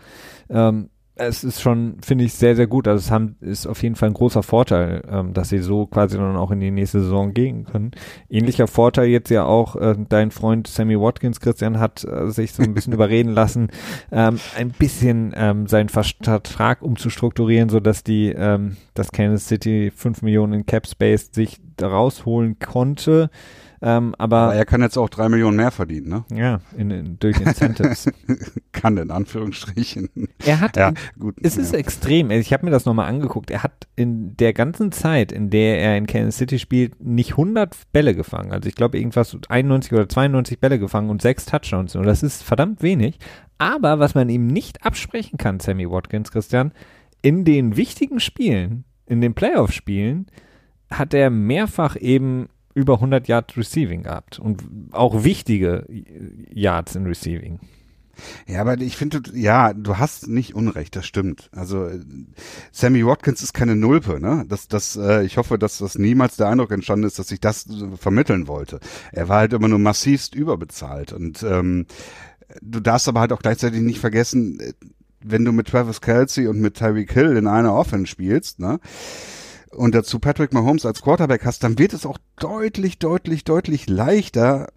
Ähm, 0.50 0.90
es 1.28 1.44
ist 1.44 1.62
schon, 1.62 1.98
finde 2.02 2.26
ich, 2.26 2.34
sehr, 2.34 2.56
sehr 2.56 2.68
gut. 2.68 2.88
Also 2.88 3.00
es 3.00 3.12
haben, 3.12 3.36
ist 3.42 3.68
auf 3.68 3.82
jeden 3.84 3.96
Fall 3.96 4.10
ein 4.10 4.14
großer 4.14 4.44
Vorteil, 4.44 5.04
ähm, 5.10 5.34
dass 5.34 5.50
sie 5.50 5.60
so 5.60 5.86
quasi 5.86 6.18
dann 6.18 6.36
auch 6.36 6.52
in 6.52 6.60
die 6.60 6.72
nächste 6.72 7.02
Saison 7.02 7.34
gehen 7.34 7.66
können. 7.66 7.92
Ähnlicher 8.30 8.68
Vorteil 8.68 9.08
jetzt 9.08 9.30
ja 9.30 9.46
auch, 9.46 9.76
äh, 9.76 9.96
dein 10.10 10.32
Freund 10.32 10.68
Sammy 10.68 11.00
Watkins, 11.00 11.40
Christian, 11.40 11.80
hat 11.80 12.04
äh, 12.04 12.30
sich 12.30 12.54
so 12.54 12.64
ein 12.64 12.74
bisschen 12.74 12.94
überreden 13.02 13.34
lassen, 13.34 13.70
ähm, 14.12 14.40
ein 14.58 14.70
bisschen 14.72 15.34
ähm, 15.36 15.68
seinen 15.68 15.90
Vertrag 15.90 16.82
umzustrukturieren, 16.82 17.70
so 17.70 17.80
dass 17.80 18.04
die, 18.04 18.30
ähm, 18.30 18.78
dass 18.94 19.12
Kansas 19.12 19.48
City 19.48 19.92
fünf 19.96 20.22
Millionen 20.22 20.54
in 20.54 20.66
Cap 20.66 20.88
Space 20.88 21.30
sich 21.32 21.60
rausholen 21.82 22.60
konnte. 22.60 23.30
Ähm, 23.84 24.14
aber, 24.20 24.38
aber, 24.38 24.56
er 24.56 24.66
kann 24.66 24.82
jetzt 24.82 24.98
auch 24.98 25.10
drei 25.10 25.28
Millionen 25.28 25.58
mehr 25.58 25.72
verdienen, 25.72 26.10
ne? 26.10 26.26
Ja, 26.32 26.60
in, 26.78 26.92
in, 26.92 27.18
durch 27.20 27.40
Incentives. 27.40 28.08
kann 28.72 28.98
in 28.98 29.10
Anführungsstrichen. 29.10 30.10
Er 30.46 30.60
hat, 30.60 30.78
ja, 30.78 30.94
gut, 31.18 31.36
es 31.42 31.56
ja. 31.56 31.64
ist 31.64 31.74
extrem. 31.74 32.30
Ich 32.30 32.54
habe 32.54 32.66
mir 32.66 32.72
das 32.72 32.86
nochmal 32.86 33.10
angeguckt. 33.10 33.50
Er 33.50 33.64
hat 33.64 33.88
in 33.96 34.38
der 34.38 34.54
ganzen 34.54 34.92
Zeit, 34.92 35.32
in 35.32 35.50
der 35.50 35.80
er 35.80 35.98
in 35.98 36.06
Kansas 36.06 36.38
City 36.38 36.60
spielt, 36.60 37.04
nicht 37.04 37.32
100 37.32 37.76
Bälle 37.92 38.14
gefangen. 38.14 38.52
Also 38.52 38.70
ich 38.70 38.76
glaube 38.76 39.00
irgendwas 39.00 39.36
91 39.50 39.94
oder 39.94 40.08
92 40.08 40.60
Bälle 40.60 40.78
gefangen 40.78 41.10
und 41.10 41.22
sechs 41.22 41.46
Touchdowns. 41.46 41.96
Und 41.96 42.06
das 42.06 42.22
ist 42.22 42.44
verdammt 42.44 42.84
wenig. 42.84 43.18
Aber 43.58 44.00
was 44.00 44.16
man 44.16 44.30
ihm 44.30 44.48
nicht 44.48 44.86
absprechen 44.86 45.38
kann, 45.38 45.60
Sammy 45.60 45.90
Watkins, 45.90 46.32
Christian, 46.32 46.72
in 47.22 47.46
den 47.46 47.78
wichtigen 47.78 48.20
Spielen, 48.20 48.84
in 49.06 49.22
den 49.22 49.34
Playoff-Spielen, 49.34 50.28
hat 50.90 51.14
er 51.14 51.30
mehrfach 51.30 51.96
eben 51.96 52.50
über 52.74 52.96
100 52.96 53.28
Yards 53.28 53.58
Receiving 53.58 54.04
gehabt 54.04 54.40
und 54.40 54.64
auch 54.92 55.24
wichtige 55.24 55.86
Yards 56.54 56.96
in 56.96 57.06
Receiving. 57.06 57.60
Ja, 58.48 58.62
aber 58.62 58.80
ich 58.80 58.98
finde, 58.98 59.22
ja, 59.34 59.74
du 59.74 59.98
hast 59.98 60.28
nicht 60.28 60.56
Unrecht, 60.56 60.96
das 60.96 61.06
stimmt. 61.06 61.50
Also 61.54 61.90
Sammy 62.72 63.06
Watkins 63.06 63.42
ist 63.42 63.54
keine 63.54 63.76
Nulpe, 63.76 64.20
ne? 64.20 64.46
Das, 64.48 64.68
das, 64.68 64.96
äh, 64.96 65.24
ich 65.24 65.38
hoffe, 65.38 65.58
dass 65.58 65.80
das 65.80 65.98
niemals 65.98 66.38
der 66.38 66.48
Eindruck 66.48 66.72
entstanden 66.72 67.06
ist, 67.06 67.20
dass 67.20 67.32
ich 67.32 67.40
das 67.40 67.68
äh, 67.68 67.98
vermitteln 67.98 68.48
wollte. 68.48 68.80
Er 69.12 69.30
war 69.30 69.40
halt 69.40 69.54
immer 69.54 69.68
nur 69.68 69.80
massivst 69.80 70.36
überbezahlt 70.36 71.14
und 71.14 71.44
ähm, 71.44 71.86
du 72.62 72.80
darfst 72.80 73.08
aber 73.08 73.22
halt 73.22 73.34
auch 73.34 73.42
gleichzeitig 73.42 73.82
nicht 73.82 74.00
vergessen, 74.00 74.60
äh, 74.60 74.74
wenn 75.24 75.46
du 75.46 75.52
mit 75.52 75.68
Travis 75.68 76.02
Kelsey 76.02 76.48
und 76.48 76.60
mit 76.60 76.76
Tyreek 76.76 77.14
Hill 77.14 77.38
in 77.38 77.48
einer 77.48 77.74
Offense 77.74 78.08
spielst, 78.08 78.60
ne? 78.60 78.80
Und 79.72 79.96
dazu 79.96 80.20
Patrick 80.20 80.54
Mahomes 80.54 80.86
als 80.86 81.02
Quarterback 81.02 81.46
hast, 81.46 81.64
dann 81.64 81.80
wird 81.80 81.94
es 81.94 82.06
auch 82.06 82.18
deutlich, 82.38 83.00
deutlich, 83.00 83.44
deutlich 83.44 83.90
leichter 83.90 84.68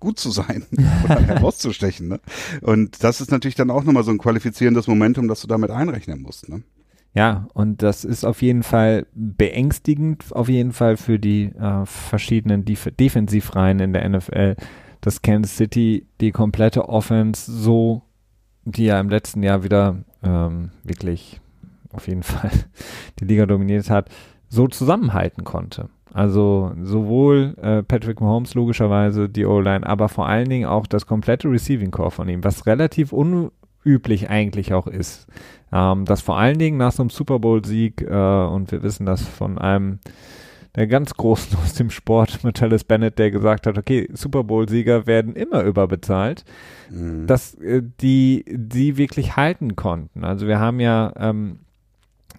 gut 0.00 0.18
zu 0.18 0.30
sein 0.30 0.66
oder 1.04 1.20
herauszustechen. 1.20 2.08
Ne? 2.08 2.20
Und 2.60 3.02
das 3.04 3.20
ist 3.20 3.30
natürlich 3.30 3.54
dann 3.54 3.70
auch 3.70 3.84
nochmal 3.84 4.04
so 4.04 4.10
ein 4.10 4.18
qualifizierendes 4.18 4.86
Momentum, 4.88 5.28
das 5.28 5.40
du 5.40 5.46
damit 5.46 5.70
einrechnen 5.70 6.20
musst. 6.20 6.48
Ne? 6.48 6.62
Ja, 7.14 7.46
und 7.54 7.82
das 7.82 8.04
ist 8.04 8.24
auf 8.24 8.42
jeden 8.42 8.62
Fall 8.62 9.06
beängstigend, 9.14 10.32
auf 10.32 10.48
jeden 10.48 10.72
Fall 10.72 10.96
für 10.96 11.18
die 11.18 11.44
äh, 11.44 11.84
verschiedenen 11.84 12.64
Def 12.64 12.90
Defensivreihen 12.98 13.80
in 13.80 13.92
der 13.92 14.08
NFL, 14.08 14.56
dass 15.00 15.22
Kansas 15.22 15.56
City 15.56 16.06
die 16.20 16.32
komplette 16.32 16.88
Offense 16.88 17.50
so, 17.50 18.02
die 18.64 18.86
ja 18.86 18.98
im 18.98 19.10
letzten 19.10 19.42
Jahr 19.42 19.62
wieder 19.62 20.04
ähm, 20.22 20.70
wirklich 20.84 21.40
auf 21.92 22.08
jeden 22.08 22.22
Fall 22.22 22.50
die 23.20 23.24
Liga 23.24 23.46
dominiert 23.46 23.90
hat, 23.90 24.08
so 24.48 24.68
zusammenhalten 24.68 25.44
konnte. 25.44 25.88
Also 26.12 26.72
sowohl 26.82 27.54
äh, 27.62 27.82
Patrick 27.82 28.20
Mahomes 28.20 28.54
logischerweise, 28.54 29.28
die 29.28 29.46
O-Line, 29.46 29.86
aber 29.86 30.08
vor 30.08 30.26
allen 30.26 30.48
Dingen 30.48 30.66
auch 30.66 30.86
das 30.86 31.06
komplette 31.06 31.50
Receiving 31.50 31.90
Core 31.90 32.10
von 32.10 32.28
ihm, 32.28 32.44
was 32.44 32.66
relativ 32.66 33.12
unüblich 33.12 34.28
eigentlich 34.28 34.74
auch 34.74 34.86
ist. 34.86 35.26
Ähm, 35.72 36.04
das 36.04 36.20
vor 36.20 36.36
allen 36.36 36.58
Dingen 36.58 36.76
nach 36.76 36.92
so 36.92 37.02
einem 37.02 37.10
Super 37.10 37.38
Bowl-Sieg, 37.38 38.02
äh, 38.02 38.44
und 38.44 38.70
wir 38.72 38.82
wissen 38.82 39.06
das 39.06 39.22
von 39.22 39.56
einem 39.56 40.00
der 40.74 40.86
ganz 40.86 41.14
Großen 41.14 41.56
aus 41.62 41.74
dem 41.74 41.88
Sport, 41.90 42.44
Metellus 42.44 42.84
Bennett, 42.84 43.18
der 43.18 43.30
gesagt 43.30 43.66
hat, 43.66 43.78
okay, 43.78 44.08
Super 44.12 44.44
Bowl-Sieger 44.44 45.06
werden 45.06 45.34
immer 45.34 45.62
überbezahlt, 45.62 46.44
mhm. 46.90 47.26
dass 47.26 47.54
äh, 47.54 47.82
die, 48.00 48.44
die 48.48 48.98
wirklich 48.98 49.36
halten 49.36 49.76
konnten. 49.76 50.24
Also 50.24 50.46
wir 50.46 50.60
haben 50.60 50.80
ja 50.80 51.12
ähm, 51.16 51.60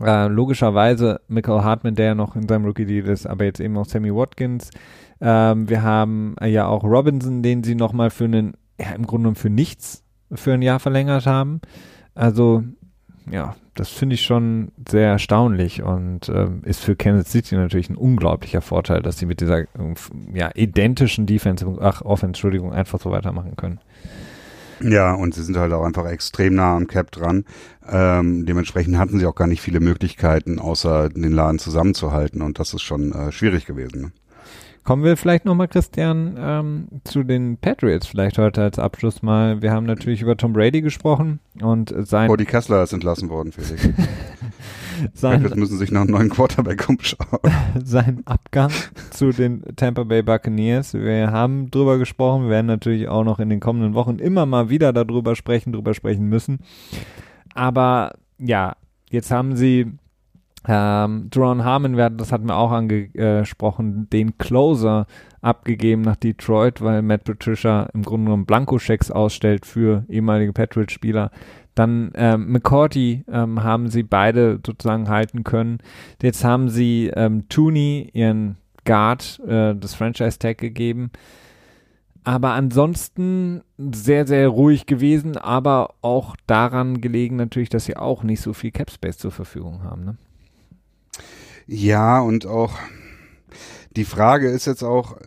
äh, 0.02 0.28
logischerweise 0.28 1.22
Michael 1.28 1.64
Hartman, 1.64 1.96
der 1.96 2.06
ja 2.08 2.16
noch 2.16 2.36
in 2.36 2.48
seinem 2.48 2.66
Rookie-Deal 2.66 3.08
ist, 3.08 3.26
aber 3.26 3.46
jetzt 3.46 3.60
eben 3.60 3.78
auch 3.78 3.86
Sammy 3.86 4.14
Watkins. 4.14 4.70
Ähm, 5.22 5.70
wir 5.70 5.84
haben 5.84 6.36
äh, 6.42 6.48
ja 6.48 6.66
auch 6.68 6.84
Robinson, 6.84 7.44
den 7.44 7.64
sie 7.64 7.76
nochmal 7.76 8.10
für 8.10 8.26
einen, 8.26 8.54
ja, 8.80 8.92
im 8.92 9.06
Grunde 9.06 9.36
für 9.36 9.50
nichts 9.50 10.04
für 10.34 10.54
ein 10.54 10.62
Jahr 10.62 10.80
verlängert 10.80 11.26
haben. 11.26 11.62
Also, 12.16 12.64
ja, 13.32 13.56
das 13.76 13.90
finde 13.90 14.16
ich 14.16 14.24
schon 14.24 14.72
sehr 14.88 15.10
erstaunlich 15.10 15.82
und 15.82 16.30
ähm, 16.30 16.62
ist 16.64 16.84
für 16.84 16.96
Kansas 16.96 17.32
City 17.32 17.56
natürlich 17.56 17.90
ein 17.90 17.96
unglaublicher 17.96 18.62
Vorteil, 18.62 19.02
dass 19.02 19.18
sie 19.18 19.26
mit 19.26 19.42
dieser 19.42 19.62
äh, 19.62 19.68
ja, 20.34 20.52
identischen 20.54 21.26
Defense, 21.26 21.66
ach, 21.82 22.02
Offense, 22.02 22.28
Entschuldigung, 22.28 22.74
einfach 22.74 23.00
so 23.00 23.12
weitermachen 23.12 23.56
können. 23.56 23.80
Ja, 24.84 25.14
und 25.14 25.34
sie 25.34 25.44
sind 25.44 25.56
halt 25.56 25.72
auch 25.72 25.86
einfach 25.86 26.06
extrem 26.06 26.56
nah 26.56 26.76
am 26.76 26.88
Cap 26.88 27.10
dran. 27.12 27.46
Ähm, 27.88 28.46
dementsprechend 28.46 28.98
hatten 28.98 29.18
sie 29.18 29.26
auch 29.26 29.36
gar 29.36 29.48
nicht 29.48 29.62
viele 29.62 29.80
Möglichkeiten, 29.80 30.60
außer 30.60 31.08
den 31.08 31.32
Laden 31.32 31.58
zusammenzuhalten. 31.58 32.42
Und 32.42 32.60
das 32.60 32.74
ist 32.74 32.82
schon 32.82 33.14
äh, 33.14 33.32
schwierig 33.32 33.66
gewesen. 33.66 34.02
Ne? 34.02 34.12
Kommen 34.84 35.04
wir 35.04 35.16
vielleicht 35.16 35.46
nochmal, 35.46 35.70
Christian, 35.70 36.36
ähm, 36.38 36.88
zu 37.06 37.24
den 37.24 37.58
Patriots 37.58 38.06
vielleicht 38.06 38.38
heute 38.38 38.64
als 38.64 38.80
Abschluss 38.80 39.22
mal. 39.22 39.62
Wir 39.62 39.72
haben 39.72 39.86
natürlich 39.86 40.22
über 40.22 40.36
Tom 40.36 40.52
Brady 40.52 40.82
gesprochen 40.82 41.40
und 41.62 41.94
sein... 42.06 42.30
Oh, 42.30 42.36
die 42.36 42.44
Kessler 42.44 42.84
ist 42.84 42.92
entlassen 42.92 43.30
worden, 43.30 43.54
Felix. 43.54 43.82
sein, 45.14 45.42
Patriots 45.42 45.56
müssen 45.56 45.78
sich 45.78 45.90
nach 45.90 46.02
einem 46.02 46.12
neuen 46.12 46.30
Quarterback 46.30 46.90
umschauen. 46.90 47.40
sein 47.84 48.24
Abgang 48.26 48.72
zu 49.10 49.32
den 49.32 49.64
Tampa 49.78 50.04
Bay 50.04 50.22
Buccaneers. 50.22 50.94
Wir 50.94 51.32
haben 51.32 51.72
drüber 51.72 51.98
gesprochen, 51.98 52.44
wir 52.44 52.50
werden 52.50 52.68
natürlich 52.68 53.08
auch 53.08 53.24
noch 53.24 53.40
in 53.40 53.48
den 53.48 53.62
kommenden 53.62 53.94
Wochen 53.94 54.20
immer 54.20 54.46
mal 54.46 54.70
wieder 54.70 54.92
darüber 54.92 55.38
sprechen, 55.38 55.72
drüber 55.72 55.94
sprechen 55.94 56.28
müssen. 56.28 56.60
Aber 57.54 58.16
ja, 58.38 58.76
jetzt 59.10 59.32
haben 59.32 59.56
sie 59.56 59.94
ähm, 60.68 61.30
Duron 61.30 61.64
Harmon, 61.64 61.98
das 62.18 62.32
hatten 62.32 62.48
wir 62.48 62.58
auch 62.58 62.72
angesprochen, 62.72 64.10
den 64.10 64.38
Closer 64.38 65.08
abgegeben 65.42 66.04
nach 66.04 66.16
Detroit, 66.16 66.82
weil 66.82 67.02
Matt 67.02 67.26
Patricia 67.26 67.90
im 67.94 68.04
Grunde 68.04 68.26
genommen 68.26 68.46
Blankoschecks 68.46 69.12
ausstellt 69.12 69.66
für 69.66 70.06
ehemalige 70.08 70.54
Patriots-Spieler. 70.54 71.32
Dann 71.76 72.12
ähm, 72.16 72.52
McCourty 72.52 73.26
ähm, 73.30 73.64
haben 73.64 73.90
sie 73.90 74.04
beide 74.04 74.60
sozusagen 74.66 75.10
halten 75.10 75.44
können. 75.44 75.80
Jetzt 76.22 76.44
haben 76.46 76.70
sie 76.70 77.12
ähm, 77.14 77.50
Tooney, 77.50 78.10
ihren 78.14 78.58
Guard, 78.86 79.42
äh, 79.48 79.76
das 79.76 79.96
Franchise-Tag 79.96 80.60
gegeben. 80.60 81.12
Aber 82.24 82.52
ansonsten 82.52 83.64
sehr, 83.78 84.26
sehr 84.26 84.48
ruhig 84.48 84.86
gewesen, 84.86 85.36
aber 85.36 85.96
auch 86.02 86.38
daran 86.48 87.02
gelegen 87.02 87.36
natürlich, 87.36 87.70
dass 87.70 87.86
sie 87.86 87.98
auch 87.98 88.24
nicht 88.24 88.40
so 88.40 88.54
viel 88.54 88.72
Cap 88.72 88.92
Space 88.92 89.18
zur 89.18 89.32
Verfügung 89.32 89.84
haben. 89.84 90.06
Ne? 90.06 90.18
Ja, 91.68 92.20
und 92.20 92.46
auch 92.46 92.78
die 93.96 94.06
Frage 94.06 94.50
ist 94.50 94.66
jetzt 94.66 94.84
auch, 94.84 95.18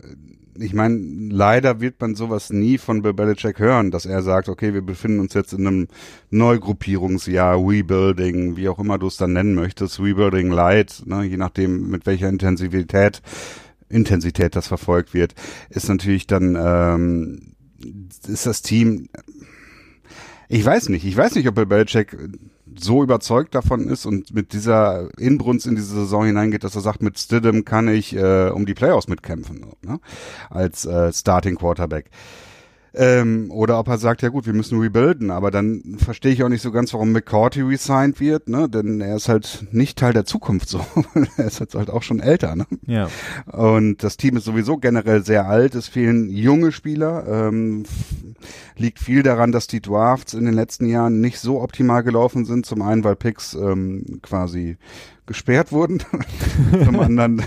ich 0.58 0.74
meine, 0.74 0.98
leider 1.30 1.80
wird 1.80 2.00
man 2.00 2.14
sowas 2.14 2.50
nie 2.50 2.78
von 2.78 3.02
Bill 3.02 3.12
Belichick 3.12 3.58
hören, 3.58 3.90
dass 3.90 4.06
er 4.06 4.22
sagt, 4.22 4.48
okay, 4.48 4.74
wir 4.74 4.82
befinden 4.82 5.20
uns 5.20 5.34
jetzt 5.34 5.52
in 5.52 5.66
einem 5.66 5.88
Neugruppierungsjahr, 6.30 7.56
Rebuilding, 7.58 8.56
wie 8.56 8.68
auch 8.68 8.78
immer 8.78 8.98
du 8.98 9.06
es 9.06 9.16
dann 9.16 9.32
nennen 9.32 9.54
möchtest, 9.54 10.00
Rebuilding 10.00 10.50
Light, 10.50 11.02
ne, 11.06 11.24
je 11.24 11.36
nachdem, 11.36 11.88
mit 11.88 12.06
welcher 12.06 12.28
Intensivität, 12.28 13.22
Intensität 13.88 14.56
das 14.56 14.66
verfolgt 14.66 15.14
wird, 15.14 15.34
ist 15.70 15.88
natürlich 15.88 16.26
dann, 16.26 16.56
ähm, 16.58 17.54
ist 18.26 18.46
das 18.46 18.62
Team, 18.62 19.08
ich 20.48 20.64
weiß 20.64 20.88
nicht, 20.88 21.04
ich 21.04 21.16
weiß 21.16 21.34
nicht, 21.34 21.48
ob 21.48 21.54
Bill 21.54 21.66
Belichick 21.66 22.16
so 22.78 23.02
überzeugt 23.02 23.54
davon 23.54 23.88
ist 23.88 24.06
und 24.06 24.34
mit 24.34 24.52
dieser 24.52 25.08
Inbrunst 25.18 25.66
in 25.66 25.76
diese 25.76 25.94
Saison 25.94 26.26
hineingeht, 26.26 26.64
dass 26.64 26.74
er 26.74 26.80
sagt, 26.80 27.02
mit 27.02 27.18
Stidham 27.18 27.64
kann 27.64 27.88
ich 27.88 28.14
äh, 28.14 28.50
um 28.50 28.66
die 28.66 28.74
Playoffs 28.74 29.08
mitkämpfen, 29.08 29.66
ne? 29.82 30.00
als 30.50 30.84
äh, 30.84 31.12
Starting 31.12 31.56
Quarterback. 31.56 32.10
Ähm, 32.98 33.50
oder 33.50 33.78
ob 33.78 33.88
er 33.88 33.98
sagt, 33.98 34.22
ja 34.22 34.30
gut, 34.30 34.46
wir 34.46 34.54
müssen 34.54 34.80
rebuilden, 34.80 35.30
aber 35.30 35.50
dann 35.50 35.96
verstehe 35.98 36.32
ich 36.32 36.42
auch 36.42 36.48
nicht 36.48 36.62
so 36.62 36.72
ganz, 36.72 36.94
warum 36.94 37.12
McCourty 37.12 37.60
resigned 37.60 38.20
wird, 38.20 38.48
ne? 38.48 38.70
Denn 38.70 39.02
er 39.02 39.16
ist 39.16 39.28
halt 39.28 39.66
nicht 39.70 39.98
Teil 39.98 40.14
der 40.14 40.24
Zukunft 40.24 40.70
so. 40.70 40.80
er 41.36 41.44
ist 41.44 41.60
jetzt 41.60 41.74
halt 41.74 41.90
auch 41.90 42.02
schon 42.02 42.20
älter, 42.20 42.56
ne? 42.56 42.66
Ja. 42.86 43.08
Und 43.52 44.02
das 44.02 44.16
Team 44.16 44.38
ist 44.38 44.44
sowieso 44.44 44.78
generell 44.78 45.22
sehr 45.22 45.46
alt. 45.46 45.74
Es 45.74 45.88
fehlen 45.88 46.30
junge 46.30 46.72
Spieler. 46.72 47.26
Ähm, 47.28 47.84
liegt 48.76 48.98
viel 48.98 49.22
daran, 49.22 49.52
dass 49.52 49.66
die 49.66 49.82
Drafts 49.82 50.32
in 50.32 50.46
den 50.46 50.54
letzten 50.54 50.86
Jahren 50.86 51.20
nicht 51.20 51.38
so 51.38 51.60
optimal 51.60 52.02
gelaufen 52.02 52.46
sind. 52.46 52.64
Zum 52.64 52.80
einen, 52.80 53.04
weil 53.04 53.16
Picks 53.16 53.54
ähm, 53.54 54.20
quasi 54.22 54.78
gesperrt 55.26 55.72
wurden, 55.72 56.00
zum 56.84 57.00
anderen, 57.00 57.42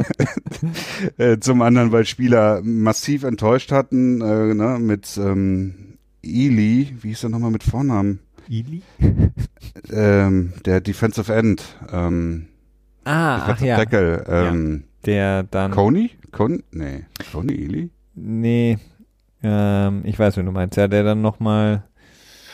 äh, 1.17 1.39
zum 1.39 1.61
anderen, 1.61 1.91
weil 1.91 2.05
Spieler 2.05 2.61
massiv 2.63 3.23
enttäuscht 3.23 3.71
hatten, 3.71 4.21
äh, 4.21 4.53
ne, 4.53 4.77
mit 4.79 5.17
ähm, 5.17 5.97
Ely, 6.21 6.95
wie 7.01 7.09
hieß 7.09 7.23
er 7.23 7.29
nochmal 7.29 7.51
mit 7.51 7.63
Vornamen? 7.63 8.19
Ely? 8.49 8.81
Ähm, 9.91 10.53
der 10.65 10.81
Defensive 10.81 11.33
End, 11.33 11.63
ähm, 11.91 12.47
Ah, 13.05 13.47
ach 13.47 13.61
ja. 13.61 13.77
Tackle, 13.77 14.23
ähm, 14.27 14.83
Der 15.05 15.43
dann. 15.43 15.71
Coney? 15.71 16.11
Con 16.31 16.61
nee, 16.71 17.05
Coney 17.31 17.53
Ely? 17.53 17.89
Nee. 18.13 18.77
Ähm, 19.41 20.01
ich 20.03 20.19
weiß, 20.19 20.37
wen 20.37 20.45
du 20.45 20.51
meinst. 20.51 20.77
Ja, 20.77 20.87
der 20.87 21.03
dann 21.03 21.21
nochmal. 21.21 21.83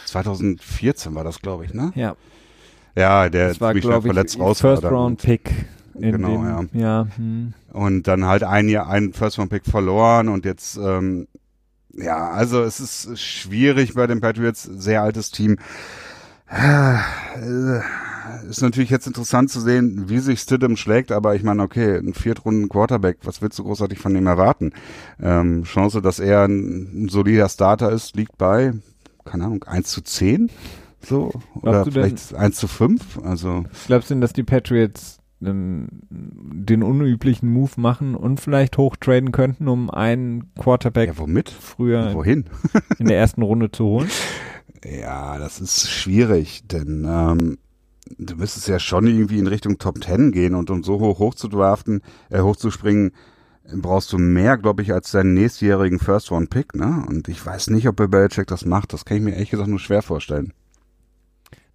2014 0.05 1.15
war 1.15 1.23
das, 1.23 1.41
glaube 1.41 1.65
ich, 1.65 1.73
ne? 1.73 1.91
Ja, 1.95 2.15
Ja, 2.96 3.30
der 3.30 3.50
das 3.50 3.62
war, 3.62 3.74
glaube 3.74 4.08
verletzt 4.08 4.36
ich, 4.36 4.41
raus 4.41 4.64
war 4.64 4.72
First 4.72 4.84
dann. 4.84 4.93
Round 4.93 5.22
Pick. 5.22 5.52
Genau, 5.93 6.62
den, 6.64 6.80
ja. 6.80 7.08
hm. 7.16 7.54
Und 7.72 8.08
dann 8.08 8.26
halt 8.26 8.43
ein 8.43 8.68
Jahr 8.68 8.89
einen 8.89 9.14
First 9.14 9.38
Round 9.38 9.50
Pick 9.50 9.66
verloren 9.66 10.28
und 10.30 10.46
jetzt 10.46 10.78
ähm, 10.78 11.28
ja, 11.98 12.30
also 12.30 12.62
es 12.62 12.80
ist 12.80 13.20
schwierig 13.20 13.93
bei 13.93 14.06
den 14.08 14.20
Patriots, 14.20 14.64
sehr 14.64 15.02
altes 15.02 15.32
Team. 15.32 15.58
Äh, 16.50 17.80
Ist 18.50 18.62
natürlich 18.62 18.89
jetzt 18.89 19.08
interessant 19.08 19.50
zu 19.50 19.60
sehen, 19.62 20.10
wie 20.10 20.20
sich 20.20 20.39
Stidham 20.39 20.78
schlägt, 20.78 21.12
aber 21.12 21.36
ich 21.36 21.43
meine, 21.43 21.64
okay, 21.64 21.98
ein 21.98 22.14
Viertrunden 22.14 22.70
Quarterback, 22.70 23.20
was 23.24 23.41
willst 23.41 23.58
du 23.60 23.64
großartig 23.64 24.00
von 24.00 24.16
ihm 24.16 24.28
erwarten? 24.28 24.74
Ähm, 25.22 25.64
Chance, 25.64 26.02
dass 26.02 26.20
er 26.20 26.43
ein, 26.43 27.06
ein 27.06 27.10
solider 27.10 27.50
Starter 27.50 27.91
ist, 27.91 28.16
liegt 28.16 28.38
bei, 28.38 28.74
keine 29.24 29.46
Ahnung, 29.46 29.64
1 29.64 29.88
zu 29.88 30.02
10? 30.02 30.50
So, 31.06 31.32
oder 31.62 31.84
du 31.84 31.91
denn- 31.91 32.03
vielleicht 32.03 32.34
1 32.36 32.58
zu 32.58 32.68
5? 32.68 33.20
Also, 33.24 33.64
Glaubst 33.88 34.10
du 34.10 34.16
denn, 34.16 34.22
dass 34.22 34.34
die 34.34 34.43
Patriots 34.43 35.20
ähm, 35.43 35.88
den 36.10 36.82
unüblichen 36.82 37.51
Move 37.51 37.72
machen 37.78 38.16
und 38.16 38.39
vielleicht 38.39 38.78
hochtraden 38.78 39.32
könnten, 39.32 39.68
um 39.68 39.89
einen 39.89 40.53
Quarterback 40.56 41.10
ja, 41.10 41.18
womit? 41.18 41.49
früher 41.49 42.14
Wohin? 42.14 42.45
in 42.99 43.08
der 43.08 43.18
ersten 43.18 43.41
Runde 43.41 43.72
zu 43.72 43.86
holen? 43.86 44.10
Ja, 44.84 45.38
das 45.38 45.60
ist 45.60 45.89
schwierig, 45.89 46.68
denn 46.68 47.06
ähm, 47.08 47.58
du 48.18 48.36
müsstest 48.36 48.68
ja 48.68 48.80
schon 48.80 49.08
irgendwie 49.08 49.39
in 49.39 49.47
Richtung 49.47 49.78
Top 49.78 49.99
Ten 50.01 50.32
gehen 50.32 50.56
und 50.56 50.70
um 50.70 50.84
so 50.84 50.99
hoch 50.99 51.20
hoch 51.20 51.36
zu 51.36 51.47
draften, 51.47 52.01
äh, 52.30 52.41
hochzuspringen, 52.41 53.12
brauchst 53.74 54.14
du 54.14 54.18
mehr, 54.18 54.58
glaube 54.58 54.84
ich, 54.84 54.93
als 54.93 55.12
deinen 55.12 55.34
nächstjährigen 55.34 55.99
First 55.99 56.32
Round 56.32 56.49
Pick, 56.49 56.76
ne? 56.76 57.03
Und 57.08 57.28
ich 57.28 57.43
weiß 57.43 57.72
nicht, 57.72 57.88
ob 57.88 57.95
Bill 57.95 58.08
Belichick 58.08 58.47
das 58.47 58.64
macht. 58.66 58.93
Das 58.93 59.06
kann 59.06 59.18
ich 59.18 59.24
mir 59.24 59.32
ehrlich 59.32 59.49
gesagt 59.49 59.70
nur 59.70 59.80
schwer 59.80 60.01
vorstellen. 60.03 60.53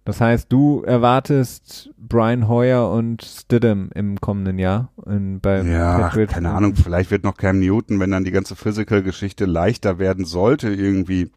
Das 0.03 0.19
heißt, 0.19 0.51
du 0.51 0.81
erwartest 0.81 1.91
Brian 1.97 2.47
Hoyer 2.47 2.91
und 2.91 3.23
Stidham 3.23 3.91
im 3.93 4.19
kommenden 4.19 4.57
Jahr 4.57 4.91
in, 5.05 5.39
bei 5.39 5.61
Ja, 5.61 6.09
keine 6.09 6.51
Ahnung, 6.51 6.75
vielleicht 6.75 7.11
wird 7.11 7.23
noch 7.23 7.37
Cam 7.37 7.59
Newton, 7.59 7.99
wenn 7.99 8.09
dann 8.09 8.23
die 8.23 8.31
ganze 8.31 8.55
Physical-Geschichte 8.55 9.45
leichter 9.45 9.99
werden 9.99 10.25
sollte, 10.25 10.69
irgendwie 10.69 11.31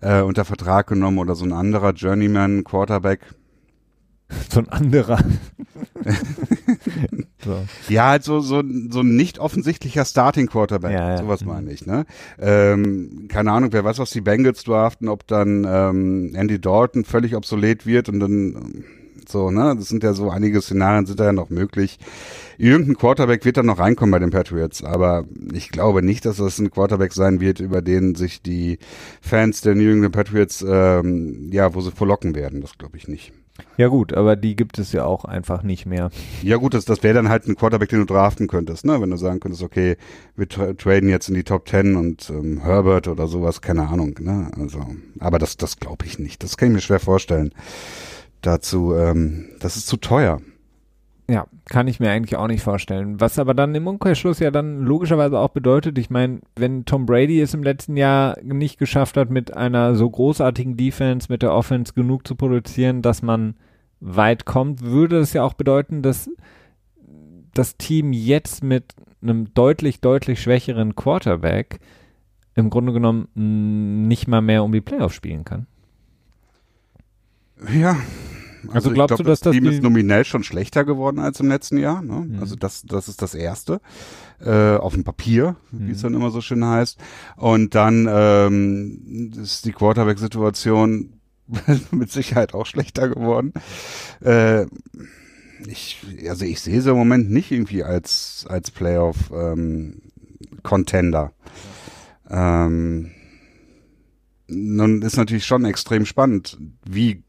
äh, 0.00 0.22
unter 0.22 0.44
Vertrag 0.44 0.88
genommen 0.88 1.18
oder 1.18 1.36
so 1.36 1.44
ein 1.44 1.52
anderer 1.52 1.92
Journeyman 1.92 2.64
Quarterback. 2.64 3.20
So 4.50 4.60
ein 4.60 4.68
anderer. 4.68 5.18
so. 7.44 7.64
Ja, 7.88 8.08
halt 8.08 8.24
so, 8.24 8.40
so, 8.40 8.62
so 8.90 9.00
ein 9.00 9.16
nicht 9.16 9.38
offensichtlicher 9.38 10.04
Starting 10.04 10.46
Quarterback. 10.46 10.92
Ja, 10.92 11.10
ja. 11.10 11.18
Sowas 11.18 11.42
Mhm. 11.42 11.48
meine 11.48 11.72
ich, 11.72 11.86
ne? 11.86 12.04
Ähm, 12.38 13.26
keine 13.28 13.52
Ahnung, 13.52 13.72
wer 13.72 13.84
weiß, 13.84 13.98
was 13.98 14.10
die 14.10 14.20
Bengals 14.20 14.64
draften, 14.64 15.08
ob 15.08 15.26
dann 15.26 15.66
ähm, 15.68 16.32
Andy 16.34 16.60
Dalton 16.60 17.04
völlig 17.04 17.34
obsolet 17.36 17.86
wird 17.86 18.08
und 18.08 18.20
dann 18.20 18.84
so, 19.28 19.50
ne? 19.50 19.74
Das 19.76 19.88
sind 19.88 20.02
ja 20.02 20.14
so 20.14 20.30
einige 20.30 20.62
Szenarien 20.62 21.04
sind 21.04 21.20
da 21.20 21.26
ja 21.26 21.32
noch 21.32 21.50
möglich. 21.50 21.98
Irgendein 22.56 22.96
Quarterback 22.96 23.44
wird 23.44 23.58
dann 23.58 23.66
noch 23.66 23.78
reinkommen 23.78 24.10
bei 24.10 24.18
den 24.18 24.30
Patriots, 24.30 24.82
aber 24.82 25.24
ich 25.52 25.70
glaube 25.70 26.02
nicht, 26.02 26.24
dass 26.24 26.38
das 26.38 26.58
ein 26.58 26.70
Quarterback 26.70 27.12
sein 27.12 27.38
wird, 27.40 27.60
über 27.60 27.82
den 27.82 28.14
sich 28.14 28.40
die 28.42 28.78
Fans 29.20 29.60
der 29.60 29.74
New 29.74 29.90
England 29.92 30.14
Patriots, 30.14 30.64
ähm, 30.66 31.50
ja, 31.52 31.74
wo 31.74 31.80
sie 31.82 31.90
verlocken 31.92 32.34
werden. 32.34 32.62
Das 32.62 32.78
glaube 32.78 32.96
ich 32.96 33.06
nicht. 33.06 33.32
Ja 33.76 33.88
gut, 33.88 34.12
aber 34.12 34.36
die 34.36 34.56
gibt 34.56 34.78
es 34.78 34.92
ja 34.92 35.04
auch 35.04 35.24
einfach 35.24 35.62
nicht 35.62 35.86
mehr. 35.86 36.10
Ja 36.42 36.56
gut, 36.56 36.74
das, 36.74 36.84
das 36.84 37.02
wäre 37.02 37.14
dann 37.14 37.28
halt 37.28 37.46
ein 37.46 37.54
Quarterback, 37.54 37.88
den 37.88 38.00
du 38.00 38.04
draften 38.06 38.48
könntest, 38.48 38.84
ne? 38.84 39.00
Wenn 39.00 39.10
du 39.10 39.16
sagen 39.16 39.40
könntest, 39.40 39.62
okay, 39.62 39.96
wir 40.36 40.48
tra 40.48 40.72
traden 40.72 41.08
jetzt 41.08 41.28
in 41.28 41.34
die 41.34 41.44
Top 41.44 41.64
Ten 41.66 41.96
und 41.96 42.28
ähm, 42.30 42.60
Herbert 42.62 43.08
oder 43.08 43.26
sowas, 43.26 43.60
keine 43.60 43.88
Ahnung, 43.88 44.14
ne? 44.20 44.50
Also, 44.58 44.84
aber 45.20 45.38
das, 45.38 45.56
das 45.56 45.78
glaube 45.78 46.06
ich 46.06 46.18
nicht. 46.18 46.42
Das 46.42 46.56
kann 46.56 46.68
ich 46.68 46.74
mir 46.74 46.80
schwer 46.80 47.00
vorstellen. 47.00 47.52
Dazu, 48.42 48.94
ähm, 48.94 49.46
das 49.60 49.76
ist 49.76 49.86
zu 49.86 49.96
teuer. 49.96 50.40
Ja, 51.30 51.46
kann 51.66 51.88
ich 51.88 52.00
mir 52.00 52.10
eigentlich 52.10 52.36
auch 52.36 52.46
nicht 52.46 52.62
vorstellen. 52.62 53.20
Was 53.20 53.38
aber 53.38 53.52
dann 53.52 53.74
im 53.74 53.86
Umkehrschluss 53.86 54.38
ja 54.38 54.50
dann 54.50 54.80
logischerweise 54.80 55.38
auch 55.38 55.50
bedeutet, 55.50 55.98
ich 55.98 56.08
meine, 56.08 56.40
wenn 56.56 56.86
Tom 56.86 57.04
Brady 57.04 57.38
es 57.38 57.52
im 57.52 57.62
letzten 57.62 57.98
Jahr 57.98 58.38
nicht 58.42 58.78
geschafft 58.78 59.18
hat, 59.18 59.28
mit 59.28 59.54
einer 59.54 59.94
so 59.94 60.08
großartigen 60.08 60.78
Defense, 60.78 61.26
mit 61.28 61.42
der 61.42 61.52
Offense 61.52 61.92
genug 61.92 62.26
zu 62.26 62.34
produzieren, 62.34 63.02
dass 63.02 63.20
man 63.20 63.56
weit 64.00 64.46
kommt, 64.46 64.80
würde 64.80 65.18
es 65.18 65.34
ja 65.34 65.42
auch 65.42 65.52
bedeuten, 65.52 66.00
dass 66.00 66.30
das 67.52 67.76
Team 67.76 68.14
jetzt 68.14 68.64
mit 68.64 68.94
einem 69.20 69.52
deutlich, 69.52 70.00
deutlich 70.00 70.40
schwächeren 70.40 70.96
Quarterback 70.96 71.80
im 72.54 72.70
Grunde 72.70 72.94
genommen 72.94 73.28
mh, 73.34 74.08
nicht 74.08 74.28
mal 74.28 74.40
mehr 74.40 74.64
um 74.64 74.72
die 74.72 74.80
Playoffs 74.80 75.14
spielen 75.14 75.44
kann. 75.44 75.66
Ja. 77.74 77.96
Also 78.72 78.90
ich 78.90 78.94
glaubst 78.94 79.08
glaub, 79.16 79.18
du, 79.18 79.24
dass 79.24 79.40
das 79.40 79.52
Team 79.54 79.64
die- 79.64 79.70
ist 79.70 79.82
nominell 79.82 80.24
schon 80.24 80.42
schlechter 80.44 80.84
geworden 80.84 81.18
als 81.18 81.40
im 81.40 81.48
letzten 81.48 81.78
Jahr? 81.78 82.02
Ne? 82.02 82.26
Mhm. 82.28 82.38
Also 82.40 82.56
das, 82.56 82.82
das 82.82 83.08
ist 83.08 83.22
das 83.22 83.34
Erste. 83.34 83.80
Äh, 84.40 84.76
auf 84.76 84.94
dem 84.94 85.04
Papier, 85.04 85.56
wie 85.72 85.90
es 85.92 85.98
Mhm. 85.98 86.02
dann 86.02 86.14
immer 86.14 86.30
so 86.30 86.40
schön 86.40 86.64
heißt. 86.64 86.98
Und 87.36 87.74
dann 87.74 88.06
ähm, 88.10 89.32
ist 89.42 89.64
die 89.64 89.72
Quarterback-Situation 89.72 91.14
mit 91.90 92.12
Sicherheit 92.12 92.54
auch 92.54 92.66
schlechter 92.66 93.08
geworden. 93.08 93.52
Äh, 94.22 94.66
ich, 95.66 96.04
also 96.28 96.44
ich 96.44 96.60
sehe 96.60 96.80
sie 96.82 96.90
im 96.90 96.96
Moment 96.96 97.30
nicht 97.30 97.50
irgendwie 97.50 97.82
als, 97.82 98.46
als 98.48 98.70
Playoff 98.70 99.16
ähm, 99.34 100.02
Contender. 100.62 101.32
Ähm, 102.30 103.10
nun 104.46 105.02
ist 105.02 105.16
natürlich 105.16 105.46
schon 105.46 105.64
extrem 105.64 106.06
spannend, 106.06 106.58
wie 106.88 107.22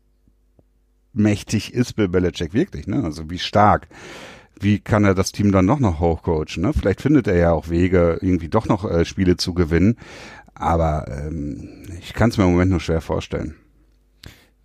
mächtig 1.13 1.73
ist 1.73 1.93
Bill 1.95 2.07
Belichick 2.07 2.53
wirklich, 2.53 2.87
ne? 2.87 3.03
Also 3.03 3.29
wie 3.29 3.39
stark. 3.39 3.87
Wie 4.59 4.79
kann 4.79 5.05
er 5.05 5.15
das 5.15 5.31
Team 5.31 5.51
dann 5.51 5.65
noch 5.65 5.79
noch 5.79 5.99
hochcoachen, 5.99 6.61
ne? 6.61 6.73
Vielleicht 6.73 7.01
findet 7.01 7.27
er 7.27 7.37
ja 7.37 7.51
auch 7.51 7.69
Wege, 7.69 8.17
irgendwie 8.21 8.49
doch 8.49 8.67
noch 8.67 8.89
äh, 8.89 9.05
Spiele 9.05 9.37
zu 9.37 9.53
gewinnen. 9.53 9.97
Aber 10.53 11.07
ähm, 11.07 11.83
ich 11.99 12.13
kann 12.13 12.29
es 12.29 12.37
mir 12.37 12.43
im 12.43 12.51
Moment 12.51 12.71
nur 12.71 12.81
schwer 12.81 13.01
vorstellen. 13.01 13.55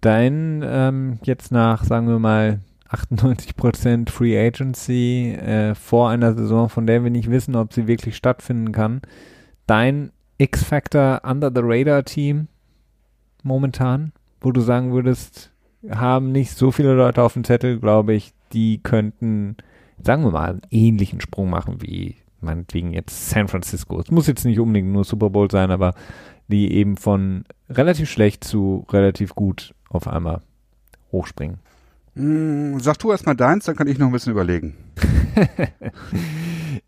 Dein 0.01 0.62
ähm, 0.66 1.18
jetzt 1.22 1.53
nach, 1.53 1.84
sagen 1.84 2.09
wir 2.09 2.18
mal, 2.18 2.61
98% 2.90 4.11
Free 4.11 4.38
Agency 4.38 5.32
äh, 5.32 5.74
vor 5.74 6.11
einer 6.11 6.34
Saison, 6.34 6.68
von 6.68 6.86
der 6.86 7.05
wir 7.05 7.11
nicht 7.11 7.30
wissen, 7.30 7.57
ob 7.57 7.72
sie 7.72 7.86
wirklich 7.86 8.16
stattfinden 8.16 8.72
kann. 8.72 9.01
Dein 9.66 10.12
X-Factor 10.38 11.22
Under 11.24 11.51
the 11.55 11.62
Radar 11.62 12.05
Team 12.05 12.49
momentan, 13.42 14.12
wo 14.40 14.53
du 14.53 14.61
sagen 14.61 14.92
würdest, 14.92 15.53
haben 15.91 16.32
nicht 16.32 16.53
so 16.53 16.70
viele 16.70 16.95
Leute 16.95 17.22
auf 17.22 17.35
dem 17.35 17.45
Zettel, 17.45 17.78
glaube 17.78 18.14
ich, 18.14 18.32
die 18.53 18.82
könnten, 18.82 19.57
sagen 20.03 20.24
wir 20.24 20.30
mal, 20.30 20.51
einen 20.51 20.62
ähnlichen 20.70 21.20
Sprung 21.20 21.51
machen 21.51 21.82
wie 21.82 22.16
meinetwegen 22.41 22.93
jetzt 22.93 23.30
San 23.30 23.49
Francisco. 23.49 24.01
Es 24.01 24.11
muss 24.11 24.26
jetzt 24.26 24.45
nicht 24.45 24.61
unbedingt 24.61 24.93
nur 24.93 25.05
Super 25.05 25.30
Bowl 25.30 25.51
sein, 25.51 25.70
aber 25.70 25.95
die 26.49 26.72
eben 26.72 26.97
von 26.97 27.45
relativ 27.70 28.11
schlecht 28.11 28.45
zu 28.45 28.87
relativ 28.91 29.35
gut 29.35 29.74
auf 29.89 30.07
einmal 30.07 30.43
hochspringen. 31.11 31.59
Hm, 32.14 32.78
sag 32.80 32.99
du 32.99 33.11
erstmal 33.11 33.35
deins, 33.35 33.64
dann 33.64 33.76
kann 33.76 33.89
ich 33.89 33.99
noch 33.99 34.07
ein 34.07 34.12
bisschen 34.12 34.32
überlegen. 34.32 34.74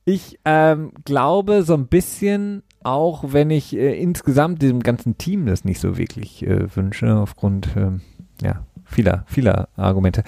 Ich 0.08 0.38
ähm, 0.44 0.92
glaube 1.04 1.64
so 1.64 1.74
ein 1.74 1.88
bisschen, 1.88 2.62
auch 2.84 3.32
wenn 3.32 3.50
ich 3.50 3.76
äh, 3.76 4.00
insgesamt 4.00 4.62
diesem 4.62 4.80
ganzen 4.80 5.18
Team 5.18 5.46
das 5.46 5.64
nicht 5.64 5.80
so 5.80 5.98
wirklich 5.98 6.46
äh, 6.46 6.74
wünsche, 6.76 7.16
aufgrund 7.16 7.70
ähm, 7.76 8.02
ja, 8.40 8.64
vieler, 8.86 9.24
vieler 9.26 9.68
Argumente, 9.76 10.22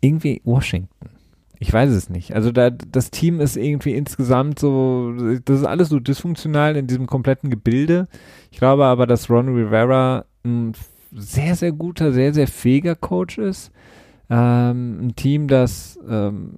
irgendwie 0.00 0.40
Washington. 0.44 0.88
ich 1.58 1.72
weiß 1.72 1.90
es 1.90 2.08
nicht. 2.08 2.34
Also 2.34 2.52
da, 2.52 2.70
das 2.70 3.10
Team 3.10 3.40
ist 3.40 3.56
irgendwie 3.56 3.94
insgesamt 3.94 4.58
so, 4.58 5.12
das 5.44 5.60
ist 5.60 5.66
alles 5.66 5.88
so 5.88 5.98
dysfunktional 5.98 6.76
in 6.76 6.86
diesem 6.86 7.06
kompletten 7.06 7.50
Gebilde. 7.50 8.08
Ich 8.50 8.58
glaube 8.58 8.84
aber, 8.84 9.06
dass 9.06 9.28
Ron 9.28 9.54
Rivera 9.54 10.24
ein 10.44 10.72
sehr, 11.12 11.56
sehr 11.56 11.72
guter, 11.72 12.12
sehr, 12.12 12.32
sehr 12.32 12.46
fähiger 12.46 12.94
Coach 12.94 13.38
ist. 13.38 13.72
Ähm, 14.30 15.08
ein 15.08 15.16
Team, 15.16 15.48
das 15.48 15.98
ähm, 16.08 16.56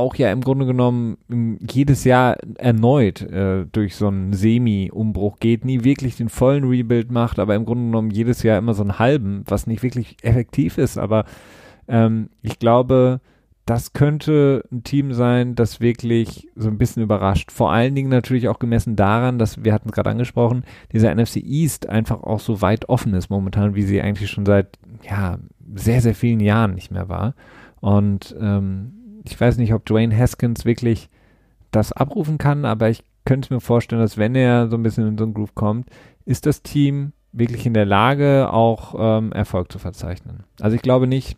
auch 0.00 0.16
ja 0.16 0.32
im 0.32 0.40
Grunde 0.40 0.66
genommen 0.66 1.16
jedes 1.60 2.04
Jahr 2.04 2.36
erneut 2.58 3.22
äh, 3.22 3.66
durch 3.70 3.94
so 3.94 4.08
einen 4.08 4.32
Semi-Umbruch 4.32 5.38
geht, 5.38 5.64
nie 5.64 5.84
wirklich 5.84 6.16
den 6.16 6.28
vollen 6.28 6.64
Rebuild 6.64 7.12
macht, 7.12 7.38
aber 7.38 7.54
im 7.54 7.64
Grunde 7.64 7.84
genommen 7.84 8.10
jedes 8.10 8.42
Jahr 8.42 8.58
immer 8.58 8.74
so 8.74 8.82
einen 8.82 8.98
halben, 8.98 9.44
was 9.46 9.66
nicht 9.66 9.82
wirklich 9.82 10.16
effektiv 10.22 10.78
ist. 10.78 10.98
Aber 10.98 11.24
ähm, 11.88 12.30
ich 12.42 12.58
glaube, 12.58 13.20
das 13.70 13.92
könnte 13.92 14.64
ein 14.72 14.82
Team 14.82 15.12
sein, 15.12 15.54
das 15.54 15.80
wirklich 15.80 16.48
so 16.56 16.68
ein 16.68 16.78
bisschen 16.78 17.04
überrascht. 17.04 17.52
Vor 17.52 17.70
allen 17.70 17.94
Dingen 17.94 18.08
natürlich 18.08 18.48
auch 18.48 18.58
gemessen 18.58 18.96
daran, 18.96 19.38
dass 19.38 19.62
wir 19.62 19.72
hatten 19.72 19.90
es 19.90 19.94
gerade 19.94 20.10
angesprochen, 20.10 20.64
dieser 20.92 21.14
NFC 21.14 21.36
East 21.36 21.88
einfach 21.88 22.22
auch 22.24 22.40
so 22.40 22.62
weit 22.62 22.88
offen 22.88 23.14
ist 23.14 23.30
momentan, 23.30 23.76
wie 23.76 23.82
sie 23.82 24.02
eigentlich 24.02 24.28
schon 24.30 24.44
seit 24.44 24.78
ja 25.08 25.38
sehr 25.72 26.00
sehr 26.00 26.16
vielen 26.16 26.40
Jahren 26.40 26.74
nicht 26.74 26.90
mehr 26.90 27.08
war. 27.08 27.34
Und 27.80 28.34
ähm, 28.40 28.92
ich 29.24 29.40
weiß 29.40 29.56
nicht, 29.58 29.74
ob 29.74 29.84
Dwayne 29.84 30.16
Haskins 30.16 30.64
wirklich 30.64 31.08
das 31.70 31.92
abrufen 31.92 32.38
kann, 32.38 32.64
aber 32.64 32.90
ich 32.90 33.04
könnte 33.24 33.52
mir 33.52 33.60
vorstellen, 33.60 34.02
dass 34.02 34.18
wenn 34.18 34.34
er 34.34 34.68
so 34.68 34.76
ein 34.76 34.82
bisschen 34.82 35.06
in 35.06 35.18
so 35.18 35.24
einen 35.24 35.34
Groove 35.34 35.54
kommt, 35.54 35.88
ist 36.24 36.46
das 36.46 36.62
Team 36.62 37.12
wirklich 37.32 37.66
in 37.66 37.74
der 37.74 37.84
Lage, 37.84 38.52
auch 38.52 38.94
ähm, 38.98 39.32
Erfolg 39.32 39.70
zu 39.70 39.78
verzeichnen. 39.78 40.44
Also 40.58 40.74
ich 40.74 40.82
glaube 40.82 41.06
nicht, 41.06 41.36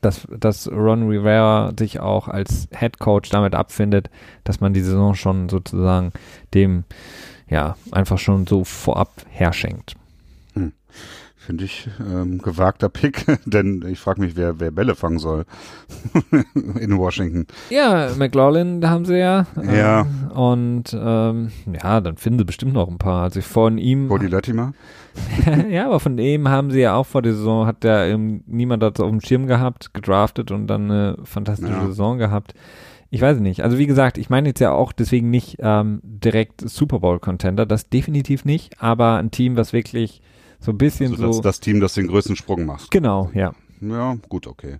dass, 0.00 0.26
dass 0.38 0.70
Ron 0.70 1.08
Rivera 1.08 1.72
sich 1.78 2.00
auch 2.00 2.28
als 2.28 2.68
Head 2.78 2.98
Coach 2.98 3.30
damit 3.30 3.54
abfindet, 3.54 4.10
dass 4.44 4.60
man 4.60 4.74
die 4.74 4.82
Saison 4.82 5.14
schon 5.14 5.48
sozusagen 5.48 6.12
dem 6.52 6.84
ja 7.48 7.76
einfach 7.90 8.18
schon 8.18 8.46
so 8.46 8.64
vorab 8.64 9.10
herschenkt. 9.30 9.96
Finde 11.44 11.64
ich 11.64 11.88
ähm, 12.00 12.38
gewagter 12.38 12.88
Pick, 12.88 13.26
denn 13.44 13.84
ich 13.86 13.98
frage 13.98 14.22
mich, 14.22 14.34
wer, 14.34 14.60
wer 14.60 14.70
Bälle 14.70 14.94
fangen 14.94 15.18
soll 15.18 15.44
in 16.80 16.96
Washington. 16.96 17.46
Ja, 17.68 18.08
McLaughlin 18.16 18.88
haben 18.88 19.04
sie 19.04 19.18
ja. 19.18 19.46
Ja. 19.62 20.02
Ähm, 20.02 20.30
und 20.30 20.96
ähm, 20.98 21.50
ja, 21.82 22.00
dann 22.00 22.16
finden 22.16 22.38
sie 22.38 22.44
bestimmt 22.46 22.72
noch 22.72 22.88
ein 22.88 22.96
paar. 22.96 23.24
Also 23.24 23.42
von 23.42 23.76
ihm. 23.76 24.08
Body 24.08 24.28
Latimer? 24.28 24.72
ja, 25.70 25.84
aber 25.84 26.00
von 26.00 26.16
ihm 26.16 26.48
haben 26.48 26.70
sie 26.70 26.80
ja 26.80 26.94
auch 26.94 27.06
vor 27.06 27.20
der 27.20 27.34
Saison, 27.34 27.66
hat 27.66 27.84
ja 27.84 28.06
ähm, 28.06 28.42
niemand 28.46 28.82
das 28.82 28.98
auf 28.98 29.10
dem 29.10 29.20
Schirm 29.20 29.46
gehabt, 29.46 29.92
gedraftet 29.92 30.50
und 30.50 30.66
dann 30.66 30.90
eine 30.90 31.18
fantastische 31.24 31.72
ja. 31.72 31.86
Saison 31.86 32.16
gehabt. 32.16 32.54
Ich 33.10 33.20
weiß 33.20 33.40
nicht. 33.40 33.62
Also 33.62 33.76
wie 33.76 33.86
gesagt, 33.86 34.16
ich 34.16 34.30
meine 34.30 34.48
jetzt 34.48 34.60
ja 34.60 34.72
auch 34.72 34.92
deswegen 34.92 35.28
nicht 35.28 35.58
ähm, 35.60 36.00
direkt 36.02 36.68
Super 36.68 37.00
Bowl 37.00 37.20
Contender, 37.20 37.66
das 37.66 37.90
definitiv 37.90 38.46
nicht, 38.46 38.80
aber 38.82 39.16
ein 39.16 39.30
Team, 39.30 39.58
was 39.58 39.74
wirklich 39.74 40.22
so 40.64 40.72
ein 40.72 40.78
bisschen 40.78 41.12
also 41.12 41.26
das, 41.26 41.36
so. 41.36 41.42
Das 41.42 41.60
Team, 41.60 41.80
das 41.80 41.94
den 41.94 42.06
größten 42.06 42.36
Sprung 42.36 42.64
macht. 42.64 42.90
Genau, 42.90 43.30
ja. 43.34 43.54
Ja, 43.80 44.16
gut, 44.28 44.46
okay. 44.46 44.78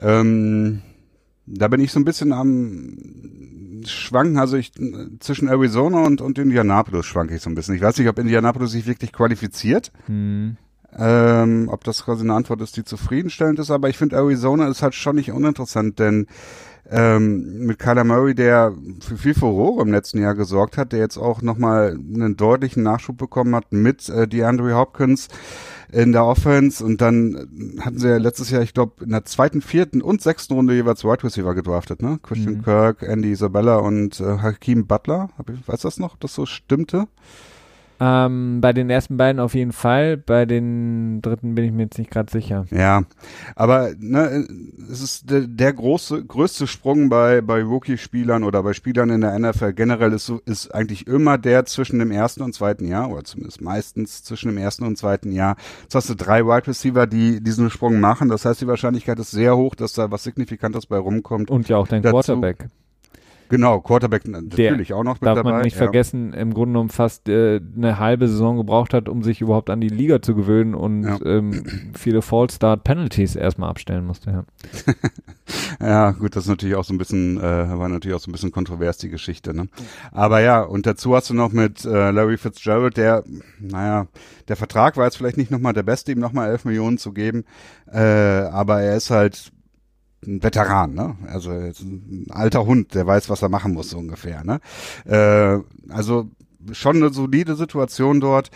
Ähm, 0.00 0.80
da 1.46 1.68
bin 1.68 1.80
ich 1.80 1.92
so 1.92 2.00
ein 2.00 2.04
bisschen 2.04 2.32
am 2.32 3.82
Schwanken, 3.84 4.38
also 4.38 4.56
ich 4.56 4.72
zwischen 5.20 5.48
Arizona 5.48 6.04
und, 6.04 6.20
und 6.20 6.38
Indianapolis 6.38 7.06
schwanke 7.06 7.34
ich 7.34 7.42
so 7.42 7.50
ein 7.50 7.54
bisschen. 7.54 7.74
Ich 7.74 7.82
weiß 7.82 7.98
nicht, 7.98 8.08
ob 8.08 8.18
Indianapolis 8.18 8.72
sich 8.72 8.86
wirklich 8.86 9.12
qualifiziert. 9.12 9.92
Hm. 10.06 10.56
Ähm, 10.96 11.68
ob 11.70 11.84
das 11.84 12.04
quasi 12.04 12.22
eine 12.22 12.34
Antwort 12.34 12.62
ist, 12.62 12.76
die 12.76 12.84
zufriedenstellend 12.84 13.58
ist, 13.58 13.70
aber 13.70 13.90
ich 13.90 13.98
finde 13.98 14.16
Arizona 14.16 14.68
ist 14.68 14.82
halt 14.82 14.94
schon 14.94 15.16
nicht 15.16 15.30
uninteressant, 15.30 15.98
denn 15.98 16.26
ähm, 16.90 17.66
mit 17.66 17.78
Kyler 17.78 18.04
Murray, 18.04 18.34
der 18.34 18.72
für 19.00 19.18
viel 19.18 19.34
Furore 19.34 19.82
im 19.82 19.92
letzten 19.92 20.18
Jahr 20.22 20.34
gesorgt 20.34 20.78
hat, 20.78 20.92
der 20.92 21.00
jetzt 21.00 21.18
auch 21.18 21.42
nochmal 21.42 21.90
einen 21.90 22.36
deutlichen 22.36 22.82
Nachschub 22.82 23.18
bekommen 23.18 23.54
hat 23.54 23.70
mit 23.72 24.08
äh, 24.08 24.26
DeAndre 24.26 24.74
Hopkins 24.74 25.28
in 25.92 26.12
der 26.12 26.24
Offense 26.24 26.82
und 26.84 27.00
dann 27.00 27.76
hatten 27.80 27.98
sie 27.98 28.08
ja 28.08 28.16
letztes 28.16 28.50
Jahr, 28.50 28.62
ich 28.62 28.72
glaube, 28.72 29.04
in 29.04 29.10
der 29.10 29.24
zweiten, 29.24 29.60
vierten 29.60 30.00
und 30.00 30.22
sechsten 30.22 30.54
Runde 30.54 30.74
jeweils 30.74 31.04
Wide 31.04 31.24
Receiver 31.24 31.54
gedraftet, 31.54 32.02
ne? 32.02 32.18
Christian 32.22 32.56
mhm. 32.56 32.62
Kirk, 32.62 33.02
Andy 33.02 33.32
Isabella 33.32 33.76
und 33.76 34.20
äh, 34.20 34.38
Hakeem 34.38 34.86
Butler. 34.86 35.30
Hab 35.36 35.50
ich, 35.50 35.66
weiß 35.66 35.80
das 35.80 35.98
noch, 35.98 36.14
ob 36.14 36.20
das 36.20 36.34
so 36.34 36.46
stimmte? 36.46 37.06
Ähm, 38.00 38.60
bei 38.60 38.72
den 38.72 38.90
ersten 38.90 39.16
beiden 39.16 39.40
auf 39.40 39.54
jeden 39.54 39.72
Fall, 39.72 40.16
bei 40.16 40.46
den 40.46 41.20
dritten 41.20 41.54
bin 41.54 41.64
ich 41.64 41.72
mir 41.72 41.82
jetzt 41.84 41.98
nicht 41.98 42.10
gerade 42.10 42.30
sicher. 42.30 42.64
Ja, 42.70 43.02
aber 43.56 43.90
ne, 43.98 44.46
es 44.90 45.02
ist 45.02 45.30
der, 45.30 45.40
der 45.40 45.72
große, 45.72 46.24
größte 46.24 46.66
Sprung 46.66 47.08
bei, 47.08 47.40
bei 47.40 47.62
Rookie-Spielern 47.62 48.44
oder 48.44 48.62
bei 48.62 48.72
Spielern 48.72 49.10
in 49.10 49.22
der 49.22 49.36
NFL 49.38 49.72
generell 49.72 50.12
ist, 50.12 50.26
so, 50.26 50.40
ist 50.44 50.72
eigentlich 50.74 51.06
immer 51.06 51.38
der 51.38 51.64
zwischen 51.64 51.98
dem 51.98 52.10
ersten 52.10 52.42
und 52.42 52.54
zweiten 52.54 52.86
Jahr, 52.86 53.10
oder 53.10 53.24
zumindest 53.24 53.60
meistens 53.60 54.22
zwischen 54.22 54.48
dem 54.48 54.58
ersten 54.58 54.84
und 54.84 54.96
zweiten 54.96 55.32
Jahr. 55.32 55.56
Jetzt 55.82 55.94
hast 55.94 56.08
du 56.08 56.14
drei 56.14 56.44
Wide 56.44 56.68
Receiver, 56.68 57.06
die 57.06 57.42
diesen 57.42 57.70
Sprung 57.70 58.00
machen. 58.00 58.28
Das 58.28 58.44
heißt, 58.44 58.60
die 58.60 58.66
Wahrscheinlichkeit 58.66 59.18
ist 59.18 59.32
sehr 59.32 59.56
hoch, 59.56 59.74
dass 59.74 59.92
da 59.92 60.10
was 60.10 60.22
Signifikantes 60.22 60.86
bei 60.86 60.98
rumkommt. 60.98 61.50
Und 61.50 61.68
ja 61.68 61.76
auch 61.76 61.88
dein 61.88 62.02
Dazu, 62.02 62.12
Quarterback. 62.14 62.68
Genau, 63.48 63.80
Quarterback 63.80 64.26
natürlich 64.28 64.92
auch 64.92 65.04
noch 65.04 65.20
mit 65.20 65.26
darf 65.26 65.36
dabei. 65.36 65.50
Darf 65.50 65.58
man 65.58 65.62
nicht 65.62 65.74
ja. 65.74 65.78
vergessen, 65.78 66.32
im 66.32 66.52
Grunde 66.52 66.72
genommen 66.72 66.90
fast 66.90 67.28
äh, 67.28 67.60
eine 67.76 67.98
halbe 67.98 68.28
Saison 68.28 68.56
gebraucht 68.56 68.92
hat, 68.92 69.08
um 69.08 69.22
sich 69.22 69.40
überhaupt 69.40 69.70
an 69.70 69.80
die 69.80 69.88
Liga 69.88 70.20
zu 70.20 70.34
gewöhnen 70.34 70.74
und 70.74 71.04
ja. 71.04 71.18
ähm, 71.24 71.92
viele 71.94 72.22
Fall-Start-Penalties 72.22 73.36
erstmal 73.36 73.70
abstellen 73.70 74.06
musste. 74.06 74.30
Ja. 74.30 74.94
ja, 75.80 76.10
gut, 76.12 76.36
das 76.36 76.44
ist 76.44 76.50
natürlich 76.50 76.76
auch 76.76 76.84
so 76.84 76.92
ein 76.92 76.98
bisschen, 76.98 77.38
äh, 77.38 77.42
war 77.42 77.88
natürlich 77.88 78.16
auch 78.16 78.20
so 78.20 78.30
ein 78.30 78.32
bisschen 78.32 78.52
kontrovers, 78.52 78.98
die 78.98 79.08
Geschichte. 79.08 79.54
Ne? 79.54 79.68
Aber 80.12 80.40
ja, 80.40 80.62
und 80.62 80.86
dazu 80.86 81.14
hast 81.14 81.30
du 81.30 81.34
noch 81.34 81.52
mit 81.52 81.84
äh, 81.84 82.10
Larry 82.10 82.36
Fitzgerald, 82.36 82.96
der, 82.96 83.24
naja, 83.58 84.06
der 84.48 84.56
Vertrag 84.56 84.96
war 84.96 85.04
jetzt 85.04 85.16
vielleicht 85.16 85.36
nicht 85.36 85.50
nochmal 85.50 85.72
der 85.72 85.82
beste, 85.82 86.12
ihm 86.12 86.20
nochmal 86.20 86.50
11 86.50 86.66
Millionen 86.66 86.98
zu 86.98 87.12
geben, 87.12 87.44
äh, 87.90 87.98
aber 87.98 88.82
er 88.82 88.96
ist 88.96 89.10
halt 89.10 89.52
ein 90.26 90.42
Veteran, 90.42 90.94
ne? 90.94 91.16
Also 91.26 91.50
ein 91.50 92.26
alter 92.30 92.66
Hund, 92.66 92.94
der 92.94 93.06
weiß, 93.06 93.30
was 93.30 93.42
er 93.42 93.48
machen 93.48 93.72
muss, 93.72 93.90
so 93.90 93.98
ungefähr, 93.98 94.44
ne? 94.44 94.60
Äh, 95.04 95.60
also 95.92 96.28
schon 96.72 96.96
eine 96.96 97.10
solide 97.10 97.54
Situation 97.54 98.20
dort. 98.20 98.50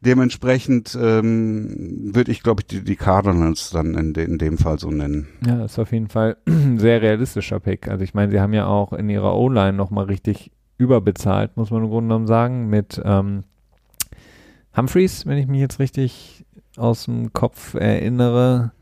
Dementsprechend 0.00 0.96
ähm, 1.00 2.14
würde 2.14 2.30
ich, 2.30 2.42
glaube 2.42 2.62
ich, 2.62 2.66
die, 2.66 2.84
die 2.84 2.96
Cardinals 2.96 3.70
dann 3.70 3.94
in, 3.94 4.12
de, 4.12 4.24
in 4.24 4.38
dem 4.38 4.58
Fall 4.58 4.78
so 4.78 4.90
nennen. 4.90 5.28
Ja, 5.46 5.64
ist 5.64 5.78
auf 5.78 5.92
jeden 5.92 6.08
Fall 6.08 6.36
ein 6.46 6.78
sehr 6.78 7.00
realistischer 7.00 7.60
Pick. 7.60 7.88
Also 7.88 8.04
ich 8.04 8.14
meine, 8.14 8.30
sie 8.30 8.40
haben 8.40 8.52
ja 8.52 8.66
auch 8.66 8.92
in 8.92 9.08
ihrer 9.08 9.34
O-Line 9.34 9.72
nochmal 9.72 10.04
richtig 10.04 10.50
überbezahlt, 10.78 11.56
muss 11.56 11.70
man 11.70 11.82
im 11.82 11.88
Grunde 11.88 12.08
genommen 12.08 12.26
sagen, 12.26 12.68
mit 12.68 13.00
ähm, 13.04 13.44
Humphreys, 14.76 15.24
wenn 15.24 15.38
ich 15.38 15.46
mich 15.46 15.60
jetzt 15.60 15.78
richtig 15.78 16.44
aus 16.76 17.06
dem 17.06 17.32
Kopf 17.32 17.74
erinnere. 17.74 18.72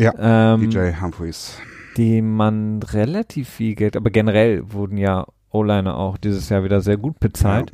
Ja, 0.00 0.54
ähm, 0.54 0.70
DJ 0.70 0.92
Humphreys 1.00 1.58
die 1.96 2.22
man 2.22 2.82
relativ 2.82 3.48
viel 3.48 3.74
Geld, 3.74 3.96
aber 3.96 4.10
generell 4.10 4.72
wurden 4.72 4.96
ja 4.96 5.26
O-Liner 5.50 5.96
auch 5.96 6.16
dieses 6.16 6.48
Jahr 6.48 6.62
wieder 6.62 6.80
sehr 6.80 6.96
gut 6.96 7.18
bezahlt. 7.18 7.72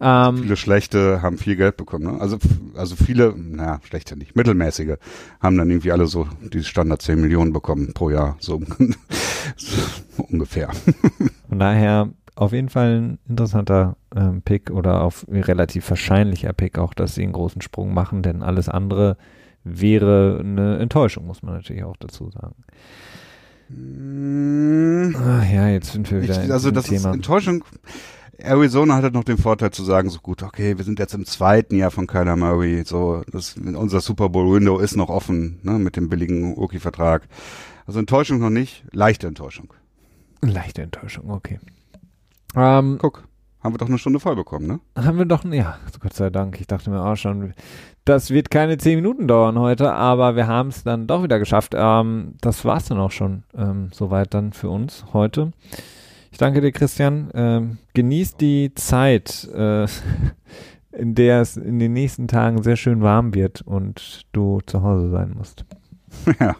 Ja. 0.00 0.28
Ähm, 0.30 0.38
viele 0.38 0.56
schlechte 0.56 1.22
haben 1.22 1.38
viel 1.38 1.56
Geld 1.56 1.76
bekommen. 1.76 2.12
Ne? 2.12 2.20
Also, 2.20 2.38
also 2.74 2.96
viele, 2.96 3.34
naja, 3.36 3.80
schlechte 3.84 4.16
nicht, 4.16 4.34
mittelmäßige 4.34 4.96
haben 5.40 5.58
dann 5.58 5.68
irgendwie 5.68 5.92
alle 5.92 6.06
so 6.06 6.26
die 6.40 6.64
Standard 6.64 7.02
10 7.02 7.20
Millionen 7.20 7.52
bekommen 7.52 7.92
pro 7.92 8.10
Jahr, 8.10 8.36
so, 8.38 8.60
so 9.56 10.24
ungefähr. 10.30 10.70
Von 11.48 11.58
daher 11.58 12.10
auf 12.34 12.52
jeden 12.52 12.68
Fall 12.68 13.00
ein 13.00 13.18
interessanter 13.28 13.96
ähm, 14.16 14.42
Pick 14.42 14.70
oder 14.70 15.02
auf 15.02 15.26
relativ 15.28 15.90
wahrscheinlicher 15.90 16.52
Pick 16.52 16.78
auch, 16.78 16.94
dass 16.94 17.14
sie 17.14 17.24
einen 17.24 17.32
großen 17.32 17.60
Sprung 17.60 17.92
machen, 17.92 18.22
denn 18.22 18.42
alles 18.42 18.68
andere 18.68 19.16
wäre 19.64 20.38
eine 20.40 20.78
Enttäuschung, 20.78 21.26
muss 21.26 21.42
man 21.42 21.54
natürlich 21.54 21.84
auch 21.84 21.96
dazu 21.96 22.30
sagen. 22.30 22.54
Ach 25.16 25.50
ja, 25.50 25.68
jetzt 25.68 25.92
sind 25.92 26.10
wir 26.10 26.22
wieder 26.22 26.42
ich, 26.44 26.50
Also 26.50 26.70
das 26.70 26.86
Thema. 26.86 27.10
ist 27.10 27.16
Enttäuschung. 27.16 27.64
Arizona 28.38 28.94
hat 28.94 29.02
halt 29.02 29.14
noch 29.14 29.24
den 29.24 29.36
Vorteil 29.36 29.72
zu 29.72 29.82
sagen, 29.82 30.10
so 30.10 30.20
gut, 30.20 30.42
okay, 30.42 30.78
wir 30.78 30.84
sind 30.84 30.98
jetzt 31.00 31.12
im 31.12 31.26
zweiten 31.26 31.76
Jahr 31.76 31.90
von 31.90 32.06
Kyler 32.06 32.36
Murray, 32.36 32.84
so, 32.84 33.22
das, 33.32 33.56
unser 33.56 34.00
Super 34.00 34.28
Bowl 34.28 34.54
Window 34.54 34.78
ist 34.78 34.96
noch 34.96 35.08
offen, 35.08 35.58
ne, 35.64 35.72
mit 35.72 35.96
dem 35.96 36.08
billigen 36.08 36.54
Rookie-Vertrag. 36.54 37.26
Also 37.84 37.98
Enttäuschung 37.98 38.38
noch 38.38 38.50
nicht, 38.50 38.84
leichte 38.92 39.26
Enttäuschung. 39.26 39.72
Leichte 40.40 40.82
Enttäuschung, 40.82 41.30
okay. 41.30 41.58
Ähm, 42.54 42.98
Guck, 43.00 43.24
haben 43.60 43.74
wir 43.74 43.78
doch 43.78 43.88
eine 43.88 43.98
Stunde 43.98 44.20
voll 44.20 44.36
bekommen, 44.36 44.66
ne? 44.66 44.80
Haben 44.96 45.18
wir 45.18 45.24
doch, 45.24 45.44
ja, 45.44 45.78
Gott 46.00 46.14
sei 46.14 46.30
Dank. 46.30 46.60
Ich 46.60 46.66
dachte 46.66 46.90
mir 46.90 47.04
auch 47.04 47.16
schon, 47.16 47.54
das 48.04 48.30
wird 48.30 48.50
keine 48.50 48.78
zehn 48.78 48.96
Minuten 48.96 49.26
dauern 49.26 49.58
heute, 49.58 49.92
aber 49.92 50.36
wir 50.36 50.46
haben 50.46 50.68
es 50.68 50.84
dann 50.84 51.06
doch 51.06 51.22
wieder 51.22 51.38
geschafft. 51.38 51.74
Ähm, 51.76 52.34
das 52.40 52.64
es 52.64 52.84
dann 52.86 52.98
auch 52.98 53.10
schon 53.10 53.42
ähm, 53.56 53.90
soweit 53.92 54.32
dann 54.32 54.52
für 54.52 54.70
uns 54.70 55.04
heute. 55.12 55.52
Ich 56.30 56.38
danke 56.38 56.60
dir, 56.60 56.72
Christian. 56.72 57.30
Ähm, 57.34 57.78
genieß 57.94 58.36
die 58.36 58.72
Zeit, 58.74 59.48
äh, 59.52 59.86
in 60.92 61.14
der 61.14 61.40
es 61.40 61.56
in 61.56 61.78
den 61.78 61.92
nächsten 61.92 62.28
Tagen 62.28 62.62
sehr 62.62 62.76
schön 62.76 63.02
warm 63.02 63.34
wird 63.34 63.62
und 63.62 64.26
du 64.32 64.60
zu 64.66 64.82
Hause 64.82 65.10
sein 65.10 65.34
musst. 65.36 65.64
Ja, 66.40 66.56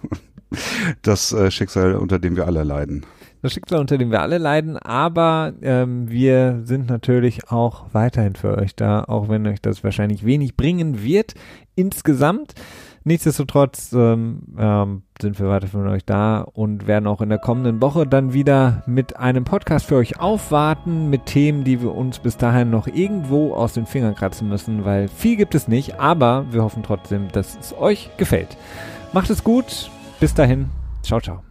das 1.03 1.33
äh, 1.33 1.51
Schicksal, 1.51 1.95
unter 1.95 2.19
dem 2.19 2.37
wir 2.37 2.47
alle 2.47 2.65
leiden. 2.65 3.05
Das 3.41 3.53
Schicksal, 3.53 3.79
unter 3.79 3.99
dem 3.99 4.11
wir 4.11 4.21
alle 4.21 4.39
leiden, 4.39 4.77
aber 4.77 5.53
ähm, 5.63 6.11
wir 6.11 6.63
sind 6.65 6.89
natürlich 6.89 7.51
auch 7.51 7.87
weiterhin 7.93 8.35
für 8.35 8.59
euch 8.59 8.75
da, 8.75 9.05
auch 9.05 9.29
wenn 9.29 9.47
euch 9.47 9.63
das 9.63 9.85
wahrscheinlich 9.85 10.25
wenig 10.25 10.57
bringen 10.57 11.05
wird 11.05 11.35
insgesamt. 11.77 12.55
Nichtsdestotrotz 13.05 13.93
ähm, 13.93 14.43
ähm, 14.59 15.03
sind 15.23 15.39
wir 15.39 15.49
weiter 15.49 15.69
für 15.69 15.79
euch 15.79 16.05
da 16.05 16.41
und 16.41 16.87
werden 16.87 17.07
auch 17.07 17.21
in 17.21 17.29
der 17.29 17.39
kommenden 17.39 17.81
Woche 17.81 18.07
dann 18.07 18.33
wieder 18.33 18.83
mit 18.87 19.17
einem 19.17 19.45
Podcast 19.45 19.87
für 19.87 19.97
euch 19.97 20.21
aufwarten, 20.21 21.09
mit 21.09 21.27
Themen, 21.27 21.65
die 21.65 21.81
wir 21.81 21.95
uns 21.95 22.19
bis 22.19 22.37
dahin 22.37 22.71
noch 22.71 22.87
irgendwo 22.89 23.55
aus 23.55 23.73
den 23.73 23.87
Fingern 23.87 24.17
kratzen 24.17 24.49
müssen, 24.49 24.85
weil 24.85 25.09
viel 25.09 25.37
gibt 25.37 25.55
es 25.55 25.69
nicht, 25.69 25.99
aber 26.01 26.45
wir 26.51 26.63
hoffen 26.65 26.83
trotzdem, 26.83 27.29
dass 27.33 27.57
es 27.59 27.73
euch 27.73 28.11
gefällt. 28.17 28.59
Macht 29.13 29.31
es 29.31 29.45
gut, 29.45 29.91
bis 30.21 30.35
dahin, 30.35 30.67
ciao, 31.03 31.21
ciao. 31.21 31.48